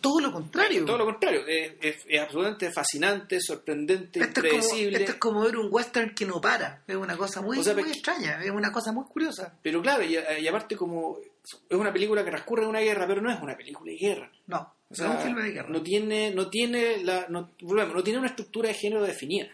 todo 0.00 0.20
lo 0.20 0.32
contrario. 0.32 0.84
Todo 0.84 0.98
lo 0.98 1.06
contrario, 1.06 1.42
es, 1.44 2.06
absolutamente 2.20 2.70
fascinante, 2.70 3.40
sorprendente, 3.40 4.20
esto 4.20 4.40
impredecible. 4.40 5.02
Es 5.02 5.02
como, 5.02 5.02
esto 5.02 5.12
es 5.12 5.18
como 5.18 5.40
ver 5.42 5.56
un 5.56 5.68
western 5.72 6.14
que 6.14 6.24
no 6.24 6.40
para, 6.40 6.84
es 6.86 6.94
una 6.94 7.16
cosa 7.16 7.42
muy, 7.42 7.56
muy 7.56 7.90
extraña, 7.90 8.40
es 8.44 8.50
una 8.52 8.70
cosa 8.70 8.92
muy 8.92 9.06
curiosa. 9.06 9.58
Pero 9.60 9.82
claro, 9.82 10.04
y, 10.04 10.16
aparte 10.46 10.76
como 10.76 11.18
es 11.18 11.76
una 11.76 11.92
película 11.92 12.24
que 12.24 12.30
transcurre 12.30 12.62
en 12.62 12.68
una 12.68 12.80
guerra, 12.80 13.08
pero 13.08 13.20
no 13.20 13.32
es 13.32 13.42
una 13.42 13.56
película 13.56 13.90
de 13.90 13.98
guerra. 13.98 14.30
No, 14.46 14.72
es 15.02 15.08
un 15.10 15.18
filme 15.18 15.42
de 15.42 15.50
guerra. 15.52 15.68
No 15.68 15.82
tiene, 15.82 16.30
no 16.30 16.48
tiene 16.48 17.02
la, 17.02 17.26
no, 17.28 17.50
no 17.60 18.02
tiene 18.02 18.18
una 18.18 18.28
estructura 18.28 18.68
de 18.68 18.74
género 18.74 19.02
definida. 19.02 19.48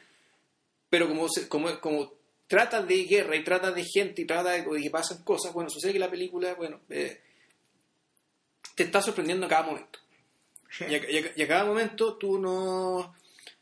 Pero 0.88 1.09
como, 1.09 1.28
como, 1.49 1.80
como 1.80 2.12
trata 2.51 2.82
de 2.82 3.05
guerra 3.05 3.36
y 3.36 3.45
trata 3.45 3.70
de 3.70 3.84
gente 3.84 4.22
y 4.22 4.24
trata 4.26 4.51
de, 4.51 4.64
que 4.64 4.91
pasan 4.91 5.22
cosas, 5.22 5.53
bueno, 5.53 5.70
sucede 5.70 5.93
que 5.93 6.01
la 6.01 6.11
película, 6.11 6.55
bueno, 6.55 6.80
eh, 6.91 7.20
te 8.74 8.82
está 8.82 9.01
sorprendiendo 9.01 9.47
a 9.47 9.49
cada 9.49 9.62
momento. 9.62 10.01
Y, 10.88 11.43
a, 11.43 11.49
cada 11.49 11.64
momento 11.64 12.16
tú 12.16 12.38
no... 12.38 13.14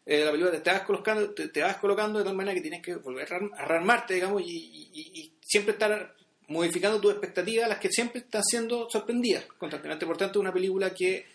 Eh, 0.07 0.25
la 0.25 0.31
película 0.31 0.63
te, 0.63 0.71
vas 0.71 0.83
colocando, 0.83 1.35
te, 1.35 1.61
vas 1.61 1.77
colocando 1.77 2.19
de 2.19 2.25
tal 2.25 2.35
manera 2.35 2.55
que 2.55 2.63
tienes 2.63 2.81
que 2.81 2.97
volver 2.97 3.29
a 3.31 3.67
rearmarte, 3.67 4.15
digamos, 4.15 4.43
y, 4.43 5.35
siempre 5.43 5.73
estar 5.73 6.15
modificando 6.49 6.99
tus 6.99 7.13
expectativas, 7.13 7.69
las 7.69 7.79
que 7.79 7.91
siempre 7.91 8.21
están 8.21 8.43
siendo 8.43 8.89
sorprendidas 8.89 9.45
constantemente. 9.59 10.07
Por 10.07 10.17
tanto, 10.17 10.41
una 10.41 10.53
película 10.53 10.95
que 10.95 11.27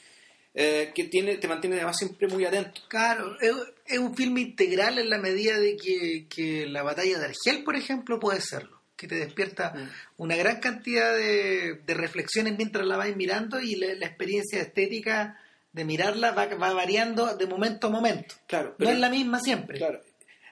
eh, 0.55 0.91
que 0.93 1.05
tiene, 1.05 1.37
te 1.37 1.47
mantiene 1.47 1.75
además 1.77 1.97
siempre 1.97 2.27
muy 2.27 2.45
atento. 2.45 2.81
Claro, 2.87 3.35
es, 3.41 3.97
un 3.99 4.15
filme 4.15 4.41
integral 4.41 4.99
en 4.99 5.09
la 5.09 5.17
medida 5.17 5.57
de 5.59 5.75
que, 5.77 6.65
la 6.67 6.83
batalla 6.83 7.17
de 7.19 7.25
Argel, 7.25 7.63
por 7.63 7.75
ejemplo, 7.75 8.19
puede 8.19 8.39
serlo. 8.41 8.81
que 8.95 9.07
te 9.07 9.15
despierta 9.15 9.73
Mm. 9.75 9.89
una 10.17 10.35
gran 10.37 10.59
cantidad 10.61 11.13
de, 11.13 11.73
de 11.85 11.93
reflexiones 11.93 12.55
mientras 12.57 12.85
la 12.85 12.95
vais 12.95 13.15
mirando 13.17 13.59
y 13.59 13.75
la, 13.75 13.93
la 13.95 14.05
experiencia 14.05 14.61
estética 14.61 15.37
de 15.73 15.83
mirarla 15.83 16.31
va, 16.31 16.45
va 16.45 16.71
variando 16.71 17.35
de 17.35 17.45
momento 17.47 17.87
a 17.87 17.89
momento. 17.89 18.35
Claro, 18.47 18.69
No 18.69 18.75
pero- 18.77 18.91
es 18.91 18.99
la 18.99 19.09
misma 19.09 19.39
siempre. 19.41 19.77
Claro. 19.79 19.99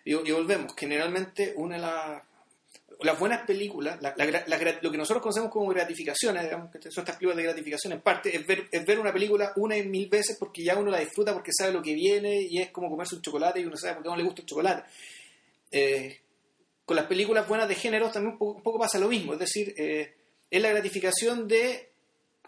Y, 0.03 0.15
y 0.15 0.31
volvemos. 0.31 0.73
Generalmente, 0.75 1.53
una 1.55 1.75
de 1.75 1.81
las. 1.81 2.21
Las 3.03 3.17
buenas 3.19 3.45
películas, 3.47 3.99
la- 4.01 4.13
la 4.15 4.77
lo 4.81 4.91
que 4.91 4.97
nosotros 4.97 5.21
conocemos 5.23 5.49
como 5.51 5.67
gratificaciones, 5.69 6.43
digamos, 6.43 6.71
que 6.71 6.79
son 6.91 7.01
estas 7.01 7.15
películas 7.15 7.37
de 7.37 7.43
gratificación, 7.43 7.93
en 7.93 8.01
parte 8.01 8.35
es 8.35 8.45
ver, 8.45 8.67
es 8.71 8.85
ver 8.85 8.99
una 8.99 9.11
película 9.11 9.53
una 9.55 9.75
y 9.77 9.87
mil 9.87 10.07
veces 10.07 10.37
porque 10.39 10.63
ya 10.63 10.77
uno 10.77 10.91
la 10.91 10.99
disfruta, 10.99 11.33
porque 11.33 11.51
sabe 11.57 11.71
lo 11.73 11.81
que 11.81 11.93
viene 11.95 12.41
y 12.41 12.59
es 12.59 12.69
como 12.71 12.89
comerse 12.89 13.15
un 13.15 13.21
chocolate 13.21 13.59
y 13.59 13.65
uno 13.65 13.75
sabe 13.77 13.95
por 13.95 14.03
qué 14.03 14.09
no 14.09 14.15
le 14.17 14.23
gusta 14.23 14.41
el 14.41 14.47
chocolate. 14.47 14.83
Eh, 15.71 16.19
con 16.85 16.95
las 16.95 17.05
películas 17.05 17.47
buenas 17.47 17.67
de 17.67 17.75
género 17.75 18.11
también 18.11 18.33
un 18.33 18.37
poco, 18.37 18.57
un 18.57 18.63
poco 18.63 18.79
pasa 18.79 18.99
lo 18.99 19.07
mismo, 19.07 19.33
es 19.33 19.39
decir, 19.39 19.73
eh, 19.77 20.13
es 20.49 20.61
la 20.61 20.69
gratificación 20.69 21.47
de, 21.47 21.89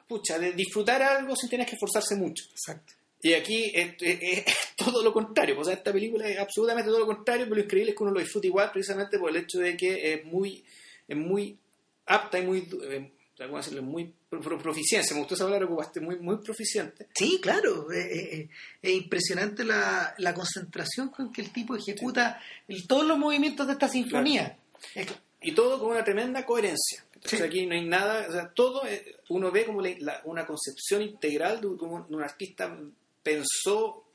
pucha, 0.07 0.37
de 0.37 0.51
disfrutar 0.51 1.01
algo 1.01 1.35
sin 1.35 1.49
tener 1.49 1.65
que 1.65 1.75
esforzarse 1.75 2.15
mucho. 2.15 2.43
Exacto. 2.51 2.93
Y 3.23 3.33
aquí 3.33 3.71
es, 3.73 3.95
es- 4.01 4.19
es 4.21 4.55
todo 4.75 5.01
lo 5.03 5.11
contrario. 5.13 5.59
O 5.59 5.63
sea, 5.63 5.73
esta 5.73 5.91
película 5.91 6.27
es 6.27 6.37
absolutamente 6.37 6.89
todo 6.89 6.99
lo 6.99 7.05
contrario, 7.07 7.45
pero 7.45 7.55
lo 7.55 7.63
increíble 7.63 7.91
es 7.91 7.97
que 7.97 8.03
uno 8.03 8.11
lo 8.11 8.19
disfruta 8.19 8.47
igual 8.47 8.71
precisamente 8.71 9.17
por 9.17 9.29
el 9.31 9.37
hecho 9.37 9.59
de 9.59 9.75
que 9.77 10.13
es 10.13 10.25
muy, 10.25 10.63
es 11.07 11.17
muy 11.17 11.57
apta 12.05 12.37
y 12.37 12.45
muy, 12.45 12.67
eh, 12.83 13.11
¿cómo 13.37 13.57
decirlo? 13.57 13.81
muy 13.81 14.13
pro- 14.29 14.41
pro- 14.41 14.57
proficiencia. 14.59 15.13
Me 15.15 15.21
gustó 15.21 15.35
esa 15.35 15.45
palabra 15.45 15.65
ocupaste, 15.65 16.01
muy, 16.01 16.17
muy 16.19 16.37
proficiente. 16.37 17.07
Sí, 17.15 17.39
claro. 17.41 17.89
eh, 17.91 17.99
eh, 18.01 18.35
eh, 18.41 18.49
es 18.81 18.91
impresionante 18.91 19.63
la, 19.63 20.13
la 20.17 20.33
concentración 20.33 21.07
con 21.09 21.31
que 21.31 21.41
el 21.41 21.51
tipo 21.53 21.75
ejecuta 21.77 22.41
el- 22.67 22.85
todos 22.87 23.05
los 23.05 23.17
movimientos 23.17 23.65
de 23.67 23.73
esta 23.73 23.87
sinfonía. 23.87 24.57
Es 24.95 25.07
que- 25.07 25.13
Y 25.41 25.53
todo 25.53 25.79
con 25.79 25.91
una 25.91 26.03
tremenda 26.03 26.45
coherencia. 26.45 27.05
Entonces 27.15 27.39
Sí. 27.39 27.45
aquí 27.45 27.65
no 27.65 27.73
hay 27.75 27.85
nada, 27.85 28.25
o 28.27 28.31
sea, 28.33 28.49
todo 28.53 28.85
eh, 28.85 29.15
uno 29.29 29.49
ve 29.49 29.65
como 29.65 29.81
la- 29.81 29.95
la- 29.99 30.21
una 30.25 30.45
concepción 30.45 31.01
integral 31.01 31.61
de 31.61 31.69
cómo 31.77 32.05
un 32.09 32.21
artista 32.21 32.77
pensó 33.23 34.05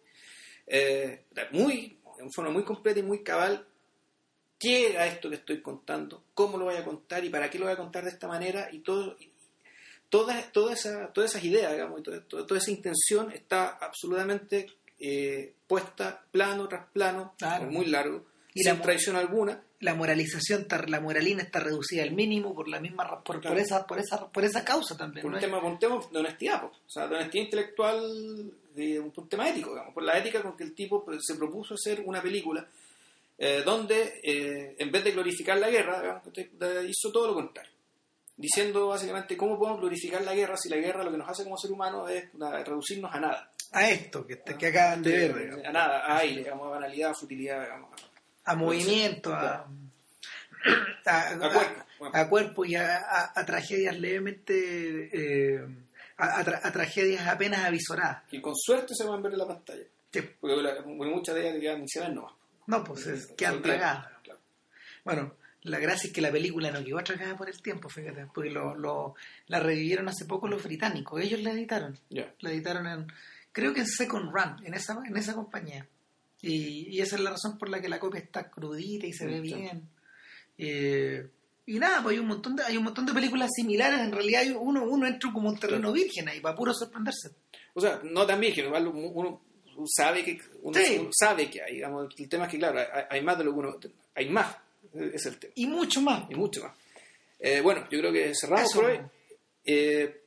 eh, 0.67 1.25
muy, 1.53 1.99
en 2.21 2.31
forma 2.33 2.51
muy 2.51 2.63
completa 2.65 3.01
y 3.01 3.03
muy 3.03 3.23
cabal 3.23 3.67
qué 4.59 4.91
era 4.91 5.07
esto 5.07 5.29
que 5.31 5.37
estoy 5.37 5.63
contando, 5.63 6.25
cómo 6.35 6.59
lo 6.59 6.65
voy 6.67 6.77
a 6.77 6.85
contar 6.85 7.25
y 7.25 7.31
para 7.31 7.49
qué 7.49 7.59
lo 7.59 7.65
voy 7.67 7.75
a 7.75 7.79
contar 7.79 8.05
de 8.05 8.11
esta 8.11 8.29
manera 8.29 8.69
y 8.73 8.81
todo 8.81 9.17
y 9.21 9.31
todas 10.11 10.53
toda 10.53 10.73
esa, 10.75 11.13
todas 11.13 11.31
esas 11.31 11.45
ideas, 11.45 11.73
digamos, 11.73 12.01
y 12.01 12.03
toda, 12.03 12.21
toda- 12.25 12.47
toda 12.47 12.59
esa 12.61 12.71
intención 12.71 13.31
está 13.33 13.69
absolutamente 13.69 14.67
eh, 14.99 15.55
puesta 15.67 16.25
plano 16.33 16.67
tras 16.67 16.87
plano, 16.91 17.35
Claro. 17.39 17.67
muy 17.71 17.87
largo, 17.87 18.27
Y 18.55 18.63
sin 18.65 18.81
traición 18.83 19.15
alguna. 19.17 19.63
La 19.81 19.95
moralización, 19.95 20.63
está- 20.63 20.85
la 20.89 21.01
moralina 21.01 21.43
está 21.43 21.61
reducida 21.61 22.03
al 22.03 22.11
mínimo 22.13 22.55
por 22.55 22.69
la 22.69 22.81
misma 22.81 23.23
por, 23.23 23.41
Claro. 23.41 23.55
por 23.55 23.63
esa 23.63 23.87
por 23.87 23.99
esa 23.99 24.29
por 24.29 24.45
esa 24.45 24.65
causa 24.65 24.97
también. 24.97 25.23
por 25.23 25.31
¿no? 25.31 25.37
un 25.37 25.41
tema, 25.41 25.61
por 25.61 25.71
un 25.73 25.79
tema 25.79 26.01
de 26.13 26.19
honestidad, 26.19 26.61
po. 26.63 26.67
o 26.69 26.91
sea, 26.91 27.07
de 27.07 27.15
honestidad 27.15 27.45
intelectual, 27.45 28.53
de 28.75 29.03
por 29.15 29.23
un 29.25 29.29
tema 29.29 29.49
ético, 29.49 29.71
digamos, 29.71 29.95
por 29.95 30.03
la 30.03 30.19
ética 30.19 30.43
con 30.43 30.57
que 30.57 30.65
el 30.65 30.75
tipo 30.75 31.05
se 31.21 31.35
propuso 31.37 31.75
hacer 31.75 32.03
una 32.05 32.21
película 32.23 32.67
eh, 33.41 33.63
donde, 33.65 34.21
eh, 34.25 34.75
en 34.79 34.91
vez 34.91 35.05
de 35.05 35.13
glorificar 35.13 35.57
la 35.59 35.71
guerra, 35.71 36.01
digamos, 36.01 36.33
te- 36.33 36.51
hizo 36.89 37.13
todo 37.13 37.29
lo 37.29 37.35
contrario. 37.35 37.71
Diciendo 38.37 38.89
básicamente 38.89 39.37
cómo 39.37 39.59
podemos 39.59 39.81
glorificar 39.81 40.23
la 40.23 40.35
guerra 40.35 40.57
si 40.57 40.69
la 40.69 40.77
guerra 40.77 41.03
lo 41.05 41.11
que 41.13 41.19
nos 41.19 41.29
hace 41.29 41.45
como 41.45 41.57
ser 41.57 41.71
humano 41.73 42.09
es 42.09 42.25
reducirnos 42.65 43.13
a 43.15 43.21
nada. 43.21 43.53
a 43.73 43.91
esto 43.91 44.27
que, 44.27 44.41
que 44.59 44.67
acaban 44.69 45.03
de 45.03 45.11
ver, 45.11 45.39
digamos. 45.39 45.65
A 45.67 45.73
nada, 45.73 45.99
a 46.07 46.19
aire, 46.19 46.39
digamos, 46.43 46.67
a 46.67 46.71
banalidad, 46.71 47.11
a 47.11 47.15
futilidad, 47.15 47.63
digamos. 47.63 47.91
A 48.51 48.55
movimiento, 48.57 49.33
a, 49.35 49.67
a, 51.07 51.29
A 51.31 51.39
cuerpo. 51.53 51.85
a- 52.13 52.21
a 52.21 52.29
cuerpo 52.29 52.65
y 52.65 52.75
a, 52.77 53.33
tragedias 53.47 53.99
levemente 53.99 55.11
eh, 55.13 55.67
a, 56.17 56.41
a 56.41 56.45
tra- 56.45 56.61
a 56.63 56.73
tragedias 56.73 57.27
apenas 57.27 57.65
avisoradas. 57.65 58.23
Y 58.31 58.41
con 58.41 58.55
suerte 58.57 58.95
se 58.95 59.05
van 59.05 59.19
a 59.21 59.23
ver 59.23 59.33
en 59.33 59.39
la 59.39 59.47
pantalla. 59.47 59.85
Sí. 60.13 60.21
Porque, 60.41 60.57
la- 60.63 60.83
muchas 60.85 61.35
de 61.35 61.49
ellas 61.49 61.61
quedan 61.61 61.89
se 61.89 62.01
ven 62.01 62.15
nomás. 62.15 62.33
No, 62.67 62.85
pues 62.85 63.07
es, 63.07 63.27
quedan 63.37 63.63
tragadas. 63.63 64.07
claro. 64.23 64.41
Bueno, 65.05 65.35
la 65.63 65.79
gracia 65.79 66.09
es 66.09 66.13
que 66.13 66.21
la 66.21 66.31
película 66.31 66.71
no 66.71 66.85
quedó 66.85 66.99
tragada 67.03 67.37
por 67.37 67.49
el 67.49 67.61
tiempo, 67.63 67.89
fíjate, 67.89 68.27
porque 68.35 68.51
lo, 68.51 68.75
lo- 68.75 69.15
la 69.47 69.61
revivieron 69.61 70.09
hace 70.09 70.25
poco 70.27 70.49
los 70.49 70.63
británicos, 70.63 71.21
ellos 71.21 71.41
la 71.43 71.51
editaron, 71.53 71.99
la 72.11 72.51
editaron 72.51 72.87
en, 72.87 73.07
creo 73.53 73.73
que 73.73 73.81
en 73.81 73.87
Second 73.87 74.31
Run, 74.33 74.65
en 74.67 74.75
esa, 74.75 74.99
en 75.07 75.17
esa 75.17 75.35
compañía. 75.35 75.87
Y, 76.43 76.97
y 76.97 77.01
esa 77.01 77.17
es 77.17 77.23
la 77.23 77.31
razón 77.31 77.59
por 77.59 77.69
la 77.69 77.81
que 77.81 77.89
la 77.89 77.99
copia 77.99 78.21
está 78.21 78.49
crudita 78.51 79.07
y 79.07 79.13
se 79.13 79.27
ve 79.27 79.37
sí. 79.37 79.55
bien. 79.55 79.89
Eh, 80.57 81.29
y 81.67 81.79
nada, 81.79 82.03
pues 82.03 82.15
hay 82.15 82.21
un 82.21 82.29
montón 82.29 82.57
de, 82.57 82.63
hay 82.65 82.77
un 82.77 82.85
montón 82.85 83.05
de 83.07 83.13
películas 83.13 83.51
similares, 83.55 84.01
en 84.01 84.13
realidad 84.13 84.43
uno, 84.59 84.85
uno 84.85 85.07
entra 85.07 85.31
como 85.33 85.49
un 85.51 85.59
terreno 85.59 85.93
virgen 85.93 86.29
ahí, 86.29 86.41
para 86.41 86.55
puro 86.57 86.73
sorprenderse. 86.73 87.31
O 87.75 87.81
sea, 87.81 88.01
no 88.05 88.27
tan 88.27 88.41
virgen, 88.41 88.67
igual 88.67 88.89
uno 88.89 89.43
sabe 89.87 90.25
que 90.25 90.41
uno, 90.63 90.79
Sí. 90.79 90.97
uno 90.99 91.11
sabe 91.13 91.51
que 91.51 91.63
hay, 91.63 91.75
digamos, 91.75 92.09
el 92.19 92.29
tema 92.29 92.47
es 92.47 92.51
que 92.53 92.59
claro, 92.59 92.79
hay, 92.81 93.05
hay 93.11 93.23
más 93.23 93.37
de 93.39 93.45
lo 93.45 93.53
que 93.53 93.59
uno, 93.59 93.79
hay 94.15 94.29
más, 94.31 94.57
ese 94.95 95.15
es 95.17 95.27
el 95.27 95.39
tema, 95.39 95.53
Y 95.57 95.67
mucho 95.67 96.01
más. 96.01 96.31
y 96.31 96.35
mucho 96.35 96.63
más. 96.65 96.73
Eh, 97.39 97.61
bueno, 97.61 97.83
yo 97.91 97.99
creo 98.01 98.13
que 98.13 98.33
cerramos 98.35 98.71
Eso. 98.71 98.81
por 98.81 98.91
hoy, 98.91 99.01
Eh, 99.65 100.23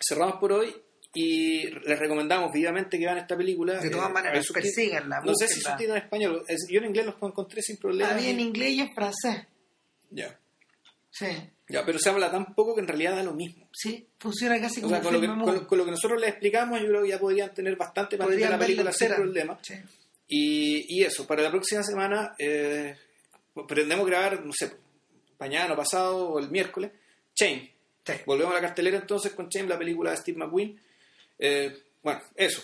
cerramos 0.00 0.36
por 0.40 0.52
hoy 0.52 0.74
y 1.14 1.62
les 1.70 1.98
recomendamos 1.98 2.52
vivamente 2.52 2.98
que 2.98 3.04
vean 3.04 3.18
esta 3.18 3.36
película. 3.36 3.78
De 3.80 3.90
todas 3.90 4.10
Eh, 4.10 4.12
maneras, 4.12 4.46
persíganla, 4.52 5.20
No 5.24 5.34
sé 5.34 5.48
si 5.48 5.60
subtítulos 5.60 5.96
en 5.96 6.02
español, 6.04 6.44
es- 6.46 6.66
yo 6.68 6.78
en 6.80 6.86
inglés 6.86 7.06
los 7.06 7.14
encontré 7.22 7.62
sin 7.62 7.76
problema. 7.78 8.10
Había 8.10 8.30
en 8.30 8.40
inglés 8.40 8.70
y 8.72 8.80
en 8.80 8.94
francés. 8.94 9.46
Ya. 10.10 10.38
Sí, 11.10 11.26
Ya, 11.68 11.84
pero 11.84 11.98
se 11.98 12.08
habla 12.10 12.30
tan 12.30 12.54
poco 12.54 12.74
que 12.74 12.80
en 12.80 12.88
realidad 12.88 13.16
da 13.16 13.22
lo 13.22 13.32
mismo. 13.34 13.68
sí, 13.72 14.06
funciona 14.18 14.60
casi 14.60 14.80
O 14.80 14.82
como 14.84 14.90
sea, 14.94 14.98
un 15.00 15.04
con 15.04 15.12
lo, 15.14 15.20
que, 15.20 15.26
filme 15.26 15.44
con, 15.44 15.54
mudo. 15.54 15.66
con 15.66 15.78
lo 15.78 15.84
que 15.84 15.90
nosotros 15.90 16.20
les 16.20 16.30
explicamos, 16.30 16.80
yo 16.80 16.86
creo 16.86 17.02
que 17.02 17.08
ya 17.08 17.18
podrían 17.18 17.52
tener 17.54 17.76
bastante 17.76 18.16
para 18.16 18.28
Podrían 18.30 18.50
la 18.52 18.58
película 18.58 18.92
sin 18.92 19.08
problema. 19.08 19.58
Sí. 19.62 19.74
Y, 20.28 20.98
y 21.00 21.04
eso, 21.04 21.26
para 21.26 21.42
la 21.42 21.50
próxima 21.50 21.82
semana 21.82 22.34
eh, 22.38 22.94
pretendemos 23.66 24.06
grabar, 24.06 24.44
no 24.44 24.52
sé, 24.52 24.70
mañana 25.40 25.72
o 25.74 25.76
pasado 25.76 26.28
o 26.28 26.38
el 26.38 26.50
miércoles, 26.50 26.92
Chain. 27.34 27.70
Sí. 28.04 28.12
Volvemos 28.26 28.52
a 28.52 28.56
la 28.56 28.60
cartelera 28.62 28.98
entonces 28.98 29.32
con 29.32 29.48
Chain, 29.48 29.68
la 29.68 29.78
película 29.78 30.10
de 30.12 30.16
Steve 30.18 30.38
McQueen. 30.38 30.80
Eh, 31.38 31.82
bueno, 32.02 32.20
eso, 32.36 32.62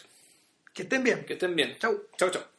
Que 0.72 0.82
estén 0.82 1.02
bien. 1.04 1.24
que 1.24 1.34
estén 1.34 1.54
bien. 1.54 1.76
Chau. 1.78 2.08
Chao, 2.16 2.30
chao. 2.30 2.53